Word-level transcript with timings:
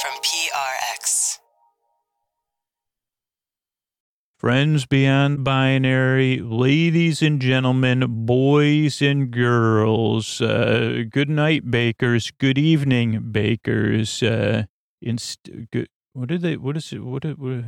from 0.00 0.12
PRX. 0.22 1.38
Friends 4.38 4.86
beyond 4.86 5.42
binary, 5.42 6.38
ladies 6.40 7.20
and 7.22 7.42
gentlemen, 7.42 8.24
boys 8.24 9.02
and 9.02 9.32
girls, 9.32 10.40
uh, 10.40 11.02
good 11.10 11.28
night, 11.28 11.68
bakers. 11.68 12.30
Good 12.30 12.56
evening, 12.58 13.32
bakers. 13.32 14.22
Uh, 14.22 14.66
inst- 15.02 15.50
good, 15.72 15.88
what 16.12 16.28
did 16.28 16.42
they? 16.42 16.56
What 16.56 16.76
is 16.76 16.92
it? 16.92 17.02
What? 17.02 17.24
What 17.24 17.64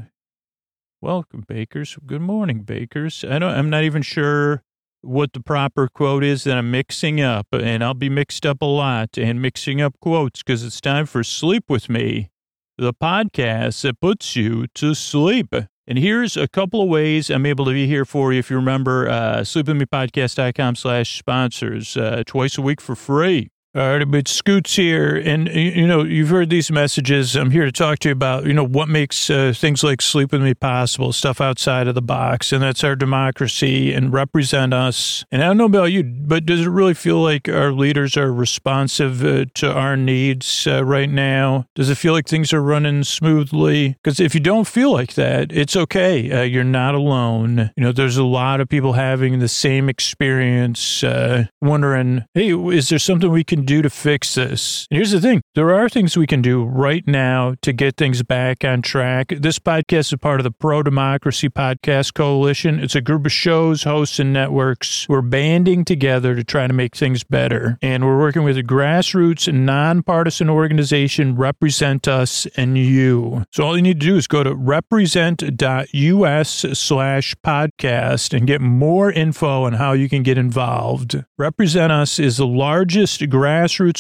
welcome, 1.01 1.45
bakers. 1.49 1.99
Good 2.07 2.23
morning, 2.23 2.63
bakers. 2.63 3.25
I 3.29 3.41
don't. 3.41 3.53
I'm 3.53 3.71
not 3.71 3.83
even 3.83 4.03
sure 4.03 4.63
what 5.03 5.33
the 5.33 5.41
proper 5.41 5.89
quote 5.89 6.25
is 6.25 6.45
that 6.45 6.59
I'm 6.59 6.71
mixing 6.71 7.21
up, 7.21 7.47
and 7.53 7.83
I'll 7.83 7.95
be 7.95 8.09
mixed 8.09 8.45
up 8.45 8.63
a 8.63 8.67
lot 8.67 9.17
and 9.17 9.41
mixing 9.41 9.81
up 9.81 9.95
quotes 10.01 10.43
because 10.43 10.65
it's 10.65 10.81
time 10.81 11.07
for 11.07 11.25
sleep 11.25 11.65
with 11.69 11.89
me, 11.89 12.31
the 12.77 12.93
podcast 12.93 13.83
that 13.83 14.01
puts 14.01 14.37
you 14.37 14.67
to 14.75 14.95
sleep. 14.95 15.55
And 15.87 15.99
here's 15.99 16.37
a 16.37 16.47
couple 16.47 16.83
of 16.83 16.89
ways 16.89 17.31
I'm 17.31 17.47
able 17.47 17.65
to 17.65 17.73
be 17.73 17.87
here 17.87 18.05
for 18.05 18.33
you. 18.33 18.39
If 18.39 18.51
you 18.51 18.57
remember, 18.57 19.09
uh, 19.09 19.39
sleepwithmepodcast.com 19.39 20.77
slash 20.77 21.19
sponsors, 21.19 21.97
uh, 21.97 22.23
twice 22.27 22.57
a 22.59 22.63
week 22.63 22.81
for 22.81 22.95
free. 22.95 23.51
All 23.73 23.83
right, 23.83 24.05
but 24.05 24.27
Scoots 24.27 24.75
here, 24.75 25.15
and 25.15 25.47
you 25.47 25.87
know 25.87 26.03
you've 26.03 26.31
heard 26.31 26.51
these 26.51 26.73
messages. 26.73 27.37
I'm 27.37 27.53
here 27.53 27.65
to 27.65 27.71
talk 27.71 28.01
to 28.01 28.09
you 28.09 28.13
about 28.13 28.45
you 28.45 28.53
know 28.53 28.67
what 28.67 28.89
makes 28.89 29.31
uh, 29.31 29.53
things 29.55 29.85
like 29.85 30.03
Sleep 30.03 30.33
with 30.33 30.43
Me 30.43 30.55
possible, 30.55 31.13
stuff 31.13 31.41
outside 31.41 31.87
of 31.87 31.95
the 31.95 32.03
box, 32.03 32.51
and 32.51 32.65
that's 32.65 32.83
our 32.83 32.97
democracy 32.97 33.93
and 33.93 34.13
represent 34.13 34.75
us. 34.75 35.25
And 35.31 35.41
I 35.41 35.47
don't 35.47 35.57
know 35.57 35.67
about 35.67 35.93
you, 35.93 36.03
but 36.03 36.47
does 36.47 36.63
it 36.63 36.69
really 36.69 36.95
feel 36.95 37.23
like 37.23 37.49
our 37.49 37.71
leaders 37.71 38.17
are 38.17 38.33
responsive 38.33 39.25
uh, 39.25 39.45
to 39.55 39.73
our 39.73 39.97
needs 39.97 40.67
uh, 40.67 40.85
right 40.85 41.09
now? 41.09 41.67
Does 41.77 41.91
it 41.91 41.95
feel 41.95 42.13
like 42.13 42.27
things 42.27 42.53
are 42.53 42.61
running 42.61 43.05
smoothly? 43.05 43.91
Because 44.03 44.19
if 44.19 44.35
you 44.35 44.41
don't 44.41 44.67
feel 44.67 44.91
like 44.91 45.15
that, 45.15 45.53
it's 45.53 45.77
okay. 45.77 46.29
Uh, 46.33 46.43
you're 46.43 46.65
not 46.65 46.97
alone. 46.97 47.71
You 47.77 47.85
know, 47.85 47.93
there's 47.93 48.17
a 48.17 48.25
lot 48.25 48.61
of 48.61 48.69
people 48.69 48.95
having 48.95 49.39
the 49.39 49.47
same 49.47 49.89
experience, 49.89 51.05
uh, 51.05 51.45
wondering, 51.63 52.25
hey, 52.35 52.53
is 52.53 52.89
there 52.89 52.99
something 52.99 53.31
we 53.31 53.45
can 53.45 53.60
do 53.61 53.83
to 53.83 53.91
fix 53.91 54.35
this? 54.35 54.87
And 54.91 54.97
here's 54.97 55.11
the 55.11 55.21
thing 55.21 55.43
there 55.55 55.75
are 55.75 55.89
things 55.89 56.17
we 56.17 56.27
can 56.27 56.43
do 56.43 56.65
right 56.65 57.07
now 57.07 57.55
to 57.63 57.73
get 57.73 57.97
things 57.97 58.23
back 58.23 58.65
on 58.65 58.83
track. 58.83 59.29
This 59.29 59.59
podcast 59.59 60.13
is 60.13 60.19
part 60.21 60.41
of 60.41 60.45
the 60.45 60.51
Pro 60.51 60.83
Democracy 60.83 61.49
Podcast 61.49 62.15
Coalition. 62.15 62.79
It's 62.81 62.95
a 62.95 63.01
group 63.01 63.27
of 63.27 63.33
shows, 63.33 63.83
hosts, 63.83 64.19
and 64.19 64.33
networks. 64.33 65.09
We're 65.09 65.23
banding 65.23 65.85
together 65.85 66.35
to 66.35 66.45
try 66.45 66.67
to 66.67 66.73
make 66.73 66.97
things 66.97 67.25
better. 67.25 67.79
And 67.83 68.05
we're 68.05 68.19
working 68.19 68.43
with 68.43 68.57
a 68.57 68.63
grassroots, 68.63 69.49
and 69.49 69.67
nonpartisan 69.67 70.49
organization, 70.49 71.37
Represent 71.37 72.07
Us 72.09 72.47
and 72.57 72.79
You. 72.79 73.45
So 73.53 73.65
all 73.65 73.77
you 73.77 73.83
need 73.83 74.01
to 74.01 74.07
do 74.07 74.17
is 74.17 74.27
go 74.27 74.43
to 74.43 74.55
represent.us 74.55 76.51
slash 76.73 77.35
podcast 77.45 78.37
and 78.37 78.47
get 78.47 78.61
more 78.61 79.11
info 79.11 79.65
on 79.65 79.75
how 79.75 79.93
you 79.93 80.09
can 80.09 80.23
get 80.23 80.39
involved. 80.39 81.25
Represent 81.37 81.93
Us 81.93 82.19
is 82.19 82.37
the 82.37 82.47
largest 82.47 83.21
grassroots 83.23 83.50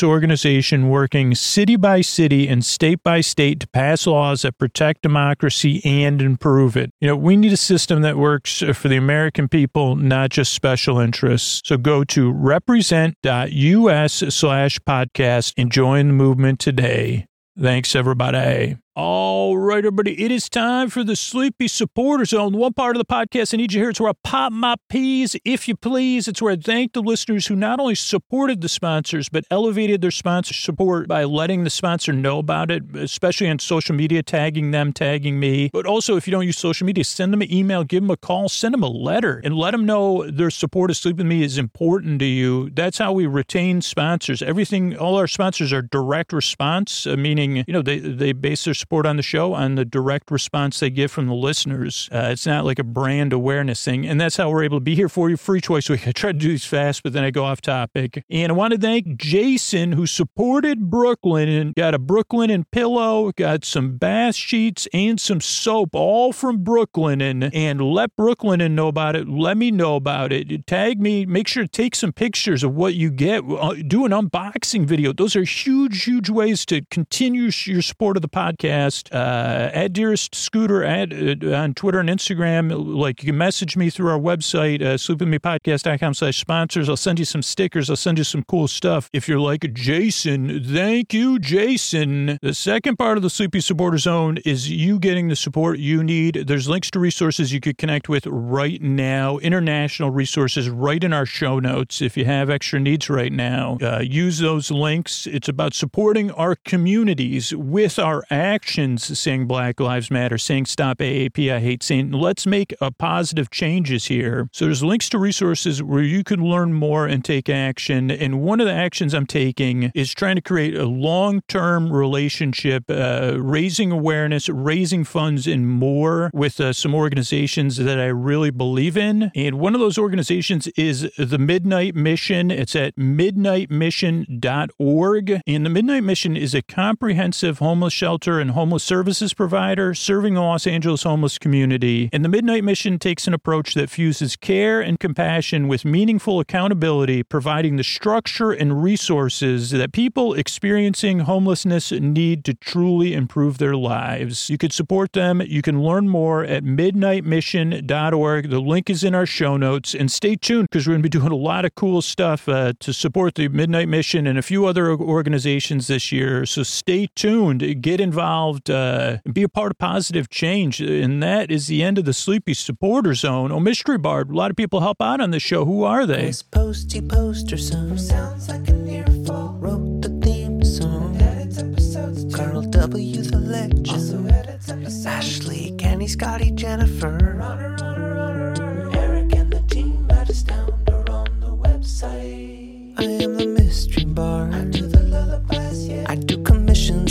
organization 0.02 0.88
working 0.88 1.34
city 1.34 1.76
by 1.76 2.00
city 2.00 2.48
and 2.48 2.64
state 2.64 3.02
by 3.02 3.20
state 3.20 3.60
to 3.60 3.68
pass 3.68 4.06
laws 4.06 4.42
that 4.42 4.58
protect 4.58 5.02
democracy 5.02 5.80
and 5.84 6.22
improve 6.22 6.76
it. 6.76 6.92
You 7.00 7.08
know, 7.08 7.16
we 7.16 7.36
need 7.36 7.52
a 7.52 7.56
system 7.56 8.02
that 8.02 8.16
works 8.16 8.62
for 8.74 8.88
the 8.88 8.96
American 8.96 9.48
people, 9.48 9.96
not 9.96 10.30
just 10.30 10.52
special 10.52 10.98
interests. 10.98 11.62
So 11.64 11.76
go 11.76 12.04
to 12.04 12.30
represent.us 12.30 14.12
slash 14.12 14.78
podcast 14.80 15.54
and 15.56 15.72
join 15.72 16.08
the 16.08 16.14
movement 16.14 16.60
today. 16.60 17.26
Thanks, 17.58 17.94
everybody. 17.94 18.76
All 18.96 19.56
right, 19.56 19.78
everybody, 19.78 20.20
it 20.20 20.32
is 20.32 20.48
time 20.48 20.90
for 20.90 21.04
the 21.04 21.14
Sleepy 21.14 21.68
Supporter 21.68 22.24
Zone. 22.24 22.54
One 22.54 22.72
part 22.72 22.96
of 22.96 23.00
the 23.00 23.06
podcast 23.06 23.54
I 23.54 23.58
need 23.58 23.72
you 23.72 23.80
here. 23.80 23.90
It's 23.90 24.00
where 24.00 24.10
I 24.10 24.14
pop 24.24 24.52
my 24.52 24.74
peas, 24.88 25.36
if 25.44 25.68
you 25.68 25.76
please. 25.76 26.26
It's 26.26 26.42
where 26.42 26.54
I 26.54 26.56
thank 26.56 26.92
the 26.92 27.00
listeners 27.00 27.46
who 27.46 27.54
not 27.54 27.78
only 27.78 27.94
supported 27.94 28.62
the 28.62 28.68
sponsors, 28.68 29.28
but 29.28 29.44
elevated 29.48 30.00
their 30.00 30.10
sponsor 30.10 30.54
support 30.54 31.06
by 31.06 31.22
letting 31.22 31.62
the 31.62 31.70
sponsor 31.70 32.12
know 32.12 32.40
about 32.40 32.72
it, 32.72 32.82
especially 32.96 33.48
on 33.48 33.60
social 33.60 33.94
media, 33.94 34.24
tagging 34.24 34.72
them, 34.72 34.92
tagging 34.92 35.38
me. 35.38 35.70
But 35.72 35.86
also, 35.86 36.16
if 36.16 36.26
you 36.26 36.32
don't 36.32 36.44
use 36.44 36.58
social 36.58 36.84
media, 36.84 37.04
send 37.04 37.32
them 37.32 37.42
an 37.42 37.52
email, 37.52 37.84
give 37.84 38.02
them 38.02 38.10
a 38.10 38.16
call, 38.16 38.48
send 38.48 38.74
them 38.74 38.82
a 38.82 38.88
letter, 38.88 39.40
and 39.44 39.54
let 39.54 39.70
them 39.70 39.86
know 39.86 40.28
their 40.28 40.50
support 40.50 40.90
of 40.90 40.96
Sleep 40.96 41.16
With 41.16 41.26
Me 41.26 41.44
is 41.44 41.58
important 41.58 42.18
to 42.18 42.26
you. 42.26 42.70
That's 42.70 42.98
how 42.98 43.12
we 43.12 43.28
retain 43.28 43.82
sponsors. 43.82 44.42
Everything, 44.42 44.96
all 44.96 45.14
our 45.14 45.28
sponsors 45.28 45.72
are 45.72 45.82
direct 45.82 46.32
response, 46.32 47.06
uh, 47.06 47.16
meaning, 47.16 47.58
you 47.68 47.72
know, 47.72 47.82
they, 47.82 48.00
they 48.00 48.32
base 48.32 48.64
their 48.64 48.74
support 48.90 49.06
on 49.06 49.16
the 49.16 49.22
show 49.22 49.54
on 49.54 49.76
the 49.76 49.84
direct 49.84 50.32
response 50.32 50.80
they 50.80 50.90
get 50.90 51.12
from 51.12 51.28
the 51.28 51.34
listeners. 51.34 52.08
Uh, 52.10 52.30
it's 52.32 52.44
not 52.44 52.64
like 52.64 52.80
a 52.80 52.82
brand 52.82 53.32
awareness 53.32 53.84
thing. 53.84 54.04
And 54.04 54.20
that's 54.20 54.36
how 54.36 54.50
we're 54.50 54.64
able 54.64 54.78
to 54.78 54.84
be 54.84 54.96
here 54.96 55.08
for 55.08 55.30
you. 55.30 55.36
Free 55.36 55.60
choice 55.60 55.88
week. 55.88 56.08
I 56.08 56.12
try 56.20 56.32
to 56.32 56.38
do 56.38 56.48
these 56.48 56.64
fast, 56.64 57.04
but 57.04 57.12
then 57.12 57.22
I 57.22 57.30
go 57.30 57.44
off 57.44 57.60
topic. 57.60 58.24
And 58.28 58.50
I 58.50 58.54
want 58.56 58.72
to 58.72 58.80
thank 58.80 59.16
Jason, 59.16 59.92
who 59.92 60.08
supported 60.08 60.90
Brooklinen 60.90 61.60
and 61.60 61.74
got 61.76 61.94
a 61.94 62.00
Brooklinen 62.00 62.64
pillow, 62.72 63.30
got 63.30 63.64
some 63.64 63.96
bath 63.96 64.34
sheets 64.34 64.88
and 64.92 65.20
some 65.20 65.40
soap, 65.40 65.90
all 65.92 66.32
from 66.32 66.64
Brooklinen. 66.64 67.44
And, 67.44 67.54
and 67.54 67.80
let 67.80 68.16
Brooklinen 68.16 68.72
know 68.72 68.88
about 68.88 69.14
it. 69.14 69.28
Let 69.28 69.56
me 69.56 69.70
know 69.70 69.94
about 69.94 70.32
it. 70.32 70.66
Tag 70.66 71.00
me. 71.00 71.26
Make 71.26 71.46
sure 71.46 71.62
to 71.62 71.68
take 71.68 71.94
some 71.94 72.12
pictures 72.12 72.64
of 72.64 72.74
what 72.74 72.94
you 72.94 73.12
get. 73.12 73.44
Uh, 73.48 73.74
do 73.86 74.04
an 74.04 74.10
unboxing 74.10 74.84
video. 74.84 75.12
Those 75.12 75.36
are 75.36 75.44
huge, 75.44 76.02
huge 76.02 76.28
ways 76.28 76.66
to 76.66 76.84
continue 76.90 77.52
your 77.66 77.82
support 77.82 78.16
of 78.16 78.22
the 78.22 78.28
podcast 78.28 78.69
podcast. 78.70 79.12
Uh, 79.12 79.70
at 79.72 79.92
Dearest 79.92 80.34
Scooter 80.34 80.84
at, 80.84 81.12
uh, 81.12 81.54
on 81.54 81.74
Twitter 81.74 82.00
and 82.00 82.08
Instagram. 82.08 82.72
Like 82.96 83.22
you 83.22 83.28
can 83.28 83.38
message 83.38 83.76
me 83.76 83.90
through 83.90 84.10
our 84.10 84.18
website, 84.18 84.82
uh, 84.82 84.96
sleepwithmepodcast.com 84.96 86.14
slash 86.14 86.38
sponsors. 86.38 86.88
I'll 86.88 86.96
send 86.96 87.18
you 87.18 87.24
some 87.24 87.42
stickers. 87.42 87.90
I'll 87.90 87.96
send 87.96 88.18
you 88.18 88.24
some 88.24 88.44
cool 88.44 88.68
stuff. 88.68 89.10
If 89.12 89.28
you're 89.28 89.40
like 89.40 89.72
Jason, 89.72 90.64
thank 90.64 91.12
you, 91.12 91.38
Jason. 91.38 92.38
The 92.42 92.54
second 92.54 92.96
part 92.96 93.16
of 93.16 93.22
the 93.22 93.30
Sleepy 93.30 93.60
Supporter 93.60 93.98
Zone 93.98 94.38
is 94.44 94.70
you 94.70 94.98
getting 94.98 95.28
the 95.28 95.36
support 95.36 95.78
you 95.78 96.02
need. 96.02 96.44
There's 96.46 96.68
links 96.68 96.90
to 96.92 97.00
resources 97.00 97.52
you 97.52 97.60
could 97.60 97.78
connect 97.78 98.08
with 98.08 98.26
right 98.26 98.80
now, 98.80 99.38
international 99.38 100.10
resources 100.10 100.68
right 100.68 101.02
in 101.02 101.12
our 101.12 101.26
show 101.26 101.58
notes. 101.58 102.00
If 102.00 102.16
you 102.16 102.24
have 102.24 102.50
extra 102.50 102.80
needs 102.80 103.10
right 103.10 103.32
now, 103.32 103.78
uh, 103.82 104.00
use 104.00 104.38
those 104.38 104.70
links. 104.70 105.26
It's 105.26 105.48
about 105.48 105.74
supporting 105.74 106.30
our 106.32 106.56
communities 106.64 107.54
with 107.54 107.98
our 107.98 108.24
actions 108.60 109.18
saying 109.18 109.46
Black 109.46 109.80
Lives 109.80 110.10
Matter, 110.10 110.36
saying 110.36 110.66
stop 110.66 110.98
AAPI 110.98 111.60
hate 111.60 111.82
saying 111.82 112.12
let's 112.12 112.46
make 112.46 112.74
a 112.78 112.90
positive 112.90 113.48
changes 113.50 114.04
here. 114.04 114.50
So 114.52 114.66
there's 114.66 114.82
links 114.82 115.08
to 115.10 115.18
resources 115.18 115.82
where 115.82 116.02
you 116.02 116.22
can 116.22 116.44
learn 116.44 116.74
more 116.74 117.06
and 117.06 117.24
take 117.24 117.48
action. 117.48 118.10
And 118.10 118.42
one 118.42 118.60
of 118.60 118.66
the 118.66 118.74
actions 118.74 119.14
I'm 119.14 119.24
taking 119.24 119.90
is 119.94 120.12
trying 120.12 120.36
to 120.36 120.42
create 120.42 120.76
a 120.76 120.84
long-term 120.84 121.90
relationship, 121.90 122.84
uh, 122.90 123.36
raising 123.38 123.90
awareness, 123.90 124.50
raising 124.50 125.04
funds, 125.04 125.46
and 125.46 125.66
more 125.66 126.30
with 126.34 126.60
uh, 126.60 126.74
some 126.74 126.94
organizations 126.94 127.78
that 127.78 127.98
I 127.98 128.08
really 128.08 128.50
believe 128.50 128.98
in. 128.98 129.32
And 129.34 129.58
one 129.58 129.74
of 129.74 129.80
those 129.80 129.96
organizations 129.96 130.66
is 130.76 131.10
the 131.16 131.38
Midnight 131.38 131.94
Mission. 131.94 132.50
It's 132.50 132.76
at 132.76 132.96
midnightmission.org. 132.96 135.40
And 135.46 135.64
the 135.64 135.70
Midnight 135.70 136.04
Mission 136.04 136.36
is 136.36 136.54
a 136.54 136.60
comprehensive 136.60 137.56
homeless 137.58 137.94
shelter 137.94 138.38
and 138.38 138.49
homeless 138.50 138.84
services 138.84 139.34
provider 139.34 139.94
serving 139.94 140.34
the 140.34 140.40
Los 140.40 140.66
Angeles 140.66 141.02
homeless 141.02 141.38
community. 141.38 142.08
And 142.12 142.24
the 142.24 142.28
Midnight 142.28 142.64
Mission 142.64 142.98
takes 142.98 143.26
an 143.26 143.34
approach 143.34 143.74
that 143.74 143.90
fuses 143.90 144.36
care 144.36 144.80
and 144.80 144.98
compassion 144.98 145.68
with 145.68 145.84
meaningful 145.84 146.40
accountability, 146.40 147.22
providing 147.22 147.76
the 147.76 147.84
structure 147.84 148.50
and 148.50 148.82
resources 148.82 149.70
that 149.70 149.92
people 149.92 150.34
experiencing 150.34 151.20
homelessness 151.20 151.92
need 151.92 152.44
to 152.44 152.54
truly 152.54 153.14
improve 153.14 153.58
their 153.58 153.76
lives. 153.76 154.50
You 154.50 154.58
could 154.58 154.72
support 154.72 155.12
them. 155.12 155.40
You 155.40 155.62
can 155.62 155.82
learn 155.82 156.08
more 156.08 156.44
at 156.44 156.64
midnightmission.org. 156.64 158.50
The 158.50 158.60
link 158.60 158.90
is 158.90 159.04
in 159.04 159.14
our 159.14 159.26
show 159.26 159.56
notes. 159.56 159.94
And 159.94 160.10
stay 160.10 160.36
tuned 160.36 160.68
because 160.70 160.86
we're 160.86 160.94
going 160.94 161.02
to 161.02 161.08
be 161.08 161.18
doing 161.18 161.32
a 161.32 161.36
lot 161.36 161.64
of 161.64 161.74
cool 161.74 162.02
stuff 162.02 162.48
uh, 162.48 162.72
to 162.80 162.92
support 162.92 163.34
the 163.34 163.48
Midnight 163.48 163.88
Mission 163.88 164.26
and 164.26 164.38
a 164.38 164.42
few 164.42 164.66
other 164.66 164.90
organizations 164.90 165.86
this 165.86 166.10
year. 166.12 166.46
So 166.46 166.62
stay 166.62 167.08
tuned. 167.14 167.82
Get 167.82 168.00
involved. 168.00 168.39
Uh, 168.40 169.18
be 169.30 169.42
a 169.42 169.48
part 169.48 169.70
of 169.70 169.78
positive 169.78 170.28
change. 170.30 170.80
And 170.80 171.22
that 171.22 171.50
is 171.50 171.66
the 171.66 171.82
end 171.82 171.98
of 171.98 172.04
the 172.04 172.12
Sleepy 172.14 172.54
Supporter 172.54 173.14
Zone. 173.14 173.52
Oh, 173.52 173.60
Mystery 173.60 173.98
Bard. 173.98 174.30
A 174.30 174.34
lot 174.34 174.50
of 174.50 174.56
people 174.56 174.80
help 174.80 175.02
out 175.02 175.20
on 175.20 175.30
this 175.30 175.42
show. 175.42 175.64
Who 175.64 175.84
are 175.84 176.06
they? 176.06 176.26
This 176.26 176.42
posty 176.42 177.00
poster 177.00 177.56
song 177.56 177.98
sounds 177.98 178.48
like 178.48 178.68
an 178.68 178.88
earful. 178.88 179.56
Wrote 179.60 180.00
the 180.02 180.08
theme 180.24 180.64
song. 180.64 181.16
Edits 181.20 181.58
episodes 181.58 182.24
too. 182.24 182.36
Carl 182.36 182.62
W. 182.62 183.22
the 183.22 183.38
legend. 183.38 183.88
Also 183.88 184.24
edits 184.26 184.68
episodes. 184.70 185.06
Ashley, 185.06 185.74
Kenny, 185.78 186.06
Scotty, 186.08 186.50
Jennifer. 186.52 187.36
Runner, 187.38 187.76
runner, 187.80 188.54
runner. 188.54 188.96
Eric 188.96 189.34
and 189.34 189.52
the 189.52 189.60
team 189.68 190.06
at 190.10 190.28
Astound 190.30 190.88
are 190.88 191.08
on 191.10 191.40
the 191.40 191.54
website. 191.54 192.94
I 192.98 193.04
am 193.04 193.36
the 193.36 193.46
mystery 193.46 194.04
bard. 194.04 194.54
I 194.54 194.64
do 194.64 194.86
the 194.86 195.00
lullabies, 195.00 195.88
yeah. 195.88 196.06
I 196.08 196.16
do 196.16 196.42
commissions 196.42 197.09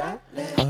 I'll 0.00 0.20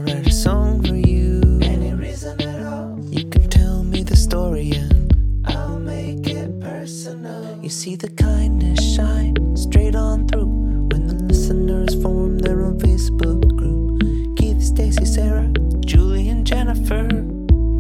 write 0.03 0.27
a 0.27 0.33
song 0.33 0.83
for 0.83 0.95
you. 0.95 1.61
Any 1.63 1.93
reason 1.93 2.41
at 2.41 2.67
all. 2.67 2.99
You 3.11 3.29
can 3.29 3.47
tell 3.51 3.85
me 3.85 4.03
the 4.03 4.17
story 4.17 4.73
and 4.73 5.45
I'll 5.47 5.79
make 5.79 6.27
it 6.27 6.59
personal. 6.61 7.63
You 7.63 7.69
see 7.69 7.95
the 7.95 8.09
kindness 8.09 8.81
shine 8.95 9.55
straight 9.55 9.95
on 9.95 10.29
through 10.29 10.47
when 10.47 11.07
the 11.09 11.15
listeners 11.25 12.01
form 12.03 12.39
their 12.39 12.63
own 12.63 12.79
Facebook 12.79 13.55
group. 13.59 14.39
Keith, 14.39 14.63
Stacy, 14.63 15.05
Sarah, 15.05 15.53
Julie, 15.85 16.31
and 16.31 16.47
Jennifer. 16.47 17.07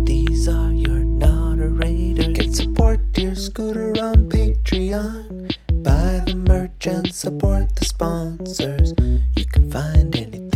These 0.04 0.48
are 0.48 0.72
your 0.72 1.02
narrators. 1.02 2.28
Get 2.36 2.54
support, 2.54 3.00
dear 3.12 3.34
Scooter, 3.34 3.92
on 4.02 4.28
Patreon. 4.28 5.56
Buy 5.82 6.22
the 6.26 6.34
merch 6.34 6.86
and 6.86 7.10
support 7.10 7.74
the 7.76 7.86
sponsors. 7.86 8.92
You 9.34 9.46
can 9.46 9.70
find 9.70 10.14
anything 10.14 10.47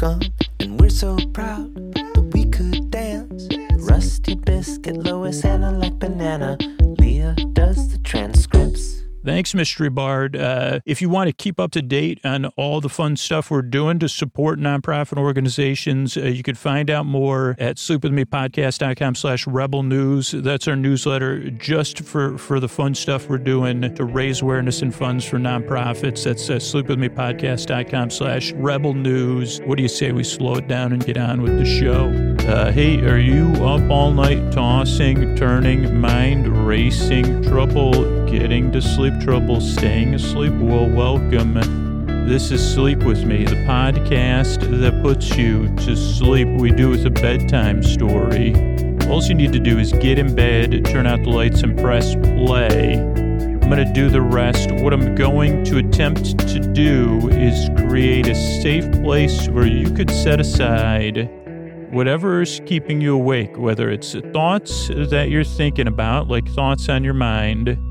sleepwithmepodcast.com. 0.00 0.29
Thanks, 9.40 9.54
Mystery 9.54 9.88
Bard. 9.88 10.36
Uh, 10.36 10.80
if 10.84 11.00
you 11.00 11.08
want 11.08 11.28
to 11.28 11.32
keep 11.32 11.58
up 11.58 11.70
to 11.70 11.80
date 11.80 12.20
on 12.24 12.44
all 12.58 12.82
the 12.82 12.90
fun 12.90 13.16
stuff 13.16 13.50
we're 13.50 13.62
doing 13.62 13.98
to 14.00 14.06
support 14.06 14.58
nonprofit 14.58 15.16
organizations, 15.16 16.14
uh, 16.14 16.24
you 16.24 16.42
can 16.42 16.56
find 16.56 16.90
out 16.90 17.06
more 17.06 17.56
at 17.58 17.76
sleepwithmepodcast.com 17.76 19.14
slash 19.14 19.46
rebel 19.46 19.82
news. 19.82 20.32
That's 20.32 20.68
our 20.68 20.76
newsletter 20.76 21.48
just 21.52 22.00
for, 22.00 22.36
for 22.36 22.60
the 22.60 22.68
fun 22.68 22.94
stuff 22.94 23.30
we're 23.30 23.38
doing 23.38 23.94
to 23.94 24.04
raise 24.04 24.42
awareness 24.42 24.82
and 24.82 24.94
funds 24.94 25.24
for 25.24 25.38
nonprofits. 25.38 26.24
That's 26.24 26.50
uh, 26.50 26.56
sleepwithmepodcast.com 26.56 28.10
slash 28.10 28.52
rebel 28.52 28.92
news. 28.92 29.58
What 29.62 29.78
do 29.78 29.82
you 29.82 29.88
say 29.88 30.12
we 30.12 30.22
slow 30.22 30.56
it 30.56 30.68
down 30.68 30.92
and 30.92 31.02
get 31.02 31.16
on 31.16 31.40
with 31.40 31.56
the 31.56 31.64
show? 31.64 32.10
Uh, 32.46 32.72
hey, 32.72 33.00
are 33.06 33.16
you 33.16 33.46
up 33.64 33.90
all 33.90 34.12
night 34.12 34.52
tossing, 34.52 35.34
turning, 35.34 35.98
mind 35.98 36.46
racing, 36.66 37.42
trouble 37.44 38.19
getting 38.30 38.70
to 38.70 38.80
sleep, 38.80 39.12
trouble 39.18 39.60
staying 39.60 40.14
asleep? 40.14 40.52
Well, 40.52 40.88
welcome. 40.88 41.54
This 42.28 42.52
is 42.52 42.62
Sleep 42.74 43.02
With 43.02 43.24
Me, 43.24 43.44
the 43.44 43.56
podcast 43.66 44.60
that 44.80 45.02
puts 45.02 45.36
you 45.36 45.66
to 45.78 45.96
sleep. 45.96 46.46
We 46.46 46.70
do 46.70 46.90
with 46.90 47.04
a 47.06 47.10
bedtime 47.10 47.82
story. 47.82 48.54
All 49.08 49.20
you 49.24 49.34
need 49.34 49.52
to 49.52 49.58
do 49.58 49.80
is 49.80 49.92
get 49.94 50.16
in 50.16 50.32
bed, 50.32 50.84
turn 50.84 51.08
out 51.08 51.24
the 51.24 51.30
lights, 51.30 51.62
and 51.62 51.76
press 51.76 52.14
play. 52.14 53.00
I'm 53.00 53.58
going 53.58 53.84
to 53.84 53.92
do 53.92 54.08
the 54.08 54.22
rest. 54.22 54.70
What 54.70 54.92
I'm 54.92 55.16
going 55.16 55.64
to 55.64 55.78
attempt 55.78 56.38
to 56.50 56.60
do 56.60 57.28
is 57.30 57.68
create 57.88 58.28
a 58.28 58.34
safe 58.36 58.92
place 59.02 59.48
where 59.48 59.66
you 59.66 59.90
could 59.90 60.08
set 60.08 60.38
aside 60.38 61.28
whatever 61.90 62.42
is 62.42 62.60
keeping 62.66 63.00
you 63.00 63.16
awake, 63.16 63.58
whether 63.58 63.90
it's 63.90 64.14
thoughts 64.32 64.86
that 64.86 65.30
you're 65.30 65.42
thinking 65.42 65.88
about, 65.88 66.28
like 66.28 66.48
thoughts 66.50 66.88
on 66.88 67.02
your 67.02 67.14
mind. 67.14 67.89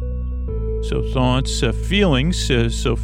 So 0.83 1.03
thoughts, 1.11 1.61
uh, 1.61 1.73
feelings, 1.73 2.49
uh, 2.49 2.69
so 2.69 2.95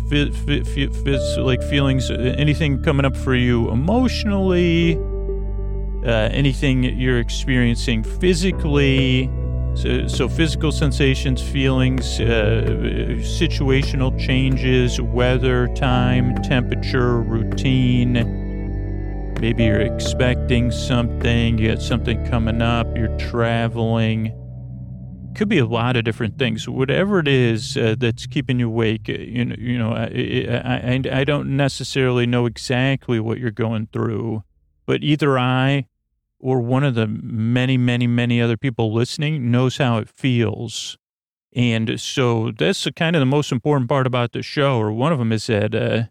like 1.38 1.62
feelings, 1.64 2.10
uh, 2.10 2.34
anything 2.38 2.82
coming 2.82 3.06
up 3.06 3.18
for 3.18 3.36
you 3.36 3.70
emotionally, 3.70 4.98
uh, 6.06 6.30
anything 6.32 6.84
you're 6.84 7.20
experiencing 7.20 8.04
physically. 8.04 9.30
So, 9.76 10.08
so 10.08 10.30
physical 10.30 10.72
sensations, 10.72 11.42
feelings, 11.42 12.22
uh, 12.22 12.64
situational 13.20 14.18
changes, 14.18 15.02
weather, 15.02 15.68
time, 15.76 16.34
temperature, 16.44 17.22
routine. 17.22 18.14
Maybe 19.42 19.66
you're 19.66 19.82
expecting 19.82 20.72
something, 20.72 21.58
you 21.58 21.68
got 21.68 21.82
something 21.82 22.26
coming 22.28 22.62
up, 22.62 22.88
you're 22.96 23.18
traveling. 23.18 24.32
Could 25.36 25.50
be 25.50 25.58
a 25.58 25.66
lot 25.66 25.98
of 25.98 26.06
different 26.06 26.38
things. 26.40 26.70
Whatever 26.70 27.20
it 27.20 27.28
is 27.28 27.76
uh, 27.76 27.96
that's 27.98 28.26
keeping 28.26 28.60
you 28.60 28.68
awake, 28.68 29.10
uh, 29.10 29.14
you 29.14 29.44
know, 29.44 29.56
you 29.58 29.78
know 29.78 29.92
I, 29.92 31.02
I, 31.12 31.20
I 31.20 31.24
don't 31.26 31.58
necessarily 31.58 32.26
know 32.26 32.46
exactly 32.46 33.20
what 33.20 33.38
you're 33.38 33.52
going 33.52 33.90
through, 33.92 34.44
but 34.86 35.04
either 35.04 35.38
I 35.38 35.88
or 36.40 36.62
one 36.62 36.84
of 36.84 36.96
the 36.96 37.08
many, 37.08 37.78
many, 37.78 38.08
many 38.08 38.42
other 38.42 38.56
people 38.56 38.94
listening 38.94 39.52
knows 39.52 39.78
how 39.78 39.98
it 39.98 40.08
feels. 40.08 40.98
And 41.54 42.00
so 42.00 42.52
that's 42.52 42.88
kind 42.96 43.16
of 43.16 43.20
the 43.20 43.26
most 43.26 43.52
important 43.52 43.90
part 43.90 44.08
about 44.08 44.32
the 44.32 44.42
show, 44.42 44.78
or 44.78 44.92
one 44.92 45.12
of 45.12 45.20
them 45.20 45.32
is 45.32 45.48
that 45.48 45.76
uh, 45.76 46.04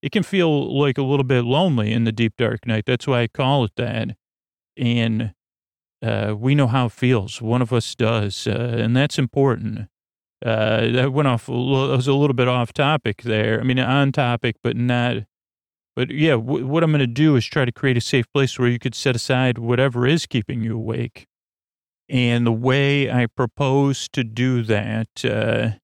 it 0.00 0.10
can 0.10 0.22
feel 0.22 0.76
like 0.76 0.98
a 0.98 1.02
little 1.02 1.24
bit 1.24 1.44
lonely 1.44 1.92
in 1.92 2.04
the 2.04 2.12
deep 2.12 2.36
dark 2.36 2.66
night. 2.66 2.84
That's 2.86 3.06
why 3.06 3.22
I 3.22 3.28
call 3.28 3.64
it 3.64 3.72
that. 3.76 4.16
And 4.76 5.34
uh, 6.02 6.34
we 6.36 6.54
know 6.54 6.66
how 6.66 6.86
it 6.86 6.92
feels. 6.92 7.40
One 7.40 7.62
of 7.62 7.72
us 7.72 7.94
does, 7.94 8.46
uh, 8.46 8.76
and 8.78 8.96
that's 8.96 9.18
important. 9.18 9.88
Uh, 10.44 10.88
that 10.90 11.12
went 11.12 11.28
off. 11.28 11.48
was 11.48 12.08
a 12.08 12.14
little 12.14 12.34
bit 12.34 12.48
off 12.48 12.72
topic 12.72 13.22
there. 13.22 13.60
I 13.60 13.62
mean, 13.62 13.78
on 13.78 14.10
topic, 14.12 14.56
but 14.62 14.76
not. 14.76 15.18
But 15.94 16.10
yeah, 16.10 16.32
w- 16.32 16.66
what 16.66 16.82
I'm 16.82 16.90
going 16.90 17.00
to 17.00 17.06
do 17.06 17.36
is 17.36 17.44
try 17.44 17.64
to 17.64 17.72
create 17.72 17.96
a 17.96 18.00
safe 18.00 18.26
place 18.32 18.58
where 18.58 18.68
you 18.68 18.78
could 18.78 18.94
set 18.94 19.14
aside 19.14 19.58
whatever 19.58 20.06
is 20.06 20.26
keeping 20.26 20.64
you 20.64 20.74
awake. 20.74 21.26
And 22.08 22.46
the 22.46 22.52
way 22.52 23.10
I 23.10 23.26
propose 23.26 24.08
to 24.10 24.24
do 24.24 24.62
that 24.64 25.08
uh, 25.24 25.78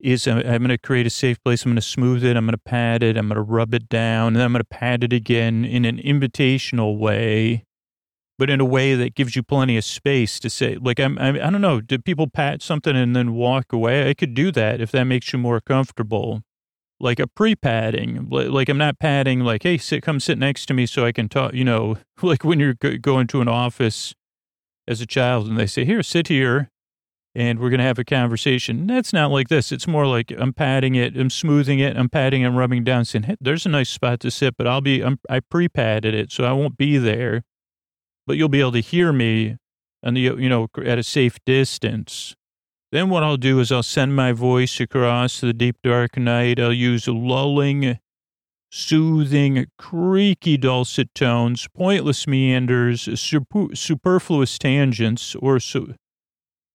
is 0.00 0.28
I'm, 0.28 0.38
I'm 0.38 0.58
going 0.58 0.68
to 0.68 0.78
create 0.78 1.06
a 1.06 1.10
safe 1.10 1.42
place. 1.42 1.64
I'm 1.64 1.72
going 1.72 1.76
to 1.76 1.82
smooth 1.82 2.24
it. 2.24 2.36
I'm 2.36 2.44
going 2.44 2.52
to 2.52 2.58
pat 2.58 3.02
it. 3.02 3.16
I'm 3.16 3.28
going 3.28 3.36
to 3.36 3.42
rub 3.42 3.74
it 3.74 3.88
down. 3.88 4.34
And 4.34 4.42
I'm 4.42 4.52
going 4.52 4.60
to 4.60 4.64
pat 4.64 5.02
it 5.02 5.12
again 5.12 5.64
in 5.64 5.84
an 5.84 5.98
invitational 5.98 6.98
way, 6.98 7.64
but 8.38 8.50
in 8.50 8.60
a 8.60 8.64
way 8.64 8.94
that 8.94 9.14
gives 9.14 9.36
you 9.36 9.42
plenty 9.42 9.76
of 9.76 9.84
space 9.84 10.40
to 10.40 10.50
say, 10.50 10.76
like, 10.76 10.98
I'm, 10.98 11.18
I'm, 11.18 11.36
I 11.36 11.50
don't 11.50 11.60
know, 11.60 11.80
do 11.80 11.98
people 11.98 12.28
pat 12.28 12.62
something 12.62 12.96
and 12.96 13.14
then 13.14 13.34
walk 13.34 13.72
away? 13.72 14.08
I 14.08 14.14
could 14.14 14.34
do 14.34 14.50
that 14.52 14.80
if 14.80 14.90
that 14.92 15.04
makes 15.04 15.32
you 15.32 15.38
more 15.38 15.60
comfortable. 15.60 16.42
Like 17.00 17.18
a 17.18 17.26
pre-padding, 17.26 18.28
like 18.30 18.68
I'm 18.68 18.78
not 18.78 18.98
padding, 18.98 19.40
like, 19.40 19.64
hey, 19.64 19.78
sit, 19.78 20.02
come 20.02 20.20
sit 20.20 20.38
next 20.38 20.66
to 20.66 20.74
me 20.74 20.86
so 20.86 21.04
I 21.04 21.12
can 21.12 21.28
talk, 21.28 21.52
you 21.52 21.64
know, 21.64 21.96
like 22.22 22.44
when 22.44 22.60
you're 22.60 22.74
go- 22.74 22.96
going 22.96 23.26
to 23.28 23.40
an 23.40 23.48
office 23.48 24.14
as 24.86 25.00
a 25.00 25.06
child 25.06 25.48
and 25.48 25.58
they 25.58 25.66
say, 25.66 25.84
here, 25.84 26.02
sit 26.02 26.28
here 26.28 26.70
and 27.34 27.58
we're 27.58 27.70
going 27.70 27.78
to 27.78 27.84
have 27.84 27.98
a 27.98 28.04
conversation. 28.04 28.86
That's 28.86 29.12
not 29.12 29.30
like 29.30 29.48
this. 29.48 29.72
It's 29.72 29.88
more 29.88 30.06
like 30.06 30.32
I'm 30.38 30.52
patting 30.52 30.94
it, 30.94 31.16
I'm 31.16 31.30
smoothing 31.30 31.80
it, 31.80 31.96
I'm 31.96 32.08
patting 32.08 32.44
and 32.44 32.56
rubbing 32.56 32.84
down, 32.84 33.04
saying, 33.04 33.24
hey, 33.24 33.36
there's 33.40 33.66
a 33.66 33.70
nice 33.70 33.90
spot 33.90 34.20
to 34.20 34.30
sit, 34.30 34.56
but 34.56 34.66
I'll 34.66 34.80
be, 34.80 35.02
I'm, 35.02 35.18
I 35.28 35.40
pre-padded 35.40 36.14
it, 36.14 36.30
so 36.30 36.44
I 36.44 36.52
won't 36.52 36.78
be 36.78 36.96
there, 36.96 37.42
but 38.26 38.36
you'll 38.36 38.48
be 38.48 38.60
able 38.60 38.72
to 38.72 38.80
hear 38.80 39.12
me 39.12 39.56
and 40.02 40.16
the, 40.16 40.20
you 40.20 40.48
know, 40.48 40.68
at 40.84 40.98
a 40.98 41.02
safe 41.02 41.38
distance. 41.44 42.34
Then 42.92 43.10
what 43.10 43.24
I'll 43.24 43.36
do 43.36 43.58
is 43.58 43.72
I'll 43.72 43.82
send 43.82 44.14
my 44.14 44.32
voice 44.32 44.78
across 44.78 45.40
the 45.40 45.52
deep 45.52 45.76
dark 45.82 46.16
night. 46.16 46.60
I'll 46.60 46.72
use 46.72 47.08
lulling, 47.08 47.98
soothing, 48.70 49.66
creaky 49.78 50.56
dulcet 50.56 51.12
tones, 51.14 51.66
pointless 51.74 52.26
meanders, 52.26 53.08
super, 53.20 53.74
superfluous 53.74 54.58
tangents, 54.58 55.34
or 55.36 55.58
su- 55.58 55.94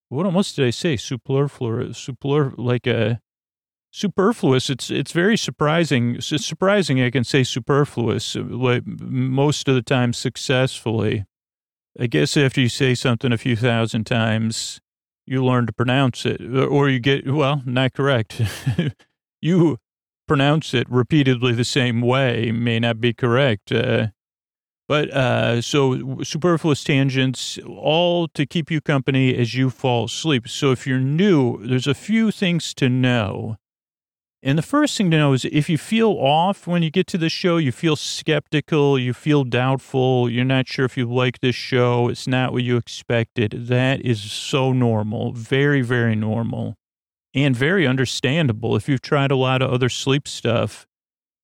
what 0.09 0.25
almost 0.25 0.55
did 0.55 0.65
I 0.65 0.71
say? 0.71 0.97
Superfluous, 0.97 1.97
super, 1.97 2.51
like 2.57 2.87
a 2.87 3.21
superfluous. 3.91 4.69
It's 4.69 4.89
it's 4.89 5.11
very 5.11 5.37
surprising. 5.37 6.15
It's 6.15 6.45
surprising 6.45 7.01
I 7.01 7.11
can 7.11 7.23
say 7.23 7.43
superfluous, 7.43 8.35
like 8.35 8.85
most 8.85 9.67
of 9.67 9.75
the 9.75 9.81
time 9.81 10.13
successfully. 10.13 11.25
I 11.97 12.07
guess 12.07 12.35
after 12.35 12.61
you 12.61 12.69
say 12.69 12.95
something 12.95 13.31
a 13.31 13.37
few 13.37 13.55
thousand 13.55 14.05
times, 14.05 14.81
you 15.25 15.43
learn 15.43 15.65
to 15.67 15.73
pronounce 15.73 16.25
it, 16.25 16.41
or 16.41 16.89
you 16.89 16.99
get 16.99 17.31
well, 17.31 17.61
not 17.65 17.93
correct. 17.93 18.41
you 19.41 19.77
pronounce 20.27 20.73
it 20.73 20.89
repeatedly 20.89 21.53
the 21.53 21.63
same 21.63 22.01
way 22.01 22.51
may 22.51 22.79
not 22.79 22.99
be 22.99 23.13
correct. 23.13 23.71
Uh, 23.71 24.07
but 24.87 25.11
uh, 25.11 25.61
so 25.61 26.21
superfluous 26.23 26.83
tangents, 26.83 27.59
all 27.67 28.27
to 28.29 28.47
keep 28.47 28.71
you 28.71 28.81
company 28.81 29.35
as 29.37 29.53
you 29.53 29.69
fall 29.69 30.05
asleep. 30.05 30.47
So 30.47 30.71
if 30.71 30.87
you're 30.87 30.99
new, 30.99 31.63
there's 31.63 31.85
a 31.85 31.93
few 31.93 32.31
things 32.31 32.73
to 32.73 32.89
know. 32.89 33.57
And 34.41 34.57
the 34.57 34.63
first 34.63 34.97
thing 34.97 35.11
to 35.11 35.17
know 35.17 35.33
is 35.33 35.43
if 35.43 35.69
you 35.69 35.77
feel 35.77 36.11
off 36.11 36.65
when 36.65 36.81
you 36.81 36.89
get 36.89 37.07
to 37.07 37.17
the 37.17 37.27
show, 37.27 37.57
you 37.57 37.73
feel 37.73 37.97
skeptical, 37.97 38.97
you 38.97 39.13
feel 39.13 39.43
doubtful, 39.43 40.29
you're 40.29 40.45
not 40.45 40.67
sure 40.67 40.85
if 40.85 40.95
you 40.95 41.05
like 41.11 41.41
this 41.41 41.55
show, 41.55 42.07
it's 42.07 42.25
not 42.25 42.53
what 42.53 42.63
you 42.63 42.77
expected. 42.77 43.67
That 43.67 44.01
is 44.01 44.31
so 44.31 44.71
normal, 44.71 45.33
very, 45.33 45.81
very 45.81 46.15
normal, 46.15 46.75
and 47.33 47.53
very 47.53 47.85
understandable. 47.85 48.77
If 48.77 48.87
you've 48.87 49.01
tried 49.01 49.31
a 49.31 49.35
lot 49.35 49.61
of 49.61 49.71
other 49.71 49.89
sleep 49.89 50.25
stuff, 50.25 50.87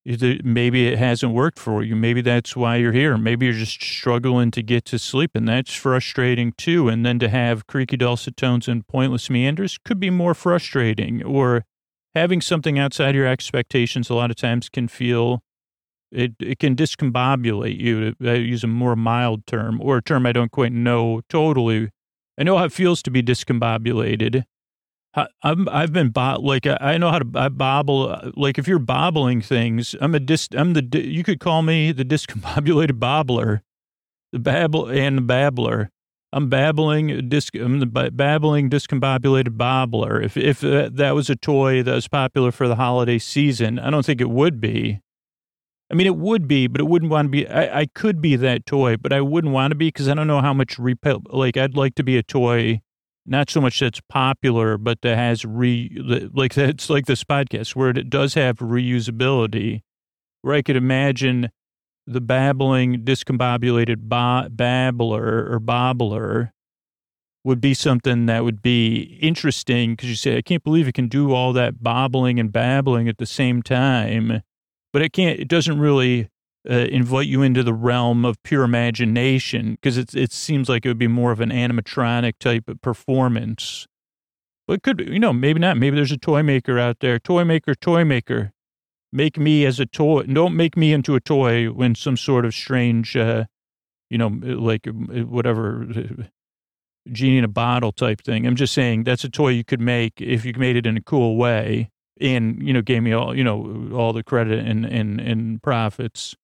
maybe 0.06 0.88
it 0.88 0.98
hasn't 0.98 1.34
worked 1.34 1.60
for 1.60 1.84
you. 1.84 1.98
Maybe 1.98 2.22
that's 2.22 2.56
why 2.56 2.78
you're 2.78 2.94
here. 2.94 3.18
Maybe 3.18 3.48
you're 3.48 3.56
just 3.56 3.84
struggling 3.84 4.52
to 4.52 4.64
get 4.64 4.86
to 4.86 5.00
sleep, 5.00 5.32
and 5.36 5.50
that's 5.50 5.74
frustrating 5.74 6.54
too. 6.54 6.88
And 6.88 7.06
then 7.06 7.20
to 7.20 7.28
have 7.28 7.68
creaky 7.68 7.98
dulcet 7.98 8.38
tones 8.38 8.70
and 8.70 8.88
pointless 8.88 9.30
meanders 9.30 9.78
could 9.84 10.00
be 10.00 10.10
more 10.10 10.34
frustrating. 10.34 11.24
Or 11.24 11.66
having 12.16 12.42
something 12.42 12.80
outside 12.80 13.16
your 13.16 13.28
expectations 13.28 14.10
a 14.10 14.16
lot 14.16 14.32
of 14.32 14.38
times 14.38 14.70
can 14.70 14.88
feel 14.88 15.44
it, 16.12 16.34
it 16.40 16.60
can 16.60 16.76
discombobulate 16.76 17.80
you 17.80 18.14
to 18.14 18.40
use 18.40 18.64
a 18.64 18.68
more 18.68 18.96
mild 18.96 19.46
term 19.48 19.82
or 19.82 19.98
a 19.98 20.02
term 20.02 20.26
I 20.26 20.32
don't 20.32 20.52
quite 20.52 20.72
know 20.72 21.22
totally. 21.30 21.90
I 22.40 22.44
know 22.44 22.58
how 22.58 22.66
it 22.66 22.72
feels 22.72 23.02
to 23.04 23.12
be 23.12 23.22
discombobulated. 23.22 24.44
I'm, 25.44 25.70
I've 25.70 25.94
been 25.94 26.10
bo- 26.10 26.42
like 26.42 26.68
I 26.68 26.78
I 26.82 26.98
know 26.98 27.10
how 27.10 27.20
to 27.20 27.28
I 27.36 27.48
bobble. 27.50 28.10
uh, 28.10 28.32
Like 28.36 28.58
if 28.58 28.68
you're 28.68 28.80
bobbling 28.80 29.42
things, 29.42 29.96
I'm 30.02 30.14
a 30.14 30.20
dis. 30.20 30.50
I'm 30.52 30.74
the. 30.74 30.84
You 31.02 31.24
could 31.24 31.40
call 31.40 31.62
me 31.62 31.94
the 31.94 32.04
discombobulated 32.14 33.00
bobbler, 33.00 33.62
the 34.34 34.40
babble 34.40 34.88
and 34.90 35.18
the 35.18 35.22
babbler. 35.22 35.90
I'm 36.34 36.50
babbling. 36.50 37.12
I'm 37.12 37.80
the 37.80 38.12
babbling 38.14 38.70
discombobulated 38.70 39.58
bobbler. 39.58 40.24
If 40.24 40.36
if 40.36 40.60
that, 40.62 40.98
that 40.98 41.16
was 41.16 41.30
a 41.30 41.36
toy 41.36 41.82
that 41.84 41.94
was 41.94 42.08
popular 42.08 42.52
for 42.52 42.68
the 42.68 42.76
holiday 42.76 43.18
season, 43.20 43.80
I 43.80 43.90
don't 43.90 44.06
think 44.06 44.22
it 44.22 44.30
would 44.30 44.60
be. 44.60 45.00
I 45.90 45.94
mean, 45.94 46.08
it 46.08 46.18
would 46.18 46.48
be, 46.48 46.68
but 46.68 46.82
it 46.82 46.86
wouldn't 46.86 47.12
want 47.12 47.28
to 47.28 47.30
be. 47.30 47.48
I, 47.48 47.82
I 47.82 47.86
could 47.86 48.22
be 48.22 48.36
that 48.38 48.66
toy, 48.66 48.98
but 48.98 49.14
I 49.14 49.22
wouldn't 49.22 49.54
want 49.54 49.72
to 49.72 49.76
be 49.76 49.88
because 49.88 50.10
I 50.10 50.14
don't 50.16 50.28
know 50.28 50.42
how 50.42 50.54
much 50.54 50.80
repel. 50.80 51.22
Like 51.30 51.58
I'd 51.58 51.78
like 51.78 51.96
to 51.96 52.04
be 52.04 52.18
a 52.18 52.24
toy 52.24 52.82
not 53.26 53.50
so 53.50 53.60
much 53.60 53.80
that's 53.80 54.02
popular, 54.08 54.78
but 54.78 55.02
that 55.02 55.18
has 55.18 55.46
re 55.46 55.90
like 56.34 56.54
that's 56.54 56.90
like 56.90 57.06
this 57.06 57.24
podcast 57.24 57.76
where 57.76 57.90
it 57.90 58.10
does 58.10 58.36
have 58.36 58.58
reusability, 58.58 59.82
where 60.42 60.56
I 60.56 60.62
could 60.62 60.76
imagine 60.76 61.50
the 62.08 62.22
babbling, 62.22 63.04
discombobulated 63.04 64.08
ba- 64.08 64.50
babbler 64.52 65.52
or 65.52 65.60
bobbler 65.60 66.52
would 67.44 67.62
be 67.62 67.74
something 67.74 68.26
that 68.26 68.44
would 68.44 68.62
be 68.62 69.20
interesting 69.22 69.92
because 69.94 70.10
you 70.10 70.16
say, 70.16 70.38
I 70.38 70.42
can't 70.42 70.64
believe 70.64 70.88
it 70.88 70.96
can 70.96 71.08
do 71.08 71.32
all 71.32 71.54
that 71.54 71.84
bobbling 71.84 72.40
and 72.40 72.52
babbling 72.52 73.08
at 73.08 73.20
the 73.20 73.26
same 73.26 73.62
time, 73.62 74.42
but 74.92 75.02
it 75.04 75.14
can't, 75.14 75.40
it 75.40 75.48
doesn't 75.48 75.80
really 75.80 76.30
uh, 76.68 76.74
invite 76.74 77.28
you 77.28 77.44
into 77.44 77.62
the 77.62 77.74
realm 77.74 78.26
of 78.26 78.42
pure 78.42 78.64
imagination 78.64 79.74
because 79.74 79.98
it, 79.98 80.16
it 80.16 80.32
seems 80.32 80.68
like 80.68 80.86
it 80.86 80.90
would 80.90 80.98
be 80.98 81.08
more 81.08 81.32
of 81.32 81.40
an 81.40 81.52
animatronic 81.52 82.34
type 82.40 82.68
of 82.68 82.82
performance. 82.82 83.86
But 84.68 84.76
it 84.76 84.84
could, 84.84 85.00
you 85.08 85.20
know, 85.20 85.32
maybe 85.32 85.60
not. 85.60 85.78
Maybe 85.78 85.96
there's 85.96 86.12
a 86.12 86.18
toy 86.18 86.42
maker 86.42 86.80
out 86.80 87.00
there. 87.00 87.20
Toy 87.20 87.44
maker, 87.44 87.76
toy 87.76 88.04
maker. 88.04 88.52
Make 89.16 89.38
me 89.38 89.66
as 89.66 89.80
a 89.80 89.86
toy. 89.86 90.24
Don't 90.24 90.58
make 90.58 90.76
me 90.76 90.92
into 90.92 91.16
a 91.16 91.22
toy 91.22 91.68
when 91.68 91.96
some 91.96 92.18
sort 92.18 92.44
of 92.44 92.54
strange, 92.54 93.16
uh, 93.16 93.46
you 94.10 94.18
know, 94.18 94.28
like 94.28 94.90
uh, 94.90 94.92
whatever, 94.92 95.88
uh, 95.96 96.24
genie 97.10 97.38
in 97.38 97.46
a 97.46 97.48
bottle 97.48 97.94
type 97.94 98.20
thing. 98.20 98.46
I'm 98.46 98.58
just 98.58 98.74
saying 98.74 99.06
that's 99.06 99.24
a 99.24 99.30
toy 99.30 99.50
you 99.50 99.64
could 99.64 99.80
make 99.80 100.20
if 100.20 100.44
you 100.44 100.52
made 100.58 100.76
it 100.76 100.86
in 100.86 100.98
a 100.98 101.02
cool 101.02 101.38
way 101.38 101.92
and, 102.20 102.62
you 102.62 102.74
know, 102.74 102.82
gave 102.82 103.04
me 103.04 103.14
all, 103.14 103.34
you 103.34 103.44
know, 103.46 103.90
all 103.94 104.12
the 104.12 104.22
credit 104.22 104.68
and, 104.68 104.86
and, 104.86 105.22
and 105.22 105.64
profits. 105.64 106.36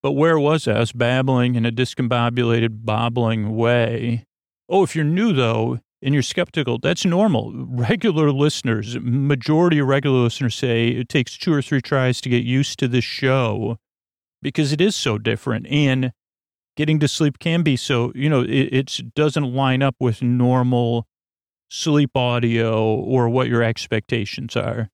But 0.00 0.12
where 0.12 0.38
was 0.38 0.68
I? 0.68 0.74
I 0.74 0.78
was 0.78 0.92
babbling 0.92 1.56
in 1.56 1.66
a 1.66 1.72
discombobulated, 1.72 2.84
bobbling 2.84 3.56
way. 3.56 4.26
Oh, 4.68 4.84
if 4.84 4.94
you're 4.94 5.04
new 5.04 5.32
though, 5.32 5.80
and 6.06 6.14
you're 6.14 6.22
skeptical, 6.22 6.78
that's 6.78 7.04
normal. 7.04 7.52
Regular 7.52 8.30
listeners, 8.30 8.96
majority 9.00 9.80
of 9.80 9.88
regular 9.88 10.20
listeners 10.20 10.54
say 10.54 10.86
it 10.90 11.08
takes 11.08 11.36
two 11.36 11.52
or 11.52 11.60
three 11.60 11.82
tries 11.82 12.20
to 12.20 12.28
get 12.28 12.44
used 12.44 12.78
to 12.78 12.86
this 12.86 13.02
show 13.02 13.76
because 14.40 14.72
it 14.72 14.80
is 14.80 14.94
so 14.94 15.18
different. 15.18 15.66
And 15.66 16.12
getting 16.76 17.00
to 17.00 17.08
sleep 17.08 17.40
can 17.40 17.64
be 17.64 17.76
so, 17.76 18.12
you 18.14 18.30
know, 18.30 18.44
it 18.46 19.00
doesn't 19.16 19.52
line 19.52 19.82
up 19.82 19.96
with 19.98 20.22
normal 20.22 21.08
sleep 21.68 22.16
audio 22.16 22.84
or 22.94 23.28
what 23.28 23.48
your 23.48 23.64
expectations 23.64 24.54
are. 24.54 24.90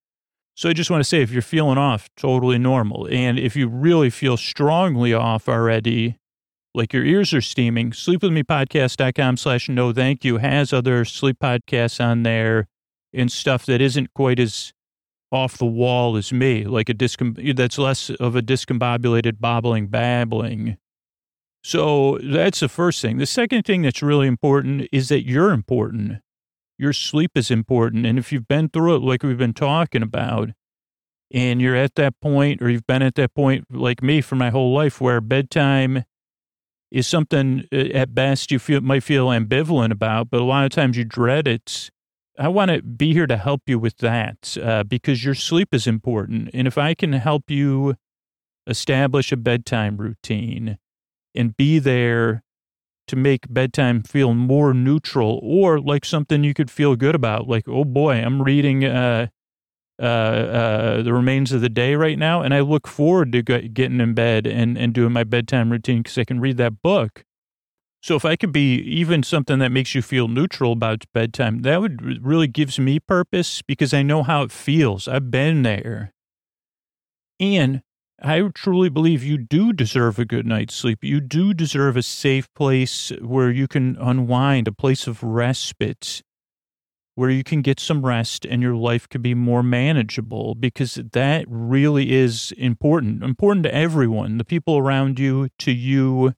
So 0.55 0.71
I 0.71 0.73
just 0.73 0.91
want 0.91 1.03
to 1.03 1.09
say, 1.09 1.21
if 1.21 1.31
you're 1.31 1.43
feeling 1.43 1.77
off, 1.77 2.09
totally 2.17 2.57
normal. 2.57 3.07
And 3.11 3.39
if 3.39 3.55
you 3.55 3.69
really 3.69 4.09
feel 4.09 4.39
strongly 4.39 5.13
off 5.13 5.47
already, 5.47 6.17
like 6.75 6.93
your 6.93 7.05
ears 7.05 7.35
are 7.35 7.41
steaming, 7.41 7.91
sleepwithmepodcast.com 7.91 9.37
slash 9.37 9.69
no 9.69 9.93
thank 9.93 10.25
you 10.25 10.39
has 10.39 10.73
other 10.73 11.05
sleep 11.05 11.39
podcasts 11.43 12.03
on 12.03 12.23
there 12.23 12.67
and 13.13 13.31
stuff 13.31 13.67
that 13.67 13.81
isn't 13.81 14.15
quite 14.15 14.39
as 14.41 14.73
off 15.31 15.57
the 15.57 15.67
wall 15.67 16.17
as 16.17 16.33
me, 16.33 16.65
like 16.65 16.89
a 16.89 16.95
discom- 16.95 17.57
that's 17.57 17.79
less 17.79 18.11
of 18.11 18.37
a 18.37 18.43
discombobulated 18.43 19.41
bobbling 19.41 19.87
babbling. 19.87 20.77
So 21.65 22.19
that's 22.23 22.61
the 22.61 22.69
first 22.69 23.01
thing. 23.01 23.19
The 23.19 23.27
second 23.27 23.65
thing 23.65 23.83
that's 23.83 24.03
really 24.03 24.27
important 24.27 24.89
is 24.93 25.09
that 25.09 25.27
you're 25.27 25.53
important. 25.53 26.21
Your 26.79 26.93
sleep 26.93 27.33
is 27.35 27.51
important. 27.51 28.05
And 28.05 28.19
if 28.19 28.33
you've 28.33 28.49
been 28.49 28.69
through 28.69 28.97
it, 28.97 29.03
like 29.03 29.23
we've 29.23 29.39
been 29.39 29.55
talking 29.55 30.03
about, 30.03 30.51
and 31.33 31.63
you're 31.63 31.77
at 31.77 31.95
that 31.95 32.21
point, 32.21 32.61
or 32.61 32.69
you've 32.69 32.87
been 32.87 33.03
at 33.03 33.15
that 33.15 33.35
point, 33.35 33.65
like 33.71 34.03
me, 34.03 34.21
for 34.21 34.35
my 34.37 34.51
whole 34.51 34.75
life, 34.75 35.01
where 35.01 35.21
bedtime 35.21 36.05
is 36.93 37.07
something 37.07 37.65
uh, 37.73 37.77
at 37.77 38.15
best 38.15 38.53
you 38.53 38.59
feel 38.59 38.81
might 38.83 39.03
feel 39.03 39.29
ambivalent 39.29 39.91
about, 39.91 40.31
but 40.31 40.41
a 40.41 40.45
lot 40.45 40.65
of 40.65 40.71
times 40.71 40.97
you 40.97 41.05
dread 41.05 41.49
it. 41.49 41.91
I 42.39 42.49
want 42.49 42.71
to 42.71 42.83
be 42.83 43.13
here 43.13 43.27
to 43.27 43.37
help 43.37 43.63
you 43.67 43.79
with 43.79 43.99
that 43.99 44.57
uh, 44.63 44.85
because 44.85 45.25
your 45.25 45.35
sleep 45.35 45.75
is 45.75 45.87
important, 45.87 46.51
and 46.55 46.69
if 46.69 46.79
I 46.79 46.95
can 46.95 47.15
help 47.15 47.51
you 47.51 47.97
establish 48.67 49.33
a 49.33 49.37
bedtime 49.37 49.97
routine 49.97 50.79
and 51.35 51.57
be 51.57 51.79
there 51.79 52.45
to 53.09 53.17
make 53.17 53.53
bedtime 53.53 54.03
feel 54.03 54.35
more 54.35 54.73
neutral 54.73 55.41
or 55.43 55.81
like 55.81 56.05
something 56.05 56.45
you 56.45 56.55
could 56.55 56.71
feel 56.71 56.95
good 56.95 57.15
about. 57.15 57.49
Like, 57.49 57.69
oh 57.69 57.85
boy, 57.85 58.15
I'm 58.23 58.43
reading 58.43 58.85
uh, 58.85 59.29
uh, 60.03 60.05
uh, 60.05 61.03
The 61.03 61.13
Remains 61.13 61.53
of 61.53 61.61
the 61.61 61.69
Day 61.69 61.95
right 61.95 62.19
now, 62.19 62.43
and 62.43 62.53
I 62.53 62.61
look 62.61 62.89
forward 62.89 63.31
to 63.33 63.43
get, 63.43 63.73
getting 63.73 64.01
in 64.01 64.15
bed 64.15 64.47
and, 64.47 64.77
and 64.77 64.93
doing 64.93 65.13
my 65.13 65.23
bedtime 65.25 65.71
routine 65.71 66.03
because 66.03 66.19
I 66.19 66.25
can 66.25 66.41
read 66.41 66.57
that 66.57 66.83
book. 66.83 67.25
So 68.03 68.17
if 68.17 68.25
I 68.25 68.35
could 68.35 68.51
be 68.51 68.79
even 68.79 69.23
something 69.23 69.61
that 69.61 69.71
makes 69.71 69.95
you 69.95 70.03
feel 70.03 70.27
neutral 70.27 70.73
about 70.73 71.05
bedtime, 71.15 71.63
that 71.63 71.81
would 71.81 72.25
really 72.25 72.49
gives 72.49 72.81
me 72.81 72.99
purpose 72.99 73.63
because 73.63 73.95
I 73.95 74.03
know 74.03 74.25
how 74.25 74.43
it 74.43 74.51
feels. 74.51 75.07
I've 75.07 75.31
been 75.31 75.63
there. 75.63 76.13
And 77.39 77.83
I 78.21 78.41
truly 78.55 78.89
believe 78.89 79.23
you 79.23 79.39
do 79.39 79.73
deserve 79.73 80.19
a 80.19 80.25
good 80.25 80.47
night's 80.47 80.75
sleep. 80.75 81.05
You 81.05 81.21
do 81.21 81.55
deserve 81.55 81.97
a 81.97 82.03
safe 82.03 82.53
place 82.55 83.11
where 83.21 83.51
you 83.51 83.69
can 83.69 83.97
unwind, 84.01 84.67
a 84.67 84.73
place 84.73 85.07
of 85.07 85.23
respite, 85.23 86.23
where 87.15 87.31
you 87.31 87.45
can 87.45 87.61
get 87.61 87.79
some 87.79 88.05
rest 88.05 88.47
and 88.47 88.63
your 88.63 88.75
life 88.75 89.09
could 89.09 89.23
be 89.23 89.35
more 89.35 89.63
manageable 89.63 90.55
because 90.55 90.95
that 91.13 91.45
really 91.49 92.13
is 92.13 92.53
important, 92.57 93.23
important 93.23 93.65
to 93.65 93.75
everyone, 93.75 94.39
the 94.39 94.45
people 94.45 94.79
around 94.79 95.19
you, 95.19 95.49
to 95.59 95.73
you, 95.73 96.35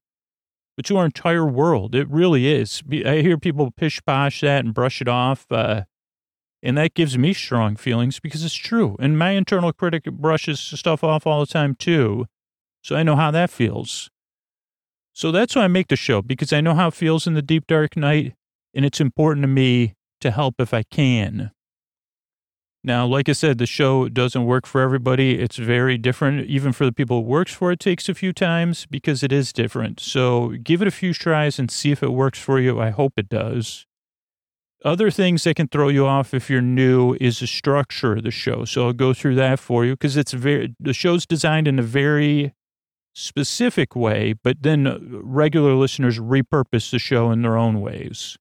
but 0.77 0.85
to 0.87 0.97
our 0.97 1.05
entire 1.05 1.47
world. 1.47 1.95
It 1.95 2.09
really 2.11 2.53
is. 2.53 2.83
I 2.91 3.19
hear 3.19 3.39
people 3.39 3.71
pish 3.71 4.01
posh 4.05 4.41
that 4.41 4.65
and 4.65 4.75
brush 4.75 5.01
it 5.01 5.09
off. 5.09 5.47
Uh, 5.51 5.85
and 6.63 6.77
that 6.79 6.95
gives 6.95 7.17
me 7.17 7.35
strong 7.35 7.77
feelings 7.77 8.19
because 8.19 8.43
it's 8.45 8.55
true. 8.55 8.97
And 8.99 9.19
my 9.19 9.31
internal 9.31 9.73
critic 9.73 10.05
brushes 10.05 10.59
stuff 10.59 11.05
off 11.05 11.27
all 11.27 11.41
the 11.41 11.47
time 11.47 11.77
too. 11.77 12.27
So 12.83 12.97
I 12.97 13.03
know 13.03 13.17
how 13.17 13.31
that 13.31 13.51
feels. 13.51 14.11
So 15.13 15.31
that's 15.31 15.55
why 15.55 15.63
I 15.63 15.69
make 15.69 15.89
the 15.89 15.97
show 15.97 16.21
because 16.23 16.53
I 16.53 16.61
know 16.61 16.75
how 16.75 16.89
it 16.89 16.95
feels 16.95 17.27
in 17.27 17.35
the 17.35 17.43
deep 17.43 17.67
dark 17.69 17.97
night. 17.97 18.35
And 18.75 18.85
it's 18.85 19.01
important 19.01 19.45
to 19.45 19.49
me 19.49 19.95
to 20.25 20.31
help 20.31 20.57
if 20.59 20.75
I 20.75 20.83
can. 20.83 21.53
Now, 22.87 23.07
like 23.07 23.31
I 23.31 23.33
said, 23.33 23.57
the 23.57 23.67
show 23.67 24.09
doesn't 24.09 24.45
work 24.45 24.67
for 24.67 24.81
everybody. 24.83 25.39
It's 25.41 25.57
very 25.57 25.97
different. 25.97 26.47
Even 26.47 26.73
for 26.73 26.85
the 26.85 26.93
people 26.93 27.21
it 27.21 27.25
works 27.25 27.55
for, 27.55 27.73
it 27.73 27.81
takes 27.81 28.11
a 28.11 28.15
few 28.15 28.33
times 28.33 28.87
because 28.87 29.23
it 29.23 29.33
is 29.33 29.55
different. 29.55 30.01
So 30.01 30.55
give 30.63 30.83
it 30.83 30.89
a 30.89 30.91
few 30.91 31.15
tries 31.15 31.59
and 31.59 31.71
see 31.71 31.93
if 31.93 32.03
it 32.03 32.13
works 32.13 32.39
for 32.39 32.61
you. 32.61 32.81
I 32.81 32.91
hope 32.91 33.15
it 33.17 33.31
does. 33.31 33.87
Other 34.85 35.11
things 35.11 35.45
that 35.45 35.57
can 35.57 35.69
throw 35.69 35.89
you 35.89 36.07
off 36.07 36.35
if 36.35 36.51
you're 36.51 36.61
new 36.61 37.17
is 37.19 37.41
the 37.41 37.47
structure 37.47 38.17
of 38.17 38.23
the 38.23 38.31
show. 38.31 38.67
So 38.67 38.87
I'll 38.87 38.93
go 38.93 39.15
through 39.15 39.37
that 39.37 39.59
for 39.59 39.87
you 39.87 39.93
because 39.93 40.19
it's 40.19 40.33
very, 40.33 40.75
the 40.79 40.93
show's 40.93 41.25
designed 41.25 41.67
in 41.67 41.79
a 41.79 41.83
very 41.83 42.53
specific 43.15 43.97
way, 43.97 44.35
but 44.43 44.59
then 44.63 44.87
uh, 44.87 44.99
regular 45.01 45.75
listeners 45.75 46.19
repurpose 46.19 46.91
the 46.91 46.99
show 46.99 47.31
in 47.31 47.41
their 47.41 47.57
own 47.57 47.81
ways. 47.81 48.37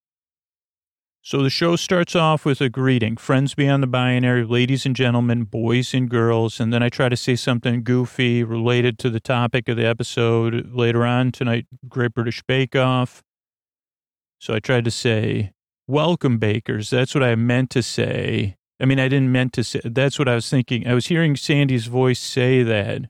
So 1.25 1.41
the 1.41 1.49
show 1.49 1.77
starts 1.77 2.17
off 2.17 2.43
with 2.43 2.59
a 2.59 2.67
greeting, 2.67 3.15
friends 3.15 3.55
beyond 3.55 3.81
the 3.81 3.87
binary, 3.87 4.43
ladies 4.43 4.85
and 4.85 4.93
gentlemen, 4.93 5.45
boys 5.45 5.93
and 5.93 6.09
girls, 6.09 6.59
and 6.59 6.73
then 6.73 6.83
I 6.83 6.89
try 6.89 7.07
to 7.07 7.15
say 7.15 7.37
something 7.37 7.81
goofy 7.81 8.43
related 8.43 8.99
to 8.99 9.09
the 9.09 9.21
topic 9.21 9.69
of 9.69 9.77
the 9.77 9.85
episode 9.85 10.73
later 10.73 11.05
on 11.05 11.31
tonight, 11.31 11.65
Great 11.87 12.13
British 12.13 12.43
Bake 12.43 12.75
Off. 12.75 13.23
So 14.39 14.53
I 14.53 14.59
tried 14.59 14.83
to 14.83 14.91
say, 14.91 15.53
welcome 15.87 16.39
bakers. 16.39 16.89
That's 16.89 17.15
what 17.15 17.23
I 17.23 17.35
meant 17.35 17.69
to 17.69 17.81
say. 17.81 18.57
I 18.81 18.83
mean, 18.83 18.99
I 18.99 19.07
didn't 19.07 19.31
meant 19.31 19.53
to 19.53 19.63
say, 19.63 19.79
that's 19.85 20.19
what 20.19 20.27
I 20.27 20.35
was 20.35 20.49
thinking. 20.49 20.85
I 20.85 20.93
was 20.93 21.05
hearing 21.05 21.37
Sandi's 21.37 21.85
voice 21.85 22.19
say 22.19 22.63
that. 22.63 23.03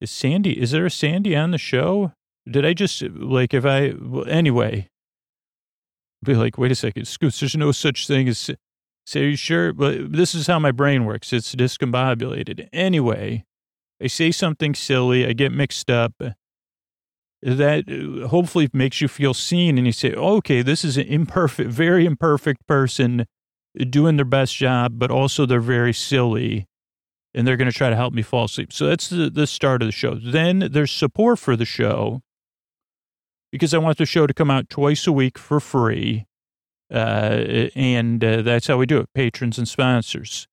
Is 0.00 0.12
Sandi, 0.12 0.52
is 0.52 0.70
there 0.70 0.86
a 0.86 0.90
Sandi 0.92 1.34
on 1.34 1.50
the 1.50 1.58
show? 1.58 2.12
Did 2.48 2.64
I 2.64 2.72
just, 2.72 3.02
like, 3.02 3.52
if 3.52 3.66
I, 3.66 3.94
well, 4.00 4.28
anyway, 4.28 4.90
be 6.24 6.34
like, 6.34 6.58
wait 6.58 6.72
a 6.72 6.74
second, 6.74 7.06
there's 7.20 7.56
no 7.56 7.72
such 7.72 8.06
thing 8.06 8.28
as, 8.28 8.50
say, 9.06 9.24
are 9.24 9.28
you 9.28 9.36
sure? 9.36 9.72
But 9.72 10.12
this 10.12 10.34
is 10.34 10.46
how 10.46 10.58
my 10.58 10.72
brain 10.72 11.04
works. 11.04 11.32
It's 11.32 11.54
discombobulated. 11.54 12.68
Anyway, 12.72 13.44
I 14.02 14.06
say 14.08 14.30
something 14.30 14.74
silly, 14.74 15.26
I 15.26 15.32
get 15.32 15.52
mixed 15.52 15.90
up. 15.90 16.14
That 17.42 17.84
uh, 17.90 18.28
hopefully 18.28 18.70
makes 18.72 19.02
you 19.02 19.08
feel 19.08 19.34
seen 19.34 19.76
and 19.76 19.86
you 19.86 19.92
say, 19.92 20.14
okay, 20.14 20.62
this 20.62 20.82
is 20.82 20.96
an 20.96 21.06
imperfect, 21.06 21.70
very 21.70 22.06
imperfect 22.06 22.66
person 22.66 23.26
doing 23.90 24.16
their 24.16 24.24
best 24.24 24.56
job, 24.56 24.98
but 24.98 25.10
also 25.10 25.44
they're 25.44 25.60
very 25.60 25.92
silly 25.92 26.66
and 27.34 27.46
they're 27.46 27.58
going 27.58 27.70
to 27.70 27.76
try 27.76 27.90
to 27.90 27.96
help 27.96 28.14
me 28.14 28.22
fall 28.22 28.44
asleep. 28.44 28.72
So 28.72 28.86
that's 28.86 29.08
the, 29.08 29.28
the 29.28 29.46
start 29.46 29.82
of 29.82 29.88
the 29.88 29.92
show. 29.92 30.14
Then 30.14 30.68
there's 30.72 30.92
support 30.92 31.38
for 31.38 31.54
the 31.54 31.66
show 31.66 32.22
because 33.54 33.72
I 33.72 33.78
want 33.78 33.98
the 33.98 34.04
show 34.04 34.26
to 34.26 34.34
come 34.34 34.50
out 34.50 34.68
twice 34.68 35.06
a 35.06 35.12
week 35.12 35.38
for 35.38 35.60
free. 35.60 36.26
Uh, 36.92 37.68
and 37.76 38.24
uh, 38.24 38.42
that's 38.42 38.66
how 38.66 38.76
we 38.78 38.84
do 38.84 38.98
it 38.98 39.08
patrons 39.14 39.58
and 39.58 39.68
sponsors. 39.68 40.48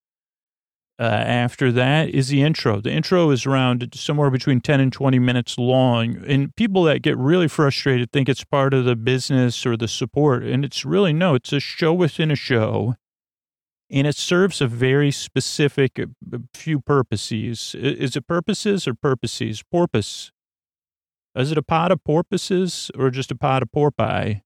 Uh, 0.99 1.05
after 1.05 1.71
that 1.71 2.09
is 2.09 2.27
the 2.27 2.43
intro. 2.43 2.79
The 2.79 2.91
intro 2.91 3.31
is 3.31 3.47
around 3.47 3.89
somewhere 3.95 4.29
between 4.29 4.61
10 4.61 4.79
and 4.79 4.93
20 4.93 5.17
minutes 5.17 5.57
long. 5.57 6.23
And 6.27 6.55
people 6.55 6.83
that 6.83 7.01
get 7.01 7.17
really 7.17 7.47
frustrated 7.47 8.11
think 8.11 8.29
it's 8.29 8.43
part 8.43 8.71
of 8.71 8.85
the 8.85 8.95
business 8.95 9.65
or 9.65 9.75
the 9.75 9.87
support. 9.87 10.43
And 10.43 10.63
it's 10.63 10.85
really 10.85 11.11
no, 11.11 11.33
it's 11.33 11.51
a 11.51 11.59
show 11.59 11.91
within 11.91 12.29
a 12.29 12.35
show. 12.35 12.97
And 13.89 14.05
it 14.05 14.15
serves 14.15 14.61
a 14.61 14.67
very 14.67 15.09
specific 15.09 15.99
uh, 15.99 16.37
few 16.53 16.79
purposes. 16.79 17.75
Is 17.75 18.15
it 18.15 18.27
purposes 18.27 18.87
or 18.87 18.93
purposes? 18.93 19.63
Porpoise. 19.63 20.31
Is 21.35 21.51
it 21.51 21.57
a 21.57 21.63
pot 21.63 21.91
of 21.91 22.03
porpoises 22.03 22.91
or 22.97 23.09
just 23.09 23.31
a 23.31 23.35
pot 23.35 23.63
of 23.63 23.71
porpoise? 23.71 24.41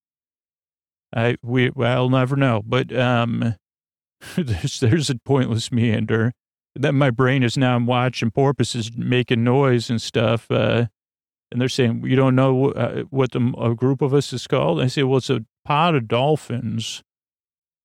I 1.16 1.38
we 1.42 1.72
I'll 1.80 2.10
never 2.10 2.36
know. 2.36 2.62
But 2.66 2.96
um, 2.96 3.56
there's 4.36 4.80
there's 4.80 5.10
a 5.10 5.16
pointless 5.16 5.72
meander 5.72 6.34
that 6.76 6.94
my 6.94 7.10
brain 7.10 7.42
is 7.42 7.58
now 7.58 7.76
I'm 7.76 7.86
watching 7.86 8.32
porpoises 8.32 8.92
making 8.96 9.44
noise 9.44 9.90
and 9.90 10.02
stuff. 10.02 10.50
Uh, 10.52 10.88
and 11.52 11.62
they're 11.62 11.70
saying, 11.70 12.04
you 12.06 12.16
don't 12.16 12.36
know 12.36 12.72
uh, 12.72 13.04
what 13.10 13.32
the, 13.32 13.54
a 13.58 13.74
group 13.76 14.02
of 14.02 14.14
us 14.14 14.34
is 14.34 14.48
called? 14.48 14.82
I 14.82 14.88
say, 14.88 15.04
well, 15.04 15.18
it's 15.18 15.30
a 15.30 15.46
pod 15.64 15.96
of 15.96 16.08
dolphins. 16.08 17.02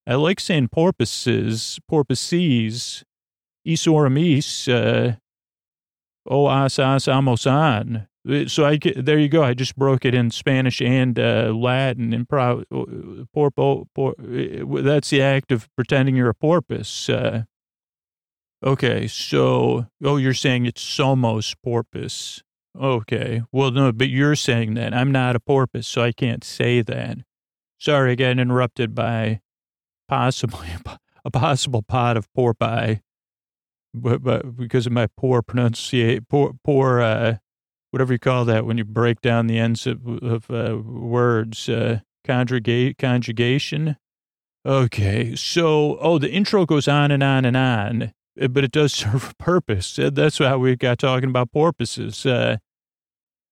I 0.06 0.14
like 0.14 0.40
saying 0.40 0.68
porpoises, 0.68 1.78
porpoises, 1.88 3.04
isoramis, 3.66 4.68
uh, 4.68 5.16
o 6.28 6.48
as 6.48 6.78
as 6.78 7.06
amosan. 7.06 8.08
So 8.48 8.66
I 8.66 8.78
there 8.96 9.18
you 9.18 9.28
go. 9.28 9.42
I 9.42 9.54
just 9.54 9.76
broke 9.76 10.04
it 10.04 10.14
in 10.14 10.30
Spanish 10.30 10.82
and 10.82 11.18
uh, 11.18 11.52
Latin 11.54 12.12
and 12.12 12.28
pro, 12.28 12.60
uh, 12.70 13.24
porpo, 13.34 13.86
por, 13.94 14.14
uh, 14.18 14.82
that's 14.82 15.08
the 15.08 15.22
act 15.22 15.50
of 15.50 15.68
pretending 15.74 16.16
you're 16.16 16.28
a 16.28 16.34
porpoise. 16.34 17.08
Uh, 17.08 17.44
Okay, 18.62 19.06
so 19.06 19.86
oh, 20.04 20.18
you're 20.18 20.34
saying 20.34 20.66
it's 20.66 20.84
Somos 20.84 21.56
porpoise. 21.62 22.42
Okay, 22.78 23.42
well, 23.50 23.70
no, 23.70 23.90
but 23.90 24.10
you're 24.10 24.36
saying 24.36 24.74
that 24.74 24.92
I'm 24.92 25.10
not 25.10 25.34
a 25.34 25.40
porpoise, 25.40 25.86
so 25.86 26.02
I 26.02 26.12
can't 26.12 26.44
say 26.44 26.82
that. 26.82 27.18
Sorry, 27.78 28.12
I 28.12 28.14
got 28.16 28.38
interrupted 28.38 28.94
by 28.94 29.40
possibly 30.08 30.68
a 31.24 31.30
possible 31.30 31.80
pot 31.80 32.18
of 32.18 32.30
porpoise, 32.34 32.98
but, 33.94 34.22
but 34.22 34.56
because 34.56 34.86
of 34.86 34.92
my 34.92 35.08
poor 35.16 35.40
pronunciation, 35.40 36.26
poor, 36.28 36.52
poor, 36.62 37.00
uh, 37.00 37.36
whatever 37.90 38.12
you 38.12 38.18
call 38.18 38.44
that 38.44 38.66
when 38.66 38.78
you 38.78 38.84
break 38.84 39.20
down 39.20 39.46
the 39.46 39.58
ends 39.58 39.86
of, 39.86 40.06
of 40.22 40.50
uh, 40.50 40.78
words, 40.78 41.68
uh, 41.68 42.00
conjugate 42.24 42.98
conjugation. 42.98 43.96
Okay, 44.66 45.34
so 45.36 45.98
oh, 46.00 46.18
the 46.18 46.30
intro 46.30 46.66
goes 46.66 46.86
on 46.86 47.10
and 47.10 47.22
on 47.22 47.44
and 47.44 47.56
on 47.56 48.12
uh, 48.40 48.48
but 48.48 48.64
it 48.64 48.72
does 48.72 48.92
serve 48.94 49.30
a 49.30 49.42
purpose. 49.42 49.98
Uh, 49.98 50.10
that's 50.12 50.38
how 50.38 50.58
we 50.58 50.76
got 50.76 50.98
talking 50.98 51.28
about 51.28 51.52
porpoises. 51.52 52.24
Uh, 52.24 52.58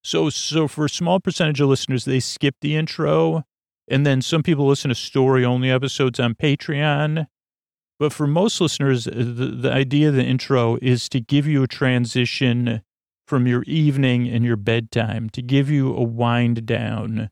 so, 0.03 0.31
so 0.31 0.68
for 0.68 0.85
a 0.85 0.90
small 0.90 1.20
percentage 1.20 1.61
of 1.61 1.68
listeners, 1.68 2.05
they 2.05 2.20
skip 2.20 2.57
the 2.61 2.77
intro, 2.77 3.44
and 3.88 4.07
then 4.07 4.22
some 4.22 4.42
people 4.42 4.66
listen 4.66 4.88
to 4.90 4.94
story-only 4.94 5.70
episodes 5.70 6.20
on 6.20 6.35
Patreon. 6.35 7.27
But 7.98 8.12
for 8.12 8.27
most 8.27 8.61
listeners, 8.61 9.05
the, 9.05 9.12
the 9.12 9.72
idea 9.72 10.11
of 10.11 10.14
the 10.14 10.24
intro 10.24 10.79
is 10.81 11.09
to 11.09 11.20
give 11.20 11.46
you 11.46 11.64
a 11.64 11.68
transition 11.68 12.83
from 13.28 13.46
your 13.46 13.62
evening 13.64 14.26
and 14.26 14.44
your 14.44 14.56
bedtime, 14.56 15.28
to 15.30 15.42
give 15.42 15.68
you 15.70 15.94
a 15.94 16.02
wind 16.02 16.64
down. 16.64 17.28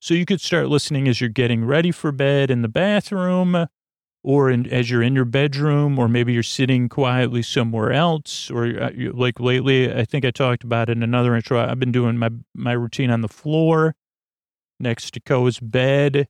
So 0.00 0.14
you 0.14 0.24
could 0.24 0.40
start 0.40 0.68
listening 0.68 1.06
as 1.06 1.20
you're 1.20 1.30
getting 1.30 1.64
ready 1.64 1.90
for 1.90 2.12
bed 2.12 2.50
in 2.50 2.62
the 2.62 2.68
bathroom, 2.68 3.66
or 4.22 4.50
in, 4.50 4.66
as 4.70 4.90
you're 4.90 5.02
in 5.02 5.14
your 5.14 5.26
bedroom, 5.26 5.98
or 5.98 6.08
maybe 6.08 6.32
you're 6.32 6.42
sitting 6.42 6.88
quietly 6.88 7.42
somewhere 7.42 7.92
else, 7.92 8.50
or 8.50 8.64
uh, 8.64 8.90
like 9.12 9.38
lately, 9.38 9.92
I 9.92 10.06
think 10.06 10.24
I 10.24 10.30
talked 10.30 10.64
about 10.64 10.88
in 10.88 11.02
another 11.02 11.36
intro. 11.36 11.60
I've 11.60 11.78
been 11.78 11.92
doing 11.92 12.16
my 12.16 12.30
my 12.54 12.72
routine 12.72 13.10
on 13.10 13.20
the 13.20 13.28
floor, 13.28 13.94
next 14.80 15.12
to 15.12 15.20
Co's 15.20 15.60
bed, 15.60 16.26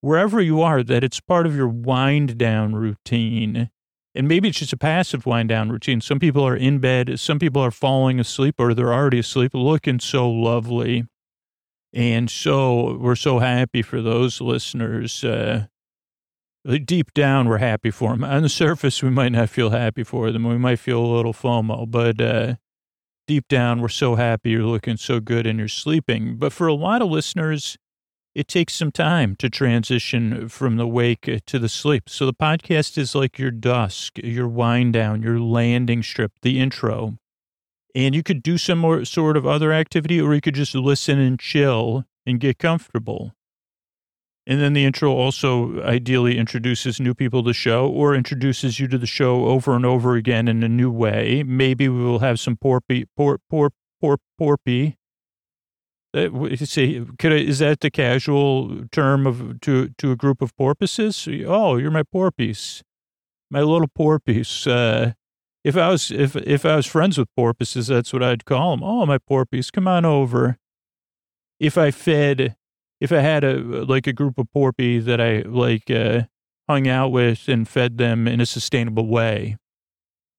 wherever 0.00 0.40
you 0.40 0.60
are. 0.62 0.82
That 0.82 1.04
it's 1.04 1.20
part 1.20 1.46
of 1.46 1.54
your 1.54 1.68
wind 1.68 2.38
down 2.38 2.74
routine, 2.74 3.70
and 4.14 4.28
maybe 4.28 4.48
it's 4.48 4.58
just 4.58 4.72
a 4.72 4.76
passive 4.76 5.26
wind 5.26 5.48
down 5.48 5.70
routine. 5.70 6.00
Some 6.00 6.18
people 6.18 6.46
are 6.46 6.56
in 6.56 6.78
bed, 6.78 7.18
some 7.18 7.38
people 7.38 7.62
are 7.62 7.70
falling 7.70 8.20
asleep, 8.20 8.56
or 8.58 8.74
they're 8.74 8.92
already 8.92 9.18
asleep, 9.18 9.52
looking 9.54 10.00
so 10.00 10.30
lovely. 10.30 11.06
And 11.94 12.30
so 12.30 12.96
we're 12.98 13.16
so 13.16 13.38
happy 13.38 13.82
for 13.82 14.00
those 14.00 14.40
listeners. 14.40 15.22
Uh, 15.22 15.66
deep 16.84 17.12
down, 17.12 17.48
we're 17.48 17.58
happy 17.58 17.90
for 17.90 18.12
them. 18.12 18.24
On 18.24 18.42
the 18.42 18.48
surface, 18.48 19.02
we 19.02 19.10
might 19.10 19.32
not 19.32 19.50
feel 19.50 19.70
happy 19.70 20.04
for 20.04 20.30
them. 20.30 20.44
We 20.44 20.58
might 20.58 20.78
feel 20.78 21.04
a 21.04 21.14
little 21.14 21.34
FOMO, 21.34 21.90
but 21.90 22.20
uh, 22.20 22.54
deep 23.26 23.48
down, 23.48 23.80
we're 23.80 23.88
so 23.88 24.14
happy 24.14 24.50
you're 24.50 24.62
looking 24.62 24.96
so 24.96 25.20
good 25.20 25.46
and 25.46 25.58
you're 25.58 25.68
sleeping. 25.68 26.36
But 26.36 26.52
for 26.52 26.66
a 26.66 26.74
lot 26.74 27.02
of 27.02 27.08
listeners, 27.08 27.76
it 28.34 28.48
takes 28.48 28.74
some 28.74 28.90
time 28.90 29.36
to 29.36 29.50
transition 29.50 30.48
from 30.48 30.76
the 30.76 30.86
wake 30.86 31.28
uh, 31.28 31.38
to 31.46 31.58
the 31.58 31.68
sleep. 31.68 32.08
So 32.08 32.24
the 32.26 32.34
podcast 32.34 32.96
is 32.96 33.14
like 33.14 33.38
your 33.38 33.50
dusk, 33.50 34.18
your 34.18 34.48
wind 34.48 34.94
down, 34.94 35.22
your 35.22 35.38
landing 35.38 36.02
strip, 36.02 36.32
the 36.42 36.58
intro. 36.58 37.18
And 37.94 38.14
you 38.14 38.22
could 38.22 38.42
do 38.42 38.56
some 38.56 38.78
more 38.78 39.04
sort 39.04 39.36
of 39.36 39.46
other 39.46 39.72
activity, 39.72 40.20
or 40.20 40.34
you 40.34 40.40
could 40.40 40.54
just 40.54 40.74
listen 40.74 41.18
and 41.18 41.38
chill 41.38 42.04
and 42.24 42.40
get 42.40 42.58
comfortable. 42.58 43.34
And 44.46 44.60
then 44.60 44.72
the 44.72 44.84
intro 44.84 45.12
also 45.12 45.80
ideally 45.82 46.36
introduces 46.36 46.98
new 46.98 47.14
people 47.14 47.42
to 47.42 47.50
the 47.50 47.54
show 47.54 47.88
or 47.88 48.14
introduces 48.14 48.80
you 48.80 48.88
to 48.88 48.98
the 48.98 49.06
show 49.06 49.46
over 49.46 49.76
and 49.76 49.86
over 49.86 50.16
again 50.16 50.48
in 50.48 50.62
a 50.62 50.68
new 50.68 50.90
way. 50.90 51.44
Maybe 51.46 51.88
we 51.88 52.02
will 52.02 52.18
have 52.20 52.40
some 52.40 52.56
porpy, 52.56 53.06
por, 53.16 53.38
por, 53.48 53.70
por, 54.00 54.18
porpy. 54.40 54.96
Uh, 56.14 56.54
say, 56.56 57.02
could 57.18 57.32
I, 57.32 57.36
is 57.36 57.60
that 57.60 57.80
the 57.80 57.90
casual 57.90 58.84
term 58.92 59.26
of 59.26 59.60
to 59.62 59.88
to 59.96 60.12
a 60.12 60.16
group 60.16 60.42
of 60.42 60.54
porpoises? 60.56 61.26
Oh, 61.46 61.76
you're 61.76 61.90
my 61.90 62.02
porpoise, 62.02 62.82
my 63.50 63.62
little 63.62 63.88
porpoise. 63.88 64.66
Uh, 64.66 65.12
if 65.64 65.76
I 65.76 65.88
was 65.88 66.10
if 66.10 66.36
if 66.36 66.66
I 66.66 66.76
was 66.76 66.86
friends 66.86 67.16
with 67.16 67.28
porpoises, 67.34 67.86
that's 67.86 68.12
what 68.12 68.22
I'd 68.22 68.44
call 68.44 68.72
them. 68.72 68.84
Oh, 68.84 69.06
my 69.06 69.16
porpoise, 69.16 69.70
come 69.70 69.88
on 69.88 70.04
over. 70.04 70.58
If 71.58 71.78
I 71.78 71.90
fed 71.90 72.56
if 73.00 73.10
I 73.10 73.18
had 73.18 73.42
a 73.42 73.54
like 73.56 74.06
a 74.06 74.12
group 74.12 74.38
of 74.38 74.46
porpy 74.54 75.02
that 75.04 75.20
I 75.20 75.40
like 75.40 75.90
uh, 75.90 76.22
hung 76.68 76.86
out 76.88 77.08
with 77.08 77.48
and 77.48 77.66
fed 77.66 77.98
them 77.98 78.28
in 78.28 78.40
a 78.40 78.46
sustainable 78.46 79.08
way, 79.08 79.56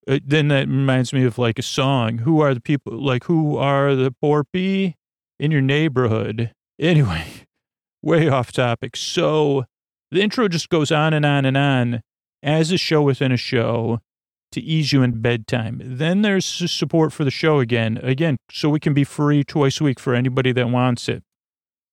uh, 0.07 0.19
then 0.23 0.49
that 0.49 0.67
reminds 0.67 1.12
me 1.13 1.25
of 1.25 1.38
like 1.38 1.57
a 1.57 1.63
song. 1.63 2.19
Who 2.19 2.41
are 2.41 2.53
the 2.53 2.62
people? 2.62 2.93
Like 2.93 3.23
who 3.23 3.57
are 3.57 3.95
the 3.95 4.13
porpy 4.23 4.95
in 5.39 5.52
your 5.52 5.62
neighborhood? 5.62 6.52
Anyway, 6.80 7.24
way 8.02 8.28
off 8.28 8.52
topic. 8.52 8.98
So 8.98 9.65
the 10.10 10.24
intro 10.24 10.48
just 10.48 10.69
goes 10.69 10.91
on 10.91 11.13
and 11.13 11.24
on 11.24 11.46
and 11.46 11.56
on 11.56 12.02
as 12.41 12.72
a 12.72 12.78
show 12.78 13.04
within 13.04 13.32
a 13.32 13.38
show 13.38 14.00
to 14.54 14.62
ease 14.62 14.93
you 14.93 15.04
in 15.04 15.22
bedtime. 15.22 15.82
Then 15.84 16.22
there's 16.24 16.46
support 16.46 17.13
for 17.13 17.24
the 17.24 17.32
show 17.32 17.60
again, 17.60 18.00
again, 18.02 18.38
so 18.52 18.69
we 18.69 18.80
can 18.80 18.93
be 18.93 19.04
free 19.04 19.43
twice 19.43 19.82
a 19.82 19.84
week 19.84 20.00
for 20.00 20.15
anybody 20.15 20.52
that 20.52 20.69
wants 20.69 21.10
it. 21.10 21.24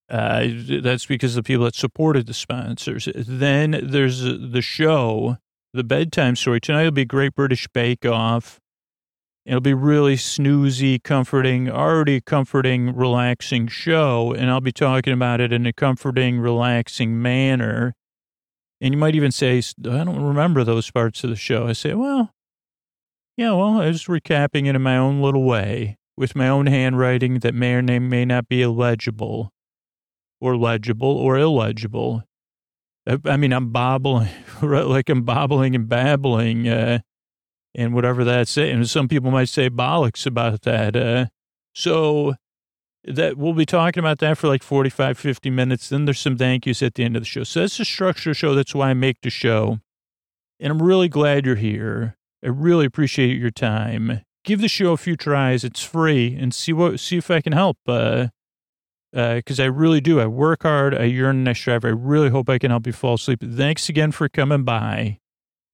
Uh, 0.09 0.49
that's 0.83 1.07
because 1.07 1.35
the 1.35 1.43
people 1.43 1.65
that 1.65 1.75
supported 1.75 2.27
the 2.27 2.35
sponsors. 2.35 3.09
Then 3.15 3.81
there's 3.83 4.23
the 4.23 4.63
show, 4.63 5.39
the 5.73 5.85
bedtime 5.85 6.37
story. 6.37 6.61
Tonight 6.61 6.85
will 6.85 6.91
be 6.91 7.05
Great 7.05 7.35
British 7.35 7.69
Bake 7.69 8.05
Off. 8.05 8.61
It'll 9.51 9.61
be 9.61 9.75
really 9.75 10.15
snoozy, 10.15 11.03
comforting, 11.03 11.69
already 11.69 12.21
comforting, 12.21 12.95
relaxing 12.95 13.67
show. 13.67 14.33
And 14.33 14.49
I'll 14.49 14.61
be 14.61 14.71
talking 14.71 15.13
about 15.13 15.41
it 15.41 15.53
in 15.53 15.67
a 15.67 15.73
comforting, 15.73 16.39
relaxing 16.39 17.21
manner. 17.21 17.97
And 18.81 18.95
you 18.95 18.99
might 18.99 19.17
even 19.17 19.33
say, 19.33 19.59
I 19.59 20.05
don't 20.05 20.23
remember 20.23 20.63
those 20.63 20.89
parts 20.93 21.25
of 21.25 21.31
the 21.31 21.37
show. 21.37 21.67
I 21.67 21.73
say, 21.73 21.95
well, 21.95 22.31
yeah, 23.37 23.51
well, 23.51 23.81
I 23.81 23.89
was 23.89 24.05
recapping 24.05 24.69
it 24.69 24.77
in 24.77 24.83
my 24.83 24.97
own 24.97 25.21
little 25.21 25.43
way 25.43 25.99
with 26.17 26.37
my 26.37 26.49
own 26.49 26.67
handwriting 26.67 27.41
that 27.41 27.53
may 27.53 27.75
or 27.75 27.83
may 27.83 28.25
not 28.25 28.47
be 28.47 28.63
illegible 28.63 29.51
or 30.41 30.57
legible 30.57 31.17
or 31.17 31.37
illegible. 31.37 32.23
I 33.25 33.37
mean, 33.37 33.53
I'm 33.53 33.73
bobbling, 33.73 34.31
like 34.63 35.09
I'm 35.09 35.23
bobbling 35.23 35.75
and 35.75 35.89
babbling, 35.89 36.69
uh, 36.69 37.01
and 37.75 37.95
whatever 37.95 38.25
that's 38.25 38.51
saying. 38.51 38.85
Some 38.85 39.09
people 39.09 39.31
might 39.31 39.49
say 39.49 39.71
bollocks 39.71 40.27
about 40.27 40.63
that. 40.63 40.97
Uh, 40.97 41.27
so 41.73 42.35
that 43.05 43.37
we'll 43.37 43.55
be 43.55 43.67
talking 43.67 44.01
about 44.01 44.19
that 44.19 44.37
for 44.39 44.49
like 44.49 44.63
45, 44.63 45.19
50 45.19 45.51
minutes. 45.51 45.89
Then 45.89 46.05
there's 46.05 46.19
some 46.19 46.37
thank 46.37 46.67
yous 46.67 46.83
at 46.83 46.95
the 46.95 47.05
end 47.05 47.17
of 47.17 47.23
the 47.23 47.27
show. 47.27 47.45
So 47.45 47.61
that's 47.61 47.79
the 47.79 47.85
structure 47.85 48.35
show. 48.35 48.55
That's 48.55 48.75
why 48.75 48.91
I 48.91 48.95
make 48.95 49.21
the 49.23 49.31
show. 49.31 49.79
And 50.59 50.71
I'm 50.71 50.83
really 50.83 51.09
glad 51.09 51.47
you're 51.47 51.57
here. 51.57 52.17
I 52.45 52.49
really 52.49 52.85
appreciate 52.85 53.39
your 53.39 53.51
time. 53.51 54.23
Give 54.45 54.61
the 54.61 54.69
show 54.69 54.93
a 54.93 54.97
few 54.97 55.17
tries. 55.17 55.65
It's 55.65 55.83
free 55.83 56.37
and 56.39 56.55
see 56.55 56.73
what, 56.73 57.01
see 57.01 57.19
if 57.19 57.31
I 57.31 57.41
can 57.41 57.53
help. 57.53 57.79
Uh, 57.87 58.29
because 59.13 59.59
uh, 59.59 59.65
I 59.65 59.67
really 59.67 60.01
do. 60.01 60.21
I 60.21 60.27
work 60.27 60.63
hard. 60.63 60.95
I 60.95 61.05
yearn 61.05 61.39
and 61.39 61.49
I 61.49 61.53
strive. 61.53 61.85
I 61.85 61.89
really 61.89 62.31
hope 62.31 62.49
I 62.49 62.59
can 62.59 62.71
help 62.71 62.87
you 62.87 62.93
fall 62.93 63.15
asleep. 63.15 63.43
Thanks 63.43 63.89
again 63.89 64.13
for 64.13 64.29
coming 64.29 64.63
by. 64.63 65.19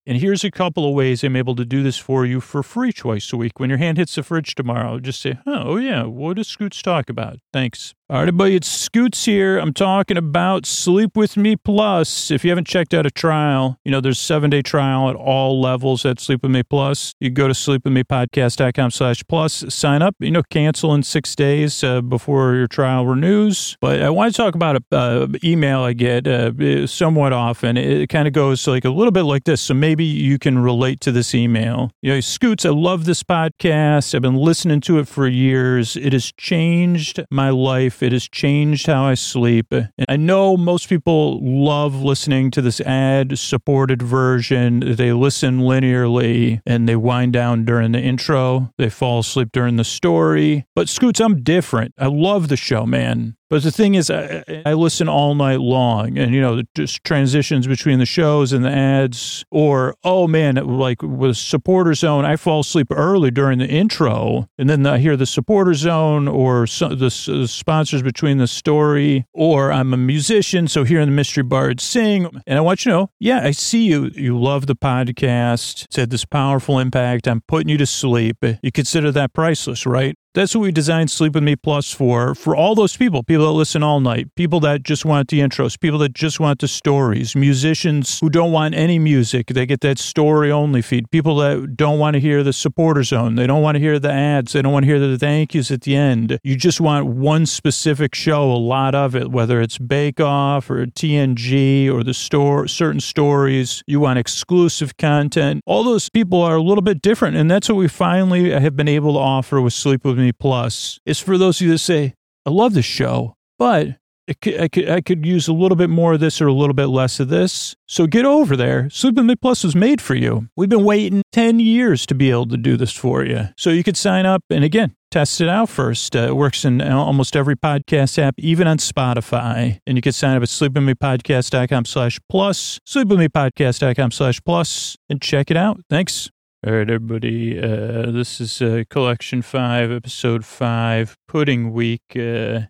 And 0.06 0.18
here's 0.18 0.44
a 0.44 0.52
couple 0.52 0.88
of 0.88 0.94
ways 0.94 1.24
I'm 1.24 1.34
able 1.34 1.56
to 1.56 1.64
do 1.64 1.82
this 1.82 1.98
for 1.98 2.24
you 2.24 2.40
for 2.40 2.62
free 2.62 2.92
twice 2.92 3.32
a 3.32 3.36
week. 3.36 3.58
When 3.58 3.70
your 3.70 3.78
hand 3.78 3.98
hits 3.98 4.14
the 4.14 4.22
fridge 4.22 4.54
tomorrow, 4.54 5.00
just 5.00 5.20
say, 5.20 5.38
oh, 5.46 5.76
yeah, 5.78 6.04
what 6.04 6.36
does 6.36 6.46
Scoots 6.46 6.80
talk 6.80 7.10
about? 7.10 7.38
Thanks. 7.52 7.92
All 8.08 8.18
right, 8.18 8.22
everybody, 8.22 8.54
it's 8.54 8.68
Scoots 8.68 9.24
here. 9.24 9.58
I'm 9.58 9.72
talking 9.72 10.16
about 10.16 10.64
Sleep 10.64 11.16
With 11.16 11.36
Me 11.36 11.56
Plus. 11.56 12.30
If 12.30 12.44
you 12.44 12.52
haven't 12.52 12.68
checked 12.68 12.94
out 12.94 13.04
a 13.04 13.10
trial, 13.10 13.80
you 13.84 13.90
know, 13.90 14.00
there's 14.00 14.20
seven 14.20 14.48
day 14.48 14.62
trial 14.62 15.10
at 15.10 15.16
all 15.16 15.60
levels 15.60 16.06
at 16.06 16.20
Sleep 16.20 16.40
With 16.44 16.52
Me 16.52 16.62
Plus. 16.62 17.16
You 17.18 17.30
go 17.30 17.48
to 17.48 17.52
sleepwithmepodcast.com 17.52 18.92
slash 18.92 19.24
plus, 19.26 19.64
sign 19.74 20.02
up, 20.02 20.14
you 20.20 20.30
know, 20.30 20.44
cancel 20.44 20.94
in 20.94 21.02
six 21.02 21.34
days 21.34 21.82
uh, 21.82 22.00
before 22.00 22.54
your 22.54 22.68
trial 22.68 23.08
renews. 23.08 23.76
But 23.80 24.00
I 24.00 24.10
want 24.10 24.32
to 24.32 24.36
talk 24.40 24.54
about 24.54 24.76
an 24.76 24.84
uh, 24.92 25.26
email 25.42 25.80
I 25.80 25.92
get 25.92 26.28
uh, 26.28 26.86
somewhat 26.86 27.32
often. 27.32 27.76
It 27.76 28.08
kind 28.08 28.28
of 28.28 28.32
goes 28.32 28.68
like 28.68 28.84
a 28.84 28.90
little 28.90 29.10
bit 29.10 29.24
like 29.24 29.42
this. 29.42 29.60
So 29.62 29.74
maybe 29.74 29.95
you 30.04 30.38
can 30.38 30.58
relate 30.58 31.00
to 31.00 31.12
this 31.12 31.34
email. 31.34 31.90
You 32.02 32.14
know, 32.14 32.20
Scoots, 32.20 32.64
I 32.64 32.70
love 32.70 33.04
this 33.04 33.22
podcast. 33.22 34.14
I've 34.14 34.22
been 34.22 34.36
listening 34.36 34.80
to 34.82 34.98
it 34.98 35.08
for 35.08 35.26
years. 35.26 35.96
It 35.96 36.12
has 36.12 36.32
changed 36.32 37.24
my 37.30 37.50
life 37.50 37.86
life. 37.86 38.02
It 38.02 38.12
has 38.12 38.28
changed 38.28 38.86
how 38.86 39.04
I 39.04 39.14
sleep. 39.14 39.72
And 39.72 39.90
I 40.08 40.16
know 40.16 40.56
most 40.56 40.88
people 40.88 41.40
love 41.42 41.94
listening 42.02 42.50
to 42.52 42.62
this 42.62 42.80
ad 42.80 43.38
supported 43.38 44.02
version. 44.02 44.80
They 44.80 45.12
listen 45.12 45.60
linearly 45.60 46.60
and 46.66 46.88
they 46.88 46.96
wind 46.96 47.32
down 47.32 47.64
during 47.64 47.92
the 47.92 48.00
intro. 48.00 48.72
They 48.78 48.90
fall 48.90 49.20
asleep 49.20 49.50
during 49.52 49.76
the 49.76 49.84
story. 49.84 50.66
But 50.74 50.88
Scoots, 50.88 51.20
I'm 51.20 51.42
different. 51.42 51.94
I 51.98 52.06
love 52.06 52.48
the 52.48 52.56
show, 52.56 52.86
man. 52.86 53.36
But 53.48 53.62
the 53.62 53.70
thing 53.70 53.94
is, 53.94 54.10
I, 54.10 54.42
I, 54.64 54.72
listen 54.72 55.08
all 55.08 55.34
night 55.36 55.60
long, 55.60 56.18
and 56.18 56.34
you 56.34 56.40
know, 56.40 56.62
just 56.74 57.04
transitions 57.04 57.66
between 57.66 58.00
the 58.00 58.06
shows 58.06 58.52
and 58.52 58.64
the 58.64 58.70
ads. 58.70 59.44
Or, 59.52 59.94
oh 60.02 60.26
man, 60.26 60.56
like 60.56 61.00
with 61.00 61.36
Supporter 61.36 61.94
Zone, 61.94 62.24
I 62.24 62.36
fall 62.36 62.60
asleep 62.60 62.88
early 62.90 63.30
during 63.30 63.60
the 63.60 63.66
intro, 63.66 64.48
and 64.58 64.68
then 64.68 64.84
I 64.84 64.98
hear 64.98 65.16
the 65.16 65.26
Supporter 65.26 65.74
Zone 65.74 66.26
or 66.26 66.66
the, 66.66 66.96
the 67.26 67.46
sponsors 67.48 68.02
between 68.02 68.38
the 68.38 68.48
story. 68.48 69.26
Or 69.32 69.70
I'm 69.70 69.94
a 69.94 69.96
musician, 69.96 70.66
so 70.66 70.82
hearing 70.82 71.06
the 71.06 71.14
Mystery 71.14 71.44
Bard 71.44 71.80
sing, 71.80 72.28
and 72.46 72.58
I 72.58 72.62
want 72.62 72.84
you 72.84 72.90
to 72.90 72.96
know, 72.96 73.10
yeah, 73.20 73.40
I 73.44 73.52
see 73.52 73.84
you. 73.84 74.10
You 74.14 74.38
love 74.38 74.66
the 74.66 74.76
podcast. 74.76 75.84
It's 75.84 75.96
had 75.96 76.10
this 76.10 76.24
powerful 76.24 76.80
impact. 76.80 77.28
I'm 77.28 77.42
putting 77.42 77.68
you 77.68 77.78
to 77.78 77.86
sleep. 77.86 78.44
You 78.62 78.72
consider 78.72 79.12
that 79.12 79.32
priceless, 79.32 79.86
right? 79.86 80.16
That's 80.36 80.54
what 80.54 80.60
we 80.60 80.70
designed 80.70 81.10
Sleep 81.10 81.32
With 81.32 81.44
Me 81.44 81.56
Plus 81.56 81.90
for, 81.90 82.34
for 82.34 82.54
all 82.54 82.74
those 82.74 82.94
people, 82.94 83.22
people 83.22 83.46
that 83.46 83.52
listen 83.52 83.82
all 83.82 84.00
night, 84.00 84.34
people 84.34 84.60
that 84.60 84.82
just 84.82 85.06
want 85.06 85.30
the 85.30 85.40
intros, 85.40 85.80
people 85.80 85.98
that 86.00 86.12
just 86.12 86.38
want 86.38 86.60
the 86.60 86.68
stories, 86.68 87.34
musicians 87.34 88.20
who 88.20 88.28
don't 88.28 88.52
want 88.52 88.74
any 88.74 88.98
music, 88.98 89.46
they 89.46 89.64
get 89.64 89.80
that 89.80 89.98
story 89.98 90.52
only 90.52 90.82
feed, 90.82 91.10
people 91.10 91.36
that 91.36 91.74
don't 91.74 91.98
want 91.98 92.12
to 92.16 92.20
hear 92.20 92.42
the 92.42 92.52
supporter 92.52 93.02
zone, 93.02 93.36
they 93.36 93.46
don't 93.46 93.62
want 93.62 93.76
to 93.76 93.78
hear 93.78 93.98
the 93.98 94.12
ads, 94.12 94.52
they 94.52 94.60
don't 94.60 94.74
want 94.74 94.82
to 94.82 94.86
hear 94.88 94.98
the 94.98 95.16
thank 95.16 95.54
yous 95.54 95.70
at 95.70 95.80
the 95.80 95.96
end. 95.96 96.38
You 96.44 96.54
just 96.54 96.82
want 96.82 97.06
one 97.06 97.46
specific 97.46 98.14
show, 98.14 98.52
a 98.52 98.60
lot 98.60 98.94
of 98.94 99.16
it, 99.16 99.30
whether 99.30 99.62
it's 99.62 99.78
Bake 99.78 100.20
Off 100.20 100.68
or 100.68 100.84
TNG 100.84 101.90
or 101.90 102.04
the 102.04 102.12
store, 102.12 102.68
certain 102.68 103.00
stories. 103.00 103.82
You 103.86 104.00
want 104.00 104.18
exclusive 104.18 104.98
content. 104.98 105.62
All 105.64 105.82
those 105.82 106.10
people 106.10 106.42
are 106.42 106.56
a 106.56 106.62
little 106.62 106.82
bit 106.82 107.00
different, 107.00 107.38
and 107.38 107.50
that's 107.50 107.70
what 107.70 107.76
we 107.76 107.88
finally 107.88 108.50
have 108.50 108.76
been 108.76 108.86
able 108.86 109.14
to 109.14 109.18
offer 109.18 109.62
with 109.62 109.72
Sleep 109.72 110.04
With 110.04 110.18
Me 110.18 110.25
Plus 110.32 111.00
is 111.06 111.18
for 111.18 111.38
those 111.38 111.60
of 111.60 111.66
you 111.66 111.72
that 111.72 111.78
say, 111.78 112.14
I 112.44 112.50
love 112.50 112.74
this 112.74 112.84
show, 112.84 113.34
but 113.58 113.98
could, 114.34 114.60
I, 114.60 114.68
could, 114.68 114.88
I 114.88 115.00
could 115.00 115.24
use 115.24 115.46
a 115.48 115.52
little 115.52 115.76
bit 115.76 115.90
more 115.90 116.14
of 116.14 116.20
this 116.20 116.40
or 116.40 116.48
a 116.48 116.52
little 116.52 116.74
bit 116.74 116.86
less 116.86 117.20
of 117.20 117.28
this. 117.28 117.76
So 117.86 118.06
get 118.06 118.24
over 118.24 118.56
there. 118.56 118.90
Sleep 118.90 119.14
With 119.14 119.24
Me 119.24 119.36
Plus 119.36 119.62
was 119.62 119.76
made 119.76 120.00
for 120.00 120.14
you. 120.14 120.48
We've 120.56 120.68
been 120.68 120.84
waiting 120.84 121.22
10 121.32 121.60
years 121.60 122.06
to 122.06 122.14
be 122.14 122.30
able 122.30 122.46
to 122.48 122.56
do 122.56 122.76
this 122.76 122.92
for 122.92 123.24
you. 123.24 123.48
So 123.56 123.70
you 123.70 123.84
could 123.84 123.96
sign 123.96 124.26
up 124.26 124.42
and 124.50 124.64
again, 124.64 124.96
test 125.10 125.40
it 125.40 125.48
out 125.48 125.68
first. 125.68 126.16
Uh, 126.16 126.20
it 126.20 126.36
works 126.36 126.64
in 126.64 126.80
almost 126.82 127.36
every 127.36 127.56
podcast 127.56 128.18
app, 128.18 128.34
even 128.38 128.66
on 128.66 128.78
Spotify. 128.78 129.80
And 129.86 129.96
you 129.96 130.02
can 130.02 130.12
sign 130.12 130.36
up 130.36 130.42
at 130.42 130.48
sleepwithmepodcast.com 130.48 131.84
slash 131.84 132.18
plus, 132.28 132.80
sleepwithmepodcast.com 132.86 134.10
slash 134.10 134.40
plus, 134.44 134.96
and 135.08 135.22
check 135.22 135.50
it 135.50 135.56
out. 135.56 135.80
Thanks. 135.88 136.30
All 136.66 136.72
right, 136.72 136.90
everybody. 136.90 137.62
Uh, 137.62 138.10
this 138.10 138.40
is 138.40 138.60
uh, 138.60 138.82
Collection 138.90 139.40
5, 139.40 139.92
Episode 139.92 140.44
5, 140.44 141.16
Pudding 141.28 141.72
Week 141.72 142.02
uh, 142.16 142.62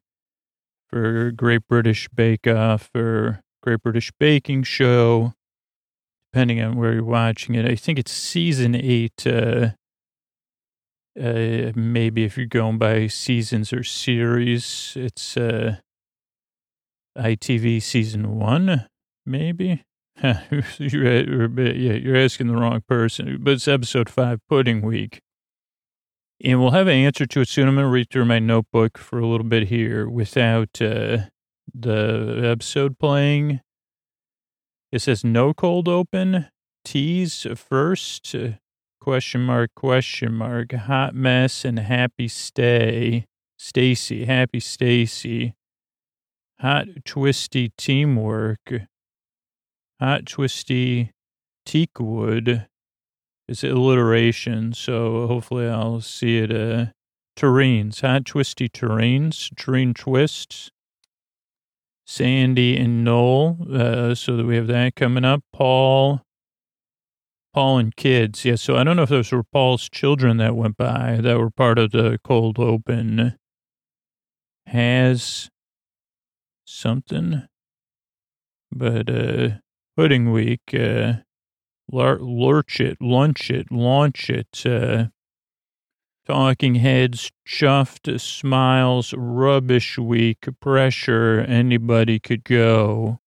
for 0.90 1.30
Great 1.30 1.66
British 1.66 2.06
Bake 2.10 2.46
Off 2.46 2.90
or 2.94 3.40
Great 3.62 3.80
British 3.82 4.12
Baking 4.20 4.64
Show, 4.64 5.32
depending 6.30 6.60
on 6.60 6.76
where 6.76 6.92
you're 6.92 7.04
watching 7.04 7.54
it. 7.54 7.64
I 7.64 7.74
think 7.74 7.98
it's 7.98 8.12
Season 8.12 8.74
8. 8.74 9.26
Uh, 9.26 9.70
uh, 11.18 11.72
maybe 11.74 12.24
if 12.24 12.36
you're 12.36 12.44
going 12.44 12.76
by 12.76 13.06
seasons 13.06 13.72
or 13.72 13.82
series, 13.82 14.92
it's 14.94 15.38
uh, 15.38 15.76
ITV 17.16 17.82
Season 17.82 18.38
1, 18.38 18.88
maybe. 19.24 19.84
you're, 20.78 21.60
yeah, 21.60 21.92
you're 21.92 22.16
asking 22.16 22.46
the 22.46 22.54
wrong 22.54 22.82
person, 22.88 23.38
but 23.40 23.54
it's 23.54 23.68
episode 23.68 24.08
five, 24.08 24.40
Pudding 24.48 24.80
Week. 24.80 25.20
And 26.42 26.60
we'll 26.60 26.70
have 26.70 26.86
an 26.86 26.94
answer 26.94 27.26
to 27.26 27.40
it 27.40 27.48
soon. 27.48 27.68
I'm 27.68 27.74
going 27.74 27.84
to 27.84 27.90
read 27.90 28.10
through 28.10 28.24
my 28.26 28.38
notebook 28.38 28.98
for 28.98 29.18
a 29.18 29.26
little 29.26 29.46
bit 29.46 29.68
here 29.68 30.08
without 30.08 30.80
uh, 30.80 31.18
the 31.74 32.40
episode 32.44 32.98
playing. 32.98 33.60
It 34.92 35.02
says 35.02 35.24
no 35.24 35.52
cold 35.52 35.88
open. 35.88 36.48
Tease 36.84 37.46
first. 37.54 38.34
Question 39.00 39.42
mark, 39.42 39.70
question 39.76 40.32
mark. 40.32 40.72
Hot 40.72 41.14
mess 41.14 41.64
and 41.64 41.78
happy 41.78 42.28
stay. 42.28 43.26
Stacey, 43.58 44.24
happy 44.24 44.60
Stacey. 44.60 45.54
Hot 46.60 46.86
twisty 47.04 47.72
teamwork. 47.76 48.72
Hot 50.00 50.26
Twisty 50.26 51.12
Teakwood 51.66 52.66
is 53.48 53.64
alliteration, 53.64 54.72
so 54.74 55.26
hopefully 55.26 55.66
I'll 55.66 56.00
see 56.00 56.38
it. 56.38 56.50
Uh, 56.50 56.86
terrains, 57.36 58.02
Hot 58.02 58.24
Twisty 58.24 58.68
Terrains, 58.68 59.50
Terrain 59.56 59.94
Twists, 59.94 60.70
Sandi 62.06 62.76
and 62.76 63.04
Noel, 63.04 63.58
uh, 63.72 64.14
so 64.14 64.36
that 64.36 64.46
we 64.46 64.56
have 64.56 64.66
that 64.66 64.96
coming 64.96 65.24
up. 65.24 65.42
Paul, 65.52 66.22
Paul 67.54 67.78
and 67.78 67.96
kids. 67.96 68.44
Yeah, 68.44 68.56
so 68.56 68.76
I 68.76 68.84
don't 68.84 68.96
know 68.96 69.02
if 69.02 69.08
those 69.08 69.32
were 69.32 69.42
Paul's 69.42 69.88
children 69.88 70.36
that 70.36 70.56
went 70.56 70.76
by 70.76 71.18
that 71.22 71.38
were 71.38 71.50
part 71.50 71.78
of 71.78 71.92
the 71.92 72.18
cold 72.22 72.58
open. 72.58 73.36
Has 74.66 75.48
something, 76.66 77.44
but 78.72 79.08
uh, 79.08 79.48
pudding 79.96 80.30
week, 80.30 80.74
uh, 80.74 81.14
lurch 81.90 82.80
it, 82.80 82.98
lunch 83.00 83.50
it, 83.50 83.72
launch 83.72 84.28
it, 84.28 84.66
uh, 84.66 85.06
talking 86.26 86.74
heads, 86.74 87.30
chuffed 87.48 88.20
smiles, 88.20 89.14
rubbish 89.16 89.98
week, 89.98 90.48
pressure, 90.60 91.40
anybody 91.48 92.18
could 92.18 92.44
go. 92.44 93.20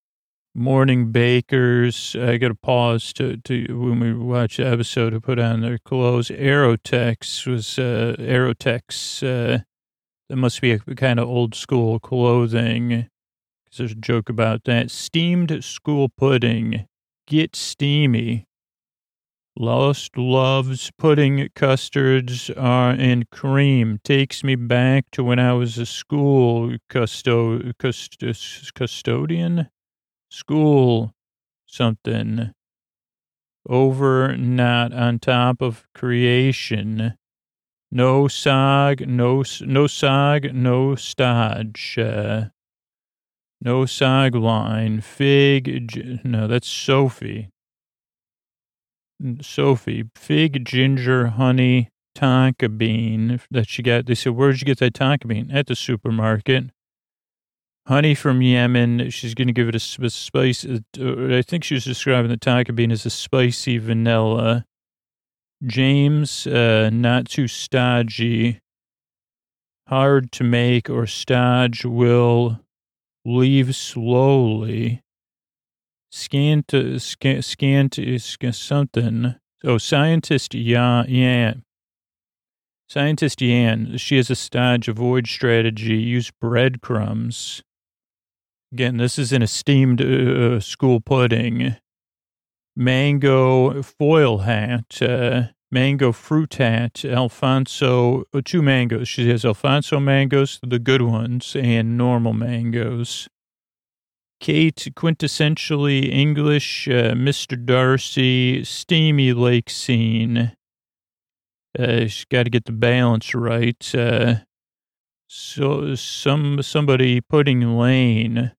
Morning 0.55 1.11
bakers, 1.11 2.15
I 2.19 2.37
got 2.37 2.49
to 2.49 2.55
pause 2.55 3.13
to, 3.13 3.37
to 3.37 3.65
when 3.69 3.99
we 3.99 4.13
watch 4.13 4.57
the 4.57 4.67
episode 4.67 5.11
to 5.11 5.21
put 5.21 5.39
on 5.39 5.61
their 5.61 5.77
clothes. 5.77 6.29
Aerotex 6.29 7.47
was 7.47 7.79
uh, 7.79 8.15
Aerotex. 8.19 9.23
Uh, 9.23 9.63
that 10.27 10.35
must 10.35 10.59
be 10.61 10.71
a 10.71 10.79
kind 10.79 11.19
of 11.19 11.27
old 11.27 11.55
school 11.55 11.99
clothing 11.99 13.09
there's 13.77 13.91
a 13.91 13.95
joke 13.95 14.29
about 14.29 14.63
that. 14.65 14.91
Steamed 14.91 15.63
school 15.63 16.09
pudding. 16.09 16.87
Get 17.27 17.55
steamy. 17.55 18.47
Lost 19.55 20.17
loves 20.17 20.89
pudding 20.97 21.49
custards 21.53 22.49
are 22.51 22.91
in 22.91 23.25
cream. 23.31 23.99
Takes 24.03 24.43
me 24.43 24.55
back 24.55 25.05
to 25.11 25.23
when 25.23 25.37
I 25.37 25.53
was 25.53 25.77
a 25.77 25.85
school 25.85 26.77
custo, 26.89 27.73
cust, 27.77 28.23
custodian? 28.73 29.69
School 30.29 31.13
something. 31.65 32.51
Over, 33.67 34.35
not 34.37 34.93
on 34.93 35.19
top 35.19 35.61
of 35.61 35.85
creation. 35.93 37.15
No 37.91 38.23
sog, 38.25 39.05
no, 39.07 39.37
no 39.61 39.85
sog, 39.85 40.53
no 40.53 40.95
stodge. 40.95 41.97
Uh, 41.97 42.45
no 43.61 43.85
line. 44.39 45.01
Fig. 45.01 46.21
No, 46.23 46.47
that's 46.47 46.67
Sophie. 46.67 47.49
Sophie, 49.41 50.05
fig, 50.15 50.65
ginger, 50.65 51.27
honey, 51.27 51.89
tonka 52.15 52.77
bean 52.77 53.41
that 53.51 53.67
she 53.67 53.83
got. 53.83 54.05
They 54.05 54.15
said, 54.15 54.33
Where'd 54.33 54.61
you 54.61 54.65
get 54.65 54.79
that 54.79 54.93
tonka 54.93 55.27
bean? 55.27 55.51
At 55.51 55.67
the 55.67 55.75
supermarket. 55.75 56.65
Honey 57.87 58.15
from 58.15 58.41
Yemen. 58.41 59.09
She's 59.09 59.33
going 59.33 59.47
to 59.47 59.53
give 59.53 59.67
it 59.67 59.75
a, 59.75 59.79
sp- 59.81 60.07
spice. 60.07 60.65
uh, 60.65 60.79
I 61.35 61.41
think 61.41 61.63
she 61.63 61.73
was 61.73 61.83
describing 61.83 62.29
the 62.31 62.37
tonka 62.37 62.73
bean 62.73 62.91
as 62.91 63.05
a 63.05 63.09
spicy 63.09 63.77
vanilla. 63.77 64.65
James, 65.65 66.47
uh, 66.47 66.89
not 66.93 67.25
too 67.25 67.47
stodgy. 67.47 68.59
Hard 69.87 70.31
to 70.33 70.43
make 70.43 70.89
or 70.89 71.07
stodge 71.07 71.83
will 71.83 72.59
leave 73.29 73.75
slowly. 73.75 75.01
Scant, 76.11 76.73
scant, 76.99 77.99
scant 78.17 78.55
something. 78.55 79.35
Oh, 79.63 79.77
scientist 79.77 80.55
Yan, 80.55 81.05
Yan. 81.09 81.63
Scientist 82.87 83.41
Yan, 83.41 83.97
she 83.97 84.17
has 84.17 84.31
a 84.31 84.35
stodge 84.35 84.87
avoid 84.87 85.27
strategy. 85.27 85.97
Use 85.97 86.31
breadcrumbs. 86.31 87.61
Again, 88.71 88.97
this 88.97 89.19
is 89.19 89.31
an 89.31 89.43
esteemed 89.43 90.01
uh, 90.01 90.59
school 90.59 90.99
pudding. 90.99 91.75
Mango 92.75 93.81
foil 93.83 94.39
hat, 94.39 95.01
uh, 95.01 95.47
mango 95.71 96.11
fruit 96.11 96.55
hat, 96.55 97.03
Alfonso, 97.05 98.23
uh, 98.33 98.41
two 98.43 98.61
mangoes. 98.61 99.07
She 99.07 99.29
has 99.29 99.45
Alfonso 99.45 99.99
mangoes, 99.99 100.59
the 100.63 100.79
good 100.79 101.01
ones, 101.01 101.55
and 101.55 101.97
normal 101.97 102.33
mangoes. 102.33 103.27
Kate, 104.39 104.87
quintessentially 104.95 106.09
English, 106.09 106.87
uh, 106.87 107.13
Mr. 107.13 107.63
Darcy, 107.63 108.63
steamy 108.63 109.33
lake 109.33 109.69
scene. 109.69 110.55
Uh, 111.77 112.01
she's 112.01 112.25
got 112.25 112.43
to 112.43 112.49
get 112.49 112.65
the 112.65 112.71
balance 112.71 113.35
right. 113.35 113.93
Uh, 113.93 114.35
so 115.27 115.93
some 115.95 116.61
somebody 116.63 117.21
pudding 117.21 117.77
lane. 117.77 118.51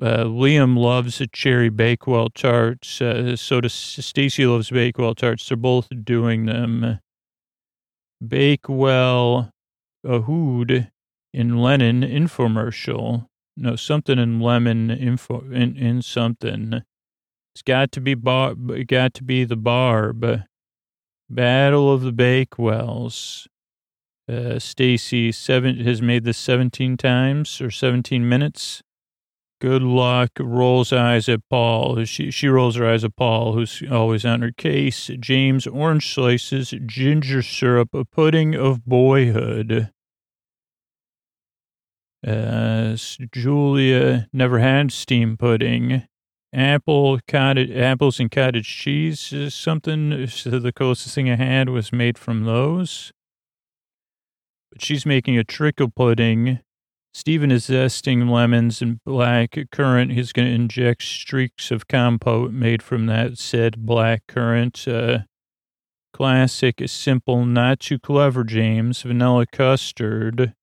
Uh, 0.00 0.24
Liam 0.24 0.76
loves 0.76 1.22
cherry 1.32 1.68
Bakewell 1.68 2.30
tarts. 2.30 3.00
Uh, 3.00 3.36
so 3.36 3.60
does 3.60 3.72
Stacey 3.72 4.44
loves 4.46 4.70
Bakewell 4.70 5.14
tarts. 5.14 5.48
They're 5.48 5.56
both 5.56 5.88
doing 6.04 6.46
them. 6.46 6.98
Bakewell, 8.26 9.50
Ahood, 10.04 10.90
in 11.32 11.58
Lennon 11.58 12.02
infomercial. 12.02 13.26
No, 13.56 13.76
something 13.76 14.18
in 14.18 14.40
lemon 14.40 14.90
info 14.90 15.40
in, 15.50 15.76
in 15.76 16.02
something. 16.02 16.82
It's 17.54 17.62
got 17.62 17.92
to 17.92 18.00
be 18.00 18.14
bar. 18.14 18.54
Got 18.54 19.14
to 19.14 19.24
be 19.24 19.44
the 19.44 19.56
barb. 19.56 20.42
Battle 21.30 21.92
of 21.92 22.02
the 22.02 22.12
Bakewells. 22.12 23.46
Uh, 24.28 24.58
Stacey 24.58 25.30
seven 25.32 25.78
has 25.80 26.00
made 26.00 26.24
this 26.24 26.38
17 26.38 26.96
times 26.96 27.60
or 27.60 27.70
17 27.70 28.28
minutes. 28.28 28.82
Good 29.60 29.82
luck. 29.82 30.30
Rolls 30.38 30.92
eyes 30.92 31.28
at 31.28 31.40
Paul. 31.48 32.04
She 32.04 32.30
she 32.30 32.48
rolls 32.48 32.76
her 32.76 32.86
eyes 32.86 33.04
at 33.04 33.16
Paul, 33.16 33.52
who's 33.52 33.82
always 33.90 34.24
on 34.24 34.42
her 34.42 34.52
case. 34.52 35.10
James 35.20 35.66
orange 35.66 36.12
slices, 36.12 36.74
ginger 36.86 37.40
syrup, 37.42 37.94
a 37.94 38.04
pudding 38.04 38.54
of 38.54 38.84
boyhood. 38.84 39.90
Uh, 42.26 42.96
Julia 43.32 44.28
never 44.32 44.58
had 44.58 44.92
steam 44.92 45.36
pudding. 45.36 46.04
Apple 46.52 47.18
cottage, 47.26 47.70
apples 47.70 48.20
and 48.20 48.30
cottage 48.30 48.68
cheese 48.68 49.32
is 49.32 49.54
something. 49.54 50.26
So 50.26 50.58
the 50.58 50.72
closest 50.72 51.14
thing 51.14 51.28
I 51.28 51.36
had 51.36 51.68
was 51.68 51.92
made 51.92 52.16
from 52.16 52.44
those. 52.44 53.12
But 54.70 54.82
she's 54.82 55.04
making 55.04 55.36
a 55.36 55.44
trickle 55.44 55.90
pudding. 55.90 56.60
Steven 57.14 57.52
is 57.52 57.68
zesting 57.68 58.28
lemons 58.28 58.82
and 58.82 58.98
black 59.04 59.56
currant. 59.70 60.10
He's 60.10 60.32
going 60.32 60.48
to 60.48 60.54
inject 60.54 61.04
streaks 61.04 61.70
of 61.70 61.86
compote 61.86 62.50
made 62.50 62.82
from 62.82 63.06
that 63.06 63.38
said 63.38 63.86
black 63.86 64.24
currant. 64.26 64.88
Uh, 64.88 65.20
classic, 66.12 66.82
simple, 66.86 67.46
not 67.46 67.78
too 67.78 68.00
clever, 68.00 68.42
James. 68.42 69.02
Vanilla 69.02 69.46
custard. 69.46 70.54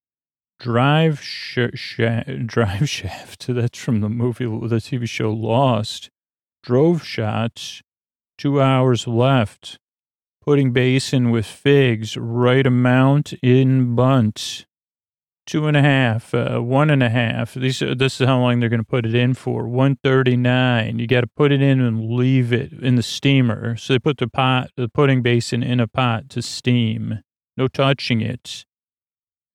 Drive 0.60 1.22
sh- 1.22 1.74
sh- 1.74 2.02
drive 2.46 2.90
shaft. 2.90 3.48
That's 3.50 3.80
from 3.80 4.02
the 4.02 4.10
movie, 4.10 4.46
the 4.46 4.76
TV 4.76 5.08
show 5.08 5.32
Lost. 5.32 6.10
Drove 6.64 7.02
shots. 7.02 7.82
Two 8.38 8.62
hours 8.62 9.08
left. 9.08 9.78
Pudding 10.44 10.74
basin 10.74 11.32
with 11.32 11.46
figs. 11.46 12.18
Right 12.18 12.68
amount 12.68 13.32
in 13.42 13.96
bunt. 13.96 14.66
Two 15.52 15.68
and 15.68 15.76
a 15.76 15.82
half. 15.82 16.34
Uh, 16.34 16.60
one 16.60 16.90
and 16.90 17.04
a 17.04 17.10
half. 17.10 17.56
These. 17.56 17.82
Are, 17.82 17.94
this 17.94 18.22
is 18.22 18.26
how 18.26 18.40
long 18.40 18.62
they're 18.62 18.70
going 18.70 18.80
to 18.80 18.86
put 18.86 19.06
it 19.06 19.14
in 19.14 19.34
for. 19.34 19.68
One 19.68 19.98
thirty 20.02 20.38
nine. 20.38 20.98
You 20.98 21.08
got 21.08 21.22
to 21.22 21.28
put 21.28 21.52
it 21.52 21.62
in 21.62 21.82
and 21.82 22.10
leave 22.10 22.54
it 22.54 22.72
in 22.72 22.96
the 22.96 23.04
steamer. 23.04 23.76
So 23.76 23.92
they 23.92 24.00
put 24.00 24.20
the 24.20 24.30
pot, 24.30 24.70
the 24.78 24.88
pudding 24.88 25.22
basin 25.22 25.62
in 25.62 25.82
a 25.82 25.88
pot 25.88 26.30
to 26.30 26.42
steam. 26.42 27.20
No 27.58 27.68
touching 27.68 28.22
it. 28.22 28.64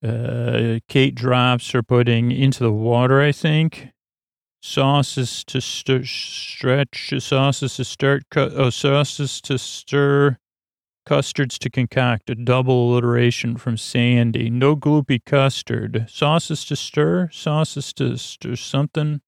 Uh, 0.07 0.81
Kate 0.87 1.15
drops 1.15 1.71
her 1.71 1.83
pudding 1.83 2.31
into 2.31 2.63
the 2.63 2.73
water, 2.73 3.23
I 3.23 3.33
think. 3.33 3.89
Sauces 4.61 5.45
to 5.45 5.63
stir, 5.63 6.05
stretch, 6.05 7.15
sauces 7.21 7.77
to 7.77 7.85
start, 7.87 8.25
cu- 8.31 8.53
oh, 8.55 8.69
sauces 8.69 9.41
to 9.41 9.57
stir, 9.57 10.37
custards 11.07 11.59
to 11.61 11.71
concoct, 11.71 12.29
a 12.29 12.35
double 12.35 12.91
alliteration 12.93 13.57
from 13.57 13.77
Sandi. 13.77 14.51
No 14.51 14.77
gloopy 14.77 15.25
custard. 15.25 16.07
Sauces 16.11 16.65
to 16.67 16.77
stir, 16.77 17.31
sauces 17.33 17.93
to 17.95 18.19
stir 18.19 18.57
something. 18.57 19.21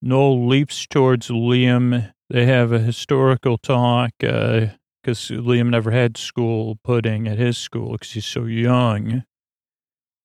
Noel 0.00 0.48
leaps 0.48 0.86
towards 0.86 1.28
Liam. 1.28 2.12
They 2.28 2.46
have 2.46 2.72
a 2.72 2.80
historical 2.80 3.58
talk, 3.58 4.12
uh, 4.26 4.68
because 5.02 5.28
Liam 5.28 5.70
never 5.70 5.90
had 5.90 6.16
school 6.16 6.78
pudding 6.82 7.28
at 7.28 7.38
his 7.38 7.58
school 7.58 7.92
because 7.92 8.12
he's 8.12 8.26
so 8.26 8.44
young. 8.44 9.24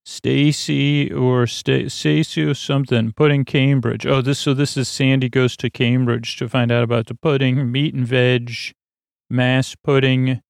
Stacey 0.05 1.11
or 1.11 1.45
Sta- 1.47 1.89
Stacey 1.89 2.43
or 2.43 2.53
something, 2.53 3.11
pudding 3.11 3.43
Cambridge. 3.43 4.05
Oh, 4.05 4.21
this, 4.21 4.39
so 4.39 4.53
this 4.53 4.77
is 4.77 4.87
Sandi 4.87 5.27
goes 5.27 5.57
to 5.57 5.69
Cambridge 5.69 6.37
to 6.37 6.47
find 6.47 6.71
out 6.71 6.83
about 6.83 7.07
the 7.07 7.13
pudding, 7.13 7.69
meat 7.69 7.93
and 7.93 8.07
veg, 8.07 8.53
mass 9.29 9.75
pudding, 9.83 10.41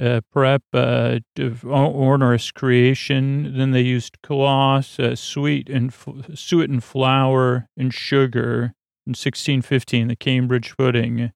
uh, 0.00 0.20
prep, 0.32 0.62
uh, 0.72 1.18
onerous 1.66 2.50
creation. 2.50 3.56
Then 3.56 3.72
they 3.72 3.82
used 3.82 4.20
cloth, 4.22 4.98
uh, 5.00 5.16
sweet 5.16 5.68
and 5.68 5.92
suet 6.34 6.70
and 6.70 6.82
flour 6.82 7.68
and 7.76 7.92
sugar. 7.92 8.74
In 9.06 9.12
1615, 9.12 10.08
the 10.08 10.16
Cambridge 10.16 10.76
pudding. 10.76 11.32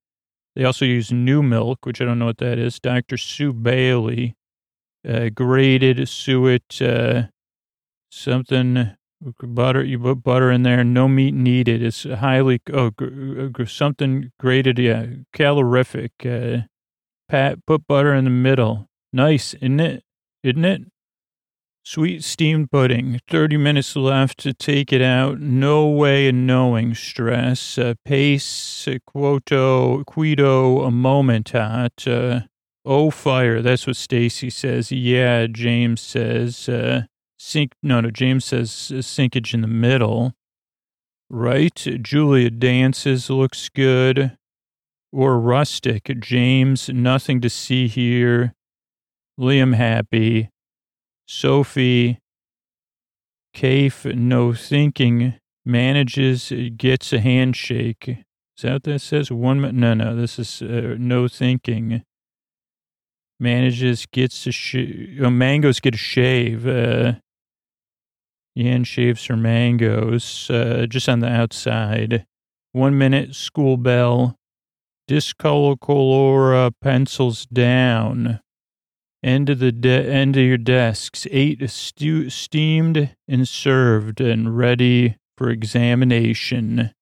They 0.55 0.65
also 0.65 0.85
used 0.85 1.13
new 1.13 1.43
milk, 1.43 1.87
which 1.87 2.01
I 2.01 2.05
don't 2.05 2.19
know 2.19 2.27
what 2.27 2.39
that 2.39 2.59
is. 2.59 2.79
Dr. 2.79 3.17
Sue 3.17 3.53
Bailey 3.53 4.37
uh, 5.09 5.31
grated 5.31 6.07
suet, 6.09 6.81
uh, 6.83 7.25
something 8.11 8.93
butter. 9.43 9.83
You 9.83 9.99
put 9.99 10.23
butter 10.23 10.51
in 10.51 10.63
there. 10.63 10.85
No 10.85 11.09
meat 11.09 11.35
needed. 11.35 11.83
It's 11.83 12.05
highly 12.05 12.61
oh 12.73 12.91
gr- 12.91 13.65
something 13.65 14.33
grated. 14.39 14.79
Yeah, 14.79 15.07
calorific. 15.33 16.11
Uh, 16.25 16.67
pat 17.33 17.65
put 17.67 17.87
butter 17.87 18.15
in 18.15 18.25
the 18.25 18.31
middle. 18.31 18.87
Nice, 19.11 19.55
isn't 19.55 19.81
it? 19.81 20.05
Isn't 20.43 20.67
it? 20.67 20.83
Sweet 21.83 22.23
steamed 22.23 22.71
pudding. 22.71 23.21
30 23.31 23.57
minutes 23.57 23.97
left 23.97 24.39
to 24.41 24.53
take 24.53 24.93
it 24.93 25.01
out. 25.01 25.41
No 25.41 25.89
way 25.89 26.29
of 26.29 26.35
knowing 26.35 26.95
stress. 26.95 27.79
Uh, 27.79 27.95
pace, 28.05 28.87
quoto, 29.09 30.05
quido, 30.05 30.87
a 30.87 30.91
moment 30.91 31.51
hot. 31.51 32.07
Uh, 32.07 32.41
Oh, 32.85 33.11
fire. 33.11 33.63
That's 33.63 33.87
what 33.87 33.95
Stacey 33.95 34.51
says. 34.51 34.91
Yeah, 34.91 35.47
James 35.47 36.01
says, 36.01 36.69
uh, 36.69 37.03
sink. 37.39 37.75
No, 37.81 38.01
no, 38.01 38.11
James 38.11 38.45
says 38.45 38.91
uh, 38.93 38.99
sinkage 38.99 39.55
in 39.55 39.61
the 39.61 39.69
middle. 39.69 40.35
Right? 41.31 41.75
Julia 42.03 42.51
dances, 42.51 43.31
looks 43.31 43.69
good. 43.69 44.37
Or 45.13 45.39
rustic. 45.39 46.11
James, 46.21 46.89
nothing 46.89 47.41
to 47.43 47.51
see 47.51 47.87
here. 47.87 48.55
Liam, 49.39 49.75
happy. 49.75 50.49
Sophie, 51.27 52.19
Kafe, 53.55 54.15
no 54.15 54.53
thinking. 54.53 55.35
Manages, 55.65 56.53
gets 56.77 57.13
a 57.13 57.21
handshake. 57.21 58.09
Is 58.09 58.63
that 58.63 58.73
what 58.73 58.83
that 58.85 59.01
says? 59.01 59.31
One, 59.31 59.61
minute 59.61 59.75
no, 59.77 59.95
no, 59.95 60.17
this 60.17 60.39
is 60.39 60.61
uh, 60.63 60.97
no 60.99 61.29
thinking 61.29 62.03
manages, 63.43 64.07
gets 64.07 64.47
a 64.47 64.53
sh- 64.53 65.19
oh, 65.21 65.29
mangoes 65.29 65.81
get 65.81 65.95
a 65.95 65.99
shave. 65.99 66.67
Uh, 66.67 67.15
Yan 68.55 68.85
shaves 68.85 69.27
her 69.27 69.37
mangoes 69.37 70.49
uh, 70.49 70.87
just 70.89 71.09
on 71.09 71.21
the 71.21 71.29
outside. 71.29 72.25
One 72.73 72.97
minute, 72.97 73.35
school 73.35 73.77
bell. 73.77 74.37
Discolora 75.13 76.73
pencils 76.81 77.45
down. 77.45 78.41
End 79.23 79.51
of 79.51 79.59
the 79.59 79.71
de- 79.71 80.11
end 80.11 80.39
of 80.39 80.43
your 80.43 80.57
desks. 80.57 81.27
Eight 81.31 81.69
stu- 81.69 82.31
steamed 82.31 83.15
and 83.29 83.47
served 83.47 84.23
and 84.23 84.57
ready 84.57 85.19
for 85.37 85.51
examination. 85.51 86.93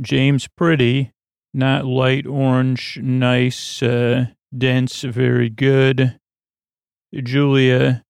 James 0.00 0.48
Pretty, 0.56 1.12
not 1.54 1.84
light 1.84 2.26
orange, 2.26 2.98
nice, 3.00 3.80
uh, 3.84 4.26
dense, 4.56 5.02
very 5.02 5.48
good. 5.48 6.18
Julia, 7.14 8.02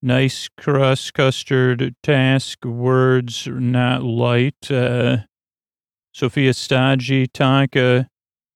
nice 0.00 0.48
crust 0.56 1.12
custard 1.12 1.94
task 2.02 2.64
words 2.64 3.46
not 3.46 4.04
light. 4.04 4.70
Uh, 4.70 5.18
Sophia 6.16 6.54
stodgy, 6.54 7.26
Tonka, 7.26 8.06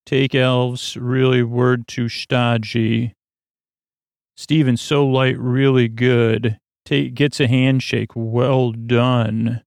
take 0.06 0.34
elves, 0.34 0.96
really 0.96 1.42
word 1.42 1.86
to 1.88 2.08
stodgy. 2.08 3.12
Steven, 4.34 4.78
so 4.78 5.06
light, 5.06 5.38
really 5.38 5.86
good. 5.86 6.58
Take, 6.86 7.12
gets 7.12 7.38
a 7.38 7.46
handshake. 7.46 8.12
Well 8.14 8.72
done. 8.72 9.60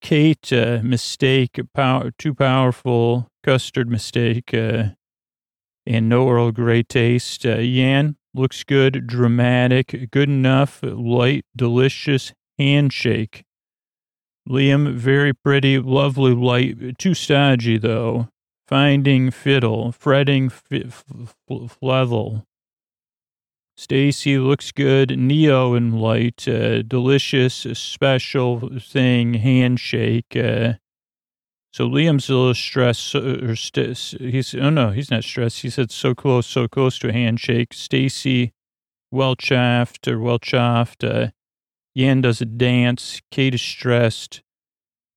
Kate, 0.00 0.52
uh, 0.52 0.82
mistake, 0.84 1.58
power, 1.74 2.12
too 2.16 2.32
powerful. 2.32 3.26
Custard 3.42 3.90
mistake, 3.90 4.54
uh, 4.54 4.90
and 5.84 6.08
no 6.08 6.28
Earl 6.28 6.52
Grey 6.52 6.84
taste. 6.84 7.44
Uh, 7.44 7.56
Yan, 7.56 8.14
looks 8.34 8.62
good, 8.62 9.08
dramatic, 9.08 10.10
good 10.12 10.28
enough, 10.28 10.78
light, 10.84 11.44
delicious 11.56 12.32
handshake. 12.56 13.42
Liam, 14.50 14.92
very 14.94 15.32
pretty, 15.32 15.78
lovely 15.78 16.34
light, 16.34 16.98
too 16.98 17.14
stodgy 17.14 17.78
though. 17.78 18.28
Finding 18.66 19.30
fiddle, 19.30 19.92
fretting 19.92 20.46
f- 20.46 20.64
f- 20.70 21.76
level. 21.80 22.44
Stacey 23.76 24.38
looks 24.38 24.72
good. 24.72 25.18
Neo 25.18 25.74
in 25.74 25.92
light, 25.92 26.46
uh, 26.46 26.82
delicious, 26.82 27.66
special 27.72 28.78
thing, 28.78 29.34
handshake. 29.34 30.36
Uh, 30.36 30.74
so 31.72 31.88
Liam's 31.88 32.28
a 32.28 32.34
little 32.34 32.54
stressed. 32.54 33.14
Or 33.14 33.56
st- 33.56 33.96
he's 34.20 34.54
oh 34.54 34.70
no, 34.70 34.90
he's 34.90 35.10
not 35.10 35.24
stressed. 35.24 35.62
He 35.62 35.70
said 35.70 35.90
so 35.90 36.14
close, 36.14 36.46
so 36.46 36.68
close 36.68 36.98
to 36.98 37.08
a 37.08 37.12
handshake. 37.12 37.72
Stacey, 37.72 38.52
well 39.10 39.34
chaffed 39.34 40.06
or 40.06 40.18
well 40.18 40.38
chaffed. 40.38 41.02
Uh, 41.02 41.28
Yan 41.94 42.20
does 42.20 42.40
a 42.40 42.46
dance. 42.46 43.20
Kate 43.30 43.54
is 43.54 43.62
stressed. 43.62 44.42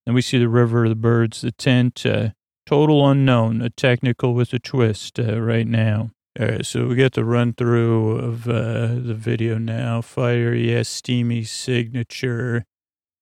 Then 0.05 0.15
we 0.15 0.21
see 0.21 0.37
the 0.37 0.49
river, 0.49 0.89
the 0.89 0.95
birds, 0.95 1.41
the 1.41 1.51
tent. 1.51 2.05
Uh, 2.05 2.29
total 2.65 3.07
unknown. 3.07 3.61
A 3.61 3.69
technical 3.69 4.33
with 4.33 4.53
a 4.53 4.59
twist 4.59 5.19
uh, 5.19 5.41
right 5.41 5.67
now. 5.67 6.11
All 6.39 6.47
right, 6.47 6.65
so 6.65 6.87
we 6.87 6.95
get 6.95 7.13
the 7.13 7.23
run 7.23 7.53
through 7.53 8.17
of 8.17 8.47
uh, 8.47 8.87
the 8.87 9.13
video 9.15 9.59
now. 9.59 10.01
Fire, 10.01 10.51
yes, 10.51 10.89
steamy 10.89 11.43
signature, 11.43 12.65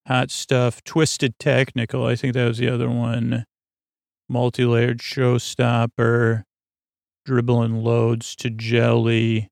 hot 0.08 0.30
stuff, 0.30 0.82
twisted 0.82 1.38
technical. 1.38 2.06
I 2.06 2.16
think 2.16 2.32
that 2.32 2.48
was 2.48 2.56
the 2.56 2.70
other 2.70 2.88
one. 2.88 3.44
Multi 4.30 4.64
layered 4.64 5.00
showstopper, 5.00 6.44
dribbling 7.26 7.84
loads 7.84 8.34
to 8.36 8.48
jelly. 8.48 9.50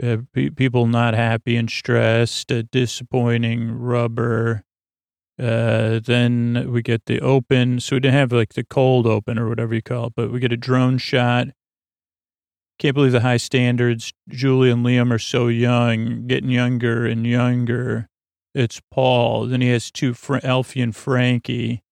Pe- 0.00 0.50
people 0.50 0.86
not 0.86 1.14
happy 1.14 1.56
and 1.56 1.70
stressed, 1.70 2.50
uh, 2.50 2.62
disappointing 2.70 3.70
rubber. 3.70 4.64
Uh, 5.38 6.00
then 6.04 6.68
we 6.70 6.82
get 6.82 7.06
the 7.06 7.20
open. 7.20 7.80
So 7.80 7.96
we 7.96 8.00
didn't 8.00 8.14
have 8.14 8.32
like 8.32 8.54
the 8.54 8.64
cold 8.64 9.06
open 9.06 9.38
or 9.38 9.48
whatever 9.48 9.74
you 9.74 9.82
call 9.82 10.06
it, 10.06 10.12
but 10.16 10.30
we 10.30 10.40
get 10.40 10.52
a 10.52 10.56
drone 10.56 10.98
shot. 10.98 11.48
Can't 12.78 12.94
believe 12.94 13.12
the 13.12 13.20
high 13.20 13.36
standards. 13.36 14.12
Julie 14.28 14.70
and 14.70 14.84
Liam 14.84 15.12
are 15.12 15.18
so 15.18 15.48
young, 15.48 16.26
getting 16.26 16.50
younger 16.50 17.06
and 17.06 17.26
younger. 17.26 18.08
It's 18.54 18.80
Paul. 18.90 19.46
Then 19.46 19.60
he 19.60 19.68
has 19.68 19.90
two, 19.90 20.14
Fra- 20.14 20.44
Alfie 20.44 20.80
and 20.80 20.94
Frankie. 20.94 21.82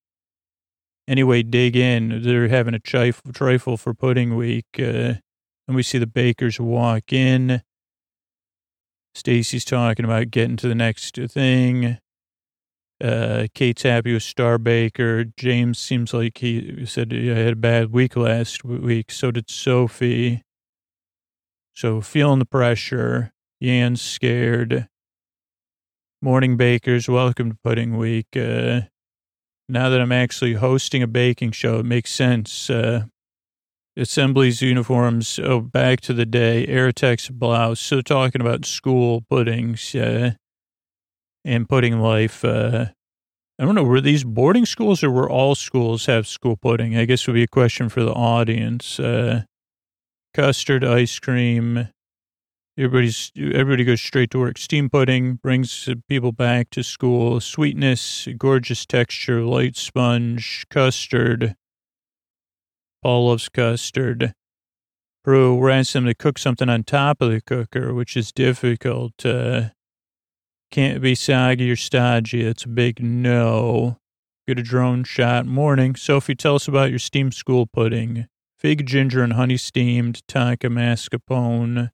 Anyway, 1.06 1.42
dig 1.42 1.76
in. 1.76 2.22
They're 2.22 2.48
having 2.48 2.74
a 2.74 2.78
trif- 2.78 3.32
trifle 3.32 3.76
for 3.76 3.94
pudding 3.94 4.36
week. 4.36 4.66
Uh, 4.78 5.14
and 5.66 5.76
we 5.76 5.82
see 5.82 5.98
the 5.98 6.06
bakers 6.06 6.60
walk 6.60 7.12
in. 7.12 7.62
Stacey's 9.14 9.64
talking 9.64 10.04
about 10.04 10.30
getting 10.30 10.56
to 10.56 10.68
the 10.68 10.74
next 10.74 11.16
thing. 11.16 11.98
Uh, 13.02 13.46
Kate's 13.54 13.82
happy 13.82 14.12
with 14.12 14.22
Star 14.22 14.58
Baker. 14.58 15.24
James 15.24 15.78
seems 15.78 16.12
like 16.12 16.38
he 16.38 16.84
said 16.84 17.12
he 17.12 17.28
had 17.28 17.54
a 17.54 17.56
bad 17.56 17.92
week 17.92 18.14
last 18.14 18.62
week. 18.64 19.10
So 19.10 19.30
did 19.30 19.50
Sophie. 19.50 20.42
So 21.74 22.00
feeling 22.00 22.40
the 22.40 22.44
pressure. 22.44 23.32
Yan's 23.58 24.02
scared. 24.02 24.88
Morning 26.22 26.58
bakers, 26.58 27.08
welcome 27.08 27.52
to 27.52 27.58
Pudding 27.64 27.96
Week. 27.96 28.26
Uh, 28.36 28.82
now 29.68 29.88
that 29.88 30.00
I'm 30.00 30.12
actually 30.12 30.54
hosting 30.54 31.02
a 31.02 31.06
baking 31.06 31.52
show, 31.52 31.78
it 31.78 31.86
makes 31.86 32.12
sense. 32.12 32.68
Uh, 32.68 33.04
assemblies, 33.96 34.62
uniforms, 34.62 35.38
oh, 35.42 35.60
back 35.60 36.00
to 36.02 36.12
the 36.12 36.26
day, 36.26 36.66
Airtex 36.66 37.30
blouse. 37.30 37.80
So 37.80 38.00
talking 38.00 38.40
about 38.40 38.64
school 38.64 39.22
puddings 39.28 39.94
uh, 39.94 40.32
and 41.44 41.68
pudding 41.68 42.00
life. 42.00 42.44
Uh, 42.44 42.86
I 43.58 43.64
don't 43.64 43.74
know, 43.74 43.84
were 43.84 44.00
these 44.00 44.24
boarding 44.24 44.64
schools 44.64 45.04
or 45.04 45.10
were 45.10 45.28
all 45.28 45.54
schools 45.54 46.06
have 46.06 46.26
school 46.26 46.56
pudding? 46.56 46.96
I 46.96 47.04
guess 47.04 47.26
would 47.26 47.34
be 47.34 47.42
a 47.42 47.48
question 47.48 47.90
for 47.90 48.02
the 48.02 48.12
audience. 48.12 48.98
Uh, 48.98 49.42
custard, 50.32 50.82
ice 50.82 51.18
cream. 51.18 51.88
Everybody's 52.78 53.30
everybody 53.36 53.84
goes 53.84 54.00
straight 54.00 54.30
to 54.30 54.38
work. 54.38 54.56
Steam 54.56 54.88
pudding 54.88 55.34
brings 55.34 55.86
people 56.08 56.32
back 56.32 56.70
to 56.70 56.82
school. 56.82 57.38
Sweetness, 57.38 58.28
gorgeous 58.38 58.86
texture, 58.86 59.42
light 59.44 59.76
sponge, 59.76 60.64
custard. 60.70 61.54
Paul 63.02 63.28
loves 63.28 63.48
custard. 63.48 64.34
Prue, 65.24 65.54
we're 65.54 65.70
asking 65.70 66.04
them 66.04 66.10
to 66.10 66.14
cook 66.14 66.38
something 66.38 66.68
on 66.68 66.84
top 66.84 67.20
of 67.20 67.30
the 67.30 67.40
cooker, 67.40 67.92
which 67.92 68.16
is 68.16 68.32
difficult. 68.32 69.24
Uh, 69.24 69.70
can't 70.70 71.02
be 71.02 71.14
soggy 71.14 71.70
or 71.70 71.76
stodgy. 71.76 72.42
It's 72.42 72.64
a 72.64 72.68
big 72.68 73.02
no. 73.02 73.98
Get 74.46 74.58
a 74.58 74.62
drone 74.62 75.04
shot. 75.04 75.46
Morning. 75.46 75.96
Sophie, 75.96 76.34
tell 76.34 76.54
us 76.54 76.68
about 76.68 76.90
your 76.90 76.98
steamed 76.98 77.34
school 77.34 77.66
pudding. 77.66 78.28
Fig, 78.58 78.86
ginger, 78.86 79.22
and 79.22 79.32
honey 79.32 79.56
steamed. 79.56 80.22
Tonka 80.28 80.70
mascarpone. 80.70 81.90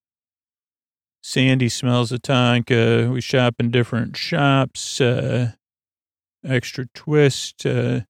Sandi 1.23 1.69
smells 1.69 2.13
of 2.13 2.23
Tonka. 2.23 3.13
We 3.13 3.21
shop 3.21 3.55
in 3.59 3.71
different 3.71 4.17
shops. 4.17 5.01
Uh, 5.01 5.53
extra 6.45 6.87
twist. 6.95 7.65
Uh, 7.65 8.03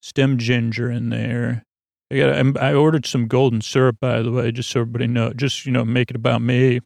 stem 0.00 0.38
ginger 0.38 0.90
in 0.90 1.10
there. 1.10 1.65
I 2.10 2.18
got. 2.18 2.34
I'm- 2.34 2.56
ordered 2.76 3.06
some 3.06 3.26
golden 3.26 3.60
syrup, 3.60 3.98
by 4.00 4.22
the 4.22 4.30
way, 4.30 4.52
just 4.52 4.70
so 4.70 4.80
everybody 4.80 5.06
know. 5.06 5.32
Just 5.32 5.66
you 5.66 5.72
know, 5.72 5.84
make 5.84 6.10
it 6.10 6.16
about 6.16 6.42
me. 6.42 6.80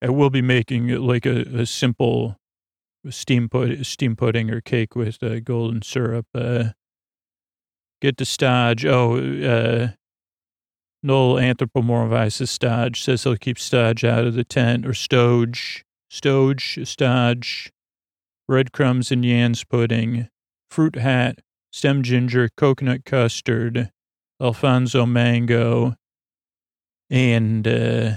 I 0.00 0.10
will 0.10 0.30
be 0.30 0.42
making 0.42 0.90
it 0.90 1.00
like 1.00 1.26
a, 1.26 1.40
a 1.40 1.66
simple 1.66 2.36
steam 3.10 3.48
put 3.48 3.84
steam 3.84 4.16
pudding 4.16 4.50
or 4.50 4.60
cake 4.60 4.94
with 4.94 5.22
uh, 5.22 5.40
golden 5.40 5.82
syrup. 5.82 6.26
Uh, 6.34 6.70
get 8.00 8.16
to 8.18 8.24
Stodge. 8.24 8.84
Oh, 8.84 9.16
uh, 9.16 9.88
Noel 11.02 11.34
anthropomorphizes 11.36 12.48
Stodge. 12.48 13.02
Says 13.02 13.24
he'll 13.24 13.36
keep 13.36 13.58
Stodge 13.58 14.04
out 14.04 14.24
of 14.24 14.34
the 14.34 14.44
tent 14.44 14.86
or 14.86 14.94
Stoge, 14.94 15.84
Stoge, 16.10 16.86
Stodge. 16.86 17.70
Breadcrumbs 18.46 19.12
and 19.12 19.24
Yan's 19.24 19.62
pudding. 19.62 20.28
Fruit 20.70 20.96
hat. 20.96 21.40
Stem 21.72 22.02
ginger. 22.02 22.48
Coconut 22.56 23.04
custard. 23.04 23.90
Alphonso 24.40 25.06
mango. 25.06 25.96
And 27.10 27.66
uh, 27.66 28.10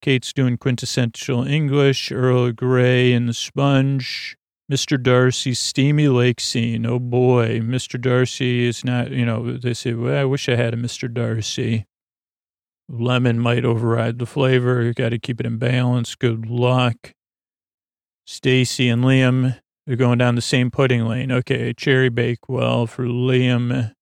Kate's 0.00 0.32
doing 0.32 0.58
quintessential 0.58 1.44
English, 1.44 2.10
Earl 2.10 2.52
Grey 2.52 3.12
and 3.12 3.28
the 3.28 3.34
sponge. 3.34 4.36
Mr. 4.70 5.00
Darcy's 5.00 5.58
steamy 5.58 6.08
lake 6.08 6.40
scene. 6.40 6.86
Oh 6.86 6.98
boy, 6.98 7.60
Mr. 7.60 8.00
Darcy 8.00 8.66
is 8.66 8.84
not, 8.84 9.10
you 9.10 9.26
know, 9.26 9.56
they 9.58 9.74
say, 9.74 9.92
well, 9.92 10.18
I 10.18 10.24
wish 10.24 10.48
I 10.48 10.56
had 10.56 10.72
a 10.72 10.76
Mr. 10.76 11.12
Darcy. 11.12 11.86
Lemon 12.88 13.38
might 13.38 13.64
override 13.64 14.18
the 14.18 14.26
flavor. 14.26 14.82
You 14.82 14.94
got 14.94 15.10
to 15.10 15.18
keep 15.18 15.40
it 15.40 15.46
in 15.46 15.58
balance. 15.58 16.14
Good 16.14 16.46
luck. 16.46 17.12
Stacey 18.26 18.88
and 18.88 19.04
Liam, 19.04 19.60
they're 19.86 19.96
going 19.96 20.18
down 20.18 20.34
the 20.36 20.42
same 20.42 20.70
pudding 20.70 21.06
lane. 21.06 21.32
Okay, 21.32 21.72
cherry 21.76 22.08
bakewell 22.08 22.86
for 22.86 23.04
Liam. 23.04 23.92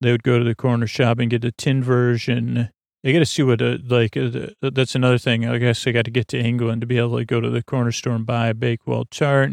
They 0.00 0.12
would 0.12 0.22
go 0.22 0.38
to 0.38 0.44
the 0.44 0.54
corner 0.54 0.86
shop 0.86 1.18
and 1.18 1.30
get 1.30 1.44
a 1.44 1.52
tin 1.52 1.82
version. 1.82 2.70
I 3.04 3.12
got 3.12 3.20
to 3.20 3.26
see 3.26 3.42
what, 3.42 3.60
like, 3.60 4.16
uh, 4.16 4.48
that's 4.60 4.94
another 4.94 5.18
thing. 5.18 5.46
I 5.46 5.58
guess 5.58 5.86
I 5.86 5.92
got 5.92 6.04
to 6.06 6.10
get 6.10 6.28
to 6.28 6.38
England 6.38 6.80
to 6.80 6.86
be 6.86 6.98
able 6.98 7.18
to 7.18 7.24
go 7.24 7.40
to 7.40 7.50
the 7.50 7.62
corner 7.62 7.92
store 7.92 8.14
and 8.14 8.26
buy 8.26 8.48
a 8.48 8.54
Bakewell 8.54 9.04
tart. 9.10 9.52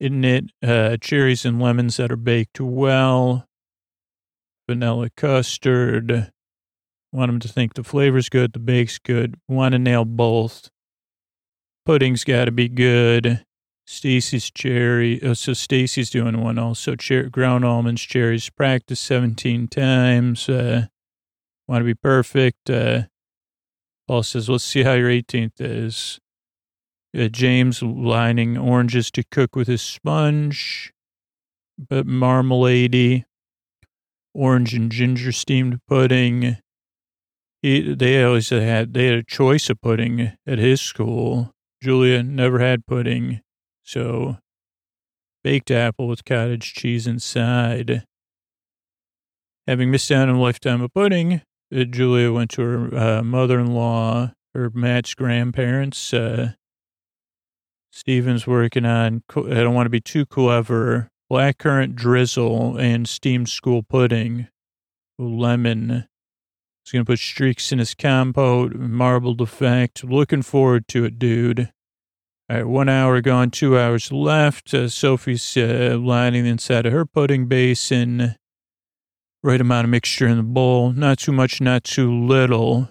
Isn't 0.00 0.24
it? 0.24 0.44
Uh, 0.62 0.96
cherries 1.00 1.44
and 1.44 1.60
lemons 1.60 1.96
that 1.96 2.10
are 2.10 2.16
baked 2.16 2.60
well. 2.60 3.46
vanilla 4.68 5.10
custard. 5.16 6.30
Want 7.12 7.28
them 7.28 7.40
to 7.40 7.48
think 7.48 7.74
the 7.74 7.84
flavor's 7.84 8.28
good, 8.28 8.52
the 8.52 8.58
bake's 8.58 8.98
good. 8.98 9.36
Want 9.48 9.72
to 9.72 9.78
nail 9.78 10.04
both. 10.04 10.68
Pudding's 11.86 12.24
got 12.24 12.46
to 12.46 12.50
be 12.50 12.68
good. 12.68 13.44
Stacey's 13.86 14.50
cherry. 14.50 15.22
Oh, 15.22 15.34
so 15.34 15.52
Stacey's 15.52 16.10
doing 16.10 16.40
one 16.40 16.58
also. 16.58 16.96
Cher- 16.98 17.28
ground 17.28 17.64
almonds, 17.64 18.02
cherries. 18.02 18.48
Practice 18.50 19.00
17 19.00 19.68
times. 19.68 20.48
Uh, 20.48 20.86
want 21.68 21.80
to 21.80 21.84
be 21.84 21.94
perfect. 21.94 22.70
Uh, 22.70 23.02
Paul 24.06 24.22
says, 24.22 24.48
let's 24.48 24.64
see 24.64 24.82
how 24.82 24.92
your 24.92 25.10
18th 25.10 25.60
is. 25.60 26.20
Uh, 27.16 27.28
James 27.28 27.82
lining 27.82 28.58
oranges 28.58 29.10
to 29.12 29.22
cook 29.30 29.54
with 29.54 29.68
his 29.68 29.82
sponge, 29.82 30.92
but 31.78 32.06
marmalade, 32.06 33.24
orange 34.34 34.74
and 34.74 34.90
ginger 34.90 35.30
steamed 35.30 35.80
pudding. 35.86 36.56
He, 37.62 37.94
they 37.94 38.22
always 38.22 38.50
had 38.50 38.94
they 38.94 39.06
had 39.06 39.14
a 39.14 39.22
choice 39.22 39.70
of 39.70 39.80
pudding 39.80 40.32
at 40.46 40.58
his 40.58 40.80
school. 40.80 41.52
Julia 41.80 42.22
never 42.22 42.58
had 42.58 42.84
pudding, 42.84 43.40
so 43.84 44.38
baked 45.44 45.70
apple 45.70 46.08
with 46.08 46.24
cottage 46.24 46.72
cheese 46.72 47.06
inside. 47.06 48.04
Having 49.66 49.90
missed 49.90 50.10
out 50.10 50.28
on 50.28 50.34
a 50.34 50.40
lifetime 50.40 50.82
of 50.82 50.92
pudding, 50.92 51.42
uh, 51.74 51.84
Julia 51.84 52.32
went 52.32 52.50
to 52.52 52.62
her 52.62 52.94
uh, 52.96 53.22
mother-in-law, 53.22 54.32
her 54.54 54.70
Matt's 54.74 55.14
grandparents. 55.14 56.12
Uh, 56.12 56.52
Steven's 57.92 58.46
working 58.46 58.84
on, 58.84 59.22
I 59.36 59.40
don't 59.40 59.74
want 59.74 59.86
to 59.86 59.90
be 59.90 60.00
too 60.00 60.26
clever, 60.26 61.08
blackcurrant 61.30 61.94
drizzle 61.94 62.76
and 62.76 63.08
steamed 63.08 63.48
school 63.48 63.82
pudding, 63.82 64.48
lemon. 65.18 66.06
He's 66.84 66.92
going 66.92 67.04
to 67.04 67.10
put 67.10 67.20
streaks 67.20 67.72
in 67.72 67.78
his 67.78 67.94
compote, 67.94 68.74
marbled 68.74 69.40
effect. 69.40 70.04
Looking 70.04 70.42
forward 70.42 70.88
to 70.88 71.04
it, 71.04 71.18
dude. 71.18 71.70
All 72.50 72.56
right, 72.56 72.66
one 72.66 72.90
hour 72.90 73.22
gone, 73.22 73.50
two 73.50 73.78
hours 73.78 74.12
left. 74.12 74.74
Uh, 74.74 74.88
Sophie's 74.88 75.56
uh, 75.56 75.96
lining 75.98 76.44
inside 76.44 76.84
of 76.84 76.92
her 76.92 77.06
pudding 77.06 77.46
basin. 77.46 78.36
Right 79.42 79.60
amount 79.60 79.86
of 79.86 79.90
mixture 79.90 80.26
in 80.26 80.36
the 80.36 80.42
bowl. 80.42 80.92
Not 80.92 81.18
too 81.18 81.32
much, 81.32 81.62
not 81.62 81.84
too 81.84 82.12
little. 82.12 82.90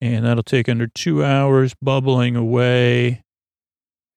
And 0.00 0.24
that'll 0.24 0.42
take 0.42 0.66
under 0.66 0.86
two 0.86 1.22
hours, 1.22 1.74
bubbling 1.82 2.36
away. 2.36 3.22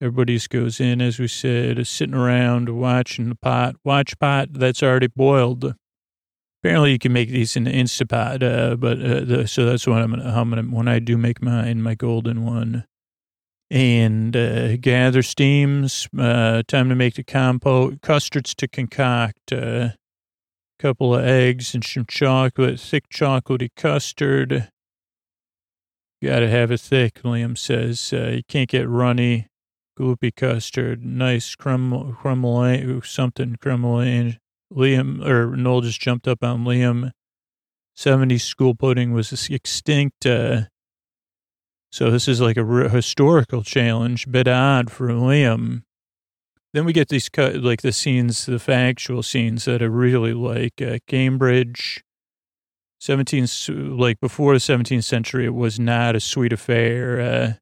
Everybody's 0.01 0.47
goes 0.47 0.79
in, 0.79 1.01
as 1.01 1.19
we 1.19 1.27
said, 1.27 1.85
sitting 1.85 2.15
around 2.15 2.69
watching 2.69 3.27
the 3.27 3.35
pot. 3.35 3.75
Watch 3.83 4.17
pot 4.17 4.53
that's 4.53 4.81
already 4.81 5.07
boiled. 5.07 5.75
Apparently, 6.61 6.93
you 6.93 6.99
can 6.99 7.11
make 7.11 7.29
these 7.29 7.57
in 7.57 7.65
the 7.65 7.71
Instapot, 7.71 8.41
uh, 8.41 8.77
but 8.77 8.97
uh, 9.01 9.25
the, 9.25 9.45
so 9.45 9.65
that's 9.65 9.85
what 9.85 10.01
I'm 10.01 10.11
gonna, 10.11 10.23
I'm 10.23 10.49
gonna 10.49 10.63
when 10.63 10.87
I 10.87 10.99
do 10.99 11.17
make 11.17 11.41
mine, 11.41 11.81
my 11.81 11.95
golden 11.95 12.45
one. 12.45 12.85
And 13.73 14.35
uh, 14.35 14.77
gather 14.77 15.23
steams. 15.23 16.07
Uh, 16.15 16.61
time 16.67 16.89
to 16.89 16.95
make 16.95 17.15
the 17.15 17.23
compote. 17.23 18.01
Custards 18.01 18.53
to 18.55 18.67
concoct. 18.67 19.51
Uh, 19.51 19.89
couple 20.77 21.15
of 21.15 21.23
eggs 21.23 21.73
and 21.73 21.83
some 21.83 22.05
chocolate, 22.05 22.79
thick 22.79 23.07
chocolatey 23.09 23.69
custard. 23.77 24.69
Got 26.21 26.39
to 26.39 26.49
have 26.49 26.71
it 26.71 26.81
thick, 26.81 27.21
Liam 27.23 27.57
says. 27.57 28.11
Uh, 28.13 28.31
you 28.35 28.43
can't 28.47 28.69
get 28.69 28.87
runny 28.87 29.47
gloopy 29.97 30.35
custard, 30.35 31.03
nice 31.03 31.55
crumble, 31.55 32.13
crumble, 32.13 33.01
something 33.03 33.55
crumbling. 33.61 34.37
Liam, 34.73 35.25
or 35.25 35.55
Noel 35.55 35.81
just 35.81 36.01
jumped 36.01 36.27
up 36.27 36.43
on 36.43 36.65
Liam. 36.65 37.11
70s 37.97 38.41
school 38.41 38.75
pudding 38.75 39.13
was 39.13 39.47
extinct. 39.49 40.25
Uh, 40.25 40.63
so 41.93 42.09
this 42.09 42.27
is 42.27 42.41
like 42.41 42.57
a 42.57 42.63
re- 42.63 42.89
historical 42.89 43.61
challenge, 43.61 44.31
bit 44.31 44.47
odd 44.47 44.89
for 44.89 45.09
Liam. 45.09 45.83
Then 46.73 46.85
we 46.85 46.91
get 46.91 47.09
these 47.09 47.29
cut, 47.29 47.57
like 47.57 47.83
the 47.83 47.91
scenes, 47.91 48.47
the 48.47 48.57
factual 48.57 49.21
scenes 49.21 49.65
that 49.65 49.83
are 49.83 49.91
really 49.91 50.33
like 50.33 50.81
uh, 50.81 50.97
Cambridge, 51.05 52.03
17th, 52.99 53.99
like 53.99 54.19
before 54.19 54.53
the 54.53 54.59
17th 54.59 55.03
century, 55.03 55.45
it 55.45 55.53
was 55.53 55.79
not 55.79 56.15
a 56.15 56.19
sweet 56.19 56.51
affair. 56.51 57.21
Uh, 57.21 57.53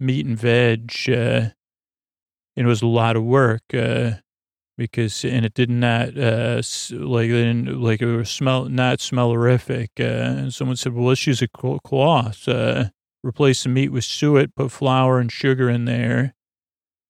meat 0.00 0.24
and 0.24 0.38
veg. 0.38 0.94
Uh, 1.06 1.50
it 2.56 2.64
was 2.64 2.80
a 2.80 2.86
lot 2.86 3.14
of 3.14 3.24
work 3.24 3.62
uh, 3.74 4.12
because 4.78 5.22
and 5.22 5.44
it 5.44 5.52
did 5.52 5.68
not 5.68 6.16
uh, 6.16 6.62
like 6.92 7.30
like 7.30 8.00
it 8.00 8.16
was 8.16 8.30
smell 8.30 8.70
not 8.70 9.00
smellerific. 9.00 9.88
Uh, 10.00 10.40
and 10.40 10.54
someone 10.54 10.76
said, 10.76 10.94
"Well, 10.94 11.08
let's 11.08 11.26
use 11.26 11.42
a 11.42 11.48
cloth. 11.48 12.48
Replace 13.26 13.64
the 13.64 13.68
meat 13.68 13.90
with 13.90 14.04
suet. 14.04 14.54
Put 14.54 14.70
flour 14.70 15.18
and 15.18 15.32
sugar 15.32 15.68
in 15.68 15.84
there." 15.84 16.34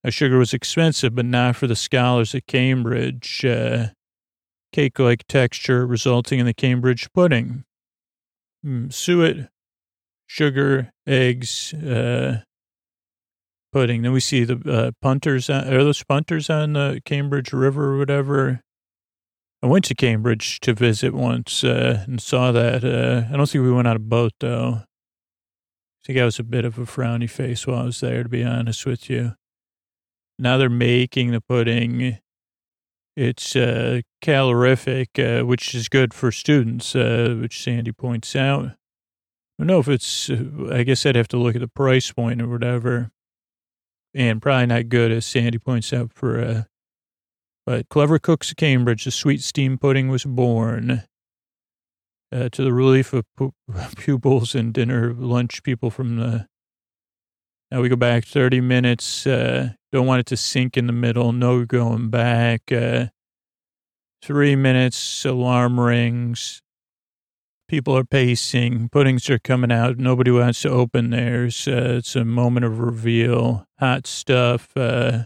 Uh, 0.05 0.11
sugar 0.11 0.39
was 0.39 0.55
expensive, 0.55 1.15
but 1.15 1.27
not 1.27 1.57
for 1.57 1.67
the 1.67 1.77
scholars 1.77 2.35
at 2.35 2.47
Cambridge. 2.47 3.45
Uh, 3.45 3.89
cake-like 4.73 5.27
texture 5.27 5.87
resulting 5.87 6.39
in 6.39 6.47
the 6.47 6.55
Cambridge 6.55 7.09
pudding. 7.13 7.65
Mm, 8.65 8.93
suet, 8.93 9.49
sugar, 10.27 10.91
eggs, 11.07 11.73
uh, 11.75 12.43
pudding. 13.73 14.03
Then 14.03 14.13
we 14.13 14.21
see 14.21 14.45
the 14.45 14.61
uh, 14.71 14.91
punters. 15.01 15.49
On, 15.51 15.67
are 15.67 15.85
those 15.85 16.03
punters 16.03 16.51
on 16.51 16.75
the 16.75 17.01
Cambridge 17.05 17.53
River 17.53 17.95
or 17.95 17.99
whatever? 17.99 18.61
I 19.63 19.67
went 19.67 19.85
to 19.87 19.95
Cambridge 19.95 20.61
to 20.61 20.75
visit 20.75 21.15
once 21.15 21.65
uh, 21.65 22.05
and 22.07 22.21
saw 22.21 22.53
that. 22.53 22.85
Uh, 22.85 23.33
I 23.33 23.37
don't 23.37 23.49
think 23.49 23.65
we 23.65 23.73
went 23.73 23.89
on 23.89 23.97
a 23.97 24.01
boat 24.01 24.33
though. 24.41 24.83
I 26.07 26.13
think 26.15 26.21
I 26.21 26.25
was 26.25 26.39
a 26.39 26.45
bit 26.45 26.65
of 26.65 26.79
a 26.79 26.83
frowny 26.83 27.29
face 27.29 27.67
while 27.67 27.81
I 27.81 27.85
was 27.87 27.99
there, 27.99 28.23
to 28.23 28.29
be 28.29 28.45
honest 28.45 28.87
with 28.87 29.11
you. 29.11 29.35
Now 30.39 30.57
they're 30.57 30.71
making 30.71 31.33
the 31.33 31.41
pudding. 31.41 32.19
It's 33.17 33.57
uh, 33.57 34.03
calorific, 34.23 35.19
uh, 35.19 35.45
which 35.45 35.75
is 35.75 35.89
good 35.89 36.15
for 36.15 36.31
students, 36.31 36.95
uh, 36.95 37.37
which 37.41 37.61
Sandi 37.61 37.91
points 37.91 38.37
out. 38.37 38.67
I 38.67 38.75
don't 39.59 39.67
know 39.67 39.81
if 39.81 39.89
it's, 39.89 40.31
I 40.71 40.85
guess 40.85 41.05
I'd 41.05 41.17
have 41.17 41.27
to 41.27 41.39
look 41.39 41.57
at 41.57 41.61
the 41.61 41.67
price 41.67 42.13
point 42.13 42.41
or 42.41 42.47
whatever 42.47 43.11
and 44.15 44.41
probably 44.41 44.67
not 44.67 44.89
good, 44.89 45.11
as 45.11 45.27
Sandi 45.27 45.59
points 45.59 45.93
out. 45.93 46.13
For 46.13 46.41
uh, 46.41 46.63
but 47.67 47.89
clever 47.89 48.21
cooks 48.21 48.53
of 48.53 48.57
Cambridge, 48.59 49.07
the 49.07 49.11
sweet 49.11 49.43
steam 49.43 49.77
pudding 49.77 50.07
was 50.07 50.25
born. 50.25 51.03
Uh, 52.37 52.51
to 52.51 52.63
the 52.63 52.73
relief 52.73 53.15
of 53.15 53.25
pu- 53.35 53.55
pupils 53.97 54.55
and 54.55 54.75
dinner 54.75 55.15
lunch 55.15 55.63
people 55.63 55.91
from 55.91 56.17
the. 56.17 56.47
Now 57.71 57.81
we 57.81 57.89
go 57.89 57.97
back 57.97 58.27
30 58.27 58.61
minutes. 58.61 59.27
Uh, 59.27 59.71
don't 59.91 60.07
want 60.07 60.21
it 60.21 60.27
to 60.27 60.37
sink 60.37 60.77
in 60.77 60.87
the 60.87 60.93
middle. 60.93 61.33
No 61.33 61.65
going 61.65 62.11
back. 62.11 62.71
Uh, 62.71 63.07
three 64.23 64.55
minutes. 64.55 65.25
Alarm 65.25 65.81
rings. 65.81 66.61
People 67.69 67.97
are 67.97 68.05
pacing. 68.05 68.91
Puddings 68.91 69.31
are 69.31 69.39
coming 69.39 69.73
out. 69.73 69.97
Nobody 69.97 70.31
wants 70.31 70.61
to 70.63 70.69
open 70.69 71.11
theirs. 71.11 71.67
Uh, 71.67 71.95
it's 71.99 72.17
a 72.17 72.25
moment 72.25 72.67
of 72.67 72.81
reveal. 72.81 73.65
Hot 73.81 74.07
stuff. 74.07 74.77
Uh, 74.77 75.25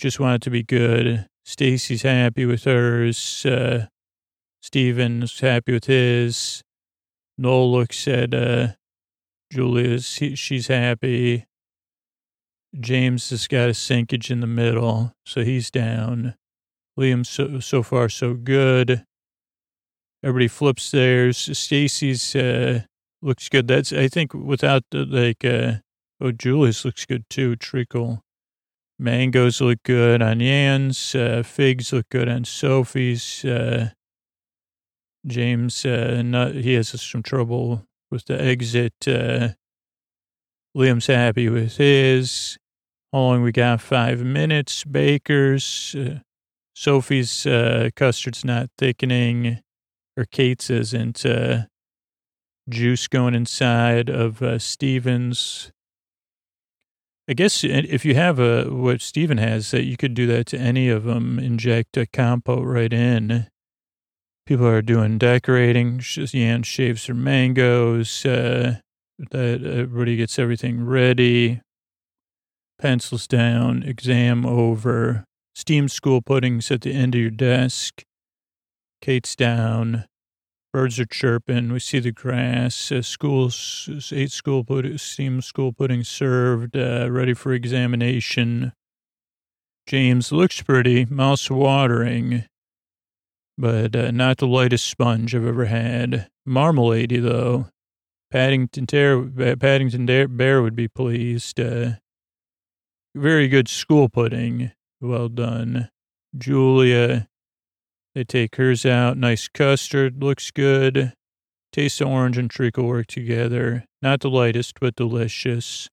just 0.00 0.18
want 0.18 0.34
it 0.34 0.42
to 0.42 0.50
be 0.50 0.64
good. 0.64 1.28
Stacey's 1.44 2.02
happy 2.02 2.44
with 2.44 2.64
hers. 2.64 3.46
Uh, 3.46 3.86
Steven's 4.64 5.40
happy 5.40 5.74
with 5.74 5.84
his. 5.84 6.62
Noel 7.36 7.70
looks 7.70 8.08
at 8.08 8.32
uh, 8.32 8.68
Julia's. 9.52 10.16
He, 10.16 10.34
she's 10.36 10.68
happy. 10.68 11.44
James 12.80 13.28
has 13.28 13.46
got 13.46 13.68
a 13.68 13.72
sinkage 13.72 14.30
in 14.30 14.40
the 14.40 14.46
middle, 14.46 15.12
so 15.26 15.44
he's 15.44 15.70
down. 15.70 16.34
Liam 16.98 17.26
so 17.26 17.60
so 17.60 17.82
far 17.82 18.08
so 18.08 18.32
good. 18.32 19.04
Everybody 20.22 20.48
flips 20.48 20.90
theirs. 20.90 21.36
Stacey's 21.36 22.34
uh, 22.34 22.84
looks 23.20 23.50
good. 23.50 23.68
That's 23.68 23.92
I 23.92 24.08
think 24.08 24.32
without 24.32 24.84
the 24.90 25.04
like 25.04 25.44
uh, 25.44 25.80
oh 26.22 26.32
Julius 26.32 26.86
looks 26.86 27.04
good 27.04 27.28
too. 27.28 27.54
Treacle. 27.54 28.22
Mangoes 28.98 29.60
look 29.60 29.82
good 29.82 30.22
on 30.22 30.40
Yan's. 30.40 31.14
Uh, 31.14 31.42
figs 31.44 31.92
look 31.92 32.08
good 32.08 32.30
on 32.30 32.44
Sophie's. 32.46 33.44
Uh, 33.44 33.90
James, 35.26 35.84
uh, 35.86 36.22
not, 36.24 36.54
he 36.54 36.74
has 36.74 37.00
some 37.00 37.22
trouble 37.22 37.86
with 38.10 38.26
the 38.26 38.40
exit. 38.40 38.94
Uh, 39.06 39.50
Liam's 40.76 41.06
happy 41.06 41.48
with 41.48 41.76
his. 41.76 42.58
How 43.12 43.20
long 43.20 43.42
we 43.42 43.52
got? 43.52 43.80
Five 43.80 44.20
minutes. 44.22 44.84
Baker's. 44.84 45.94
Uh, 45.98 46.18
Sophie's 46.76 47.46
uh, 47.46 47.90
custard's 47.94 48.44
not 48.44 48.68
thickening 48.76 49.60
or 50.16 50.24
Kate's 50.24 50.70
isn't, 50.70 51.24
uh, 51.26 51.64
juice 52.68 53.08
going 53.08 53.34
inside 53.34 54.08
of 54.08 54.42
uh, 54.42 54.58
Stevens. 54.58 55.72
I 57.28 57.32
guess 57.32 57.64
if 57.64 58.04
you 58.04 58.14
have 58.14 58.38
a 58.38 58.64
what 58.64 59.00
Steven 59.00 59.38
has, 59.38 59.70
that 59.70 59.84
you 59.84 59.96
could 59.96 60.14
do 60.14 60.26
that 60.26 60.46
to 60.48 60.58
any 60.58 60.88
of 60.88 61.04
them. 61.04 61.38
Inject 61.38 61.96
a 61.96 62.06
compote 62.06 62.66
right 62.66 62.92
in. 62.92 63.46
People 64.46 64.66
are 64.66 64.82
doing 64.82 65.18
decorating. 65.18 66.02
Yan 66.16 66.62
shaves 66.62 67.06
her 67.06 67.14
mangoes. 67.14 68.26
Uh, 68.26 68.76
that 69.30 69.64
everybody 69.64 70.16
gets 70.16 70.38
everything 70.38 70.84
ready. 70.84 71.60
Pencils 72.78 73.26
down. 73.26 73.82
Exam 73.82 74.44
over. 74.44 75.24
Steam 75.54 75.88
school 75.88 76.20
puddings 76.20 76.70
at 76.70 76.80
the 76.80 76.92
end 76.92 77.14
of 77.14 77.20
your 77.20 77.30
desk. 77.30 78.02
Kate's 79.00 79.36
down. 79.36 80.04
Birds 80.72 80.98
are 80.98 81.06
chirping. 81.06 81.72
We 81.72 81.78
see 81.78 82.00
the 82.00 82.10
grass. 82.10 82.90
Uh, 82.90 83.00
schools, 83.00 83.88
eight 84.10 84.32
school 84.32 84.64
pudding, 84.64 84.98
steam 84.98 85.40
school 85.40 85.72
pudding 85.72 86.02
served, 86.02 86.76
uh, 86.76 87.08
ready 87.10 87.32
for 87.32 87.52
examination. 87.52 88.72
James 89.86 90.32
looks 90.32 90.62
pretty, 90.62 91.04
mouth 91.04 91.48
watering, 91.48 92.46
but 93.56 93.94
uh, 93.94 94.10
not 94.10 94.38
the 94.38 94.46
lightest 94.46 94.86
sponge 94.86 95.34
I've 95.34 95.46
ever 95.46 95.66
had. 95.66 96.28
Marmalade, 96.44 97.22
though. 97.22 97.68
Paddington, 98.30 98.86
Ter- 98.86 99.56
Paddington 99.56 100.06
Bear 100.06 100.60
would 100.60 100.74
be 100.74 100.88
pleased. 100.88 101.60
Uh, 101.60 101.92
very 103.14 103.46
good 103.48 103.68
school 103.68 104.08
pudding. 104.08 104.72
Well 105.00 105.28
done. 105.28 105.90
Julia 106.36 107.28
they 108.14 108.24
take 108.24 108.56
hers 108.56 108.86
out. 108.86 109.16
Nice 109.18 109.48
custard. 109.48 110.22
Looks 110.22 110.50
good. 110.50 111.12
Taste 111.72 112.00
of 112.00 112.08
orange 112.08 112.38
and 112.38 112.48
treacle 112.48 112.86
work 112.86 113.08
together. 113.08 113.84
Not 114.00 114.20
the 114.20 114.30
lightest, 114.30 114.78
but 114.80 114.94
delicious. 114.94 115.88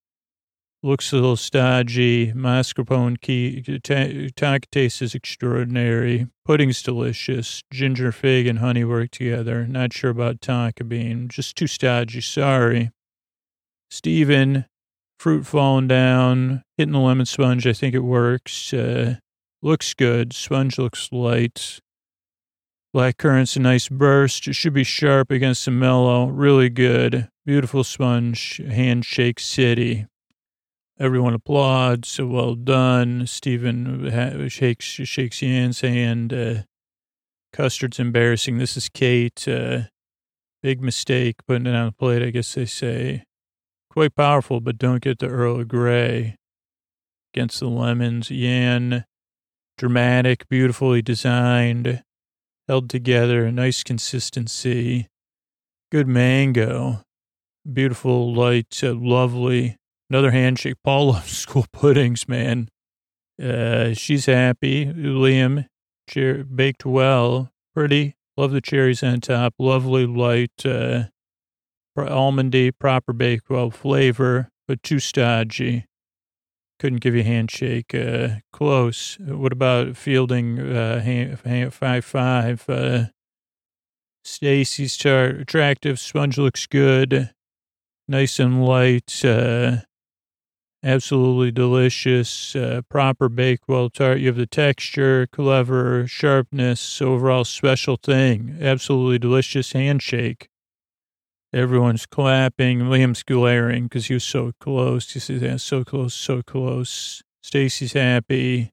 Looks 0.84 1.12
a 1.12 1.16
little 1.16 1.36
stodgy. 1.36 2.32
Mascarpone 2.32 3.20
key. 3.20 3.62
Taste 4.72 5.02
is 5.02 5.14
extraordinary. 5.14 6.26
Pudding's 6.44 6.82
delicious. 6.82 7.62
Ginger, 7.72 8.10
fig, 8.10 8.48
and 8.48 8.58
honey 8.58 8.82
work 8.82 9.12
together. 9.12 9.64
Not 9.64 9.92
sure 9.92 10.10
about 10.10 10.40
tonka 10.40 10.88
bean. 10.88 11.28
Just 11.28 11.54
too 11.54 11.68
stodgy. 11.68 12.20
Sorry. 12.20 12.90
Steven, 13.92 14.64
fruit 15.20 15.46
falling 15.46 15.86
down. 15.86 16.64
Hitting 16.76 16.94
the 16.94 16.98
lemon 16.98 17.26
sponge. 17.26 17.64
I 17.64 17.74
think 17.74 17.94
it 17.94 18.00
works. 18.00 18.74
Uh, 18.74 19.18
looks 19.62 19.94
good. 19.94 20.32
Sponge 20.32 20.78
looks 20.78 21.12
light. 21.12 21.78
Black 22.92 23.18
currant's 23.18 23.54
a 23.54 23.60
nice 23.60 23.88
burst. 23.88 24.48
It 24.48 24.54
should 24.54 24.74
be 24.74 24.82
sharp 24.82 25.30
against 25.30 25.64
the 25.64 25.70
mellow. 25.70 26.26
Really 26.26 26.70
good. 26.70 27.28
Beautiful 27.46 27.84
sponge. 27.84 28.60
Handshake 28.68 29.38
city. 29.38 30.06
Everyone 30.98 31.34
applauds. 31.34 32.20
Well 32.20 32.54
done. 32.54 33.26
Steven 33.26 34.48
shakes 34.48 34.84
shakes 34.84 35.42
Yan's 35.42 35.80
hand. 35.80 36.32
Uh, 36.32 36.54
custard's 37.52 37.98
embarrassing. 37.98 38.58
This 38.58 38.76
is 38.76 38.88
Kate. 38.88 39.46
Uh, 39.48 39.82
big 40.62 40.80
mistake 40.80 41.36
putting 41.46 41.66
it 41.66 41.74
on 41.74 41.86
the 41.86 41.92
plate, 41.92 42.22
I 42.22 42.30
guess 42.30 42.54
they 42.54 42.66
say. 42.66 43.24
Quite 43.90 44.14
powerful, 44.14 44.60
but 44.60 44.78
don't 44.78 45.02
get 45.02 45.18
the 45.18 45.28
Earl 45.28 45.60
of 45.60 45.68
Grey. 45.68 46.36
Against 47.34 47.60
the 47.60 47.68
lemons. 47.68 48.30
Yan. 48.30 49.04
Dramatic, 49.78 50.48
beautifully 50.48 51.02
designed 51.02 52.02
held 52.68 52.88
together, 52.88 53.50
nice 53.50 53.82
consistency, 53.82 55.08
good 55.90 56.06
mango, 56.06 57.02
beautiful, 57.70 58.32
light, 58.32 58.80
uh, 58.82 58.94
lovely. 58.94 59.76
Another 60.12 60.32
handshake. 60.32 60.76
Paul 60.84 61.06
loves 61.12 61.34
school 61.34 61.64
puddings, 61.72 62.28
man. 62.28 62.68
Uh, 63.42 63.94
she's 63.94 64.26
happy. 64.26 64.84
Liam, 64.84 65.68
cher- 66.06 66.44
Bakewell, 66.44 67.50
pretty. 67.74 68.16
Love 68.36 68.50
the 68.50 68.60
cherries 68.60 69.02
on 69.02 69.22
top. 69.22 69.54
Lovely, 69.58 70.04
light, 70.04 70.66
uh, 70.66 71.04
almondy, 71.96 72.72
proper 72.78 73.14
Bakewell 73.14 73.70
flavor, 73.70 74.50
but 74.68 74.82
too 74.82 74.98
stodgy. 74.98 75.86
Couldn't 76.78 77.00
give 77.00 77.14
you 77.14 77.22
a 77.22 77.24
handshake. 77.24 77.94
Uh, 77.94 78.40
close. 78.52 79.16
What 79.18 79.50
about 79.54 79.96
fielding 79.96 80.58
uh, 80.60 81.00
hand, 81.00 81.38
hand, 81.42 81.72
five 81.72 82.04
five? 82.04 82.68
Uh, 82.68 83.04
Stacey's 84.26 84.94
chart 84.94 85.40
attractive. 85.40 85.98
Sponge 85.98 86.36
looks 86.36 86.66
good. 86.66 87.30
Nice 88.06 88.38
and 88.38 88.62
light. 88.62 89.24
Uh, 89.24 89.78
absolutely 90.82 91.50
delicious. 91.50 92.56
Uh, 92.56 92.82
proper 92.88 93.28
Bakewell 93.28 93.90
tart. 93.90 94.18
You 94.18 94.28
have 94.28 94.36
the 94.36 94.46
texture, 94.46 95.26
clever, 95.32 96.06
sharpness, 96.06 97.00
overall 97.00 97.44
special 97.44 97.96
thing. 97.96 98.58
Absolutely 98.60 99.18
delicious 99.18 99.72
handshake. 99.72 100.48
Everyone's 101.52 102.06
clapping. 102.06 102.80
Liam's 102.80 103.22
glaring 103.22 103.84
because 103.84 104.06
he 104.06 104.14
was 104.14 104.24
so 104.24 104.52
close. 104.58 105.12
He 105.12 105.20
says, 105.20 105.42
yeah, 105.42 105.56
so 105.56 105.84
close, 105.84 106.14
so 106.14 106.42
close. 106.42 107.22
Stacey's 107.42 107.92
happy. 107.92 108.70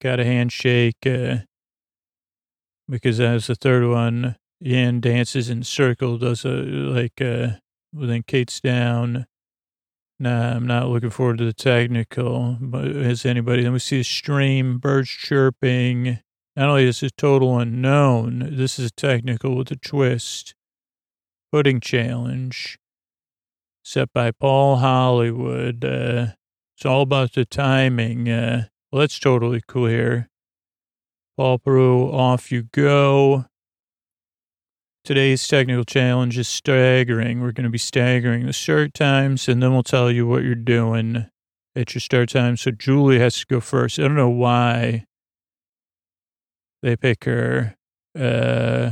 Got 0.00 0.20
a 0.20 0.24
handshake. 0.24 1.04
Uh, 1.04 1.38
because 2.88 3.20
as 3.20 3.46
the 3.46 3.54
third 3.54 3.88
one, 3.88 4.36
Yan 4.60 5.00
dances 5.00 5.50
in 5.50 5.64
circle, 5.64 6.18
does 6.18 6.44
a, 6.44 6.48
like, 6.48 7.20
uh, 7.20 7.58
well, 7.92 8.06
then 8.06 8.22
Kate's 8.24 8.60
down. 8.60 9.26
Nah, 10.22 10.54
I'm 10.54 10.68
not 10.68 10.86
looking 10.86 11.10
forward 11.10 11.38
to 11.38 11.44
the 11.44 11.52
technical, 11.52 12.56
but 12.60 12.86
as 12.86 13.26
anybody, 13.26 13.64
then 13.64 13.72
we 13.72 13.80
see 13.80 13.98
a 13.98 14.04
stream, 14.04 14.78
birds 14.78 15.08
chirping. 15.08 16.20
Not 16.54 16.68
only 16.68 16.84
is 16.84 17.00
this 17.00 17.10
total 17.10 17.58
unknown, 17.58 18.50
this 18.52 18.78
is 18.78 18.92
technical 18.92 19.56
with 19.56 19.72
a 19.72 19.76
twist 19.76 20.54
pudding 21.50 21.80
challenge 21.80 22.78
set 23.82 24.12
by 24.12 24.30
Paul 24.30 24.76
Hollywood. 24.76 25.84
Uh, 25.84 26.26
it's 26.76 26.86
all 26.86 27.02
about 27.02 27.32
the 27.32 27.44
timing. 27.44 28.28
Uh, 28.28 28.66
well, 28.92 29.00
that's 29.00 29.18
totally 29.18 29.60
clear. 29.60 30.30
Paul 31.36 31.58
Prue, 31.58 32.08
off 32.12 32.52
you 32.52 32.62
go. 32.62 33.46
Today's 35.04 35.48
technical 35.48 35.82
challenge 35.82 36.38
is 36.38 36.46
staggering. 36.46 37.40
We're 37.40 37.50
going 37.50 37.64
to 37.64 37.70
be 37.70 37.78
staggering 37.78 38.46
the 38.46 38.52
start 38.52 38.94
times, 38.94 39.48
and 39.48 39.60
then 39.60 39.72
we'll 39.72 39.82
tell 39.82 40.12
you 40.12 40.28
what 40.28 40.44
you're 40.44 40.54
doing 40.54 41.26
at 41.74 41.92
your 41.92 42.00
start 42.00 42.28
time. 42.28 42.56
So 42.56 42.70
Julie 42.70 43.18
has 43.18 43.40
to 43.40 43.46
go 43.46 43.58
first. 43.58 43.98
I 43.98 44.02
don't 44.02 44.14
know 44.14 44.28
why 44.28 45.06
they 46.84 46.94
pick 46.94 47.24
her. 47.24 47.74
Uh, 48.16 48.90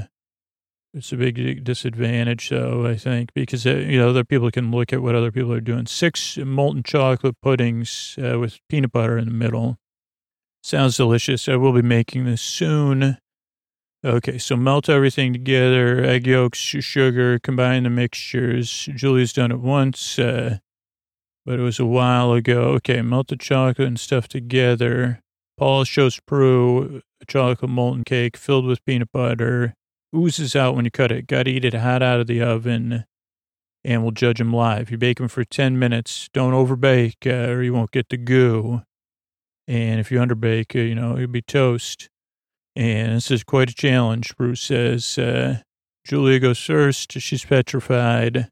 it's 0.92 1.12
a 1.12 1.16
big 1.16 1.62
disadvantage, 1.62 2.48
though, 2.48 2.86
I 2.86 2.96
think, 2.96 3.32
because, 3.32 3.64
uh, 3.64 3.76
you 3.76 4.00
know, 4.00 4.08
other 4.08 4.24
people 4.24 4.50
can 4.50 4.72
look 4.72 4.92
at 4.92 5.02
what 5.02 5.14
other 5.14 5.30
people 5.30 5.52
are 5.52 5.60
doing. 5.60 5.86
Six 5.86 6.36
molten 6.38 6.82
chocolate 6.82 7.40
puddings 7.40 8.18
uh, 8.20 8.36
with 8.36 8.58
peanut 8.68 8.90
butter 8.90 9.16
in 9.16 9.26
the 9.26 9.30
middle. 9.30 9.78
Sounds 10.64 10.96
delicious. 10.96 11.48
I 11.48 11.54
will 11.54 11.72
be 11.72 11.82
making 11.82 12.24
this 12.24 12.42
soon. 12.42 13.18
Okay, 14.02 14.38
so 14.38 14.56
melt 14.56 14.88
everything 14.88 15.34
together, 15.34 16.02
egg 16.02 16.26
yolks, 16.26 16.58
sugar, 16.58 17.38
combine 17.38 17.82
the 17.82 17.90
mixtures. 17.90 18.88
Julie's 18.94 19.34
done 19.34 19.52
it 19.52 19.60
once, 19.60 20.18
uh, 20.18 20.58
but 21.44 21.58
it 21.58 21.62
was 21.62 21.78
a 21.78 21.84
while 21.84 22.32
ago. 22.32 22.62
Okay, 22.76 23.02
melt 23.02 23.28
the 23.28 23.36
chocolate 23.36 23.86
and 23.86 24.00
stuff 24.00 24.26
together. 24.26 25.20
Paul 25.58 25.84
shows 25.84 26.18
Prue 26.18 27.02
a 27.20 27.26
chocolate 27.26 27.70
molten 27.70 28.04
cake 28.04 28.38
filled 28.38 28.64
with 28.64 28.84
peanut 28.86 29.12
butter 29.12 29.74
oozes 30.16 30.56
out 30.56 30.74
when 30.74 30.86
you 30.86 30.90
cut 30.90 31.12
it. 31.12 31.26
Got 31.26 31.44
to 31.44 31.50
eat 31.50 31.64
it 31.64 31.74
hot 31.74 32.02
out 32.02 32.20
of 32.20 32.26
the 32.26 32.40
oven, 32.40 33.04
and 33.84 34.02
we'll 34.02 34.12
judge 34.12 34.38
them 34.38 34.52
live. 34.52 34.90
You 34.90 34.98
bake 34.98 35.18
them 35.18 35.28
for 35.28 35.44
10 35.44 35.78
minutes. 35.78 36.30
Don't 36.32 36.54
overbake, 36.54 37.26
uh, 37.26 37.50
or 37.50 37.62
you 37.62 37.74
won't 37.74 37.90
get 37.90 38.08
the 38.08 38.16
goo. 38.16 38.82
And 39.68 40.00
if 40.00 40.10
you 40.10 40.20
underbake, 40.20 40.74
uh, 40.74 40.80
you 40.80 40.94
know, 40.94 41.16
it'll 41.16 41.28
be 41.28 41.42
toast. 41.42 42.09
And 42.76 43.16
this 43.16 43.30
is 43.30 43.44
quite 43.44 43.70
a 43.70 43.74
challenge, 43.74 44.36
Bruce 44.36 44.62
says. 44.62 45.18
Uh, 45.18 45.58
Julia 46.04 46.38
goes 46.38 46.58
first. 46.58 47.12
She's 47.12 47.44
petrified. 47.44 48.48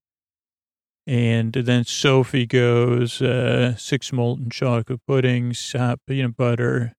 And 1.06 1.52
then 1.54 1.84
Sophie 1.84 2.46
goes, 2.46 3.22
uh, 3.22 3.74
six 3.76 4.12
molten 4.12 4.50
chocolate 4.50 5.00
puddings, 5.06 5.72
hot 5.72 6.00
peanut 6.06 6.36
butter. 6.36 6.92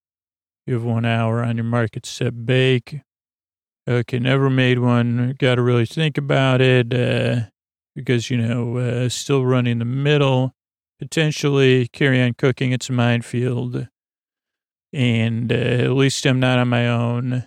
You 0.66 0.74
have 0.76 0.84
one 0.84 1.06
hour 1.06 1.44
on 1.44 1.58
your 1.58 1.64
market 1.66 2.06
set 2.08 2.46
bake. 2.46 3.02
Okay, 3.88 4.20
never 4.20 4.50
made 4.50 4.80
one. 4.80 5.36
Got 5.38 5.56
to 5.56 5.62
really 5.62 5.86
think 5.86 6.18
about 6.18 6.62
it 6.62 6.94
uh, 6.94 7.50
because, 7.96 8.30
you 8.30 8.38
know, 8.38 8.78
uh, 8.78 9.10
still 9.10 9.46
running 9.46 9.80
the 9.80 9.86
middle, 9.86 10.54
potentially 11.00 11.88
carry 11.88 12.22
on 12.22 12.34
cooking. 12.34 12.72
It's 12.72 12.90
a 12.90 12.94
minefield. 12.94 13.88
And 14.92 15.52
uh, 15.52 15.56
at 15.56 15.92
least 15.92 16.26
I'm 16.26 16.40
not 16.40 16.60
on 16.60 16.68
my 16.70 16.88
own. 16.88 17.46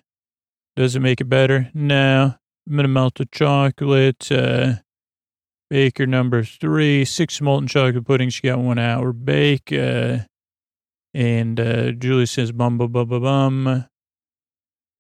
Does 0.76 0.97
it 0.97 1.01
make 1.01 1.20
it 1.20 1.28
better? 1.28 1.70
No. 1.74 2.34
I'm 2.66 2.72
going 2.76 2.84
to 2.84 2.88
melt 2.88 3.16
the 3.16 3.26
chocolate. 3.26 4.30
Uh, 4.30 4.74
baker 5.68 6.07
number 6.07 6.45
three, 6.45 7.05
six 7.05 7.40
molten 7.40 7.66
chocolate 7.66 8.07
puddings. 8.07 8.40
You 8.43 8.51
got 8.51 8.61
one 8.61 8.78
hour 8.78 9.12
bake. 9.12 9.72
Uh, 9.72 10.18
and 11.14 11.59
uh, 11.59 11.93
Julie 11.93 12.26
says, 12.26 12.53
bum, 12.53 12.78
bum, 12.78 12.93
bum, 12.93 13.09
bum, 13.09 13.22
bum. 13.22 13.86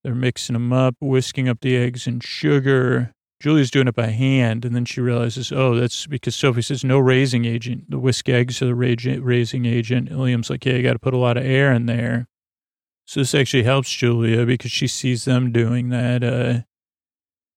They're 0.02 0.14
mixing 0.14 0.54
them 0.54 0.72
up, 0.72 0.96
whisking 1.00 1.48
up 1.48 1.60
the 1.60 1.76
eggs 1.76 2.06
and 2.06 2.22
sugar. 2.22 3.12
Julie's 3.40 3.70
doing 3.70 3.88
it 3.88 3.94
by 3.94 4.06
hand, 4.06 4.64
and 4.64 4.74
then 4.74 4.84
she 4.84 5.00
realizes, 5.00 5.52
oh, 5.52 5.74
that's 5.74 6.06
because 6.06 6.36
Sophie 6.36 6.62
says 6.62 6.84
no 6.84 6.98
raising 6.98 7.44
agent. 7.44 7.90
The 7.90 7.98
whisk 7.98 8.28
eggs 8.28 8.62
are 8.62 8.66
the 8.66 8.74
raising 8.74 9.66
agent. 9.66 10.10
Liam's 10.10 10.50
like, 10.50 10.64
yeah, 10.64 10.74
you 10.74 10.82
got 10.82 10.92
to 10.92 10.98
put 10.98 11.14
a 11.14 11.18
lot 11.18 11.36
of 11.36 11.44
air 11.44 11.72
in 11.72 11.86
there. 11.86 12.28
So 13.04 13.20
this 13.20 13.34
actually 13.34 13.64
helps 13.64 13.90
Julia 13.90 14.46
because 14.46 14.70
she 14.70 14.86
sees 14.86 15.24
them 15.24 15.52
doing 15.52 15.88
that 15.90 16.22
uh, 16.22 16.60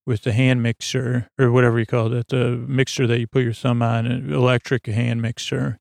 with 0.05 0.23
the 0.23 0.33
hand 0.33 0.61
mixer 0.61 1.29
or 1.39 1.51
whatever 1.51 1.79
you 1.79 1.85
call 1.85 2.11
it, 2.13 2.27
the 2.27 2.63
mixer 2.67 3.07
that 3.07 3.19
you 3.19 3.27
put 3.27 3.43
your 3.43 3.53
thumb 3.53 3.81
on, 3.81 4.05
an 4.05 4.33
electric 4.33 4.85
hand 4.87 5.21
mixer. 5.21 5.79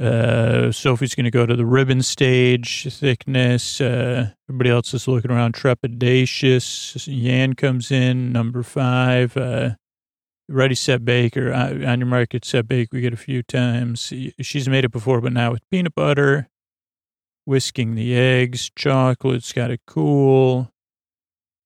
Uh, 0.00 0.72
Sophie's 0.72 1.14
going 1.14 1.24
to 1.24 1.30
go 1.30 1.44
to 1.44 1.54
the 1.54 1.66
ribbon 1.66 2.02
stage, 2.02 2.86
thickness. 2.90 3.80
Uh, 3.80 4.30
everybody 4.48 4.70
else 4.70 4.94
is 4.94 5.06
looking 5.06 5.30
around 5.30 5.54
trepidatious. 5.54 7.06
Yan 7.06 7.54
comes 7.54 7.90
in, 7.90 8.32
number 8.32 8.62
five. 8.62 9.36
Uh, 9.36 9.70
ready, 10.48 10.74
set, 10.74 11.04
baker. 11.04 11.52
Uh, 11.52 11.84
on 11.86 12.00
your 12.00 12.06
market, 12.06 12.46
set, 12.46 12.66
bake. 12.66 12.88
We 12.92 13.02
get 13.02 13.12
a 13.12 13.18
few 13.18 13.42
times. 13.42 14.12
She's 14.40 14.68
made 14.68 14.86
it 14.86 14.92
before, 14.92 15.20
but 15.20 15.34
now 15.34 15.52
with 15.52 15.68
peanut 15.70 15.94
butter, 15.94 16.48
whisking 17.50 17.96
the 17.96 18.14
eggs, 18.16 18.70
chocolate's 18.76 19.52
got 19.52 19.66
to 19.66 19.78
cool. 19.84 20.70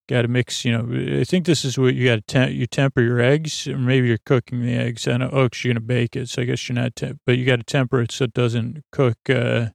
Got 0.09 0.23
to 0.23 0.29
mix, 0.29 0.65
you 0.65 0.73
know, 0.73 1.21
I 1.21 1.25
think 1.25 1.45
this 1.45 1.63
is 1.63 1.77
what 1.77 1.95
you 1.95 2.07
got 2.07 2.17
to 2.17 2.21
temp, 2.23 2.53
you 2.53 2.67
temper 2.67 3.03
your 3.03 3.21
eggs, 3.21 3.69
or 3.69 3.77
maybe 3.77 4.09
you're 4.09 4.19
cooking 4.25 4.63
the 4.63 4.73
eggs. 4.73 5.07
I 5.07 5.19
know, 5.19 5.29
oh, 5.31 5.51
cause 5.51 5.63
you're 5.63 5.75
going 5.75 5.83
to 5.83 5.87
bake 5.87 6.17
it. 6.17 6.31
So 6.31 6.41
I 6.41 6.47
guess 6.47 6.67
you're 6.69 6.75
not, 6.75 6.97
temp- 6.97 7.21
but 7.27 7.37
you 7.37 7.45
got 7.45 7.57
to 7.57 7.65
temper 7.65 8.01
it 8.01 8.13
so 8.13 8.25
it 8.25 8.33
doesn't 8.33 8.83
cook, 8.93 9.19
uh, 9.29 9.69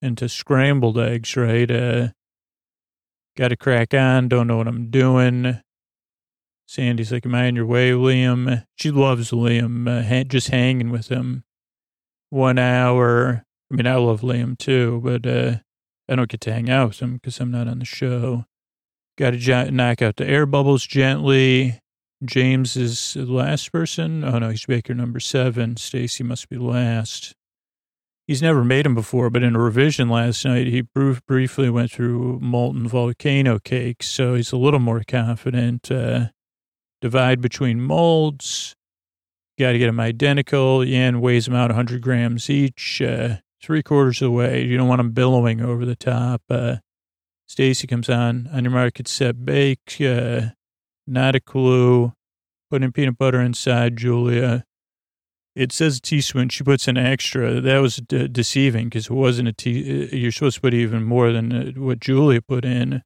into 0.00 0.28
scrambled 0.28 0.98
eggs, 0.98 1.36
right? 1.36 1.70
Uh, 1.70 2.08
got 3.36 3.48
to 3.48 3.56
crack 3.56 3.92
on. 3.92 4.28
Don't 4.28 4.46
know 4.46 4.56
what 4.56 4.68
I'm 4.68 4.90
doing. 4.90 5.60
Sandi's 6.66 7.12
like, 7.12 7.26
am 7.26 7.34
I 7.34 7.44
in 7.44 7.56
your 7.56 7.66
way, 7.66 7.90
Liam? 7.90 8.64
She 8.76 8.90
loves 8.90 9.32
Liam, 9.32 9.86
uh, 9.86 10.02
ha- 10.02 10.24
just 10.24 10.48
hanging 10.48 10.90
with 10.90 11.08
him. 11.08 11.44
One 12.30 12.58
hour. 12.58 13.44
I 13.74 13.76
mean, 13.76 13.86
I 13.88 13.96
love 13.96 14.20
Liam 14.20 14.56
too, 14.56 15.00
but, 15.02 15.26
uh, 15.26 15.56
I 16.08 16.14
don't 16.14 16.28
get 16.28 16.40
to 16.42 16.52
hang 16.52 16.70
out 16.70 16.88
with 16.90 17.00
him 17.00 17.14
because 17.14 17.40
I'm 17.40 17.50
not 17.50 17.66
on 17.66 17.80
the 17.80 17.84
show. 17.84 18.44
Got 19.18 19.30
to 19.32 19.70
knock 19.72 20.00
out 20.00 20.14
the 20.16 20.28
air 20.28 20.46
bubbles 20.46 20.86
gently. 20.86 21.80
James 22.24 22.76
is 22.76 23.14
the 23.14 23.24
last 23.24 23.72
person. 23.72 24.22
Oh 24.22 24.38
no, 24.38 24.50
he's 24.50 24.64
baker 24.64 24.94
number 24.94 25.18
seven. 25.18 25.76
Stacey 25.76 26.22
must 26.22 26.48
be 26.48 26.56
last. 26.56 27.34
He's 28.28 28.42
never 28.42 28.62
made 28.62 28.86
them 28.86 28.94
before, 28.94 29.28
but 29.28 29.42
in 29.42 29.56
a 29.56 29.60
revision 29.60 30.08
last 30.08 30.44
night, 30.44 30.68
he 30.68 30.82
briefly 30.82 31.68
went 31.68 31.90
through 31.90 32.38
molten 32.40 32.86
volcano 32.86 33.58
cakes, 33.58 34.08
so 34.08 34.34
he's 34.34 34.52
a 34.52 34.56
little 34.56 34.78
more 34.78 35.02
confident. 35.06 35.90
Uh, 35.90 36.28
divide 37.00 37.40
between 37.40 37.80
molds. 37.80 38.76
Got 39.58 39.72
to 39.72 39.78
get 39.78 39.86
them 39.86 40.00
identical. 40.00 40.84
Yan 40.84 41.20
weighs 41.20 41.44
them 41.44 41.54
out 41.54 41.70
100 41.70 42.00
grams 42.00 42.48
each, 42.48 43.02
uh, 43.02 43.36
three 43.64 43.82
quarters 43.82 44.20
of 44.20 44.26
the 44.26 44.30
way. 44.30 44.62
You 44.62 44.76
don't 44.76 44.88
want 44.88 44.98
them 44.98 45.12
billowing 45.12 45.60
over 45.60 45.84
the 45.84 45.96
top. 45.96 46.42
Uh, 46.50 46.76
Stacey 47.46 47.86
comes 47.86 48.08
on. 48.08 48.48
On 48.52 48.64
your 48.64 48.72
mark, 48.72 48.94
get 48.94 49.08
set, 49.08 49.44
bake. 49.44 49.96
Uh, 50.00 50.50
not 51.06 51.34
a 51.34 51.40
clue. 51.40 52.12
Putting 52.70 52.92
peanut 52.92 53.18
butter 53.18 53.40
inside, 53.40 53.96
Julia. 53.96 54.64
It 55.54 55.72
says 55.72 55.98
a 55.98 56.00
teaspoon. 56.00 56.48
She 56.48 56.64
puts 56.64 56.88
an 56.88 56.96
extra. 56.96 57.60
That 57.60 57.78
was 57.78 57.96
de- 57.96 58.28
deceiving 58.28 58.88
because 58.88 59.06
it 59.06 59.12
wasn't 59.12 59.48
a 59.48 59.52
tea. 59.52 60.04
Uh, 60.04 60.16
you're 60.16 60.32
supposed 60.32 60.56
to 60.56 60.60
put 60.60 60.74
even 60.74 61.04
more 61.04 61.32
than 61.32 61.52
uh, 61.52 61.80
what 61.80 62.00
Julia 62.00 62.42
put 62.42 62.64
in. 62.64 63.02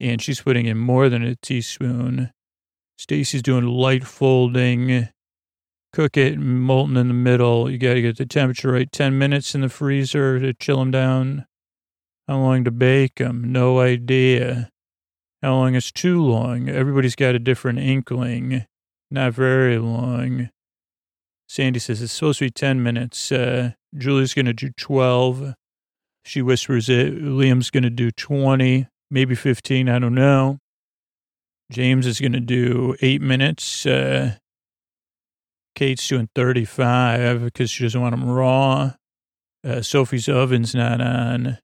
And 0.00 0.22
she's 0.22 0.40
putting 0.40 0.66
in 0.66 0.78
more 0.78 1.08
than 1.08 1.22
a 1.22 1.36
teaspoon. 1.36 2.32
Stacey's 2.96 3.42
doing 3.42 3.66
light 3.66 4.04
folding. 4.04 5.08
Cook 5.92 6.16
it 6.16 6.38
molten 6.38 6.96
in 6.96 7.08
the 7.08 7.14
middle. 7.14 7.70
You 7.70 7.78
got 7.78 7.94
to 7.94 8.02
get 8.02 8.18
the 8.18 8.26
temperature 8.26 8.72
right. 8.72 8.90
10 8.90 9.18
minutes 9.18 9.54
in 9.54 9.62
the 9.62 9.68
freezer 9.68 10.38
to 10.38 10.52
chill 10.52 10.78
them 10.78 10.90
down. 10.90 11.46
How 12.26 12.38
long 12.38 12.64
to 12.64 12.70
bake 12.70 13.16
them? 13.16 13.50
No 13.50 13.80
idea. 13.80 14.70
How 15.42 15.54
long 15.54 15.74
is 15.74 15.90
too 15.90 16.22
long? 16.22 16.68
Everybody's 16.68 17.16
got 17.16 17.34
a 17.34 17.38
different 17.38 17.78
inkling. 17.78 18.66
Not 19.10 19.32
very 19.32 19.78
long. 19.78 20.50
Sandi 21.48 21.78
says 21.78 22.02
it's 22.02 22.12
supposed 22.12 22.40
to 22.40 22.46
be 22.46 22.50
10 22.50 22.82
minutes. 22.82 23.32
Uh, 23.32 23.72
Julie's 23.96 24.34
going 24.34 24.46
to 24.46 24.52
do 24.52 24.70
12. 24.76 25.54
She 26.24 26.42
whispers 26.42 26.90
it. 26.90 27.14
Liam's 27.22 27.70
going 27.70 27.84
to 27.84 27.90
do 27.90 28.10
20, 28.10 28.86
maybe 29.10 29.34
15. 29.34 29.88
I 29.88 29.98
don't 29.98 30.14
know. 30.14 30.58
James 31.72 32.06
is 32.06 32.20
going 32.20 32.32
to 32.32 32.40
do 32.40 32.94
eight 33.00 33.22
minutes. 33.22 33.86
Uh, 33.86 34.36
Kate's 35.78 36.08
doing 36.08 36.28
35 36.34 37.44
because 37.44 37.70
she 37.70 37.84
doesn't 37.84 38.00
want 38.00 38.10
them 38.10 38.28
raw. 38.28 38.94
Uh, 39.64 39.80
Sophie's 39.80 40.28
oven's 40.28 40.74
not 40.74 41.00
on. 41.00 41.58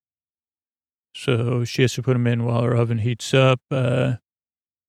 So 1.17 1.65
she 1.65 1.83
has 1.83 1.95
to 1.95 2.03
put 2.03 2.13
them 2.13 2.29
in 2.29 2.45
while 2.45 2.63
her 2.63 2.77
oven 2.77 2.99
heats 2.99 3.35
up. 3.35 3.59
Uh, 3.73 4.15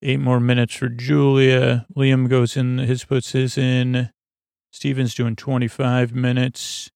eight 0.04 0.20
more 0.20 0.40
minutes 0.40 0.76
for 0.76 0.90
Julia. 0.90 1.88
Liam 1.98 2.30
goes 2.30 2.56
in, 2.56 2.78
his 2.78 3.04
puts 3.04 3.32
his 3.32 3.58
in. 3.58 4.12
Steven's 4.72 5.16
doing 5.16 5.36
25 5.36 6.14
minutes. 6.14 6.92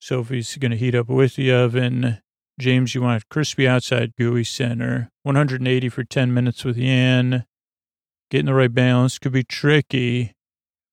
Sophie's 0.00 0.56
going 0.56 0.70
to 0.70 0.78
heat 0.78 0.94
up 0.94 1.08
with 1.08 1.36
the 1.36 1.52
oven. 1.52 2.22
James, 2.58 2.94
you 2.94 3.02
want 3.02 3.28
crispy 3.28 3.68
outside, 3.68 4.16
gooey 4.16 4.44
center. 4.44 5.10
180 5.24 5.90
for 5.90 6.02
10 6.02 6.32
minutes 6.32 6.64
with 6.64 6.78
Yan. 6.78 7.44
Getting 8.30 8.46
the 8.46 8.54
right 8.54 8.72
balance 8.72 9.18
could 9.18 9.32
be 9.32 9.44
tricky. 9.44 10.35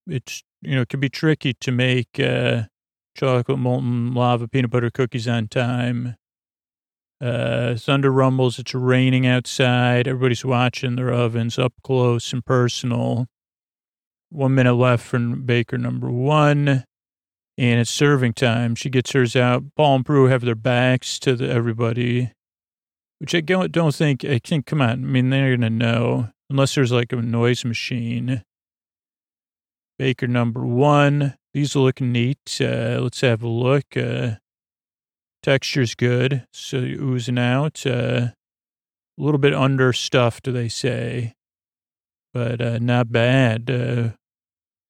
It's, 0.07 0.43
you 0.61 0.75
know, 0.75 0.81
it 0.81 0.89
can 0.89 0.99
be 0.99 1.09
tricky 1.09 1.53
to 1.53 1.71
make 1.71 2.19
uh, 2.19 2.63
chocolate 3.15 3.59
molten 3.59 4.13
lava 4.13 4.47
peanut 4.47 4.71
butter 4.71 4.89
cookies 4.89 5.27
on 5.27 5.47
time. 5.47 6.15
Uh, 7.21 7.75
thunder 7.75 8.11
rumbles. 8.11 8.59
It's 8.59 8.73
raining 8.73 9.25
outside. 9.25 10.07
Everybody's 10.07 10.43
watching 10.43 10.97
their 10.97 11.11
ovens 11.11 11.57
up 11.57 11.73
close 11.83 12.33
and 12.33 12.45
personal. 12.45 13.27
One 14.29 14.55
minute 14.55 14.73
left 14.73 15.05
for 15.05 15.19
baker 15.19 15.77
number 15.77 16.09
one. 16.09 16.83
And 17.55 17.79
it's 17.79 17.91
serving 17.91 18.33
time. 18.33 18.75
She 18.75 18.89
gets 18.89 19.11
hers 19.11 19.35
out. 19.35 19.63
Paul 19.77 19.97
and 19.97 20.05
Prue 20.05 20.25
have 20.25 20.41
their 20.41 20.55
backs 20.55 21.19
to 21.19 21.35
the, 21.35 21.49
everybody, 21.49 22.31
which 23.19 23.35
I 23.35 23.41
don't, 23.41 23.71
don't 23.71 23.93
think, 23.93 24.25
I 24.25 24.39
think, 24.43 24.65
come 24.65 24.81
on. 24.81 24.89
I 24.89 24.95
mean, 24.95 25.29
they're 25.29 25.55
to 25.55 25.69
know 25.69 26.29
unless 26.49 26.75
there's 26.75 26.91
like 26.91 27.13
a 27.13 27.17
noise 27.17 27.63
machine. 27.63 28.43
Baker 29.97 30.27
number 30.27 30.65
one. 30.65 31.35
These 31.53 31.75
look 31.75 32.01
neat. 32.01 32.59
Uh, 32.59 32.99
let's 33.01 33.21
have 33.21 33.43
a 33.43 33.47
look. 33.47 33.95
Uh, 33.95 34.35
Texture's 35.43 35.93
good. 35.95 36.47
So 36.51 36.77
oozing 36.77 37.37
out. 37.37 37.85
Uh, 37.85 38.29
a 39.17 39.21
little 39.21 39.37
bit 39.37 39.53
understuffed, 39.53 40.51
they 40.51 40.67
say, 40.67 41.35
but 42.33 42.59
uh, 42.59 42.79
not 42.79 43.11
bad. 43.11 43.69
Uh, 43.69 44.09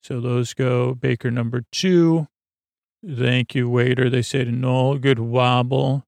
so 0.02 0.22
those 0.22 0.54
go. 0.54 0.94
Baker 0.94 1.30
number 1.30 1.64
two. 1.72 2.28
Thank 3.06 3.54
you, 3.54 3.68
waiter. 3.70 4.10
They 4.10 4.22
say 4.22 4.46
to 4.46 4.52
Noel, 4.52 4.98
good 4.98 5.20
wobble. 5.20 6.06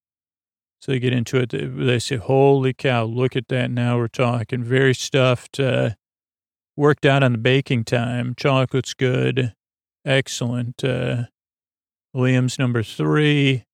So 0.79 0.91
they 0.93 0.99
get 0.99 1.13
into 1.13 1.37
it. 1.37 1.49
They 1.49 1.99
say, 1.99 2.15
holy 2.15 2.73
cow, 2.73 3.03
look 3.03 3.35
at 3.35 3.49
that. 3.49 3.71
Now 3.71 3.97
we're 3.97 4.07
talking. 4.07 4.63
Very 4.63 4.93
stuffed. 4.93 5.59
Uh, 5.59 5.91
worked 6.77 7.05
out 7.05 7.23
on 7.23 7.33
the 7.33 7.37
baking 7.37 7.83
time. 7.83 8.35
Chocolate's 8.35 8.93
good. 8.93 9.53
Excellent. 10.05 10.83
Uh, 10.83 11.23
Liam's 12.15 12.59
number 12.59 12.83
three. 12.83 13.65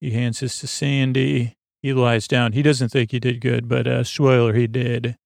He 0.00 0.10
hands 0.10 0.40
this 0.40 0.60
to 0.60 0.66
Sandi. 0.66 1.56
He 1.82 1.92
lies 1.92 2.28
down. 2.28 2.52
He 2.52 2.62
doesn't 2.62 2.90
think 2.90 3.10
he 3.12 3.20
did 3.20 3.40
good, 3.40 3.68
but 3.68 3.86
uh, 3.86 4.04
spoiler, 4.04 4.52
he 4.52 4.66
did. 4.66 5.16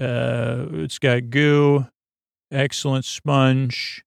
Uh, 0.00 0.66
it's 0.72 0.98
got 0.98 1.30
goo, 1.30 1.86
excellent 2.50 3.04
sponge, 3.04 4.02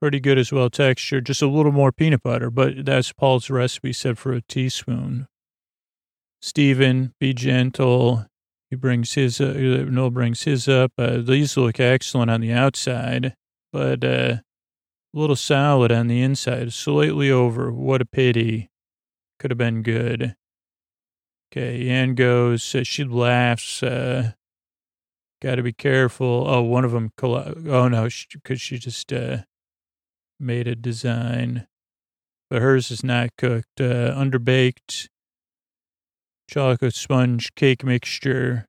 pretty 0.00 0.20
good 0.20 0.38
as 0.38 0.52
well 0.52 0.68
texture. 0.70 1.20
Just 1.20 1.42
a 1.42 1.46
little 1.46 1.72
more 1.72 1.92
peanut 1.92 2.22
butter, 2.22 2.50
but 2.50 2.84
that's 2.84 3.12
Paul's 3.12 3.48
recipe 3.48 3.92
said 3.92 4.18
for 4.18 4.32
a 4.32 4.42
teaspoon. 4.42 5.28
Steven, 6.40 7.14
be 7.18 7.34
gentle. 7.34 8.26
He 8.70 8.76
brings 8.76 9.14
his, 9.14 9.40
uh, 9.40 9.54
Noel 9.88 10.10
brings 10.10 10.42
his 10.42 10.68
up. 10.68 10.92
Uh, 10.98 11.18
these 11.18 11.56
look 11.56 11.80
excellent 11.80 12.30
on 12.30 12.40
the 12.40 12.52
outside, 12.52 13.34
but 13.72 14.04
uh, 14.04 14.36
a 14.38 14.42
little 15.14 15.36
solid 15.36 15.90
on 15.90 16.08
the 16.08 16.22
inside, 16.22 16.72
slightly 16.72 17.30
over. 17.30 17.72
What 17.72 18.02
a 18.02 18.06
pity. 18.06 18.68
Could 19.38 19.50
have 19.50 19.58
been 19.58 19.82
good. 19.82 20.34
Okay, 21.50 21.88
Ann 21.88 22.14
goes, 22.14 22.74
uh, 22.74 22.84
she 22.84 23.04
laughs. 23.04 23.82
Uh, 23.82 24.32
Got 25.40 25.54
to 25.54 25.62
be 25.62 25.72
careful. 25.72 26.46
Oh, 26.48 26.62
one 26.62 26.84
of 26.84 26.90
them, 26.90 27.12
oh 27.22 27.86
no, 27.88 28.08
because 28.32 28.60
she, 28.60 28.76
she, 28.76 28.78
just 28.78 29.12
uh, 29.12 29.38
made 30.40 30.66
a 30.66 30.74
design. 30.74 31.68
But 32.50 32.62
hers 32.62 32.90
is 32.90 33.04
not 33.04 33.30
cooked. 33.38 33.80
Uh, 33.80 34.12
underbaked. 34.14 35.08
Chocolate 36.48 36.94
sponge 36.94 37.54
cake 37.54 37.84
mixture. 37.84 38.66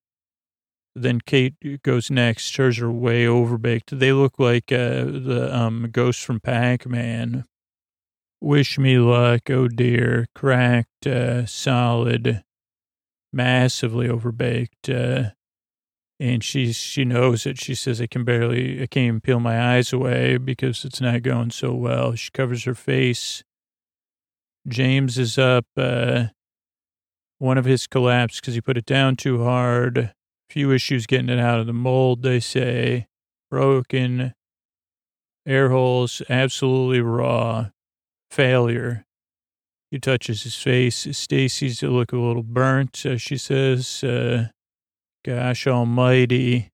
Then 0.95 1.21
Kate 1.21 1.81
goes 1.83 2.11
next. 2.11 2.55
Hers 2.57 2.79
are 2.79 2.91
way 2.91 3.25
overbaked. 3.25 3.97
They 3.99 4.11
look 4.11 4.37
like 4.37 4.71
uh, 4.71 5.05
the 5.05 5.49
um, 5.51 5.91
from 6.13 6.39
Pac-Man. 6.39 7.45
Wish 8.41 8.77
me 8.77 8.97
luck. 8.97 9.49
Oh 9.49 9.67
dear. 9.67 10.27
Cracked, 10.35 11.07
uh, 11.07 11.45
solid, 11.45 12.43
massively 13.31 14.07
overbaked. 14.07 14.89
Uh, 14.89 15.31
and 16.19 16.43
she 16.43 16.73
she 16.73 17.05
knows 17.05 17.45
it. 17.45 17.57
She 17.57 17.75
says, 17.75 18.01
"I 18.01 18.07
can 18.07 18.25
barely, 18.25 18.81
I 18.81 18.87
can't 18.87 19.07
even 19.07 19.21
peel 19.21 19.39
my 19.39 19.75
eyes 19.75 19.93
away 19.93 20.37
because 20.37 20.83
it's 20.83 20.99
not 20.99 21.21
going 21.21 21.51
so 21.51 21.73
well." 21.73 22.15
She 22.15 22.29
covers 22.31 22.65
her 22.65 22.75
face. 22.75 23.43
James 24.67 25.17
is 25.17 25.37
up. 25.37 25.65
Uh, 25.77 26.27
one 27.39 27.57
of 27.57 27.65
his 27.65 27.87
collapsed 27.87 28.41
because 28.41 28.53
he 28.53 28.61
put 28.61 28.77
it 28.77 28.85
down 28.85 29.15
too 29.15 29.43
hard. 29.43 30.13
Few 30.49 30.71
issues 30.71 31.05
getting 31.05 31.29
it 31.29 31.39
out 31.39 31.59
of 31.59 31.67
the 31.67 31.73
mold. 31.73 32.21
They 32.21 32.39
say 32.39 33.07
broken 33.49 34.33
air 35.45 35.69
holes, 35.69 36.21
absolutely 36.29 37.01
raw 37.01 37.69
failure. 38.29 39.05
He 39.89 39.99
touches 39.99 40.43
his 40.43 40.55
face. 40.55 41.07
Stacey's 41.11 41.81
look 41.81 42.13
a 42.13 42.17
little 42.17 42.43
burnt. 42.43 43.03
Uh, 43.05 43.17
she 43.17 43.37
says. 43.37 44.03
Uh, 44.03 44.49
gosh 45.25 45.67
almighty. 45.67 46.71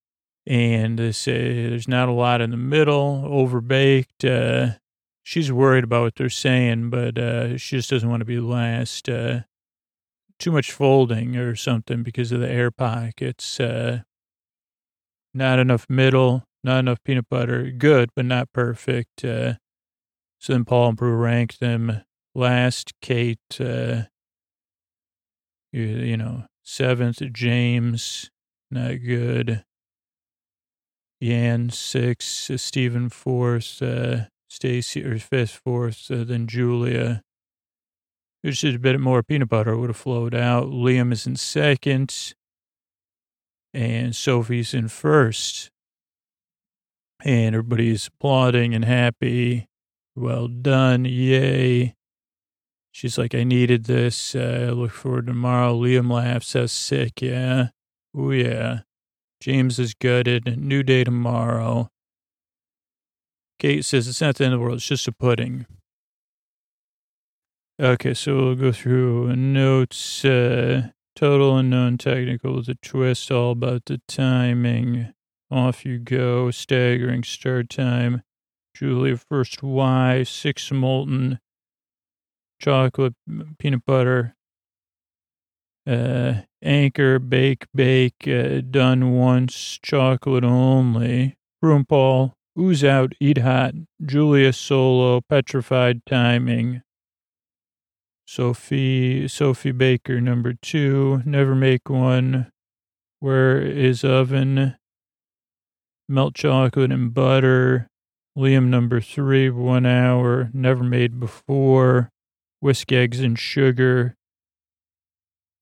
And 0.47 0.99
they 0.99 1.11
say 1.11 1.69
there's 1.69 1.87
not 1.87 2.07
a 2.07 2.13
lot 2.13 2.39
in 2.41 2.51
the 2.51 2.57
middle, 2.57 3.23
overbaked. 3.25 4.23
Uh, 4.23 4.77
she's 5.23 5.51
worried 5.51 5.83
about 5.83 6.03
what 6.03 6.15
they're 6.15 6.29
saying, 6.29 6.91
but 6.91 7.17
uh, 7.17 7.57
she 7.57 7.77
just 7.77 7.89
doesn't 7.89 8.09
want 8.09 8.21
to 8.21 8.25
be 8.25 8.39
last. 8.39 9.09
Uh, 9.09 9.41
too 10.39 10.51
much 10.51 10.71
folding 10.71 11.35
or 11.35 11.55
something 11.55 12.03
because 12.03 12.31
of 12.31 12.39
the 12.39 12.49
air 12.49 12.71
pockets. 12.71 13.59
Uh, 13.59 14.01
not 15.33 15.59
enough 15.59 15.85
middle, 15.89 16.43
not 16.63 16.79
enough 16.79 17.03
peanut 17.03 17.29
butter. 17.29 17.71
Good, 17.71 18.09
but 18.15 18.25
not 18.25 18.51
perfect. 18.53 19.23
Uh, 19.23 19.55
so 20.39 20.53
then 20.53 20.65
Paul 20.65 20.89
and 20.89 20.97
Prue 20.97 21.15
ranked 21.15 21.59
them 21.59 22.03
last. 22.33 22.93
Kate, 23.01 23.39
uh, 23.59 24.03
you, 25.71 25.83
you 25.83 26.17
know, 26.17 26.45
seventh. 26.63 27.21
James, 27.33 28.29
not 28.71 28.95
good. 29.03 29.63
Yan 31.19 31.69
six, 31.69 32.49
uh, 32.49 32.57
Steven 32.57 33.09
fourth, 33.09 33.81
uh, 33.81 34.25
Stacey 34.49 35.03
or 35.03 35.17
fifth, 35.17 35.61
fourth, 35.63 36.11
uh, 36.11 36.23
then 36.23 36.45
Julia. 36.47 37.21
There's 38.45 38.61
just 38.61 38.75
a 38.75 38.79
bit 38.79 38.99
more 38.99 39.23
peanut 39.23 39.49
butter 39.49 39.75
would 39.75 39.89
have 39.89 39.97
flowed 39.97 40.35
out. 40.35 40.67
Liam 40.67 41.11
is 41.11 41.25
in 41.25 41.35
second, 41.35 42.35
and 43.73 44.15
Sophie's 44.15 44.71
in 44.71 44.87
first. 44.87 45.71
And 47.23 47.55
everybody's 47.55 48.05
applauding 48.05 48.75
and 48.75 48.85
happy. 48.85 49.67
Well 50.15 50.47
done, 50.47 51.05
yay. 51.05 51.95
She's 52.91 53.17
like, 53.17 53.33
I 53.33 53.45
needed 53.45 53.85
this. 53.85 54.35
Uh, 54.35 54.73
look 54.75 54.91
forward 54.91 55.25
to 55.25 55.31
tomorrow. 55.31 55.75
Liam 55.75 56.11
laughs, 56.11 56.49
says 56.49 56.71
sick, 56.71 57.23
yeah. 57.23 57.69
Oh, 58.15 58.29
yeah. 58.29 58.81
James 59.41 59.79
is 59.79 59.95
gutted. 59.95 60.55
New 60.55 60.83
day 60.83 61.03
tomorrow. 61.03 61.89
Kate 63.57 63.83
says 63.83 64.07
it's 64.07 64.21
not 64.21 64.35
the 64.35 64.45
end 64.45 64.53
of 64.53 64.59
the 64.59 64.63
world. 64.63 64.77
It's 64.77 64.85
just 64.85 65.07
a 65.07 65.11
pudding. 65.11 65.65
Okay, 67.77 68.13
so 68.13 68.37
we'll 68.37 68.55
go 68.55 68.71
through 68.71 69.35
notes. 69.35 70.23
Uh, 70.23 70.91
total 71.13 71.57
unknown 71.57 71.97
technical 71.97 72.55
with 72.55 72.69
a 72.69 72.75
twist 72.75 73.29
all 73.29 73.51
about 73.51 73.83
the 73.85 73.99
timing. 74.07 75.13
Off 75.51 75.83
you 75.83 75.99
go. 75.99 76.51
Staggering 76.51 77.23
start 77.23 77.69
time. 77.69 78.23
Julia 78.73 79.17
first 79.17 79.61
Y. 79.61 80.23
Six 80.23 80.71
molten. 80.71 81.39
Chocolate, 82.61 83.15
peanut 83.59 83.85
butter. 83.85 84.37
Uh, 85.85 86.43
anchor, 86.61 87.19
bake, 87.19 87.65
bake, 87.75 88.25
uh, 88.25 88.61
done 88.61 89.11
once, 89.11 89.77
chocolate 89.83 90.45
only. 90.45 91.35
Broom 91.61 91.83
Paul, 91.83 92.37
ooze 92.57 92.85
out, 92.85 93.13
eat 93.19 93.39
hot. 93.39 93.73
Julia 94.03 94.53
solo, 94.53 95.19
petrified 95.29 96.05
timing. 96.05 96.81
Sophie, 98.25 99.27
Sophie 99.27 99.71
Baker, 99.71 100.19
number 100.19 100.53
two, 100.53 101.21
never 101.25 101.55
make 101.55 101.89
one. 101.89 102.51
Where 103.19 103.59
is 103.61 104.03
oven? 104.03 104.75
Melt 106.09 106.35
chocolate 106.35 106.91
and 106.91 107.13
butter. 107.13 107.87
Liam, 108.37 108.65
number 108.67 108.99
three, 108.99 109.49
one 109.49 109.85
hour, 109.85 110.49
never 110.53 110.83
made 110.83 111.19
before. 111.19 112.09
Whisk 112.59 112.91
eggs 112.91 113.19
and 113.19 113.37
sugar 113.37 114.15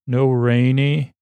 no 0.07 0.29
rainy, 0.29 1.13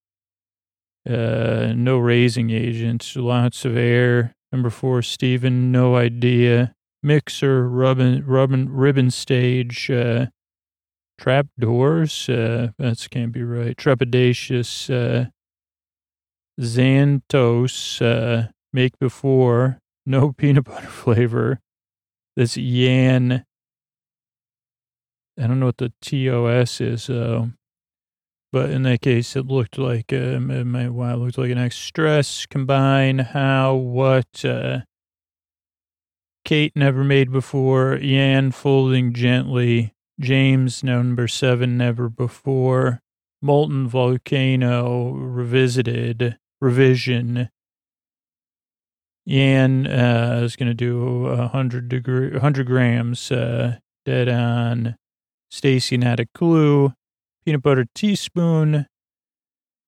uh, 1.09 1.73
no 1.75 1.97
raising 1.97 2.49
agents, 2.49 3.15
lots 3.15 3.65
of 3.65 3.77
air. 3.77 4.33
Number 4.51 4.69
four, 4.69 5.01
Steven, 5.01 5.71
no 5.71 5.95
idea. 5.95 6.73
Mixer, 7.03 7.67
rubbin, 7.67 8.25
rubbin, 8.25 8.69
ribbon 8.69 9.09
stage, 9.11 9.89
uh, 9.89 10.27
trap 11.21 11.45
doors, 11.59 12.27
uh, 12.29 12.71
that 12.79 13.07
can't 13.11 13.31
be 13.31 13.43
right. 13.43 13.77
Trepidatious, 13.77 14.89
uh, 14.89 15.29
Xantos, 16.59 18.01
uh, 18.01 18.47
make 18.73 18.97
before, 18.99 19.77
no 20.05 20.31
peanut 20.37 20.65
butter 20.65 20.87
flavor. 20.87 21.59
This 22.35 22.57
Yan, 22.57 23.45
I 25.39 25.47
don't 25.47 25.59
know 25.59 25.67
what 25.67 25.77
the 25.77 25.93
TOS 26.01 26.81
is. 26.81 27.09
But 28.51 28.69
in 28.69 28.83
that 28.83 29.01
case, 29.01 29.35
it 29.35 29.45
looked 29.45 29.77
like, 29.77 30.11
uh, 30.11 30.39
might, 30.39 30.89
wow, 30.89 31.13
it 31.13 31.17
looked 31.17 31.37
like 31.37 31.51
an 31.51 31.57
X 31.57 31.77
stress, 31.77 32.45
combine, 32.45 33.19
how, 33.19 33.75
what, 33.75 34.43
uh, 34.43 34.79
Kate 36.43 36.73
never 36.75 37.03
made 37.03 37.31
before, 37.31 37.95
Yan 37.95 38.51
folding 38.51 39.13
gently, 39.13 39.93
James 40.21 40.83
number 40.83 41.27
seven 41.27 41.77
never 41.77 42.07
before, 42.07 43.01
Molten 43.41 43.87
Volcano 43.87 45.11
revisited, 45.11 46.37
revision. 46.59 47.49
Yan 49.25 49.87
uh, 49.87 50.41
is 50.43 50.55
going 50.55 50.69
to 50.69 50.73
do 50.73 51.27
a 51.27 51.47
hundred 51.47 51.89
degree, 51.89 52.37
hundred 52.39 52.67
grams, 52.67 53.31
uh, 53.31 53.77
dead 54.05 54.29
on. 54.29 54.95
Stacey 55.49 55.97
not 55.97 56.19
a 56.19 56.25
clue 56.33 56.93
peanut 57.43 57.61
butter 57.61 57.85
teaspoon. 57.93 58.87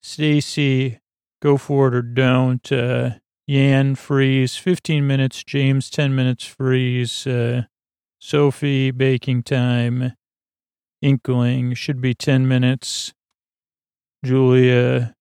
Stacey, 0.01 0.99
go 1.41 1.57
for 1.57 1.87
it 1.87 1.95
or 1.95 2.01
don't. 2.01 2.71
Uh, 2.71 3.11
Yan, 3.45 3.95
freeze, 3.95 4.55
15 4.55 5.05
minutes. 5.05 5.43
James, 5.43 5.89
10 5.89 6.15
minutes, 6.15 6.45
freeze. 6.45 7.27
Uh, 7.27 7.63
Sophie, 8.19 8.91
baking 8.91 9.43
time. 9.43 10.13
Inkling, 11.03 11.73
should 11.73 11.99
be 11.99 12.13
10 12.13 12.47
minutes. 12.47 13.13
Julia, 14.23 15.13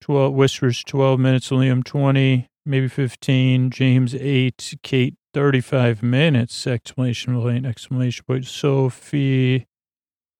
12, 0.00 0.34
Whispers, 0.34 0.82
12 0.84 1.20
minutes. 1.20 1.50
Liam, 1.50 1.84
20, 1.84 2.48
maybe 2.66 2.88
15. 2.88 3.70
James, 3.70 4.14
8. 4.14 4.74
Kate, 4.82 5.14
35 5.32 6.02
minutes. 6.02 6.66
Exclamation 6.66 7.40
point, 7.40 7.64
exclamation 7.64 8.24
point. 8.26 8.46
Sophie, 8.46 9.66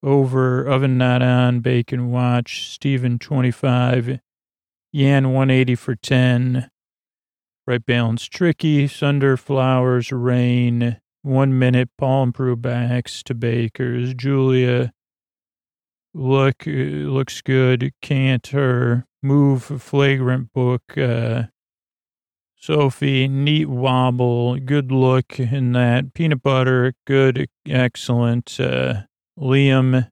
over, 0.02 0.66
oven 0.66 0.98
not 0.98 1.22
on, 1.22 1.60
bacon 1.60 2.10
watch, 2.10 2.68
Steven 2.70 3.18
25, 3.18 4.20
Yan 4.92 5.32
180 5.32 5.74
for 5.74 5.94
10, 5.94 6.70
right 7.66 7.84
balance 7.84 8.26
tricky, 8.26 8.86
Thunder, 8.86 9.36
flowers, 9.36 10.12
rain, 10.12 11.00
one 11.26 11.58
minute, 11.58 11.90
Paul 11.98 12.32
Prue 12.32 12.56
backs 12.56 13.22
to 13.24 13.34
Bakers, 13.34 14.14
Julia, 14.14 14.92
look, 16.14 16.66
uh, 16.66 16.70
looks 16.70 17.42
good, 17.42 17.92
can't 18.00 18.46
her, 18.48 19.06
move, 19.22 19.64
flagrant 19.82 20.52
book, 20.52 20.96
uh, 20.96 21.44
Sophie, 22.54 23.28
neat 23.28 23.68
wobble, 23.68 24.56
good 24.56 24.90
look 24.90 25.38
in 25.38 25.72
that, 25.72 26.14
peanut 26.14 26.42
butter, 26.42 26.94
good, 27.06 27.48
excellent, 27.68 28.58
uh, 28.60 29.02
Liam, 29.38 30.08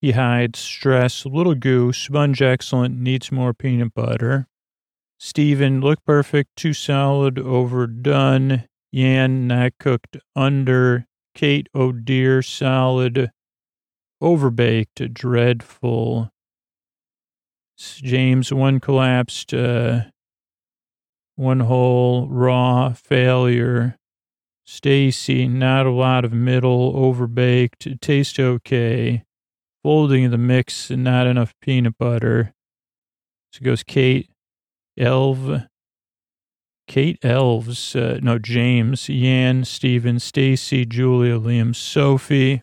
he 0.00 0.12
hides 0.12 0.58
stress. 0.58 1.24
Little 1.24 1.54
goose, 1.54 1.96
sponge 1.96 2.42
excellent, 2.42 3.00
needs 3.00 3.32
more 3.32 3.54
peanut 3.54 3.94
butter. 3.94 4.48
Steven, 5.18 5.80
look 5.80 6.04
perfect, 6.04 6.56
too 6.56 6.74
solid, 6.74 7.38
overdone. 7.38 8.64
Yan, 8.94 9.48
not 9.48 9.72
cooked 9.80 10.18
under. 10.36 11.08
Kate, 11.34 11.68
oh 11.74 11.90
dear, 11.90 12.42
solid, 12.42 13.32
overbaked, 14.22 15.12
dreadful. 15.12 16.30
James, 17.76 18.52
one 18.52 18.78
collapsed, 18.78 19.52
uh, 19.52 20.02
one 21.34 21.58
whole 21.58 22.28
raw 22.28 22.92
failure. 22.92 23.96
Stacey, 24.64 25.48
not 25.48 25.86
a 25.86 25.90
lot 25.90 26.24
of 26.24 26.32
middle, 26.32 26.94
overbaked, 26.94 28.00
taste 28.00 28.38
okay. 28.38 29.24
Folding 29.82 30.30
the 30.30 30.38
mix, 30.38 30.88
not 30.88 31.26
enough 31.26 31.52
peanut 31.60 31.98
butter. 31.98 32.54
So 33.52 33.64
goes 33.64 33.82
Kate, 33.82 34.30
Elv, 34.96 35.64
Kate 36.86 37.18
Elves, 37.22 37.96
uh, 37.96 38.18
no, 38.22 38.38
James, 38.38 39.08
Yan, 39.08 39.64
Steven, 39.64 40.18
Stacey, 40.18 40.84
Julia, 40.84 41.38
Liam, 41.38 41.74
Sophie. 41.74 42.62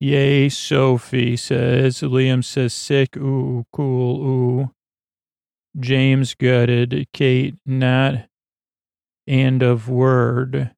Yay, 0.00 0.48
Sophie 0.48 1.36
says. 1.36 2.00
Liam 2.00 2.44
says 2.44 2.72
sick, 2.72 3.16
ooh, 3.16 3.64
cool, 3.72 4.26
ooh. 4.26 4.70
James 5.78 6.34
gutted. 6.34 7.06
Kate, 7.12 7.56
not 7.66 8.28
End 9.28 9.62
of 9.62 9.90
word. 9.90 10.70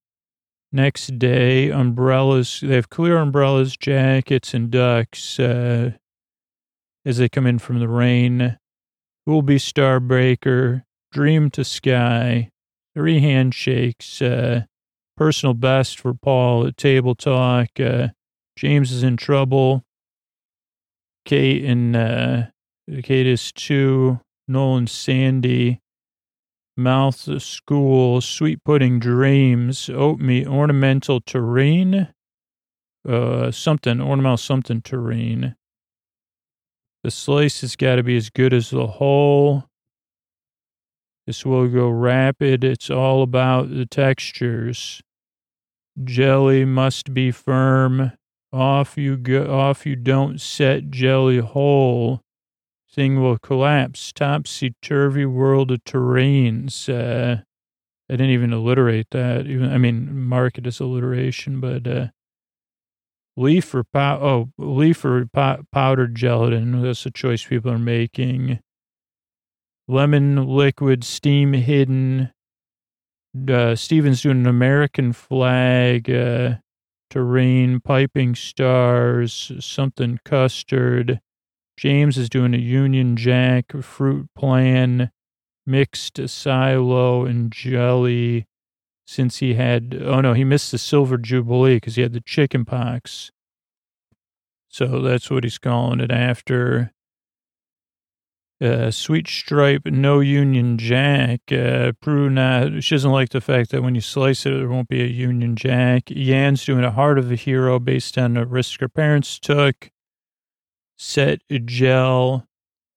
Next 0.72 1.20
day, 1.20 1.70
umbrellas. 1.70 2.58
They 2.60 2.74
have 2.74 2.90
clear 2.90 3.16
umbrellas, 3.16 3.76
jackets, 3.76 4.52
and 4.54 4.72
ducks 4.72 5.38
uh, 5.38 5.92
as 7.04 7.18
they 7.18 7.28
come 7.28 7.46
in 7.46 7.60
from 7.60 7.78
the 7.78 7.88
rain. 7.88 8.58
Who 9.24 9.32
will 9.32 9.42
be 9.42 9.56
Starbreaker, 9.58 10.82
Dream 11.12 11.50
to 11.50 11.62
Sky, 11.62 12.50
three 12.94 13.20
handshakes, 13.20 14.20
uh, 14.20 14.62
personal 15.16 15.54
best 15.54 15.98
for 15.98 16.14
Paul 16.14 16.66
at 16.66 16.76
table 16.76 17.14
talk. 17.14 17.68
Uh, 17.78 18.08
James 18.56 18.92
is 18.92 19.02
in 19.02 19.16
trouble. 19.16 19.84
Kate 21.24 21.64
and 21.64 21.94
uh, 21.94 22.42
Kate 23.02 23.26
is 23.26 23.52
two. 23.52 24.20
Nolan 24.48 24.86
Sandi. 24.86 25.80
Mouth 26.76 27.42
school. 27.42 28.20
Sweet 28.20 28.64
pudding 28.64 28.98
dreams. 28.98 29.88
Oatmeal 29.88 30.48
ornamental 30.48 31.20
terrine. 31.20 32.12
Uh, 33.08 33.50
something 33.50 34.00
ornamental 34.00 34.36
something 34.36 34.82
terrine. 34.82 35.54
The 37.02 37.10
slice 37.10 37.62
has 37.62 37.76
got 37.76 37.96
to 37.96 38.02
be 38.02 38.16
as 38.16 38.28
good 38.28 38.52
as 38.52 38.70
the 38.70 38.86
whole. 38.86 39.69
This 41.30 41.46
will 41.46 41.68
go 41.68 41.88
rapid. 41.88 42.64
It's 42.64 42.90
all 42.90 43.22
about 43.22 43.70
the 43.70 43.86
textures. 43.86 45.00
Jelly 46.02 46.64
must 46.64 47.14
be 47.14 47.30
firm. 47.30 48.10
Off 48.52 48.98
you 48.98 49.16
go. 49.16 49.48
Off 49.48 49.86
you 49.86 49.94
don't 49.94 50.40
set 50.40 50.90
jelly 50.90 51.38
whole. 51.38 52.20
Thing 52.92 53.22
will 53.22 53.38
collapse. 53.38 54.12
Topsy 54.12 54.74
turvy 54.82 55.24
world 55.24 55.70
of 55.70 55.84
terrines. 55.84 56.88
Uh, 56.88 57.42
I 58.08 58.12
didn't 58.12 58.30
even 58.30 58.52
alliterate 58.52 59.10
that. 59.12 59.46
Even 59.46 59.72
I 59.72 59.78
mean, 59.78 60.24
mark 60.24 60.58
it 60.58 60.66
as 60.66 60.80
alliteration, 60.80 61.60
but 61.60 61.86
uh, 61.86 62.08
leaf 63.36 63.72
or 63.72 63.84
pow- 63.84 64.20
oh, 64.20 64.50
leaf 64.58 65.04
or 65.04 65.26
pow- 65.26 65.62
powdered 65.70 66.16
gelatin. 66.16 66.82
That's 66.82 67.06
a 67.06 67.10
choice 67.12 67.44
people 67.44 67.70
are 67.70 67.78
making 67.78 68.58
lemon 69.90 70.46
liquid, 70.46 71.04
steam 71.04 71.52
hidden. 71.52 72.32
Uh, 73.48 73.74
Steven's 73.74 74.22
doing 74.22 74.40
an 74.40 74.46
American 74.46 75.12
flag, 75.12 76.10
uh, 76.10 76.56
terrine, 77.10 77.82
piping 77.82 78.34
stars, 78.34 79.52
something 79.60 80.18
custard. 80.24 81.20
James 81.76 82.18
is 82.18 82.28
doing 82.28 82.54
a 82.54 82.58
Union 82.58 83.16
Jack, 83.16 83.72
fruit 83.82 84.28
plan, 84.36 85.10
mixed 85.66 86.28
silo 86.28 87.24
and 87.24 87.50
jelly. 87.52 88.46
Since 89.06 89.38
he 89.38 89.54
had, 89.54 89.98
oh 90.00 90.20
no, 90.20 90.34
he 90.34 90.44
missed 90.44 90.70
the 90.70 90.78
silver 90.78 91.18
jubilee 91.18 91.76
because 91.76 91.96
he 91.96 92.02
had 92.02 92.12
the 92.12 92.20
chicken 92.20 92.64
pox. 92.64 93.32
So 94.68 95.00
that's 95.00 95.30
what 95.30 95.42
he's 95.42 95.58
calling 95.58 95.98
it 95.98 96.12
after 96.12 96.92
uh, 98.60 98.90
sweet 98.90 99.26
stripe, 99.26 99.86
no 99.86 100.20
Union 100.20 100.76
Jack. 100.76 101.40
Uh, 101.50 101.92
Prue 102.00 102.28
not, 102.28 102.82
she 102.82 102.94
doesn't 102.94 103.10
like 103.10 103.30
the 103.30 103.40
fact 103.40 103.70
that 103.70 103.82
when 103.82 103.94
you 103.94 104.00
slice 104.00 104.44
it, 104.44 104.50
there 104.50 104.68
won't 104.68 104.88
be 104.88 105.02
a 105.02 105.06
Union 105.06 105.56
Jack. 105.56 106.04
Yan's 106.08 106.64
doing 106.64 106.84
a 106.84 106.90
Heart 106.90 107.18
of 107.18 107.32
a 107.32 107.36
Hero 107.36 107.78
based 107.78 108.18
on 108.18 108.36
a 108.36 108.44
risk 108.44 108.80
her 108.80 108.88
parents 108.88 109.38
took. 109.38 109.90
Set 110.98 111.40
gel, 111.64 112.46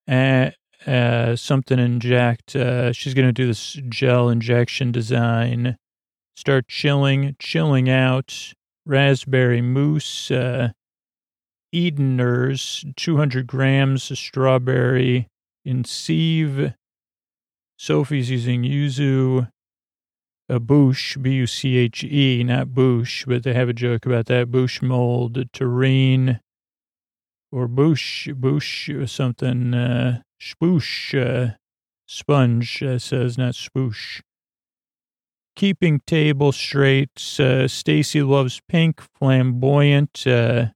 uh, 0.10 0.52
uh, 0.86 1.36
something 1.38 1.80
inject. 1.80 2.56
Uh, 2.56 2.92
she's 2.92 3.14
going 3.14 3.28
to 3.28 3.32
do 3.32 3.48
this 3.48 3.80
gel 3.88 4.30
injection 4.30 4.92
design. 4.92 5.78
Start 6.36 6.68
chilling, 6.68 7.36
chilling 7.40 7.90
out. 7.90 8.54
Raspberry 8.86 9.62
mousse, 9.62 10.30
uh, 10.30 10.72
Edeners, 11.74 12.84
200 12.98 13.48
grams 13.48 14.12
of 14.12 14.18
strawberry 14.18 15.30
in 15.66 15.84
sieve. 15.84 16.74
Sophie's 17.78 18.30
using 18.30 18.64
yuzu, 18.64 19.50
a 20.50 20.60
bush, 20.60 21.18
B-U-C-H-E, 21.18 22.44
not 22.44 22.74
bush, 22.74 23.26
but 23.26 23.44
they 23.44 23.54
have 23.54 23.70
a 23.70 23.74
joke 23.74 24.06
about 24.06 24.28
that. 24.28 24.52
Bush 24.52 24.82
mold, 24.82 25.38
terrine, 25.52 26.40
or 27.52 27.68
bush, 27.68 28.30
bush, 28.36 28.90
or 28.90 29.08
something, 29.08 29.74
uh, 29.74 30.22
spoosh, 30.42 31.14
uh, 31.14 31.56
sponge, 32.08 32.84
uh, 32.84 33.00
says, 33.00 33.38
not 33.38 33.54
spoosh. 33.54 34.22
Keeping 35.56 36.02
table 36.08 36.52
straight, 36.52 37.40
uh, 37.40 37.68
Stacey 37.68 38.24
loves 38.24 38.60
pink, 38.68 39.02
flamboyant, 39.18 40.26
uh, 40.26 40.68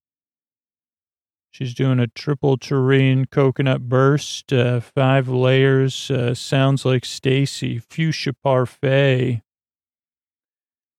She's 1.57 1.73
doing 1.73 1.99
a 1.99 2.05
triple 2.05 2.55
terrine 2.55 3.27
coconut 3.31 3.89
burst, 3.89 4.53
uh, 4.53 4.79
five 4.79 5.27
layers. 5.27 6.11
Uh, 6.11 6.35
sounds 6.35 6.85
like 6.85 7.03
Stacey. 7.03 7.79
Fuchsia 7.79 8.33
parfait. 8.33 9.41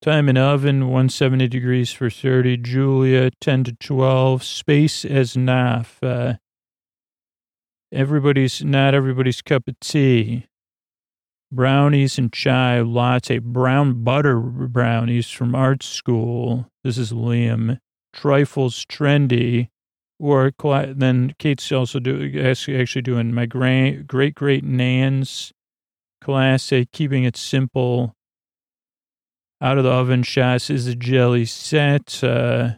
Time 0.02 0.28
in 0.28 0.36
oven, 0.36 0.86
170 0.86 1.46
degrees 1.46 1.92
for 1.92 2.10
30. 2.10 2.56
Julia, 2.56 3.30
10 3.40 3.62
to 3.62 3.72
12. 3.74 4.42
Space 4.42 5.04
as 5.04 5.34
naf. 5.34 6.02
Uh, 6.02 6.38
everybody's, 7.92 8.64
not 8.64 8.94
everybody's 8.94 9.40
cup 9.40 9.68
of 9.68 9.78
tea. 9.78 10.48
Brownies 11.52 12.18
and 12.18 12.32
chai 12.32 12.80
latte. 12.80 13.38
Brown 13.38 14.02
butter 14.02 14.40
brownies 14.40 15.30
from 15.30 15.54
art 15.54 15.84
school. 15.84 16.68
This 16.82 16.98
is 16.98 17.12
Liam. 17.12 17.78
Trifles 18.12 18.84
trendy 18.84 19.68
or 20.18 20.52
then 20.60 21.34
Kate's 21.38 21.70
also 21.70 21.98
do 22.00 22.32
actually 22.40 23.02
doing 23.02 23.32
my 23.32 23.46
great 23.46 24.06
great 24.06 24.34
great 24.34 24.64
nan's 24.64 25.52
classic, 26.20 26.92
keeping 26.92 27.24
it 27.24 27.36
simple. 27.36 28.14
Out 29.60 29.78
of 29.78 29.84
the 29.84 29.90
oven 29.90 30.22
shots 30.22 30.70
is 30.70 30.86
a 30.86 30.94
jelly 30.94 31.44
set. 31.44 32.22
Uh, 32.22 32.72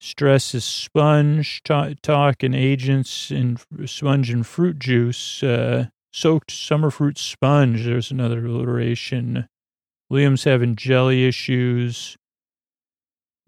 stress 0.00 0.54
is 0.54 0.64
sponge, 0.64 1.62
talk 1.62 2.42
and 2.42 2.54
agents 2.54 3.30
and 3.30 3.60
sponge 3.86 4.30
and 4.30 4.46
fruit 4.46 4.78
juice. 4.78 5.42
Uh, 5.42 5.86
soaked 6.12 6.50
summer 6.50 6.90
fruit 6.90 7.18
sponge. 7.18 7.84
There's 7.84 8.10
another 8.10 8.44
alliteration. 8.44 9.48
Liam's 10.10 10.44
having 10.44 10.74
jelly 10.74 11.26
issues 11.26 12.16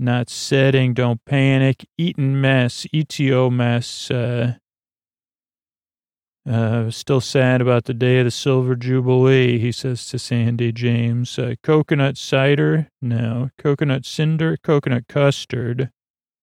not 0.00 0.30
setting, 0.30 0.94
don't 0.94 1.24
panic, 1.24 1.86
eating 1.98 2.40
mess, 2.40 2.86
Eton 2.92 3.56
mess. 3.56 4.10
Uh, 4.10 4.54
uh, 6.48 6.90
still 6.90 7.20
sad 7.20 7.60
about 7.60 7.84
the 7.84 7.94
day 7.94 8.18
of 8.18 8.24
the 8.24 8.30
Silver 8.30 8.74
Jubilee, 8.74 9.58
he 9.58 9.70
says 9.70 10.06
to 10.08 10.18
Sandi 10.18 10.72
James. 10.72 11.38
Uh, 11.38 11.54
coconut 11.62 12.16
cider? 12.16 12.88
No. 13.02 13.50
Coconut 13.58 14.06
cinder? 14.06 14.56
Coconut 14.62 15.06
custard. 15.06 15.90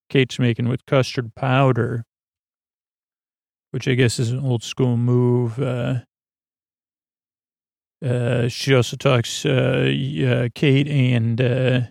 Kate's 0.09 0.39
making 0.39 0.69
with 0.69 0.85
custard 0.85 1.35
powder, 1.35 2.05
which 3.71 3.87
I 3.87 3.95
guess 3.95 4.19
is 4.19 4.31
an 4.31 4.39
old 4.39 4.63
school 4.63 4.95
move. 4.97 5.59
Uh, 5.59 6.01
uh, 8.05 8.47
she 8.47 8.75
also 8.75 8.95
talks, 8.95 9.45
uh, 9.45 9.91
uh, 10.25 10.49
Kate 10.53 10.87
and, 10.87 11.41
uh, 11.41 11.81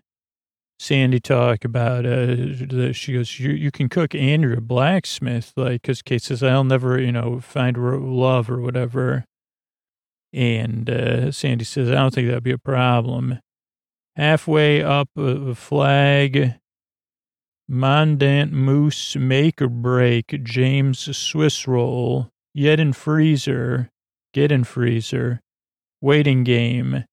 Sandi 0.79 1.20
talk 1.20 1.64
about 1.64 2.05
uh 2.05 2.27
the, 2.27 2.93
she 2.95 3.14
goes 3.14 3.41
you 3.41 3.51
you 3.51 3.70
can 3.70 3.89
cook 3.89 4.14
and 4.14 4.43
you're 4.43 4.59
a 4.59 4.61
blacksmith 4.61 5.53
like 5.57 5.83
because 5.83 6.03
Kate 6.03 6.22
says 6.22 6.43
I'll 6.43 6.64
never 6.64 7.01
you 7.01 7.12
know 7.12 7.41
find 7.41 7.77
love 7.77 8.51
or 8.51 8.61
whatever 8.61 9.24
and 10.33 10.89
uh 10.91 11.33
Sandi 11.33 11.64
says 11.64 11.91
I 11.91 11.95
don't 11.95 12.14
think 12.14 12.29
that'd 12.29 12.43
be 12.43 12.51
a 12.51 12.59
problem 12.59 13.39
halfway 14.16 14.83
up 14.83 15.09
a, 15.16 15.55
flag 15.55 16.55
Mondant 17.70 18.53
Moose 18.53 19.16
make 19.16 19.62
or 19.62 19.68
break 19.68 20.43
James 20.45 21.16
Swiss 21.16 21.66
roll 21.66 22.31
Yet 22.59 22.81
in 22.81 22.95
freezer. 22.95 23.91
Get 24.33 24.51
in 24.51 24.64
freezer. 24.64 25.43
Waiting 26.01 26.43
game. 26.43 27.05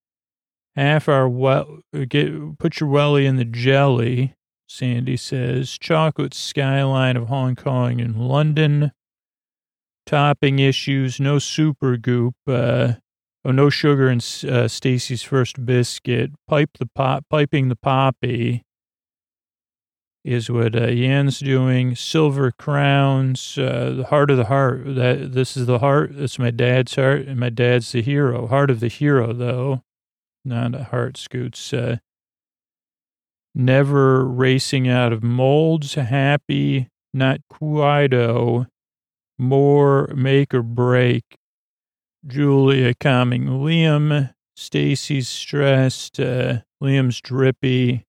Half 0.76 1.08
our 1.08 1.30
well, 1.30 1.82
get, 2.08 2.58
put 2.58 2.80
your 2.80 2.90
welly 2.90 3.26
in 3.26 3.36
the 3.36 3.46
jelly, 3.46 4.36
Sandi 4.68 5.18
says. 5.18 5.78
Chocolate 5.78 6.34
skyline 6.34 7.16
of 7.16 7.28
Hong 7.28 7.56
Kong 7.56 8.02
and 8.02 8.28
London. 8.28 8.92
Topping 10.06 10.60
issues, 10.60 11.20
no 11.20 11.38
super 11.40 11.96
goop. 11.96 12.36
Uh, 12.48 12.94
oh, 13.46 13.52
no 13.52 13.70
sugar 13.70 14.10
in 14.10 14.18
uh, 14.18 14.68
Stacey's 14.68 15.24
first 15.24 15.64
biscuit. 15.66 16.32
Pipe 16.48 16.72
the 16.80 16.90
pop, 16.96 17.26
piping 17.30 17.70
the 17.70 17.76
poppy 17.76 18.64
is 20.24 20.50
what 20.50 20.76
uh, 20.76 20.88
Yan's 20.88 21.40
doing. 21.40 21.96
Silver 21.96 22.52
crowns, 22.52 23.58
uh, 23.58 23.94
the 23.96 24.06
heart 24.06 24.32
of 24.32 24.38
the 24.38 24.46
heart. 24.46 24.96
That 24.96 25.34
this 25.34 25.58
is 25.58 25.66
the 25.68 25.80
heart. 25.80 26.12
That's 26.16 26.40
my 26.40 26.52
dad's 26.52 26.96
heart, 26.96 27.28
and 27.28 27.40
my 27.40 27.50
dad's 27.50 27.92
the 27.92 28.02
hero. 28.02 28.48
Heart 28.48 28.72
of 28.72 28.80
the 28.80 28.88
hero, 28.88 29.34
though, 29.34 29.84
not 30.46 30.76
a 30.76 30.86
heart. 30.86 31.18
Scoots. 31.18 31.74
Uh, 31.74 31.98
never 33.56 34.26
racing 34.26 34.88
out 34.88 35.14
of 35.14 35.24
molds. 35.24 35.96
Happy, 35.96 36.90
not 37.14 37.42
Cuido. 37.52 38.68
More 39.38 40.08
make 40.16 40.54
or 40.54 40.64
break. 40.64 41.24
Julia 42.26 42.94
calming 42.94 43.46
Liam. 43.46 44.34
Stacey's 44.56 45.28
stressed. 45.28 46.20
Uh, 46.20 46.60
Liam's 46.82 47.20
drippy 47.22 48.06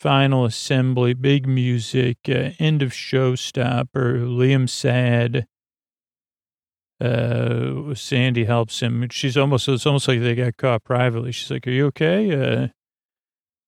final 0.00 0.46
assembly, 0.46 1.12
big 1.12 1.46
music, 1.46 2.16
uh, 2.26 2.50
end 2.58 2.80
of 2.82 2.90
showstopper, 2.90 4.24
Liam 4.24 4.68
sad. 4.68 5.46
Uh, 7.00 7.94
Sandi 7.94 8.44
helps 8.44 8.80
him. 8.80 9.08
She's 9.10 9.36
almost, 9.36 9.68
it's 9.68 9.86
almost 9.86 10.06
like 10.06 10.20
they 10.20 10.34
got 10.34 10.56
caught 10.56 10.84
privately. 10.84 11.32
She's 11.32 11.50
like, 11.50 11.66
Are 11.66 11.70
you 11.70 11.86
okay? 11.86 12.32
Uh, 12.64 12.68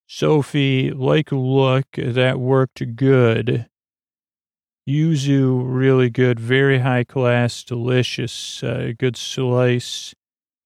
Sophie, 0.06 0.90
like 0.90 1.32
look, 1.32 1.86
that 1.96 2.38
worked 2.38 2.96
good. 2.96 3.66
Yuzu, 4.88 5.62
really 5.64 6.10
good, 6.10 6.40
very 6.40 6.80
high 6.80 7.04
class, 7.04 7.62
delicious, 7.62 8.62
uh, 8.62 8.92
good 8.98 9.16
slice. 9.16 10.14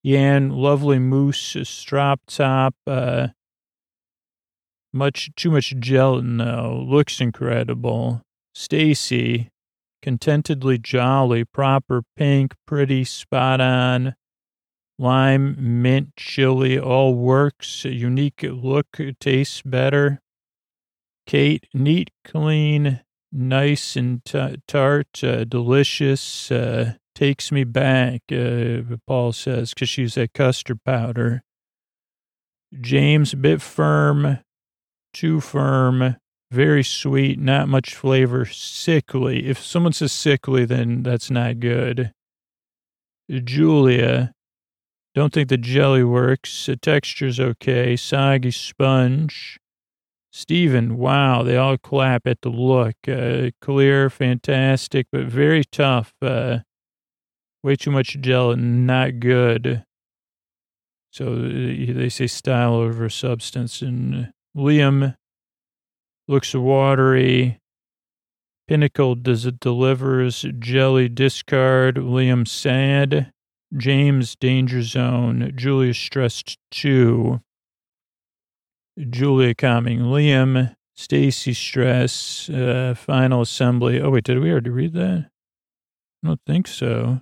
Yan, 0.03 0.49
lovely 0.49 0.99
mousse, 0.99 1.55
strop 1.63 2.21
top, 2.27 2.75
uh, 2.87 3.27
much 4.91 5.29
too 5.35 5.51
much 5.51 5.75
gelatin 5.79 6.37
though. 6.37 6.83
Looks 6.87 7.21
incredible. 7.21 8.21
Stacey, 8.55 9.49
contentedly 10.01 10.77
jolly, 10.77 11.43
proper 11.43 12.03
pink, 12.15 12.53
pretty, 12.65 13.03
spot 13.03 13.61
on. 13.61 14.15
Lime, 14.99 15.81
mint, 15.81 16.15
chili, 16.15 16.79
all 16.79 17.13
works. 17.13 17.85
Unique 17.85 18.43
look, 18.43 18.99
tastes 19.19 19.61
better. 19.61 20.21
Kate, 21.27 21.67
neat, 21.73 22.09
clean, 22.23 23.01
nice 23.31 23.95
and 23.95 24.23
t- 24.25 24.61
tart, 24.67 25.23
uh, 25.23 25.43
delicious. 25.43 26.49
Uh, 26.51 26.93
takes 27.13 27.51
me 27.51 27.63
back, 27.63 28.21
uh, 28.31 28.81
Paul 29.07 29.33
says, 29.33 29.73
because 29.73 29.89
she's 29.89 30.13
that 30.13 30.33
custard 30.33 30.83
powder. 30.83 31.43
James, 32.79 33.33
a 33.33 33.37
bit 33.37 33.61
firm, 33.61 34.39
too 35.13 35.39
firm, 35.39 36.15
very 36.51 36.83
sweet, 36.83 37.39
not 37.39 37.67
much 37.67 37.93
flavor, 37.93 38.45
sickly. 38.45 39.47
If 39.47 39.63
someone 39.63 39.93
says 39.93 40.11
sickly, 40.11 40.65
then 40.65 41.03
that's 41.03 41.29
not 41.29 41.59
good. 41.59 42.13
Julia, 43.29 44.33
don't 45.13 45.33
think 45.33 45.49
the 45.49 45.57
jelly 45.57 46.03
works. 46.03 46.67
The 46.67 46.77
texture's 46.77 47.39
okay. 47.39 47.95
Soggy 47.95 48.51
sponge. 48.51 49.59
Steven, 50.31 50.97
wow, 50.97 51.41
they 51.41 51.57
all 51.57 51.77
clap 51.77 52.27
at 52.27 52.41
the 52.41 52.49
look. 52.49 52.95
Uh, 53.07 53.49
clear, 53.59 54.09
fantastic, 54.09 55.07
but 55.11 55.25
very 55.25 55.63
tough. 55.63 56.13
Uh, 56.21 56.59
way 57.63 57.75
too 57.75 57.89
much 57.89 58.17
gelatin, 58.21 58.85
not 58.85 59.19
good. 59.19 59.83
So 61.11 61.33
uh, 61.33 61.93
they 61.93 62.09
say 62.09 62.27
style 62.27 62.75
over 62.75 63.09
substance. 63.09 63.81
And 63.81 64.31
Liam 64.55 65.15
looks 66.27 66.53
watery. 66.53 67.59
Pinnacle 68.67 69.15
does 69.15 69.45
it 69.45 69.59
delivers. 69.59 70.45
Jelly 70.59 71.07
discard. 71.07 71.95
Liam 71.95 72.47
sad. 72.47 73.31
James 73.75 74.35
danger 74.35 74.81
zone. 74.81 75.51
Julia 75.55 75.93
stressed 75.93 76.57
too. 76.71 77.41
Julia 79.09 79.55
calming 79.55 79.99
Liam. 79.99 80.75
Stacey 80.95 81.53
stress. 81.53 82.49
Uh, 82.49 82.93
final 82.97 83.41
assembly. 83.41 84.01
Oh 84.01 84.09
wait, 84.09 84.23
did 84.23 84.39
we 84.39 84.51
already 84.51 84.69
read 84.69 84.93
that? 84.93 85.29
I 86.23 86.27
don't 86.27 86.41
think 86.45 86.67
so. 86.67 87.21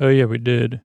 Oh 0.00 0.08
yeah, 0.08 0.24
we 0.24 0.38
did. 0.38 0.80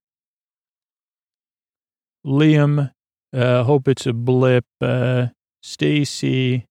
Liam 2.25 2.91
uh, 3.33 3.63
hope 3.63 3.87
it's 3.87 4.05
a 4.05 4.13
blip. 4.13 4.65
Uh, 4.81 5.27
Stacey, 5.65 6.65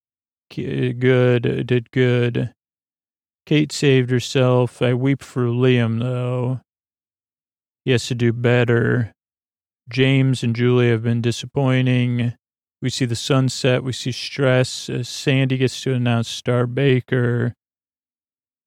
good, 0.54 1.66
did 1.66 1.90
good. 1.90 2.52
Kate 3.46 3.72
saved 3.72 4.10
herself. 4.10 4.82
I 4.82 4.92
weep 4.92 5.22
for 5.22 5.46
Liam, 5.46 5.98
though. 5.98 6.60
He 7.84 7.90
has 7.92 8.06
to 8.08 8.14
do 8.14 8.32
better. 8.34 9.12
James 9.88 10.42
and 10.42 10.54
Julie 10.54 10.90
have 10.90 11.02
been 11.02 11.22
disappointing. 11.22 12.34
We 12.82 12.90
see 12.90 13.06
the 13.06 13.16
sunset. 13.16 13.82
We 13.82 13.92
see 13.92 14.12
stress. 14.12 14.90
Sandi 15.02 15.56
gets 15.56 15.80
to 15.82 15.94
announce 15.94 16.28
Star 16.28 16.66
Baker. 16.66 17.54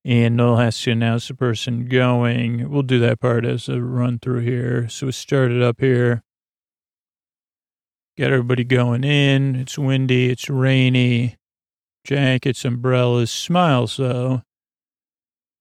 And 0.03 0.35
Noel 0.35 0.57
has 0.57 0.81
to 0.81 0.91
announce 0.91 1.27
the 1.27 1.35
person 1.35 1.87
going. 1.87 2.69
We'll 2.69 2.81
do 2.81 2.99
that 2.99 3.19
part 3.19 3.45
as 3.45 3.69
a 3.69 3.81
run 3.81 4.19
through 4.19 4.41
here. 4.41 4.89
So 4.89 5.05
we 5.05 5.11
started 5.11 5.61
up 5.61 5.79
here. 5.79 6.23
Got 8.17 8.31
everybody 8.31 8.63
going 8.63 9.03
in. 9.03 9.55
It's 9.55 9.77
windy. 9.77 10.29
It's 10.29 10.49
rainy. 10.49 11.35
Jackets, 12.05 12.63
umbrellas, 12.63 13.29
smiles 13.29 13.97
though. 13.97 14.43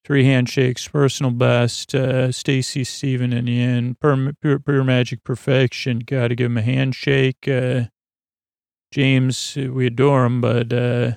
Three 0.05 0.25
handshakes, 0.25 0.87
personal 0.87 1.33
best. 1.33 1.95
Uh, 1.95 2.31
Stacey, 2.31 2.85
Steven, 2.85 3.33
and 3.33 3.49
Ian. 3.49 3.97
Pure, 4.01 4.35
pure, 4.41 4.59
pure 4.61 4.85
magic 4.85 5.25
perfection. 5.25 6.01
Got 6.01 6.29
to 6.29 6.37
give 6.37 6.47
him 6.47 6.59
a 6.59 6.63
handshake. 6.63 7.49
Uh, 7.49 7.85
James, 8.93 9.57
we 9.57 9.87
adore 9.87 10.27
him, 10.27 10.41
but 10.41 10.73
uh, 10.73 11.13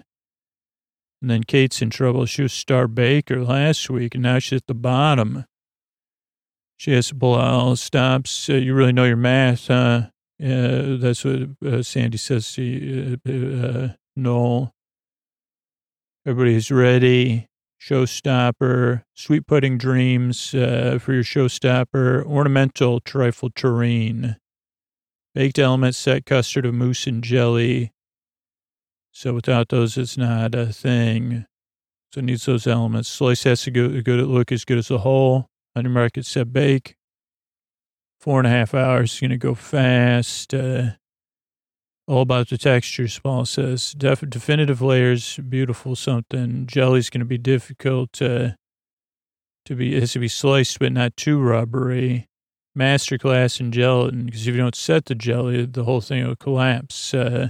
and 1.22 1.30
then 1.30 1.44
Kate's 1.44 1.82
in 1.82 1.92
trouble. 1.92 2.26
She 2.26 2.42
was 2.42 2.54
Star 2.54 2.88
Baker 2.88 3.44
last 3.44 3.90
week, 3.90 4.16
and 4.16 4.24
now 4.24 4.40
she's 4.40 4.62
at 4.62 4.68
the 4.68 4.74
bottom. 4.74 5.46
She 6.78 6.94
has 6.94 7.10
to 7.10 7.16
pull 7.16 7.36
all 7.36 7.76
stops. 7.76 8.50
Uh, 8.50 8.54
you 8.54 8.74
really 8.74 8.94
know 8.94 9.06
your 9.06 9.18
math, 9.18 9.68
huh? 9.68 10.08
Uh, 10.44 10.98
that's 10.98 11.26
what 11.26 11.50
uh, 11.66 11.82
Sandi 11.82 12.18
says 12.18 12.52
to 12.54 13.18
uh, 13.26 13.32
uh, 13.32 13.90
Noel. 14.16 14.74
Everybody's 16.26 16.70
ready. 16.70 17.48
Showstopper, 17.80 19.04
sweet 19.14 19.48
pudding 19.48 19.78
dreams 19.78 20.54
uh, 20.54 20.98
for 21.00 21.14
your 21.14 21.24
showstopper, 21.24 22.26
ornamental 22.26 23.00
trifle 23.00 23.52
terrine, 23.52 24.38
baked 25.36 25.60
elements, 25.60 26.00
set 26.00 26.26
custard 26.26 26.66
of 26.66 26.74
mousse 26.74 27.06
and 27.06 27.24
jelly. 27.24 27.94
So 29.12 29.34
without 29.34 29.70
those, 29.70 29.96
it's 29.96 30.18
not 30.18 30.56
a 30.56 30.74
thing. 30.74 31.46
So 32.12 32.20
it 32.20 32.26
needs 32.26 32.46
those 32.46 32.66
elements. 32.66 33.10
Slice 33.10 33.44
has 33.44 33.62
to 33.64 33.72
go, 33.72 34.02
good 34.02 34.28
look 34.28 34.52
as 34.52 34.66
good 34.66 34.80
as 34.80 34.90
a 34.90 35.00
whole. 35.00 35.48
Your 35.76 35.92
market, 35.92 36.26
set 36.26 36.52
bake 36.52 36.97
four 38.20 38.40
and 38.40 38.48
a 38.48 38.52
half 38.52 38.74
hours. 38.74 39.14
Is 39.14 39.20
going 39.20 39.32
to 39.32 39.38
go 39.38 39.56
fast. 39.56 40.54
Uh, 40.54 40.92
all 42.08 42.22
about 42.22 42.48
the 42.48 42.58
textures, 42.58 43.20
Paul 43.20 43.46
says. 43.46 43.94
Def- 43.94 44.30
definitive 44.30 44.82
layers, 44.82 45.38
beautiful 45.38 45.96
something. 45.96 46.66
Jelly's 46.66 47.10
going 47.10 47.20
to 47.20 47.26
be 47.26 47.38
difficult 47.38 48.22
uh, 48.22 48.52
to 49.66 49.76
be, 49.76 49.96
it 49.96 50.00
has 50.00 50.14
to 50.14 50.20
be 50.20 50.30
sliced, 50.30 50.80
but 50.80 50.94
not 50.94 51.18
too 51.18 51.40
rubbery. 51.40 52.28
Masterclass 52.78 53.60
in 53.60 53.72
gelatin, 53.72 54.26
because 54.26 54.48
if 54.48 54.54
you 54.54 54.62
don't 54.62 54.76
set 54.76 55.06
the 55.06 55.16
jelly, 55.16 55.66
the 55.66 55.84
whole 55.84 56.00
thing 56.00 56.26
will 56.26 56.36
collapse. 56.36 57.14
Uh, 57.14 57.50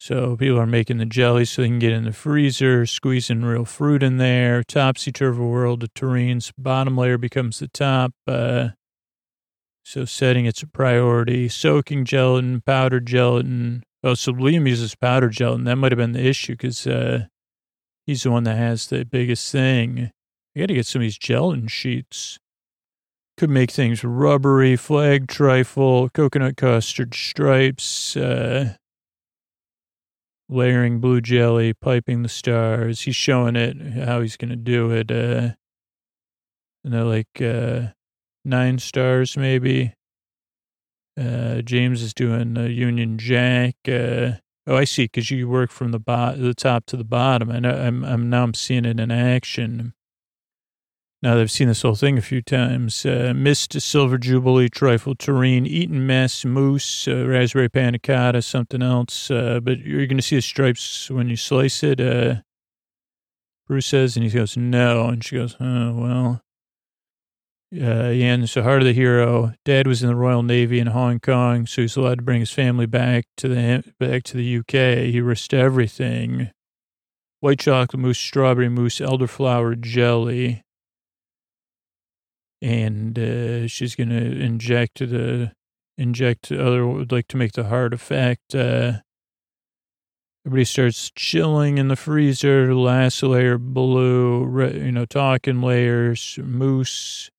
so 0.00 0.36
people 0.36 0.58
are 0.58 0.66
making 0.66 0.96
the 0.96 1.04
jelly 1.04 1.44
so 1.44 1.60
they 1.62 1.68
can 1.68 1.78
get 1.78 1.92
in 1.92 2.04
the 2.04 2.12
freezer, 2.12 2.86
squeezing 2.86 3.42
real 3.42 3.64
fruit 3.64 4.02
in 4.02 4.16
there. 4.16 4.62
Topsy 4.62 5.12
turvy 5.12 5.42
world 5.42 5.82
of 5.82 5.92
terrines. 5.94 6.52
Bottom 6.56 6.96
layer 6.96 7.18
becomes 7.18 7.58
the 7.58 7.68
top. 7.68 8.12
Uh, 8.26 8.70
so 9.88 10.04
setting 10.04 10.44
it's 10.44 10.62
a 10.62 10.66
priority. 10.66 11.48
Soaking 11.48 12.04
gelatin, 12.04 12.60
powdered 12.60 13.06
gelatin. 13.06 13.84
Oh, 14.04 14.12
so 14.12 14.32
Liam 14.32 14.68
uses 14.68 14.94
powdered 14.94 15.32
gelatin. 15.32 15.64
That 15.64 15.76
might 15.76 15.92
have 15.92 15.96
been 15.96 16.12
the 16.12 16.26
issue 16.26 16.52
because 16.52 16.86
uh, 16.86 17.24
he's 18.04 18.22
the 18.22 18.30
one 18.30 18.44
that 18.44 18.58
has 18.58 18.88
the 18.88 19.06
biggest 19.06 19.50
thing. 19.50 20.10
I 20.54 20.60
got 20.60 20.66
to 20.66 20.74
get 20.74 20.84
some 20.84 21.00
of 21.00 21.04
these 21.04 21.16
gelatin 21.16 21.68
sheets. 21.68 22.38
Could 23.38 23.48
make 23.48 23.70
things 23.70 24.04
rubbery, 24.04 24.76
flag 24.76 25.26
trifle, 25.26 26.10
coconut 26.10 26.58
custard 26.58 27.14
stripes, 27.14 28.14
uh, 28.14 28.74
layering 30.50 31.00
blue 31.00 31.22
jelly, 31.22 31.72
piping 31.72 32.22
the 32.22 32.28
stars. 32.28 33.02
He's 33.02 33.16
showing 33.16 33.56
it 33.56 33.80
how 34.04 34.20
he's 34.20 34.36
going 34.36 34.50
to 34.50 34.56
do 34.56 34.90
it. 34.90 35.10
Uh, 35.10 35.54
and 36.84 36.92
they're 36.92 37.04
like 37.04 37.40
uh, 37.40 37.92
nine 38.48 38.78
stars, 38.78 39.36
maybe. 39.36 39.94
Uh, 41.18 41.62
James 41.62 42.02
is 42.02 42.14
doing 42.14 42.56
a 42.56 42.68
Union 42.68 43.18
Jack. 43.18 43.74
Uh, 43.86 44.32
oh, 44.66 44.76
I 44.76 44.84
see. 44.84 45.04
Because 45.04 45.30
you 45.30 45.48
work 45.48 45.70
from 45.70 45.92
the 45.92 45.98
bot, 45.98 46.38
the 46.38 46.54
top 46.54 46.86
to 46.86 46.96
the 46.96 47.04
bottom, 47.04 47.50
and 47.50 47.66
I'm, 47.66 48.04
I'm 48.04 48.30
now 48.30 48.44
I'm 48.44 48.54
seeing 48.54 48.84
it 48.84 48.98
in 48.98 49.10
action. 49.10 49.94
Now 51.20 51.34
that 51.34 51.40
I've 51.40 51.50
seen 51.50 51.66
this 51.66 51.82
whole 51.82 51.96
thing 51.96 52.16
a 52.16 52.22
few 52.22 52.40
times, 52.42 53.04
uh, 53.04 53.32
mist, 53.34 53.80
silver 53.80 54.18
jubilee, 54.18 54.68
trifle, 54.68 55.16
terrine, 55.16 55.66
Eton 55.66 56.06
mess, 56.06 56.44
Mousse, 56.44 57.08
uh, 57.08 57.26
raspberry 57.26 57.68
panna 57.68 58.40
something 58.40 58.82
else. 58.82 59.28
Uh, 59.28 59.58
but 59.60 59.80
you're 59.80 60.06
going 60.06 60.18
to 60.18 60.22
see 60.22 60.36
the 60.36 60.42
stripes 60.42 61.10
when 61.10 61.28
you 61.28 61.36
slice 61.36 61.82
it. 61.82 62.00
Uh, 62.00 62.36
Prue 63.66 63.80
says, 63.80 64.16
and 64.16 64.24
he 64.24 64.30
goes, 64.30 64.56
no. 64.56 65.08
And 65.08 65.24
she 65.24 65.36
goes, 65.36 65.56
oh, 65.58 65.92
well. 65.92 66.40
Uh, 67.70 68.08
Yan, 68.08 68.46
so 68.46 68.62
heart 68.62 68.80
of 68.80 68.86
the 68.86 68.94
hero. 68.94 69.52
Dad 69.64 69.86
was 69.86 70.02
in 70.02 70.08
the 70.08 70.16
Royal 70.16 70.42
Navy 70.42 70.80
in 70.80 70.86
Hong 70.86 71.20
Kong, 71.20 71.66
so 71.66 71.82
he's 71.82 71.96
allowed 71.96 72.18
to 72.18 72.24
bring 72.24 72.40
his 72.40 72.50
family 72.50 72.86
back 72.86 73.26
to 73.36 73.48
the 73.48 73.84
back 74.00 74.22
to 74.24 74.36
the 74.36 74.58
UK. 74.58 75.10
He 75.12 75.20
risked 75.20 75.52
everything. 75.52 76.50
White 77.40 77.58
chocolate 77.60 78.00
mousse, 78.00 78.18
strawberry 78.18 78.68
mousse, 78.68 79.00
elderflower 79.00 79.78
jelly 79.80 80.64
and 82.60 83.18
uh, 83.18 83.66
she's 83.66 83.94
going 83.94 84.08
to 84.08 84.40
inject 84.40 84.98
the 84.98 85.52
inject 85.96 86.50
other 86.52 87.04
like 87.10 87.28
to 87.28 87.36
make 87.36 87.52
the 87.52 87.64
heart 87.64 87.92
effect. 87.92 88.54
Uh, 88.54 88.98
everybody 90.46 90.64
starts 90.64 91.10
chilling 91.14 91.78
in 91.78 91.88
the 91.88 91.96
freezer. 91.96 92.74
Last 92.74 93.22
layer 93.22 93.58
blue, 93.58 94.70
you 94.72 94.92
know, 94.92 95.04
talking 95.04 95.60
layers, 95.60 96.38
mousse, 96.42 97.30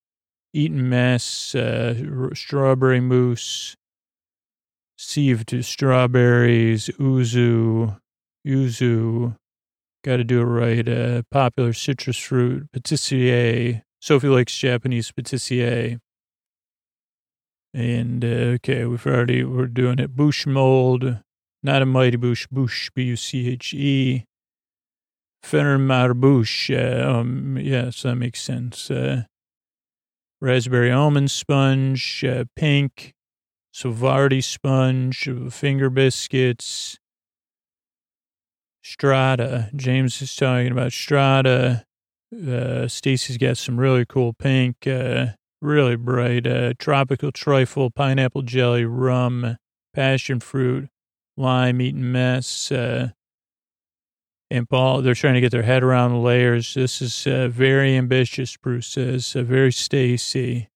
Eton 0.54 0.89
mess, 0.89 1.54
uh, 1.56 2.30
strawberry 2.34 3.00
mousse, 3.00 3.76
sieved 4.97 5.64
strawberries, 5.64 6.89
yuzu, 7.00 8.00
yuzu. 8.45 9.36
Got 10.04 10.18
to 10.18 10.24
do 10.24 10.41
it 10.41 10.45
right. 10.45 10.88
Uh, 10.88 11.22
popular 11.30 11.74
citrus 11.74 12.18
fruit, 12.18 12.68
patissier, 12.72 13.82
Sophie 14.02 14.30
likes 14.30 14.58
Japanese 14.58 15.12
patissier. 15.12 16.00
And, 17.74 18.24
uh, 18.24 18.56
okay, 18.58 18.86
we've 18.86 19.06
already, 19.06 19.43
we're 19.43 19.68
doing 19.68 20.00
it. 20.00 20.16
Bush 20.16 20.47
mold, 20.47 21.20
not 21.62 21.82
a 21.82 21.86
mighty 21.86 22.18
bush, 22.18 22.47
bush, 22.47 22.89
B-U-C-H-E. 22.95 24.26
Fenner 25.43 25.78
Marbush, 25.78 26.70
uh, 26.76 27.10
um, 27.10 27.58
yes, 27.58 28.02
that 28.04 28.16
makes 28.16 28.41
sense. 28.41 28.89
Uh, 28.89 29.24
raspberry 30.41 30.91
almond 30.91 31.31
sponge, 31.31 32.23
uh, 32.23 32.45
pink, 32.55 33.13
savoiardi 33.73 34.43
sponge, 34.43 35.29
finger 35.51 35.89
biscuits, 35.89 36.99
Strata. 38.81 39.69
James 39.75 40.21
is 40.21 40.35
talking 40.35 40.71
about 40.71 40.91
Strata. 40.91 41.85
Uh, 42.33 42.87
Stacey's 42.87 43.37
got 43.37 43.57
some 43.57 43.79
really 43.79 44.05
cool 44.05 44.33
pink, 44.33 44.87
uh, 44.87 45.27
really 45.61 45.95
bright, 45.95 46.47
uh, 46.47 46.73
tropical 46.79 47.31
trifle, 47.31 47.91
pineapple 47.91 48.41
jelly, 48.41 48.85
rum, 48.85 49.57
passion 49.93 50.39
fruit, 50.39 50.89
lime, 51.37 51.81
Eton 51.81 52.11
mess, 52.11 52.71
uh, 52.71 53.09
and 54.50 54.70
Paul, 54.70 55.02
they're 55.02 55.14
trying 55.14 55.36
to 55.36 55.41
get 55.41 55.52
their 55.52 55.64
head 55.64 55.84
around 55.84 56.12
the 56.12 56.18
layers. 56.18 56.74
This 56.74 57.02
is 57.02 57.28
uh, 57.28 57.47
very 57.50 57.95
ambitious, 57.95 58.56
Prue 58.58 58.82
says, 58.82 59.36
uh, 59.36 59.43
very 59.43 59.72
Stacey. 59.72 60.70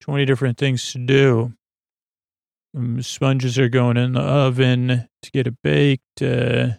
20 0.00 0.24
different 0.26 0.58
things 0.58 0.92
to 0.92 0.98
do. 0.98 1.54
Um, 2.76 3.00
sponges 3.02 3.58
are 3.58 3.68
going 3.68 3.96
in 3.96 4.12
the 4.12 4.20
oven 4.20 5.08
to 5.22 5.30
get 5.30 5.46
it 5.46 5.54
baked. 5.62 6.20
Uh, 6.20 6.72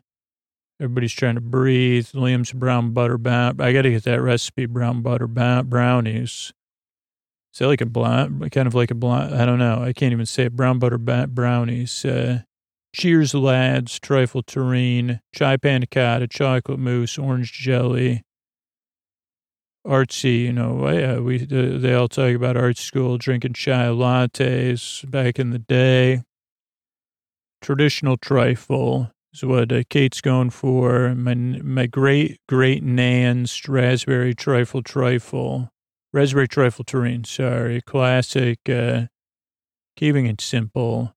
Everybody's 0.80 1.14
trying 1.14 1.36
to 1.36 1.42
breathe. 1.42 2.08
Liam's 2.08 2.52
brown 2.52 2.92
butter 2.92 3.16
I 3.16 3.72
got 3.72 3.84
to 3.84 3.92
get 3.92 4.04
that 4.04 4.22
recipe, 4.22 4.66
brown 4.66 5.02
butter 5.02 5.28
brownies. 5.28 6.52
Is 7.54 7.60
that 7.60 7.68
like 7.68 7.80
a 7.80 7.86
blonde, 7.86 8.52
kind 8.52 8.68
of 8.68 8.76
like 8.76 8.92
a 8.92 8.96
blonde? 8.96 9.34
I 9.34 9.46
don't 9.46 9.60
know. 9.60 9.82
I 9.82 9.94
can't 9.94 10.12
even 10.12 10.26
say 10.26 10.44
it. 10.44 10.56
Brown 10.56 10.80
butter 10.80 10.98
brownies. 10.98 12.04
Uh, 12.04 12.42
cheers, 12.96 13.34
lads. 13.34 14.00
Trifle 14.00 14.44
terrine. 14.44 15.20
Chai 15.34 15.58
panna. 15.58 15.86
Chocolate 16.28 16.80
mousse. 16.80 17.18
Orange 17.18 17.52
jelly. 17.52 18.24
Artsy, 19.86 20.42
you 20.42 20.54
know, 20.54 20.90
yeah, 20.90 21.20
we 21.20 21.44
uh, 21.44 21.78
they 21.78 21.94
all 21.94 22.08
talk 22.08 22.34
about 22.34 22.58
art 22.58 22.76
school, 22.76 23.20
drinking 23.20 23.54
chai 23.54 23.86
lattes 23.86 25.08
back 25.10 25.38
in 25.38 25.52
the 25.52 25.60
day. 25.60 26.24
Traditional 27.62 28.18
trifle 28.18 29.12
is 29.32 29.44
what 29.44 29.72
uh, 29.72 29.84
Kate's 29.88 30.22
going 30.22 30.50
for. 30.50 31.14
My 31.14 31.36
my 31.36 31.86
great 31.86 32.40
great 32.50 32.82
nan's 32.82 33.62
raspberry 33.68 34.34
trifle 34.34 34.82
trifle, 34.82 35.70
raspberry 36.12 36.48
trifle 36.48 36.84
terrine. 36.84 37.24
Sorry, 37.24 37.80
classic. 37.82 38.68
Uh, 38.68 39.06
keeping 39.96 40.26
it 40.26 40.42
simple. 40.42 41.15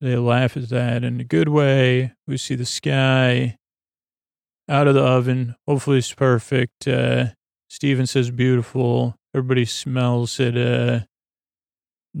They 0.00 0.16
laugh 0.16 0.56
at 0.56 0.68
that 0.68 1.04
in 1.04 1.20
a 1.20 1.24
good 1.24 1.48
way. 1.48 2.12
We 2.26 2.36
see 2.36 2.54
the 2.54 2.66
sky 2.66 3.56
out 4.68 4.88
of 4.88 4.94
the 4.94 5.02
oven. 5.02 5.54
Hopefully, 5.66 5.98
it's 5.98 6.12
perfect. 6.12 6.86
Uh, 6.86 7.28
Steven 7.68 8.06
says 8.06 8.30
beautiful. 8.30 9.16
Everybody 9.34 9.64
smells 9.64 10.38
it. 10.38 10.56
Uh, 10.56 11.00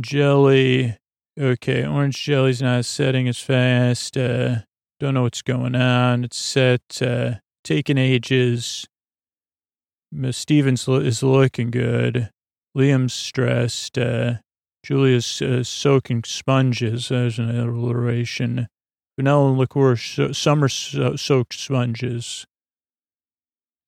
jelly. 0.00 0.96
Okay, 1.38 1.86
orange 1.86 2.22
jelly's 2.22 2.62
not 2.62 2.86
setting 2.86 3.28
as 3.28 3.38
fast. 3.38 4.16
Uh, 4.16 4.60
don't 4.98 5.12
know 5.12 5.22
what's 5.22 5.42
going 5.42 5.74
on. 5.74 6.24
It's 6.24 6.38
set, 6.38 7.02
uh, 7.02 7.34
taking 7.62 7.98
ages. 7.98 8.86
Miss 10.10 10.38
Stevens 10.38 10.88
is 10.88 11.22
looking 11.22 11.70
good. 11.70 12.30
Liam's 12.76 13.12
stressed. 13.12 13.98
Uh, 13.98 14.34
Julia's 14.86 15.42
uh, 15.42 15.64
soaking 15.64 16.22
sponges. 16.24 17.08
There's 17.08 17.40
an 17.40 17.50
alliteration. 17.50 18.68
Vanilla 19.18 19.50
liqueur, 19.50 19.96
so, 19.96 20.30
summer 20.30 20.68
so- 20.68 21.16
soaked 21.16 21.54
sponges. 21.54 22.46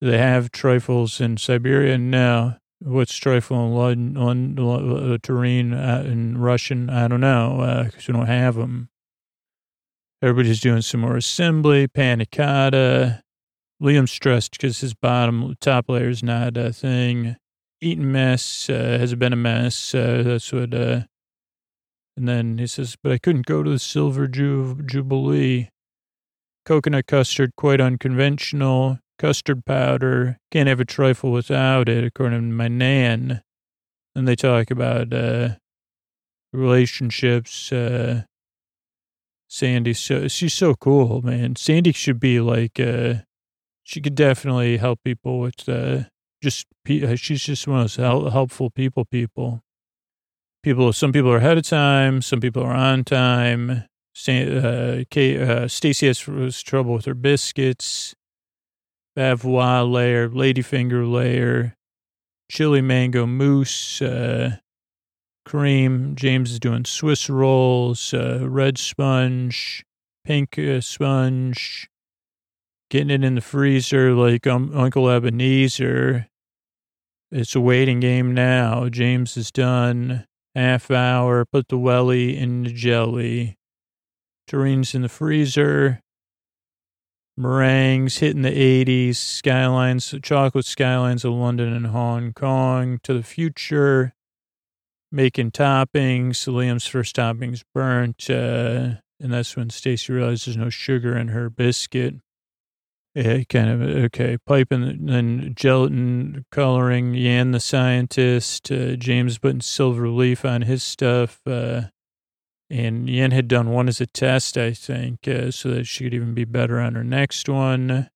Do 0.00 0.10
they 0.10 0.18
have 0.18 0.50
trifles 0.50 1.20
in 1.20 1.36
Siberia? 1.36 1.98
No. 1.98 2.56
What's 2.80 3.16
trifle 3.16 3.64
in 3.66 3.74
London, 3.74 4.14
London, 4.14 4.58
uh, 5.12 5.18
Terrine 5.18 5.72
uh, 5.72 6.04
in 6.04 6.36
Russian? 6.38 6.90
I 6.90 7.06
don't 7.06 7.20
know 7.20 7.84
because 7.86 8.08
we 8.08 8.14
don't 8.14 8.26
have 8.26 8.56
them. 8.56 8.88
Everybody's 10.20 10.60
doing 10.60 10.82
some 10.82 11.02
more 11.02 11.16
assembly, 11.16 11.86
panna 11.86 12.26
cotta. 12.26 13.22
Liam's 13.80 14.10
stressed 14.10 14.52
because 14.52 14.80
his 14.80 14.94
bottom 14.94 15.54
top 15.60 15.88
layer 15.88 16.08
is 16.08 16.24
not 16.24 16.56
a 16.56 16.72
thing. 16.72 17.36
Eating 17.80 18.10
mess 18.10 18.68
uh, 18.68 18.98
has 18.98 19.14
been 19.14 19.32
a 19.32 19.36
mess. 19.36 19.94
Uh, 19.94 20.22
that's 20.24 20.52
what. 20.52 20.74
Uh, 20.74 21.02
and 22.16 22.28
then 22.28 22.58
he 22.58 22.66
says, 22.66 22.96
"But 23.00 23.12
I 23.12 23.18
couldn't 23.18 23.46
go 23.46 23.62
to 23.62 23.70
the 23.70 23.78
silver 23.78 24.26
ju- 24.26 24.82
jubilee. 24.84 25.68
Coconut 26.64 27.06
custard, 27.06 27.52
quite 27.56 27.80
unconventional 27.80 28.98
custard 29.18 29.64
powder. 29.64 30.38
Can't 30.50 30.68
have 30.68 30.80
a 30.80 30.84
trifle 30.84 31.32
without 31.32 31.88
it, 31.88 32.04
according 32.04 32.40
to 32.40 32.54
my 32.54 32.68
nan. 32.68 33.42
And 34.14 34.26
they 34.26 34.36
talk 34.36 34.70
about 34.70 35.12
uh, 35.12 35.56
relationships. 36.52 37.72
Uh, 37.72 38.22
Sandi, 39.48 39.94
so 39.94 40.28
she's 40.28 40.54
so 40.54 40.74
cool, 40.74 41.22
man. 41.22 41.56
Sandi 41.56 41.92
should 41.92 42.20
be 42.20 42.40
like, 42.40 42.78
uh, 42.78 43.14
she 43.82 44.00
could 44.00 44.14
definitely 44.14 44.76
help 44.76 45.00
people 45.02 45.40
with 45.40 45.66
uh, 45.68 46.04
just. 46.42 46.66
Uh, 46.88 47.16
she's 47.16 47.42
just 47.42 47.68
one 47.68 47.80
of 47.80 47.94
those 47.94 48.32
helpful 48.32 48.70
people. 48.70 49.04
People, 49.04 49.62
people. 50.62 50.92
Some 50.92 51.12
people 51.12 51.30
are 51.30 51.38
ahead 51.38 51.58
of 51.58 51.64
time. 51.64 52.22
Some 52.22 52.40
people 52.40 52.62
are 52.62 52.74
on 52.74 53.04
time. 53.04 53.84
Uh, 54.26 55.04
uh, 55.14 55.68
Stacey 55.68 56.06
has 56.06 56.62
trouble 56.62 56.92
with 56.94 57.04
her 57.04 57.14
biscuits. 57.14 58.14
Bavois 59.16 59.90
layer, 59.90 60.28
ladyfinger 60.28 61.10
layer, 61.10 61.76
chili 62.50 62.80
mango 62.80 63.26
mousse, 63.26 64.00
uh, 64.00 64.56
cream. 65.44 66.14
James 66.14 66.52
is 66.52 66.60
doing 66.60 66.84
Swiss 66.84 67.28
rolls, 67.28 68.14
uh, 68.14 68.48
red 68.48 68.78
sponge, 68.78 69.84
pink 70.24 70.58
sponge, 70.80 71.87
getting 72.90 73.10
it 73.10 73.24
in 73.24 73.34
the 73.34 73.40
freezer 73.40 74.14
like 74.14 74.46
um, 74.46 74.72
Uncle 74.74 75.08
Ebenezer. 75.08 76.28
It's 77.30 77.54
a 77.54 77.60
waiting 77.60 78.00
game 78.00 78.32
now. 78.32 78.88
James 78.88 79.36
is 79.36 79.50
done. 79.50 80.26
Half 80.54 80.90
hour. 80.90 81.44
Put 81.44 81.68
the 81.68 81.78
welly 81.78 82.36
in 82.36 82.64
the 82.64 82.72
jelly. 82.72 83.58
Terrine's 84.46 84.94
in 84.94 85.02
the 85.02 85.08
freezer. 85.08 86.00
Meringues 87.36 88.18
hitting 88.18 88.42
the 88.42 88.50
80s. 88.84 89.16
Skylines, 89.16 90.14
chocolate 90.22 90.64
skylines 90.64 91.24
of 91.24 91.34
London 91.34 91.72
and 91.72 91.88
Hong 91.88 92.32
Kong 92.32 92.98
to 93.04 93.12
the 93.12 93.22
future. 93.22 94.14
Making 95.12 95.50
toppings. 95.50 96.48
Liam's 96.48 96.86
first 96.86 97.14
toppings 97.16 97.62
burnt. 97.74 98.28
Uh, 98.30 99.00
and 99.20 99.32
that's 99.32 99.54
when 99.54 99.68
Stacey 99.68 100.12
realizes 100.12 100.46
there's 100.46 100.56
no 100.56 100.70
sugar 100.70 101.16
in 101.16 101.28
her 101.28 101.50
biscuit. 101.50 102.16
Yeah, 103.18 103.42
kind 103.48 103.68
of 103.68 103.82
okay. 104.04 104.38
Pipe 104.46 104.70
and 104.70 105.08
then 105.08 105.52
gelatin 105.56 106.44
coloring. 106.52 107.14
Yan 107.14 107.50
the 107.50 107.58
scientist. 107.58 108.70
Uh, 108.70 108.94
James 108.94 109.38
putting 109.38 109.60
silver 109.60 110.08
leaf 110.08 110.44
on 110.44 110.62
his 110.62 110.84
stuff. 110.84 111.40
Uh, 111.44 111.82
and 112.70 113.10
Yan 113.10 113.32
had 113.32 113.48
done 113.48 113.70
one 113.70 113.88
as 113.88 114.00
a 114.00 114.06
test, 114.06 114.56
I 114.56 114.72
think, 114.72 115.26
uh, 115.26 115.50
so 115.50 115.70
that 115.70 115.88
she 115.88 116.04
could 116.04 116.14
even 116.14 116.32
be 116.32 116.44
better 116.44 116.78
on 116.78 116.94
her 116.94 117.02
next 117.02 117.48
one. 117.48 118.08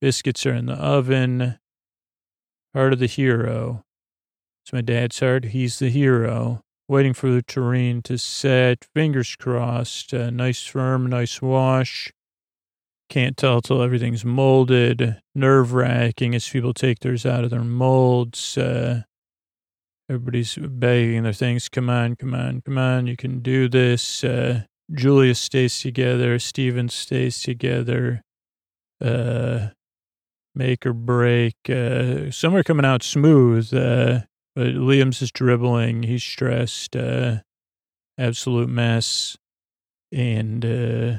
Biscuits 0.00 0.44
are 0.44 0.54
in 0.54 0.66
the 0.66 0.74
oven. 0.74 1.60
Heart 2.74 2.94
of 2.94 2.98
the 2.98 3.06
hero. 3.06 3.84
It's 4.64 4.72
my 4.72 4.80
dad's 4.80 5.20
heart. 5.20 5.44
He's 5.46 5.78
the 5.78 5.88
hero. 5.88 6.62
Waiting 6.88 7.14
for 7.14 7.30
the 7.30 7.44
terrine 7.44 8.02
to 8.04 8.18
set. 8.18 8.88
Fingers 8.92 9.36
crossed. 9.36 10.12
Uh, 10.12 10.30
nice 10.30 10.64
firm, 10.66 11.06
nice 11.06 11.40
wash. 11.40 12.12
Can't 13.10 13.36
tell 13.36 13.60
till 13.60 13.82
everything's 13.82 14.24
molded. 14.24 15.20
Nerve 15.34 15.72
wracking 15.72 16.32
as 16.32 16.48
people 16.48 16.72
take 16.72 17.00
theirs 17.00 17.26
out 17.26 17.42
of 17.42 17.50
their 17.50 17.64
molds. 17.64 18.56
Uh, 18.56 19.02
everybody's 20.08 20.54
begging 20.56 21.24
their 21.24 21.32
things. 21.32 21.68
Come 21.68 21.90
on, 21.90 22.14
come 22.14 22.34
on, 22.34 22.60
come 22.60 22.78
on. 22.78 23.08
You 23.08 23.16
can 23.16 23.40
do 23.40 23.68
this. 23.68 24.22
Uh, 24.22 24.62
Julia 24.94 25.34
stays 25.34 25.80
together. 25.80 26.38
Steven 26.38 26.88
stays 26.88 27.42
together. 27.42 28.22
Uh, 29.04 29.70
make 30.54 30.86
or 30.86 30.92
break. 30.92 31.56
Uh, 31.68 32.30
some 32.30 32.54
are 32.54 32.62
coming 32.62 32.86
out 32.86 33.02
smooth. 33.02 33.74
Uh, 33.74 34.20
but 34.54 34.68
Liam's 34.68 35.20
is 35.20 35.32
dribbling. 35.32 36.04
He's 36.04 36.22
stressed. 36.22 36.94
Uh, 36.94 37.38
absolute 38.16 38.68
mess. 38.68 39.36
And, 40.12 40.64
uh, 40.64 41.18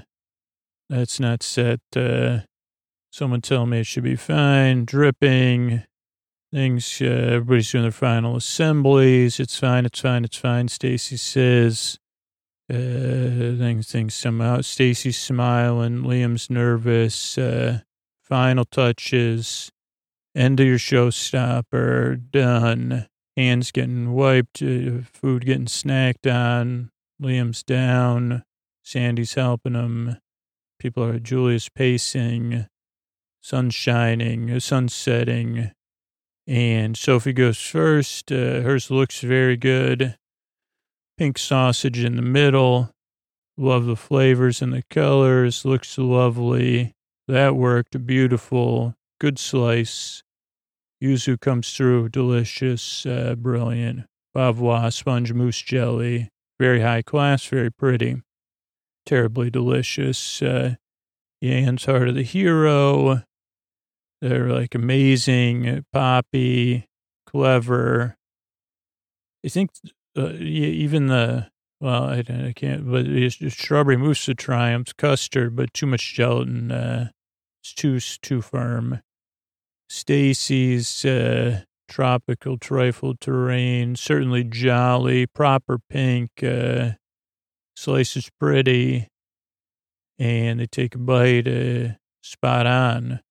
that's 0.91 1.19
not 1.19 1.41
set. 1.41 1.80
Uh, 1.95 2.39
someone 3.11 3.41
tell 3.41 3.65
me 3.65 3.80
it 3.80 3.88
should 3.88 4.03
be 4.03 4.15
fine. 4.18 4.85
Dripping. 4.85 5.84
Things, 6.53 7.01
uh, 7.01 7.05
everybody's 7.05 7.72
doing 7.72 7.84
their 7.85 7.91
final 7.93 8.35
assemblies. 8.35 9.39
It's 9.39 9.57
fine, 9.57 9.85
it's 9.85 10.01
fine, 10.01 10.26
it's 10.26 10.35
fine. 10.35 10.68
Stacey 10.68 11.15
says, 11.15 11.97
uh, 12.69 13.55
things, 13.57 13.89
things 13.89 14.15
somehow. 14.15 14.59
Stacey's 14.59 15.18
smiling. 15.18 16.03
Liam's 16.03 16.49
nervous. 16.49 17.38
Uh, 17.38 17.80
final 18.22 18.65
touches. 18.65 19.72
End 20.35 20.59
of 20.59 20.65
your 20.65 20.77
showstopper. 20.77 22.22
Done. 22.31 23.07
Hands 23.38 23.72
getting 23.72 24.11
wiped. 24.11 24.61
Uh, 24.61 25.03
food 25.05 25.45
getting 25.45 25.68
snacked 25.68 26.30
on. 26.30 26.91
Liam's 27.22 27.63
down. 27.63 28.43
Sandi's 28.85 29.35
helping 29.35 29.73
him. 29.73 30.18
People 30.82 31.03
are 31.03 31.20
Julia's 31.20 31.70
pacing, 31.70 32.66
sun 33.40 33.70
shining, 33.70 34.60
sun 34.60 34.90
setting, 34.90 35.70
and 36.48 36.98
Sophie 36.98 37.34
goes 37.34 37.60
first. 37.60 38.32
Uh, 38.32 38.62
hers 38.62 38.90
looks 38.90 39.22
very 39.22 39.58
good. 39.58 40.18
Pink 41.20 41.38
sausage 41.38 42.03
in 42.03 42.16
the 42.16 42.24
middle. 42.24 42.90
Love 43.58 43.86
the 43.86 43.95
flavors 43.95 44.60
and 44.60 44.74
the 44.74 44.82
colors. 44.90 45.66
Looks 45.66 45.99
lovely. 45.99 46.94
That 47.28 47.56
worked. 47.56 48.08
Beautiful. 48.08 48.95
Good 49.20 49.38
slice. 49.38 50.24
Yuzu 50.99 51.40
comes 51.40 51.72
through. 51.74 52.10
Delicious. 52.10 53.06
Uh, 53.06 53.36
brilliant. 53.38 54.08
Bavois 54.36 54.91
sponge 54.91 55.32
mousse 55.32 55.62
jelly. 55.62 56.30
Very 56.60 56.82
high 56.82 57.03
class. 57.03 57.45
Very 57.45 57.72
pretty 57.72 58.24
terribly 59.06 59.49
delicious. 59.49 60.41
Uh, 60.41 60.76
Yan's 61.41 61.86
Heart 61.86 62.10
of 62.10 62.15
the 62.15 62.23
Hero. 62.23 63.23
They're 64.22 64.49
like 64.49 64.76
amazing, 64.76 65.84
poppy, 65.91 66.86
clever. 67.26 68.15
I 69.44 69.49
think 69.49 69.72
uh, 70.15 70.34
even 70.34 71.07
the, 71.07 71.49
well, 71.80 72.03
I, 72.03 72.23
I 72.30 72.53
can't, 72.56 72.90
but 72.90 73.07
it's 73.07 73.38
just 73.38 73.60
strawberry 73.60 73.98
mousse 73.98 74.28
of 74.28 74.38
triumphs, 74.38 74.94
custard, 74.94 75.56
but 75.56 75.73
too 75.73 75.88
much 75.88 76.14
gelatin. 76.14 76.72
Uh, 76.72 77.10
it's 77.64 77.73
too, 77.73 77.99
too 77.99 78.41
firm. 78.41 79.02
Stacey's 79.90 81.03
uh, 81.03 81.61
tropical 81.90 82.57
trifle 82.57 83.15
terrine, 83.15 83.98
certainly 83.98 84.44
jolly, 84.44 85.26
proper 85.26 85.80
pink. 85.90 86.30
Uh, 86.44 86.91
Slice 87.76 88.18
is 88.18 88.30
pretty. 88.39 89.07
And 90.19 90.60
they 90.60 90.68
take 90.68 90.95
a 90.95 90.99
bite, 90.99 91.48
uh, 91.48 91.93
spot 92.22 92.68
on. 92.68 93.22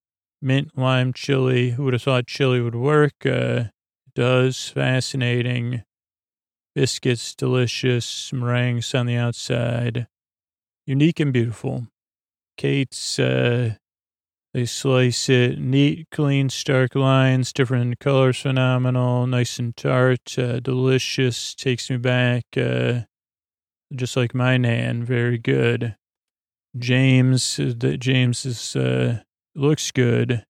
Mint 0.42 0.76
lime 0.76 1.12
chili. 1.12 1.70
Who 1.70 1.84
would 1.84 1.92
have 1.92 2.02
thought 2.02 2.26
chili 2.26 2.60
would 2.60 2.74
work? 2.74 3.24
Uh, 3.24 3.64
does. 4.14 4.68
Fascinating. 4.68 5.82
Biscuits, 6.74 7.34
delicious. 7.34 8.32
Meringues 8.32 8.94
on 8.94 9.06
the 9.06 9.16
outside. 9.16 10.06
Unique 10.86 11.20
and 11.20 11.32
beautiful. 11.32 11.86
Kate's, 12.56 13.18
uh, 13.18 13.74
they 14.52 14.66
slice 14.66 15.28
it. 15.28 15.58
Neat, 15.58 16.08
clean, 16.10 16.48
stark 16.48 16.94
lines, 16.94 17.52
different 17.52 18.00
colors, 18.00 18.40
phenomenal. 18.40 19.26
Nice 19.26 19.58
and 19.58 19.76
tart, 19.76 20.36
uh, 20.38 20.58
delicious. 20.58 21.54
Takes 21.54 21.88
me 21.88 21.98
back. 21.98 22.44
Uh, 22.56 23.02
just 23.94 24.16
like 24.16 24.34
my 24.34 24.56
nan, 24.56 25.04
very 25.04 25.38
good. 25.38 25.96
James, 26.78 27.56
that 27.56 27.98
James 27.98 28.46
is 28.46 28.76
uh, 28.76 29.20
looks 29.54 29.90
good, 29.90 30.44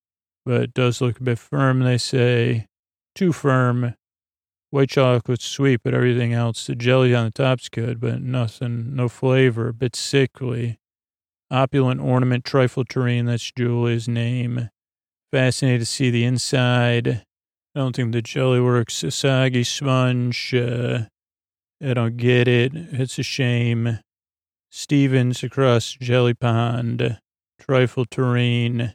but 0.44 0.74
does 0.74 1.00
look 1.00 1.18
a 1.18 1.22
bit 1.22 1.38
firm. 1.38 1.80
They 1.80 1.98
say 1.98 2.66
too 3.14 3.32
firm. 3.32 3.94
White 4.70 4.90
chocolate's 4.90 5.46
sweet, 5.46 5.80
but 5.82 5.94
everything 5.94 6.32
else, 6.32 6.66
the 6.66 6.76
jelly 6.76 7.12
on 7.12 7.24
the 7.24 7.30
top's 7.32 7.68
good, 7.68 8.00
but 8.00 8.22
nothing, 8.22 8.94
no 8.94 9.08
flavor, 9.08 9.68
a 9.68 9.74
bit 9.74 9.96
sickly. 9.96 10.78
Opulent 11.50 12.00
ornament 12.00 12.44
trifle 12.44 12.84
terrine, 12.84 13.26
that's 13.26 13.50
Julie's 13.50 14.06
name. 14.06 14.70
Fascinated 15.32 15.80
to 15.80 15.86
see 15.86 16.10
the 16.10 16.24
inside. 16.24 17.24
I 17.74 17.80
don't 17.80 17.96
think 17.96 18.12
the 18.12 18.22
jelly 18.22 18.60
works. 18.60 19.02
A 19.02 19.10
soggy 19.10 19.64
sponge, 19.64 20.54
uh, 20.54 21.06
I 21.82 21.94
don't 21.94 22.16
get 22.16 22.46
it. 22.46 22.72
It's 22.74 23.18
a 23.18 23.22
shame. 23.22 24.00
Stevens 24.70 25.42
across 25.42 25.96
Jelly 26.00 26.34
Pond, 26.34 27.18
Trifle 27.58 28.04
Terrine. 28.04 28.94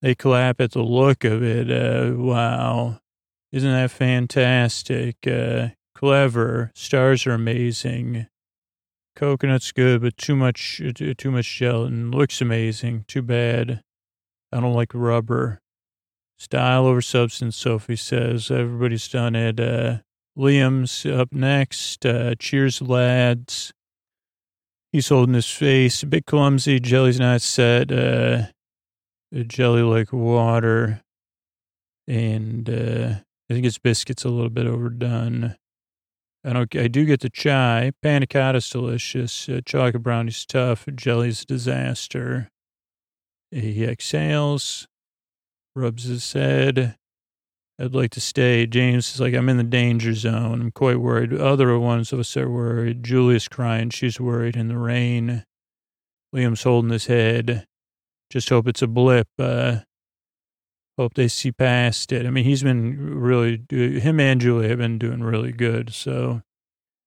They 0.00 0.14
clap 0.14 0.60
at 0.60 0.72
the 0.72 0.82
look 0.82 1.22
of 1.22 1.42
it. 1.42 1.70
Uh, 1.70 2.16
wow. 2.16 2.98
Isn't 3.52 3.70
that 3.70 3.90
fantastic? 3.90 5.16
Uh, 5.26 5.68
clever. 5.94 6.72
Stars 6.74 7.26
are 7.26 7.34
amazing. 7.34 8.26
Coconut's 9.14 9.70
good, 9.72 10.00
but 10.00 10.16
too 10.16 10.34
much, 10.34 10.80
too 10.96 11.30
much 11.30 11.58
gelatin. 11.58 12.10
Looks 12.10 12.40
amazing. 12.40 13.04
Too 13.06 13.22
bad. 13.22 13.82
I 14.50 14.60
don't 14.60 14.74
like 14.74 14.94
rubber. 14.94 15.60
Style 16.38 16.86
over 16.86 17.02
substance, 17.02 17.56
Sophie 17.56 17.94
says. 17.94 18.50
Everybody's 18.50 19.06
done 19.06 19.36
it. 19.36 19.60
Uh, 19.60 19.98
Liam's 20.36 21.04
up 21.04 21.32
next. 21.32 22.06
Uh, 22.06 22.34
cheers, 22.38 22.80
lads. 22.80 23.72
He's 24.92 25.08
holding 25.08 25.34
his 25.34 25.50
face. 25.50 26.02
A 26.02 26.06
bit 26.06 26.26
clumsy. 26.26 26.80
Jelly's 26.80 27.20
not 27.20 27.42
set. 27.42 27.90
Uh, 27.90 28.46
jelly 29.46 29.82
like 29.82 30.12
water. 30.12 31.02
And 32.06 32.68
uh, 32.68 33.14
I 33.50 33.54
think 33.54 33.64
his 33.64 33.78
biscuit's 33.78 34.24
a 34.24 34.28
little 34.28 34.50
bit 34.50 34.66
overdone. 34.66 35.56
I 36.44 36.52
don't. 36.52 36.76
I 36.76 36.88
do 36.88 37.04
get 37.04 37.20
the 37.20 37.30
chai. 37.30 37.92
Panna 38.02 38.26
cotta's 38.26 38.68
delicious. 38.68 39.48
Uh, 39.48 39.60
chocolate 39.64 40.02
brownie's 40.02 40.44
tough. 40.44 40.86
Jelly's 40.94 41.42
a 41.42 41.46
disaster. 41.46 42.48
He 43.50 43.84
exhales, 43.84 44.88
rubs 45.76 46.04
his 46.04 46.32
head. 46.32 46.96
I'd 47.80 47.94
like 47.94 48.10
to 48.12 48.20
stay. 48.20 48.66
James 48.66 49.14
is 49.14 49.20
like, 49.20 49.34
I'm 49.34 49.48
in 49.48 49.56
the 49.56 49.64
danger 49.64 50.14
zone. 50.14 50.60
I'm 50.60 50.70
quite 50.70 51.00
worried. 51.00 51.32
Other 51.32 51.78
ones 51.78 52.12
of 52.12 52.20
us 52.20 52.36
are 52.36 52.50
worried. 52.50 53.02
Julia's 53.02 53.48
crying. 53.48 53.90
She's 53.90 54.20
worried 54.20 54.56
in 54.56 54.68
the 54.68 54.78
rain. 54.78 55.44
Liam's 56.34 56.62
holding 56.62 56.90
his 56.90 57.06
head. 57.06 57.66
just 58.30 58.48
hope 58.48 58.68
it's 58.68 58.82
a 58.82 58.86
blip. 58.86 59.28
Uh, 59.38 59.78
hope 60.98 61.14
they 61.14 61.28
see 61.28 61.50
past 61.52 62.12
it. 62.12 62.26
I 62.26 62.30
mean, 62.30 62.44
he's 62.44 62.62
been 62.62 63.18
really, 63.18 63.62
him 63.70 64.20
and 64.20 64.40
Julia 64.40 64.68
have 64.68 64.78
been 64.78 64.98
doing 64.98 65.22
really 65.22 65.52
good. 65.52 65.92
So 65.92 66.42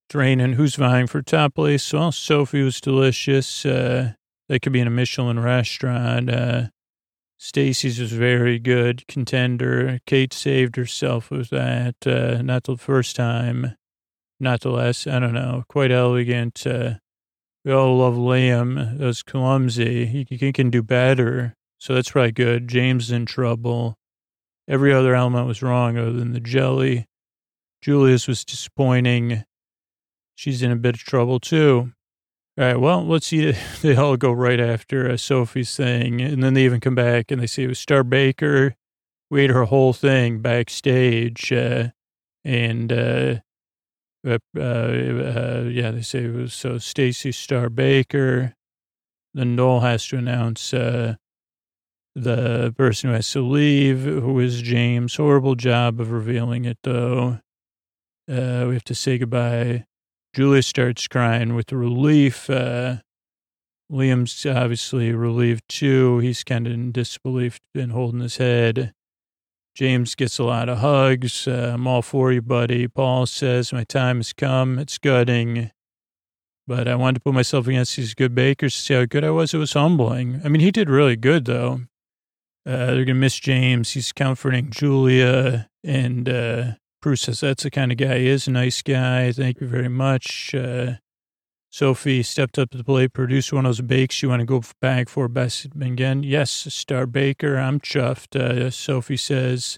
it's 0.07 0.15
raining. 0.15 0.53
Who's 0.53 0.75
vying 0.75 1.07
for 1.07 1.21
top 1.21 1.55
place? 1.55 1.93
Well, 1.93 2.11
Sophie 2.11 2.63
was 2.63 2.81
delicious. 2.81 3.65
Uh, 3.65 4.13
that 4.49 4.61
could 4.61 4.73
be 4.73 4.79
in 4.79 4.87
a 4.87 4.91
Michelin 4.91 5.39
restaurant. 5.39 6.29
Uh, 6.29 6.67
Stacey's 7.37 7.99
was 7.99 8.11
very 8.11 8.59
good 8.59 9.07
contender. 9.07 9.99
Kate 10.05 10.33
saved 10.33 10.75
herself 10.75 11.29
with 11.29 11.49
that. 11.49 11.95
Uh, 12.05 12.41
not 12.41 12.63
the 12.63 12.77
first 12.77 13.15
time, 13.15 13.75
not 14.39 14.61
the 14.61 14.69
last. 14.69 15.07
I 15.07 15.19
don't 15.19 15.33
know. 15.33 15.63
Quite 15.67 15.91
elegant. 15.91 16.65
Uh, 16.65 16.95
we 17.63 17.71
all 17.71 17.97
love 17.97 18.15
Liam. 18.15 18.97
That 18.97 19.05
was 19.05 19.23
clumsy. 19.23 20.05
He, 20.05 20.27
he 20.29 20.53
can 20.53 20.69
do 20.69 20.81
better. 20.81 21.55
So 21.77 21.93
that's 21.93 22.11
probably 22.11 22.31
good. 22.31 22.67
James 22.67 23.11
in 23.11 23.25
trouble. 23.25 23.97
Every 24.67 24.93
other 24.93 25.13
element 25.13 25.47
was 25.47 25.61
wrong 25.61 25.97
other 25.97 26.13
than 26.13 26.33
the 26.33 26.39
jelly. 26.39 27.05
Julia's 27.81 28.27
was 28.27 28.45
disappointing. 28.45 29.43
She's 30.33 30.63
in 30.63 30.71
a 30.71 30.75
bit 30.75 30.95
of 30.95 31.01
trouble 31.01 31.39
too. 31.39 31.91
All 32.57 32.63
right, 32.63 32.79
well, 32.79 33.05
let's 33.05 33.27
see. 33.27 33.53
They 33.81 33.95
all 33.97 34.15
go 34.15 34.31
right 34.31 34.61
after 34.61 35.09
uh, 35.09 35.17
Sophie's 35.17 35.75
thing, 35.75 36.21
and 36.21 36.41
then 36.41 36.53
they 36.53 36.63
even 36.63 36.79
come 36.79 36.95
back 36.95 37.29
and 37.29 37.41
they 37.41 37.47
say 37.47 37.63
it 37.63 37.67
was 37.67 37.79
Star 37.79 38.03
Baker. 38.03 38.75
We 39.29 39.41
ate 39.41 39.49
her 39.49 39.65
whole 39.65 39.91
thing 39.91 40.39
backstage, 40.39 41.51
uh, 41.51 41.89
and 42.45 42.93
uh, 42.93 43.35
uh, 44.25 44.37
uh, 44.57 45.63
yeah, 45.69 45.91
they 45.91 46.01
say 46.01 46.25
it 46.25 46.33
was 46.33 46.53
so 46.53 46.77
Stacey 46.77 47.33
Star 47.33 47.69
Baker. 47.69 48.55
Then 49.33 49.57
Noel 49.57 49.81
has 49.81 50.07
to 50.07 50.17
announce 50.17 50.73
uh, 50.73 51.15
the 52.15 52.73
person 52.77 53.09
who 53.09 53.15
has 53.15 53.29
to 53.31 53.41
leave, 53.41 54.03
who 54.03 54.39
is 54.39 54.61
James. 54.61 55.15
Horrible 55.15 55.55
job 55.55 55.99
of 55.99 56.11
revealing 56.11 56.63
it, 56.63 56.77
though. 56.83 57.39
Uh, 58.29 58.65
we 58.67 58.75
have 58.75 58.85
to 58.85 58.95
say 58.95 59.17
goodbye 59.17 59.85
Julia 60.35 60.63
starts 60.63 61.07
crying 61.07 61.55
with 61.55 61.71
relief. 61.71 62.49
Uh, 62.49 62.97
Liam's 63.89 64.45
obviously 64.45 65.13
relieved 65.13 65.63
too. 65.69 66.19
He's 66.19 66.43
kind 66.43 66.67
of 66.67 66.73
in 66.73 66.91
disbelief 66.91 67.61
and 67.73 67.93
holding 67.93 68.19
his 68.19 68.35
head. 68.35 68.91
James 69.75 70.13
gets 70.13 70.37
a 70.37 70.43
lot 70.43 70.67
of 70.67 70.79
hugs. 70.79 71.47
Uh, 71.47 71.71
I'm 71.73 71.87
all 71.87 72.01
for 72.01 72.33
you, 72.33 72.41
buddy. 72.41 72.85
Paul 72.89 73.25
says, 73.27 73.71
My 73.71 73.85
time 73.85 74.17
has 74.17 74.33
come. 74.33 74.77
It's 74.77 74.97
gutting. 74.97 75.71
But 76.67 76.89
I 76.89 76.95
wanted 76.95 77.15
to 77.15 77.21
put 77.21 77.33
myself 77.33 77.67
against 77.67 77.95
these 77.95 78.13
good 78.13 78.35
bakers 78.35 78.75
to 78.75 78.81
see 78.81 78.93
how 78.93 79.05
good 79.05 79.23
I 79.23 79.29
was. 79.29 79.53
It 79.53 79.57
was 79.57 79.71
humbling. 79.71 80.41
I 80.43 80.49
mean, 80.49 80.59
he 80.59 80.71
did 80.71 80.89
really 80.89 81.15
good, 81.15 81.45
though. 81.45 81.79
Uh, 82.65 82.87
they're 82.87 83.05
going 83.05 83.07
to 83.07 83.13
miss 83.13 83.39
James. 83.39 83.91
He's 83.91 84.11
comforting 84.11 84.69
Julia 84.69 85.69
and 85.81 86.27
uh, 86.27 86.71
Prue 87.05 87.15
says 87.15 87.41
that's 87.41 87.61
the 87.61 87.69
kind 87.69 87.91
of 87.91 87.99
guy 87.99 88.17
he 88.17 88.27
is. 88.27 88.47
A 88.47 88.51
nice 88.51 88.81
guy. 88.81 89.31
Thank 89.31 89.61
you 89.61 89.67
very 89.67 89.89
much. 89.89 90.55
Uh, 90.55 90.93
Sophie 91.69 92.23
stepped 92.23 92.57
up 92.57 92.71
to 92.71 92.79
the 92.79 92.83
plate, 92.83 93.13
produced 93.13 93.53
one 93.53 93.63
of 93.63 93.69
those 93.69 93.81
bakes 93.81 94.23
you 94.23 94.29
want 94.29 94.39
to 94.39 94.45
go 94.47 94.63
back 94.81 95.07
for 95.07 95.27
best 95.27 95.67
again. 95.79 96.23
Yes, 96.23 96.49
Star 96.49 97.05
Baker. 97.05 97.57
I'm 97.57 97.79
chuffed. 97.79 98.35
Uh, 98.35 98.71
Sophie 98.71 99.17
says, 99.17 99.77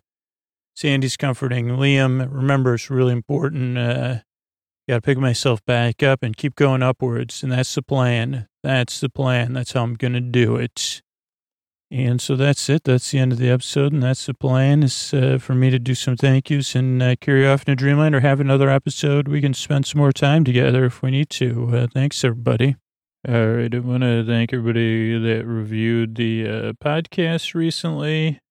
Sandi's 0.74 1.18
comforting 1.18 1.68
Liam. 1.68 2.34
Remember, 2.34 2.76
it's 2.76 2.90
really 2.90 3.12
important. 3.12 3.78
Uh, 3.78 4.20
got 4.88 4.96
to 4.96 5.02
pick 5.02 5.18
myself 5.18 5.60
back 5.66 6.02
up 6.02 6.24
and 6.24 6.38
keep 6.38 6.56
going 6.56 6.82
upwards. 6.82 7.44
And 7.44 7.52
that's 7.52 7.76
the 7.76 7.82
plan. 7.82 8.48
That's 8.64 9.02
the 9.02 9.10
plan. 9.10 9.52
That's 9.52 9.74
how 9.74 9.84
I'm 9.84 9.96
going 9.96 10.14
to 10.14 10.22
do 10.22 10.56
it. 10.56 11.02
And 11.90 12.22
so 12.22 12.36
that's 12.36 12.70
it. 12.70 12.84
That's 12.84 13.10
the 13.12 13.20
end 13.20 13.32
of 13.32 13.38
the 13.38 13.50
episode. 13.50 13.94
And 13.94 14.04
that's 14.04 14.26
the 14.26 14.34
plan 14.34 14.84
is 14.84 15.14
uh, 15.14 15.38
for 15.40 15.56
me 15.56 15.70
to 15.70 15.80
do 15.80 15.96
some 15.96 16.18
thank 16.18 16.50
yous 16.50 16.76
and 16.76 17.02
uh, 17.02 17.16
carry 17.22 17.48
off 17.48 17.62
into 17.62 17.78
dreamland 17.78 18.14
or 18.14 18.20
have 18.20 18.42
another 18.42 18.70
episode. 18.70 19.30
We 19.30 19.40
can 19.40 19.54
spend 19.54 19.86
some 19.86 20.00
more 20.00 20.12
time 20.12 20.44
together 20.44 20.84
if 20.86 21.02
we 21.02 21.12
need 21.12 21.30
to. 21.32 21.70
Uh, 21.74 21.88
thanks, 21.94 22.26
everybody. 22.26 22.76
All 23.28 23.48
right. 23.48 23.74
I 23.74 23.80
want 23.80 24.04
to 24.04 24.24
thank 24.26 24.54
everybody 24.54 25.18
that 25.18 25.46
reviewed 25.46 26.16
the 26.16 26.48
uh, 26.48 26.74
podcast 26.74 27.56
recently. 27.56 28.42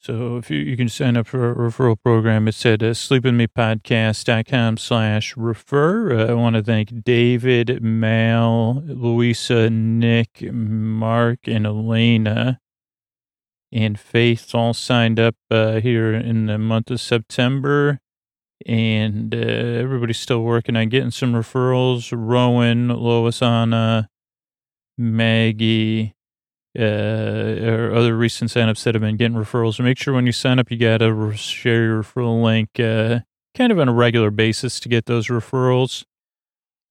So 0.00 0.36
if 0.38 0.50
you, 0.50 0.58
you 0.58 0.76
can 0.76 0.88
sign 0.88 1.16
up 1.16 1.28
for 1.28 1.52
a 1.52 1.54
referral 1.54 1.96
program, 2.02 2.48
it's 2.48 2.66
at 2.66 2.82
uh, 2.82 2.86
sleepwithmepodcast.com 2.86 4.78
slash 4.78 5.36
refer. 5.36 6.18
Uh, 6.18 6.30
I 6.30 6.34
want 6.34 6.56
to 6.56 6.62
thank 6.62 7.04
David, 7.04 7.80
Mal, 7.82 8.82
Louisa, 8.84 9.70
Nick, 9.70 10.50
Mark, 10.50 11.40
and 11.46 11.66
Elena 11.66 12.58
and 13.70 14.00
Faith 14.00 14.54
all 14.54 14.74
signed 14.74 15.20
up 15.20 15.36
uh, 15.52 15.78
here 15.78 16.12
in 16.14 16.46
the 16.46 16.58
month 16.58 16.90
of 16.90 17.00
September 17.00 18.00
and 18.66 19.34
uh, 19.34 19.38
everybody's 19.38 20.20
still 20.20 20.42
working 20.42 20.76
on 20.76 20.88
getting 20.88 21.10
some 21.10 21.32
referrals. 21.32 22.12
Rowan, 22.14 22.88
Lois, 22.88 23.42
Anna, 23.42 24.08
Maggie, 24.98 26.14
uh, 26.78 26.82
or 26.82 27.94
other 27.94 28.16
recent 28.16 28.50
signups 28.50 28.84
that 28.84 28.94
have 28.94 29.02
been 29.02 29.16
getting 29.16 29.36
referrals. 29.36 29.74
So 29.74 29.82
make 29.82 29.98
sure 29.98 30.14
when 30.14 30.26
you 30.26 30.32
sign 30.32 30.58
up, 30.58 30.70
you 30.70 30.76
got 30.76 30.98
to 30.98 31.32
share 31.34 31.84
your 31.84 32.02
referral 32.02 32.42
link 32.42 32.78
uh, 32.78 33.20
kind 33.56 33.72
of 33.72 33.78
on 33.78 33.88
a 33.88 33.92
regular 33.92 34.30
basis 34.30 34.78
to 34.80 34.88
get 34.88 35.06
those 35.06 35.28
referrals. 35.28 36.04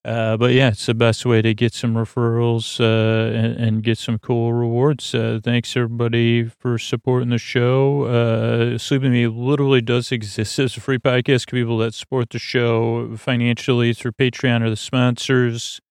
Uh, 0.06 0.38
but 0.38 0.54
yeah, 0.54 0.70
it's 0.70 0.86
the 0.86 0.94
best 0.94 1.26
way 1.26 1.42
to 1.42 1.54
get 1.54 1.74
some 1.74 1.94
referrals 1.94 2.80
uh, 2.80 3.36
and, 3.36 3.58
and, 3.58 3.84
get 3.84 3.98
some 3.98 4.18
cool 4.18 4.54
rewards. 4.54 5.14
Uh, 5.14 5.42
thanks 5.44 5.76
everybody 5.76 6.46
for 6.46 6.78
supporting 6.78 7.30
the 7.30 7.38
show. 7.38 8.04
Uh, 8.04 8.78
Sleep 8.78 9.02
Me 9.02 9.28
literally 9.28 9.82
does 9.82 10.10
exist 10.14 10.58
as 10.58 10.78
a 10.78 10.80
free 10.80 11.00
podcast 11.00 11.52
people 11.52 11.78
that 11.80 11.94
support 11.94 12.30
the 12.30 12.40
show 12.40 13.18
financially 13.18 13.94
through 13.94 14.14
Patreon 14.14 14.64
or 14.64 14.70
the 14.70 14.78
sponsors. 14.78 15.82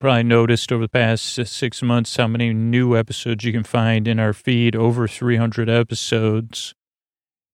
Probably 0.00 0.24
noticed 0.24 0.72
over 0.72 0.82
the 0.82 0.88
past 0.88 1.46
six 1.46 1.82
months 1.82 2.16
how 2.16 2.26
many 2.26 2.52
new 2.52 2.96
episodes 2.96 3.44
you 3.44 3.52
can 3.52 3.62
find 3.62 4.08
in 4.08 4.18
our 4.18 4.32
feed. 4.32 4.74
Over 4.74 5.06
300 5.06 5.70
episodes. 5.70 6.74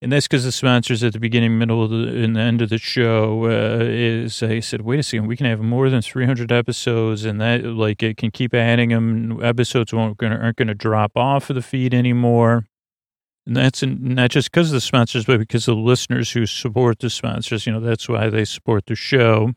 And 0.03 0.11
that's 0.11 0.27
because 0.27 0.43
the 0.43 0.51
sponsors 0.51 1.03
at 1.03 1.13
the 1.13 1.19
beginning, 1.19 1.59
middle, 1.59 1.83
and 1.83 2.35
the 2.35 2.39
end 2.39 2.63
of 2.63 2.69
the 2.69 2.79
show 2.79 3.45
uh, 3.45 3.83
is 3.83 4.41
I 4.41 4.59
said, 4.59 4.81
wait 4.81 4.99
a 4.99 5.03
second, 5.03 5.27
we 5.27 5.37
can 5.37 5.45
have 5.45 5.59
more 5.59 5.91
than 5.91 6.01
300 6.01 6.51
episodes, 6.51 7.23
and 7.23 7.39
that 7.39 7.63
like 7.63 8.01
it 8.01 8.17
can 8.17 8.31
keep 8.31 8.55
adding 8.55 8.89
them. 8.89 9.43
Episodes 9.43 9.93
won't 9.93 10.17
gonna, 10.17 10.37
aren't 10.37 10.57
going 10.57 10.69
to 10.69 10.73
drop 10.73 11.15
off 11.15 11.51
of 11.51 11.55
the 11.55 11.61
feed 11.61 11.93
anymore. 11.93 12.65
And 13.45 13.55
that's 13.55 13.83
not 13.83 14.31
just 14.31 14.51
because 14.51 14.69
of 14.69 14.73
the 14.73 14.81
sponsors, 14.81 15.25
but 15.25 15.39
because 15.39 15.67
of 15.67 15.75
the 15.75 15.81
listeners 15.81 16.31
who 16.31 16.47
support 16.47 16.99
the 16.99 17.09
sponsors. 17.09 17.67
You 17.67 17.73
know, 17.73 17.79
that's 17.79 18.09
why 18.09 18.29
they 18.29 18.45
support 18.45 18.87
the 18.87 18.95
show. 18.95 19.53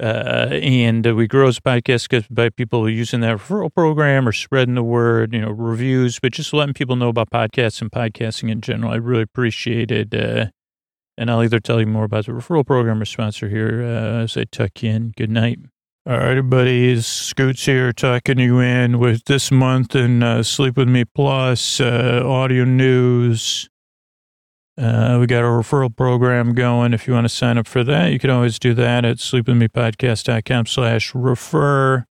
Uh, 0.00 0.48
and 0.62 1.06
uh, 1.06 1.14
we 1.14 1.26
grow 1.26 1.48
a 1.48 1.52
podcast 1.52 2.26
by 2.30 2.48
people 2.48 2.88
using 2.88 3.20
that 3.20 3.36
referral 3.36 3.72
program 3.72 4.26
or 4.26 4.32
spreading 4.32 4.74
the 4.74 4.82
word, 4.82 5.34
you 5.34 5.40
know, 5.40 5.50
reviews, 5.50 6.18
but 6.18 6.32
just 6.32 6.54
letting 6.54 6.72
people 6.72 6.96
know 6.96 7.08
about 7.08 7.30
podcasts 7.30 7.82
and 7.82 7.90
podcasting 7.90 8.50
in 8.50 8.62
general. 8.62 8.92
I 8.92 8.96
really 8.96 9.22
appreciate 9.22 9.90
it. 9.90 10.14
Uh, 10.14 10.46
and 11.18 11.30
I'll 11.30 11.44
either 11.44 11.60
tell 11.60 11.80
you 11.80 11.86
more 11.86 12.04
about 12.04 12.24
the 12.24 12.32
referral 12.32 12.66
program 12.66 13.02
or 13.02 13.04
sponsor 13.04 13.50
here 13.50 13.82
uh, 13.82 14.22
as 14.22 14.38
I 14.38 14.44
tuck 14.44 14.82
you 14.82 14.90
in. 14.90 15.12
Good 15.16 15.30
night. 15.30 15.58
All 16.06 16.16
right, 16.16 16.30
everybody, 16.30 16.98
Scoots 17.02 17.66
here 17.66 17.92
tucking 17.92 18.38
you 18.38 18.58
in 18.58 18.98
with 18.98 19.26
this 19.26 19.50
month 19.50 19.94
and 19.94 20.24
uh, 20.24 20.42
Sleep 20.42 20.78
With 20.78 20.88
Me 20.88 21.04
Plus, 21.04 21.78
uh, 21.78 22.22
audio 22.24 22.64
news, 22.64 23.68
uh, 24.80 25.18
we 25.20 25.26
got 25.26 25.40
a 25.40 25.48
referral 25.48 25.94
program 25.94 26.54
going. 26.54 26.94
If 26.94 27.06
you 27.06 27.12
want 27.12 27.26
to 27.26 27.28
sign 27.28 27.58
up 27.58 27.66
for 27.66 27.84
that, 27.84 28.12
you 28.12 28.18
can 28.18 28.30
always 28.30 28.58
do 28.58 28.72
that 28.74 29.04
at 29.04 29.18
sleepwithmepodcast.com 29.18 30.66
slash 30.66 31.14
refer. 31.14 32.06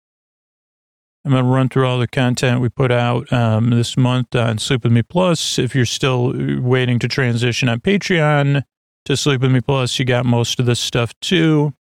I'm 1.25 1.31
going 1.31 1.43
to 1.43 1.49
run 1.49 1.67
through 1.69 1.87
all 1.87 1.99
the 1.99 2.07
content 2.07 2.61
we 2.61 2.69
put 2.69 2.91
out 2.91 3.31
um, 3.33 3.71
this 3.71 3.97
month 3.97 4.35
on 4.35 4.57
Sleep 4.57 4.83
With 4.83 4.93
Me 4.93 5.01
Plus. 5.01 5.57
If 5.59 5.75
you're 5.75 5.85
still 5.85 6.33
waiting 6.61 6.99
to 6.99 7.07
transition 7.07 7.69
on 7.69 7.79
Patreon 7.79 8.63
to 9.05 9.17
Sleep 9.17 9.41
With 9.41 9.51
Me 9.51 9.61
Plus, 9.61 9.97
you 9.97 10.05
got 10.05 10.25
most 10.25 10.59
of 10.59 10.65
this 10.65 10.79
stuff 10.79 11.13
too. 11.21 11.73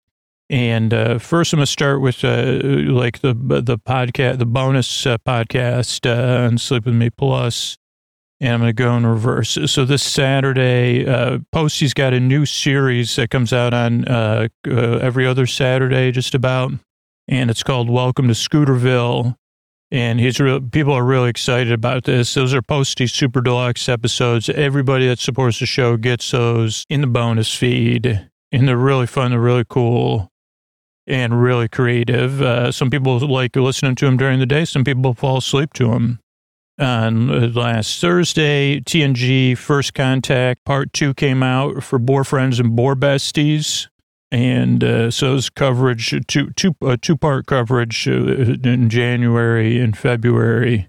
And 0.48 0.94
uh, 0.94 1.18
first, 1.18 1.52
I'm 1.52 1.58
going 1.58 1.66
to 1.66 1.72
start 1.72 2.00
with 2.00 2.24
uh, 2.24 2.60
like 2.92 3.18
the 3.18 3.34
the 3.34 3.78
podcast, 3.78 4.38
the 4.38 4.46
bonus 4.46 5.04
uh, 5.04 5.18
podcast 5.18 6.08
uh, 6.08 6.46
on 6.46 6.58
Sleep 6.58 6.86
With 6.86 6.94
Me 6.94 7.10
Plus, 7.10 7.76
and 8.40 8.52
I'm 8.52 8.60
going 8.60 8.68
to 8.68 8.82
go 8.82 8.96
in 8.96 9.06
reverse. 9.06 9.58
So 9.66 9.84
this 9.84 10.02
Saturday, 10.02 11.06
uh, 11.06 11.38
Posty's 11.52 11.94
got 11.94 12.12
a 12.12 12.20
new 12.20 12.44
series 12.44 13.16
that 13.16 13.30
comes 13.30 13.52
out 13.52 13.72
on 13.72 14.04
uh, 14.06 14.48
uh, 14.66 14.70
every 14.98 15.26
other 15.26 15.46
Saturday, 15.46 16.12
just 16.12 16.34
about, 16.34 16.72
and 17.28 17.50
it's 17.50 17.62
called 17.62 17.88
Welcome 17.88 18.28
to 18.28 18.34
Scooterville. 18.34 19.36
And 19.92 20.18
he's 20.18 20.40
real. 20.40 20.60
People 20.60 20.92
are 20.94 21.04
really 21.04 21.30
excited 21.30 21.72
about 21.72 22.04
this. 22.04 22.34
Those 22.34 22.52
are 22.52 22.60
Posty 22.60 23.06
Super 23.06 23.40
Deluxe 23.40 23.88
episodes. 23.88 24.48
Everybody 24.48 25.06
that 25.06 25.20
supports 25.20 25.60
the 25.60 25.66
show 25.66 25.96
gets 25.96 26.28
those 26.32 26.84
in 26.90 27.02
the 27.02 27.06
bonus 27.06 27.54
feed, 27.54 28.28
and 28.50 28.66
they're 28.66 28.76
really 28.76 29.06
fun. 29.06 29.30
They're 29.30 29.40
really 29.40 29.64
cool 29.68 30.28
and 31.06 31.40
really 31.40 31.68
creative. 31.68 32.42
Uh, 32.42 32.72
some 32.72 32.90
people 32.90 33.20
like 33.20 33.54
listening 33.54 33.94
to 33.94 34.06
him 34.06 34.16
during 34.16 34.40
the 34.40 34.46
day. 34.46 34.64
Some 34.64 34.82
people 34.82 35.14
fall 35.14 35.36
asleep 35.36 35.72
to 35.74 35.92
him. 35.92 36.18
On 36.78 37.52
last 37.54 38.02
Thursday, 38.02 38.80
TNG 38.80 39.56
First 39.56 39.94
Contact 39.94 40.62
Part 40.64 40.92
2 40.92 41.14
came 41.14 41.42
out 41.42 41.82
for 41.82 41.98
Boar 41.98 42.22
Friends 42.22 42.60
and 42.60 42.76
Boar 42.76 42.94
Besties. 42.94 43.88
And 44.30 44.84
uh, 44.84 45.10
so 45.10 45.36
it's 45.36 45.48
coverage, 45.48 46.14
two, 46.26 46.50
two, 46.50 46.74
uh, 46.82 46.96
two 47.00 47.16
part 47.16 47.46
coverage 47.46 48.06
uh, 48.06 48.12
in 48.12 48.90
January 48.90 49.80
and 49.80 49.96
February. 49.96 50.88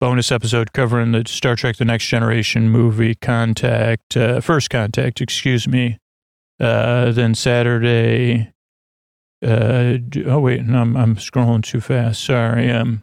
Bonus 0.00 0.30
episode 0.30 0.72
covering 0.72 1.12
the 1.12 1.24
Star 1.26 1.56
Trek 1.56 1.76
The 1.76 1.84
Next 1.84 2.06
Generation 2.06 2.70
movie, 2.70 3.16
Contact, 3.16 4.16
uh, 4.16 4.40
First 4.40 4.70
Contact, 4.70 5.20
excuse 5.20 5.66
me. 5.66 5.98
Uh, 6.60 7.10
then 7.10 7.34
Saturday, 7.34 8.52
uh, 9.44 9.98
oh 10.26 10.38
wait, 10.38 10.64
no, 10.64 10.80
I'm, 10.80 10.96
I'm 10.96 11.16
scrolling 11.16 11.64
too 11.64 11.80
fast. 11.80 12.24
Sorry. 12.24 12.70
Um, 12.70 13.02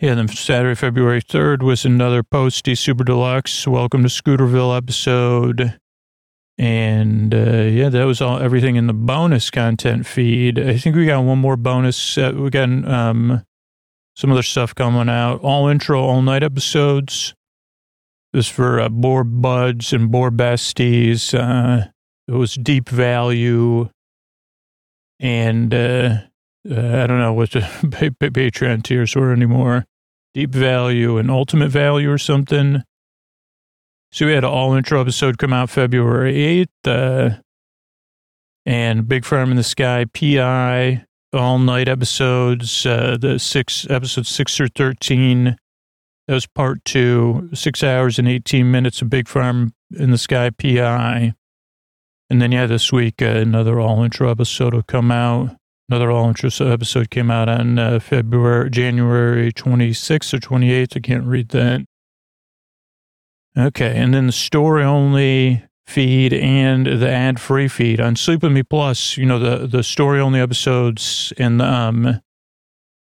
yeah, 0.00 0.14
then 0.14 0.28
Saturday, 0.28 0.76
February 0.76 1.20
3rd 1.20 1.62
was 1.62 1.84
another 1.84 2.22
Posty 2.22 2.76
Super 2.76 3.02
Deluxe 3.02 3.66
Welcome 3.66 4.02
to 4.02 4.08
Scooterville 4.08 4.76
episode. 4.76 5.78
And 6.56 7.34
uh, 7.34 7.62
yeah, 7.62 7.88
that 7.88 8.04
was 8.04 8.20
all 8.20 8.38
everything 8.38 8.76
in 8.76 8.86
the 8.86 8.92
bonus 8.92 9.50
content 9.50 10.06
feed. 10.06 10.58
I 10.58 10.78
think 10.78 10.94
we 10.94 11.06
got 11.06 11.24
one 11.24 11.38
more 11.38 11.56
bonus. 11.56 12.16
Uh, 12.16 12.32
we 12.36 12.50
got 12.50 12.68
um, 12.68 13.44
some 14.16 14.30
other 14.30 14.42
stuff 14.44 14.72
coming 14.72 15.08
out. 15.08 15.40
All 15.40 15.66
intro, 15.66 16.00
all 16.00 16.22
night 16.22 16.44
episodes. 16.44 17.34
This 18.32 18.48
for 18.48 18.80
uh, 18.80 18.88
Boar 18.88 19.24
Buds 19.24 19.92
and 19.92 20.12
Boar 20.12 20.30
Besties. 20.30 21.34
Uh, 21.36 21.88
it 22.28 22.32
was 22.32 22.54
Deep 22.54 22.88
Value 22.88 23.88
and 25.18 25.74
uh, 25.74 26.18
uh, 26.70 27.02
I 27.02 27.06
don't 27.06 27.18
know 27.18 27.32
what 27.32 27.52
the 27.52 27.60
Patreon 27.60 28.82
tiers 28.82 29.14
were 29.14 29.32
anymore. 29.32 29.84
Deep 30.34 30.50
value 30.50 31.18
and 31.18 31.30
ultimate 31.30 31.70
value 31.70 32.10
or 32.10 32.18
something. 32.18 32.82
So 34.12 34.26
we 34.26 34.32
had 34.32 34.44
an 34.44 34.50
all 34.50 34.74
intro 34.74 35.00
episode 35.00 35.38
come 35.38 35.52
out 35.52 35.70
February 35.70 36.66
8th. 36.84 37.36
Uh, 37.36 37.38
and 38.64 39.08
Big 39.08 39.24
Farm 39.24 39.50
in 39.50 39.56
the 39.56 39.62
Sky, 39.62 40.04
PI, 40.04 41.04
all 41.32 41.58
night 41.58 41.88
episodes, 41.88 42.84
uh, 42.84 43.16
the 43.18 43.38
six 43.38 43.88
episodes 43.88 44.28
six 44.28 44.60
or 44.60 44.68
13. 44.68 45.56
That 46.26 46.34
was 46.34 46.46
part 46.46 46.84
two, 46.84 47.48
six 47.54 47.82
hours 47.82 48.18
and 48.18 48.28
18 48.28 48.70
minutes 48.70 49.00
of 49.00 49.08
Big 49.08 49.26
Farm 49.26 49.72
in 49.96 50.10
the 50.10 50.18
Sky, 50.18 50.50
PI. 50.50 51.32
And 52.28 52.42
then, 52.42 52.52
yeah, 52.52 52.66
this 52.66 52.92
week, 52.92 53.22
uh, 53.22 53.26
another 53.26 53.80
all 53.80 54.04
intro 54.04 54.30
episode 54.30 54.74
will 54.74 54.82
come 54.82 55.10
out. 55.10 55.56
Another 55.88 56.10
all 56.10 56.28
intro 56.28 56.50
episode 56.70 57.08
came 57.08 57.30
out 57.30 57.48
on 57.48 57.78
uh, 57.78 57.98
February, 57.98 58.68
January 58.68 59.50
26th 59.52 60.34
or 60.34 60.38
28th. 60.38 60.96
I 60.96 61.00
can't 61.00 61.24
read 61.24 61.48
that. 61.50 61.86
Okay. 63.56 63.96
And 63.96 64.12
then 64.12 64.26
the 64.26 64.32
story 64.32 64.84
only 64.84 65.64
feed 65.86 66.34
and 66.34 66.86
the 66.86 67.08
ad 67.08 67.40
free 67.40 67.68
feed 67.68 68.00
on 68.00 68.16
Sleep 68.16 68.42
With 68.42 68.52
Me 68.52 68.62
Plus, 68.62 69.16
you 69.16 69.24
know, 69.24 69.38
the, 69.38 69.66
the 69.66 69.82
story 69.82 70.20
only 70.20 70.40
episodes 70.40 71.32
and 71.38 71.58
the 71.58 71.64
um, 71.64 72.20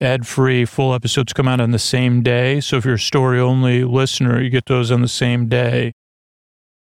ad 0.01 0.27
free 0.27 0.65
full 0.65 0.95
episodes 0.95 1.35
come 1.35 1.47
out 1.47 1.61
on 1.61 1.73
the 1.73 1.79
same 1.79 2.23
day. 2.23 2.61
So 2.63 2.79
if 2.79 2.87
you're 2.87 2.95
a 2.95 2.99
story 2.99 3.39
only 3.39 3.85
listener, 3.85 4.41
you 4.41 4.49
get 4.49 4.65
those 4.65 4.91
on 4.91 5.03
the 5.03 5.09
same 5.09 5.49
day 5.49 5.93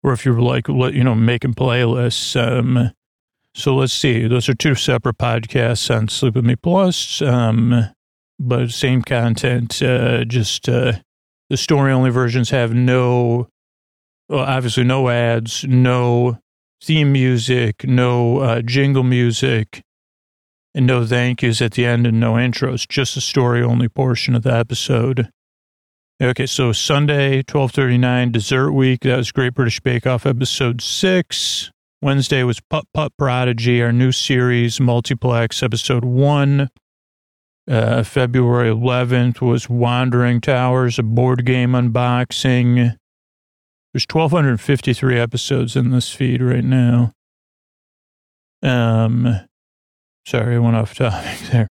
or 0.04 0.12
if 0.12 0.26
you're 0.26 0.42
like, 0.42 0.68
you 0.68 1.04
know, 1.04 1.16
making 1.16 1.54
playlists. 1.54 2.36
Um, 2.36 2.92
so 3.54 3.76
let's 3.76 3.94
see. 3.94 4.28
Those 4.28 4.48
are 4.48 4.54
two 4.54 4.76
separate 4.76 5.18
podcasts 5.18 5.94
on 5.94 6.08
Sleep 6.08 6.36
With 6.36 6.46
Me 6.46 6.56
Plus, 6.56 7.22
um, 7.22 7.90
but 8.40 8.72
same 8.72 9.02
content. 9.02 9.82
Uh, 9.82 10.24
just 10.24 10.70
uh, 10.70 10.94
the 11.50 11.58
story 11.58 11.92
only 11.92 12.12
versions 12.12 12.52
have 12.52 12.74
no, 12.74 13.48
well, 14.30 14.46
obviously, 14.46 14.84
no 14.84 15.10
ads, 15.10 15.66
no 15.66 16.38
theme 16.84 17.12
music, 17.12 17.84
no 17.84 18.38
uh, 18.38 18.62
jingle 18.62 19.04
music, 19.04 19.82
and 20.76 20.86
no 20.86 21.06
thank 21.06 21.42
yous 21.42 21.62
at 21.62 21.74
the 21.74 21.86
end, 21.86 22.06
and 22.06 22.20
no 22.20 22.34
intros. 22.34 22.88
Just 22.88 23.16
the 23.16 23.22
story 23.22 23.64
only 23.64 23.90
portion 23.90 24.36
of 24.36 24.44
the 24.44 24.54
episode. 24.54 25.30
Okay, 26.22 26.46
so 26.46 26.72
Sunday, 26.72 27.38
1239, 27.38 28.32
Dessert 28.32 28.72
Week. 28.74 29.02
That 29.02 29.18
was 29.18 29.32
Great 29.32 29.54
British 29.54 29.80
Bake 29.80 30.06
Off, 30.06 30.26
episode 30.26 30.82
six. 30.82 31.72
Wednesday 32.02 32.44
was 32.44 32.62
Putt 32.62 32.86
Putt 32.94 33.12
Prodigy, 33.18 33.82
our 33.82 33.92
new 33.92 34.12
series, 34.12 34.80
Multiplex, 34.80 35.62
episode 35.62 36.06
one. 36.06 36.70
Uh, 37.70 38.04
February 38.04 38.70
11th 38.70 39.42
was 39.42 39.70
Wandering 39.70 40.40
Towers, 40.42 40.98
a 40.98 41.04
board 41.04 41.46
game 41.46 41.74
unboxing. 41.74 42.96
There's 43.94 44.06
1,253 44.10 45.20
episodes 45.20 45.76
in 45.76 45.92
this 45.92 46.12
feed 46.12 46.42
right 46.42 46.64
now. 46.64 47.12
Um, 48.64 49.42
sorry, 50.26 50.56
I 50.56 50.60
went 50.60 50.78
off 50.78 50.96
topic 50.96 51.40
there. 51.52 51.68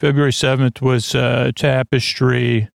February 0.00 0.32
7th 0.32 0.80
was 0.80 1.14
uh, 1.14 1.50
Tapestry, 1.56 2.68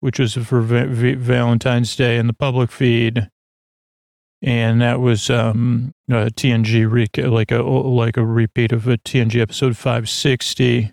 which 0.00 0.18
was 0.18 0.34
for 0.34 0.60
v- 0.60 1.14
Valentine's 1.14 1.94
Day 1.94 2.16
in 2.16 2.26
the 2.26 2.34
public 2.34 2.70
feed. 2.70 3.28
And 4.44 4.82
that 4.82 5.00
was 5.00 5.30
um, 5.30 5.94
a 6.10 6.28
TNG, 6.28 6.88
re- 6.88 7.08
like 7.26 7.50
a 7.50 7.62
like 7.62 8.18
a 8.18 8.26
repeat 8.26 8.72
of 8.72 8.86
a 8.86 8.98
TNG 8.98 9.40
episode 9.40 9.74
560. 9.74 10.92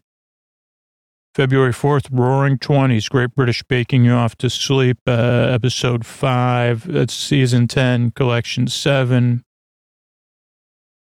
February 1.35 1.73
4th, 1.73 2.07
Roaring 2.11 2.57
Twenties, 2.57 3.09
Great 3.09 3.35
British 3.35 3.61
Baking 3.63 4.05
You 4.05 4.13
Off 4.13 4.37
to 4.37 4.49
Sleep, 4.49 4.97
uh, 5.05 5.11
episode 5.11 6.05
5. 6.05 6.91
That's 6.91 7.13
season 7.13 7.67
10, 7.67 8.11
collection 8.11 8.67
7. 8.67 9.43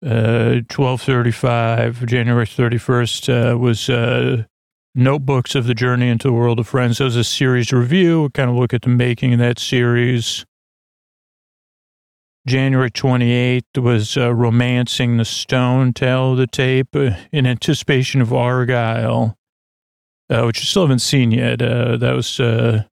Uh, 0.05 0.61
1235, 0.69 2.05
January 2.05 2.45
31st, 2.45 3.53
uh, 3.53 3.57
was 3.57 3.89
uh, 3.89 4.43
Notebooks 4.93 5.55
of 5.55 5.65
the 5.65 5.75
Journey 5.75 6.09
into 6.09 6.27
the 6.27 6.33
World 6.33 6.59
of 6.59 6.67
Friends. 6.67 6.99
That 6.99 7.05
was 7.05 7.15
a 7.15 7.23
series 7.23 7.71
review, 7.71 8.29
kind 8.35 8.49
of 8.49 8.55
look 8.55 8.75
at 8.75 8.83
the 8.83 8.89
making 8.89 9.33
of 9.33 9.39
that 9.39 9.57
series. 9.57 10.45
January 12.47 12.89
28th 12.89 13.77
was 13.77 14.15
uh, 14.15 14.33
Romancing 14.33 15.17
the 15.17 15.25
Stone, 15.25 15.91
tell 15.91 16.33
the 16.33 16.47
tape, 16.47 16.95
uh, 16.95 17.11
in 17.33 17.45
anticipation 17.45 18.21
of 18.21 18.29
Argylle, 18.29 19.35
uh, 20.29 20.43
which 20.43 20.61
I 20.61 20.63
still 20.63 20.83
haven't 20.83 20.99
seen 20.99 21.31
yet. 21.31 21.61
Uh, 21.61 21.97
that 21.97 22.13
was, 22.13 22.39
uh, 22.39 22.83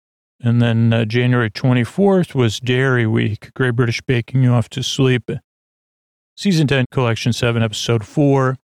and 0.41 0.61
then 0.61 1.07
January 1.07 1.49
24th 1.49 2.35
was 2.35 2.59
Dairy 2.59 3.07
Week, 3.07 3.53
Great 3.53 3.77
British 3.77 4.01
Baking 4.01 4.43
You 4.43 4.51
Off 4.51 4.67
to 4.71 4.83
Sleep, 4.83 5.31
Season 6.35 6.67
10, 6.67 6.87
Collection 6.91 7.31
7, 7.31 7.63
Episode 7.63 8.05
4. 8.05 8.57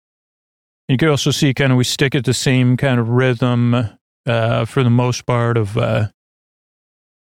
You 0.88 0.98
can 0.98 1.10
also 1.10 1.30
see 1.30 1.54
kind 1.54 1.72
of 1.72 1.78
we 1.78 1.84
stick 1.84 2.16
at 2.16 2.26
the 2.26 2.34
same 2.34 2.78
kind 2.78 3.00
of 3.00 3.10
rhythm 3.10 3.90
for 4.26 4.84
the 4.84 4.90
most 4.90 5.28
part 5.28 5.56
of 5.56 5.78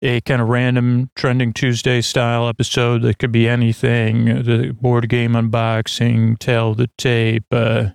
a 0.02 0.20
kind 0.22 0.40
of 0.40 0.48
random 0.48 1.10
trending 1.14 1.52
Tuesday 1.52 2.00
style 2.00 2.48
episode 2.48 3.02
that 3.02 3.18
could 3.18 3.32
be 3.32 3.48
anything 3.48 4.42
the 4.42 4.72
board 4.72 5.08
game 5.08 5.32
unboxing, 5.32 6.38
tell 6.38 6.74
the 6.74 6.88
tape, 6.98 7.44
uh, 7.52 7.90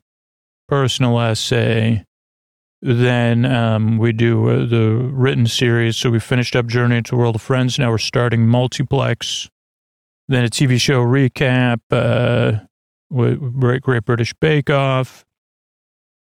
personal 0.67 1.19
essay. 1.19 2.03
Then 2.81 3.45
um, 3.45 3.97
we 3.97 4.11
do 4.11 4.49
uh, 4.49 4.65
the 4.65 5.09
written 5.11 5.47
series. 5.47 5.97
So 5.97 6.11
we 6.11 6.19
finished 6.19 6.55
up 6.55 6.67
Journey 6.67 6.97
into 6.97 7.15
World 7.15 7.35
of 7.35 7.41
Friends. 7.41 7.79
Now 7.79 7.89
we're 7.89 7.97
starting 7.97 8.47
Multiplex. 8.47 9.49
Then 10.27 10.43
a 10.43 10.49
TV 10.49 10.79
show 10.79 11.03
recap, 11.03 11.79
uh, 11.91 12.65
Great 13.79 14.05
British 14.05 14.33
Bake 14.33 14.69
Off 14.69 15.25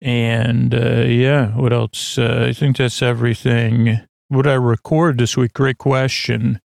And 0.03 0.75
uh, 0.75 1.05
yeah, 1.07 1.57
what 1.57 1.73
else? 1.73 2.19
Uh, 2.19 2.47
I 2.49 2.53
think 2.53 2.77
that's 2.77 3.03
everything. 3.03 4.01
What 4.29 4.47
I 4.47 4.55
record 4.55 5.19
this 5.19 5.37
week? 5.37 5.53
Great 5.53 5.79
question. 5.79 6.61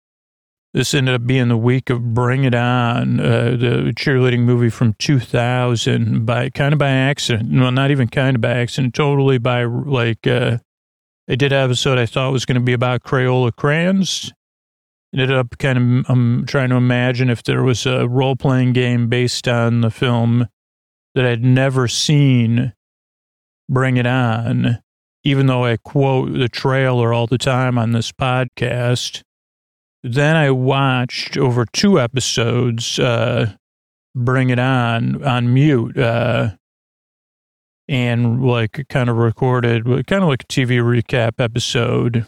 This 0.75 0.93
ended 0.93 1.15
up 1.15 1.27
being 1.27 1.49
the 1.49 1.57
week 1.57 1.89
of 1.89 2.13
Bring 2.13 2.45
It 2.45 2.55
On, 2.55 3.19
uh, 3.19 3.57
the 3.59 3.95
cheerleading 3.97 4.41
movie 4.41 4.69
from 4.69 4.93
2000, 4.99 6.27
by 6.27 6.51
kind 6.51 6.75
of 6.75 6.79
by 6.79 6.91
accident. 6.91 7.51
Well, 7.51 7.73
not 7.73 7.91
even 7.91 8.09
kind 8.09 8.35
of 8.37 8.43
by 8.43 8.51
accident, 8.51 8.95
totally 8.95 9.39
by 9.39 9.65
like. 9.65 10.27
Uh, 10.27 10.59
they 11.29 11.35
did 11.35 11.53
an 11.53 11.65
episode 11.65 11.99
I 11.99 12.05
thought 12.05 12.31
was 12.31 12.45
going 12.45 12.57
to 12.57 12.61
be 12.61 12.75
about 12.75 13.03
Crayola 13.03 13.57
crayons. 13.57 14.31
Ended 15.15 15.33
up 15.33 15.57
kind 15.59 15.79
of 16.05 16.11
um, 16.11 16.45
trying 16.47 16.69
to 16.69 16.77
imagine 16.77 17.31
if 17.31 17.43
there 17.43 17.63
was 17.63 17.87
a 17.87 18.07
role 18.07 18.37
playing 18.37 18.75
game 18.75 19.09
based 19.09 19.49
on 19.49 19.81
the 19.81 19.91
film 19.91 20.47
that 21.15 21.25
I'd 21.25 21.43
never 21.43 21.89
seen. 21.89 22.75
Bring 23.69 23.97
It 23.97 24.07
On, 24.07 24.79
even 25.27 25.49
though 25.49 25.65
I 25.65 25.77
quote 25.77 26.35
the 26.35 26.49
trailer 26.49 27.13
all 27.13 27.27
the 27.27 27.37
time 27.37 27.79
on 27.79 27.91
this 27.91 28.13
podcast. 28.13 29.23
Then 30.05 30.37
I 30.37 30.53
watched 30.53 31.37
over 31.37 31.67
two 31.67 31.99
episodes, 31.99 33.01
uh, 33.01 33.55
Bring 34.15 34.51
It 34.51 34.61
On, 34.61 35.25
on 35.25 35.53
mute, 35.53 35.99
uh, 35.99 36.51
and 37.89 38.41
like 38.41 38.87
kind 38.89 39.11
of 39.11 39.17
recorded, 39.17 39.85
kind 40.07 40.23
of 40.23 40.29
like 40.29 40.45
a 40.45 40.47
TV 40.47 40.79
recap 40.81 41.41
episode. 41.43 42.27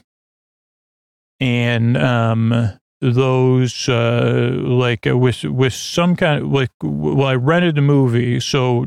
And, 1.38 1.96
um, 1.96 2.80
those, 3.00 3.88
uh, 3.88 4.56
like 4.56 5.06
uh, 5.06 5.16
with, 5.16 5.44
with 5.44 5.72
some 5.72 6.16
kind 6.16 6.42
of 6.42 6.50
like, 6.50 6.72
well, 6.82 7.28
I 7.28 7.36
rented 7.36 7.76
the 7.76 7.80
movie. 7.80 8.40
So 8.40 8.86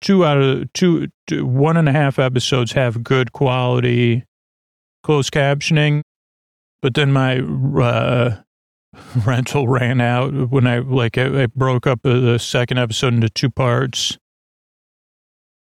two 0.00 0.24
out 0.24 0.38
of 0.38 0.72
two, 0.72 1.08
two 1.26 1.46
one 1.46 1.76
and 1.76 1.88
a 1.88 1.92
half 1.92 2.18
episodes 2.18 2.72
have 2.72 3.02
good 3.02 3.32
quality 3.32 4.24
closed 5.02 5.32
captioning 5.32 6.02
but 6.80 6.94
then 6.94 7.12
my 7.12 7.38
uh, 7.40 8.36
rental 9.26 9.68
ran 9.68 10.00
out 10.00 10.50
when 10.50 10.66
I 10.66 10.78
like 10.78 11.18
I, 11.18 11.42
I 11.42 11.46
broke 11.46 11.86
up 11.86 12.02
the 12.02 12.38
second 12.38 12.78
episode 12.78 13.14
into 13.14 13.28
two 13.28 13.50
parts. 13.50 14.18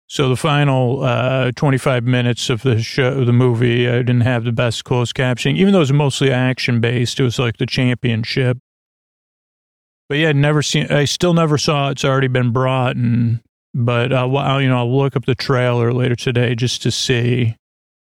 So 0.09 0.29
the 0.29 0.37
final 0.37 1.03
uh, 1.03 1.51
25 1.51 2.05
minutes 2.05 2.49
of 2.49 2.61
the 2.61 2.81
show, 2.81 3.25
the 3.25 3.33
movie, 3.33 3.89
I 3.89 3.97
didn't 3.97 4.21
have 4.21 4.45
the 4.45 4.53
best 4.53 4.85
closed 4.85 5.13
captioning, 5.13 5.57
even 5.57 5.73
though 5.73 5.79
it 5.79 5.81
was 5.81 5.91
mostly 5.93 6.31
action 6.31 6.79
based. 6.79 7.19
It 7.19 7.23
was 7.23 7.37
like 7.37 7.57
the 7.57 7.65
championship. 7.65 8.57
But 10.07 10.19
yeah, 10.19 10.31
never 10.31 10.61
seen. 10.61 10.89
I 10.89 11.03
still 11.03 11.33
never 11.33 11.57
saw. 11.57 11.89
It's 11.89 12.05
already 12.05 12.29
been 12.29 12.51
brought, 12.51 12.95
and 12.95 13.41
but 13.77 14.11
I'll, 14.11 14.35
I'll 14.37 14.61
you 14.61 14.67
know 14.67 14.79
I'll 14.79 14.97
look 14.97 15.15
up 15.15 15.25
the 15.25 15.35
trailer 15.35 15.93
later 15.93 16.15
today 16.15 16.55
just 16.55 16.81
to 16.83 16.91
see. 16.91 17.55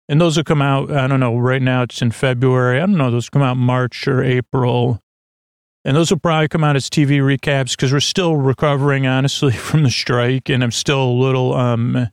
And 0.08 0.20
those 0.20 0.36
will 0.36 0.44
come 0.44 0.62
out, 0.62 0.92
I 0.92 1.08
don't 1.08 1.18
know, 1.18 1.36
right 1.36 1.60
now 1.60 1.82
it's 1.82 2.00
in 2.00 2.12
February. 2.12 2.76
I 2.80 2.86
don't 2.86 2.96
know, 2.96 3.10
those 3.10 3.28
come 3.28 3.42
out 3.42 3.56
March 3.56 4.06
or 4.06 4.22
April. 4.22 5.00
And 5.84 5.96
those 5.96 6.10
will 6.10 6.18
probably 6.18 6.48
come 6.48 6.64
out 6.64 6.76
as 6.76 6.88
TV 6.88 7.18
recaps 7.18 7.72
because 7.72 7.92
we're 7.92 8.00
still 8.00 8.36
recovering, 8.36 9.06
honestly, 9.06 9.52
from 9.52 9.82
the 9.82 9.90
strike. 9.90 10.48
And 10.48 10.62
I'm 10.62 10.70
still 10.70 11.02
a 11.02 11.10
little, 11.10 11.54
um, 11.54 12.08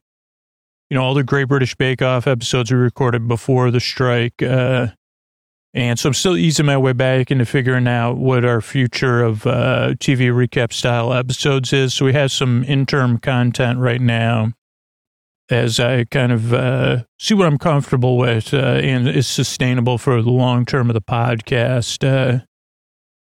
you 0.89 0.97
know, 0.97 1.03
all 1.03 1.13
the 1.13 1.23
Great 1.23 1.47
British 1.47 1.75
Bake 1.75 2.01
Off 2.01 2.27
episodes 2.27 2.71
we 2.71 2.77
recorded 2.77 3.27
before 3.27 3.69
the 3.69 3.79
strike. 3.79 4.41
Uh, 4.41 4.87
and 5.73 5.97
so 5.97 6.09
I'm 6.09 6.13
still 6.13 6.37
easing 6.37 6.67
my 6.67 6.77
way 6.77 6.93
back 6.93 7.31
into 7.31 7.45
figuring 7.45 7.87
out 7.87 8.17
what 8.17 8.45
our 8.45 8.61
future 8.61 9.23
of 9.23 9.47
uh, 9.47 9.95
TV 9.99 10.29
recap 10.29 10.71
style 10.71 11.11
episodes 11.13 11.73
is. 11.73 11.95
So 11.95 12.05
we 12.05 12.13
have 12.13 12.31
some 12.31 12.63
interim 12.65 13.17
content 13.17 13.79
right 13.79 14.01
now 14.01 14.53
as 15.49 15.79
I 15.79 16.05
kind 16.05 16.31
of 16.31 16.53
uh, 16.53 17.03
see 17.17 17.33
what 17.33 17.47
I'm 17.47 17.57
comfortable 17.57 18.17
with 18.17 18.53
uh, 18.53 18.57
and 18.57 19.07
is 19.07 19.27
sustainable 19.27 19.97
for 19.97 20.21
the 20.21 20.29
long 20.29 20.65
term 20.65 20.91
of 20.91 20.93
the 20.93 21.01
podcast. 21.01 22.07
Uh, 22.07 22.45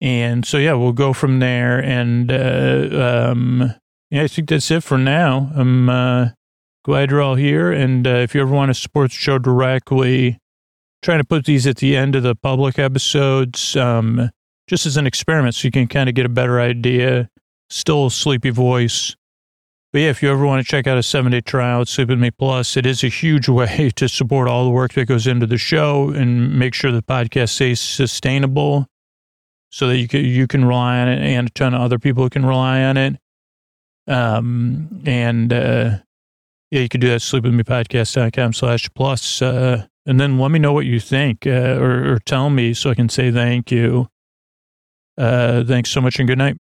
and 0.00 0.46
so, 0.46 0.56
yeah, 0.56 0.72
we'll 0.72 0.92
go 0.92 1.12
from 1.12 1.40
there. 1.40 1.82
And 1.82 2.32
uh, 2.32 3.28
um, 3.30 3.74
yeah, 4.10 4.22
I 4.22 4.28
think 4.28 4.48
that's 4.48 4.70
it 4.70 4.82
for 4.82 4.96
now. 4.96 5.52
I'm 5.54 5.90
uh, 5.90 6.28
glad 6.82 7.10
you're 7.10 7.20
all 7.20 7.34
here. 7.34 7.70
And 7.70 8.06
if 8.06 8.34
you 8.34 8.40
ever 8.40 8.54
want 8.54 8.70
to 8.70 8.74
support 8.74 9.10
the 9.10 9.16
show 9.16 9.38
directly, 9.38 10.38
trying 11.02 11.18
to 11.18 11.24
put 11.24 11.44
these 11.44 11.66
at 11.66 11.76
the 11.76 11.96
end 11.96 12.14
of 12.14 12.22
the 12.22 12.34
public 12.34 12.78
episodes 12.78 13.76
um, 13.76 14.30
just 14.66 14.86
as 14.86 14.96
an 14.96 15.06
experiment 15.06 15.54
so 15.54 15.66
you 15.66 15.72
can 15.72 15.86
kind 15.86 16.08
of 16.08 16.14
get 16.14 16.26
a 16.26 16.30
better 16.30 16.60
idea. 16.60 17.28
Still 17.70 18.06
a 18.06 18.10
sleepy 18.10 18.50
voice 18.50 19.14
but 19.92 20.02
yeah, 20.02 20.10
if 20.10 20.22
you 20.22 20.30
ever 20.30 20.44
want 20.44 20.64
to 20.64 20.70
check 20.70 20.86
out 20.86 20.98
a 20.98 21.02
seven 21.02 21.32
day 21.32 21.40
trial 21.40 21.80
at 21.80 21.88
Sleep 21.88 22.08
With 22.08 22.18
Me 22.18 22.30
Plus, 22.30 22.76
it 22.76 22.84
is 22.84 23.02
a 23.02 23.08
huge 23.08 23.48
way 23.48 23.90
to 23.96 24.08
support 24.08 24.48
all 24.48 24.64
the 24.64 24.70
work 24.70 24.92
that 24.94 25.06
goes 25.06 25.26
into 25.26 25.46
the 25.46 25.56
show 25.56 26.10
and 26.10 26.58
make 26.58 26.74
sure 26.74 26.92
the 26.92 27.02
podcast 27.02 27.50
stays 27.50 27.80
sustainable 27.80 28.86
so 29.70 29.86
that 29.86 29.96
you 29.96 30.08
can, 30.08 30.24
you 30.24 30.46
can 30.46 30.64
rely 30.64 31.00
on 31.00 31.08
it 31.08 31.20
and 31.20 31.48
a 31.48 31.50
ton 31.50 31.74
of 31.74 31.80
other 31.80 31.98
people 31.98 32.28
can 32.28 32.44
rely 32.44 32.82
on 32.82 32.96
it. 32.96 33.16
Um, 34.06 35.02
and, 35.06 35.52
uh, 35.52 35.98
yeah, 36.70 36.80
you 36.80 36.88
can 36.88 37.00
do 37.00 37.08
that 37.08 37.14
at 37.14 37.20
sleepwithmepodcast.com 37.22 38.52
slash 38.52 38.90
plus. 38.94 39.40
Uh, 39.40 39.86
and 40.08 40.18
then 40.18 40.38
let 40.38 40.50
me 40.50 40.58
know 40.58 40.72
what 40.72 40.86
you 40.86 40.98
think, 40.98 41.46
uh, 41.46 41.76
or, 41.78 42.14
or 42.14 42.18
tell 42.20 42.48
me 42.48 42.72
so 42.72 42.88
I 42.88 42.94
can 42.94 43.10
say 43.10 43.30
thank 43.30 43.70
you. 43.70 44.08
Uh, 45.18 45.62
thanks 45.64 45.90
so 45.90 46.00
much 46.00 46.18
and 46.18 46.26
good 46.26 46.38
night. 46.38 46.56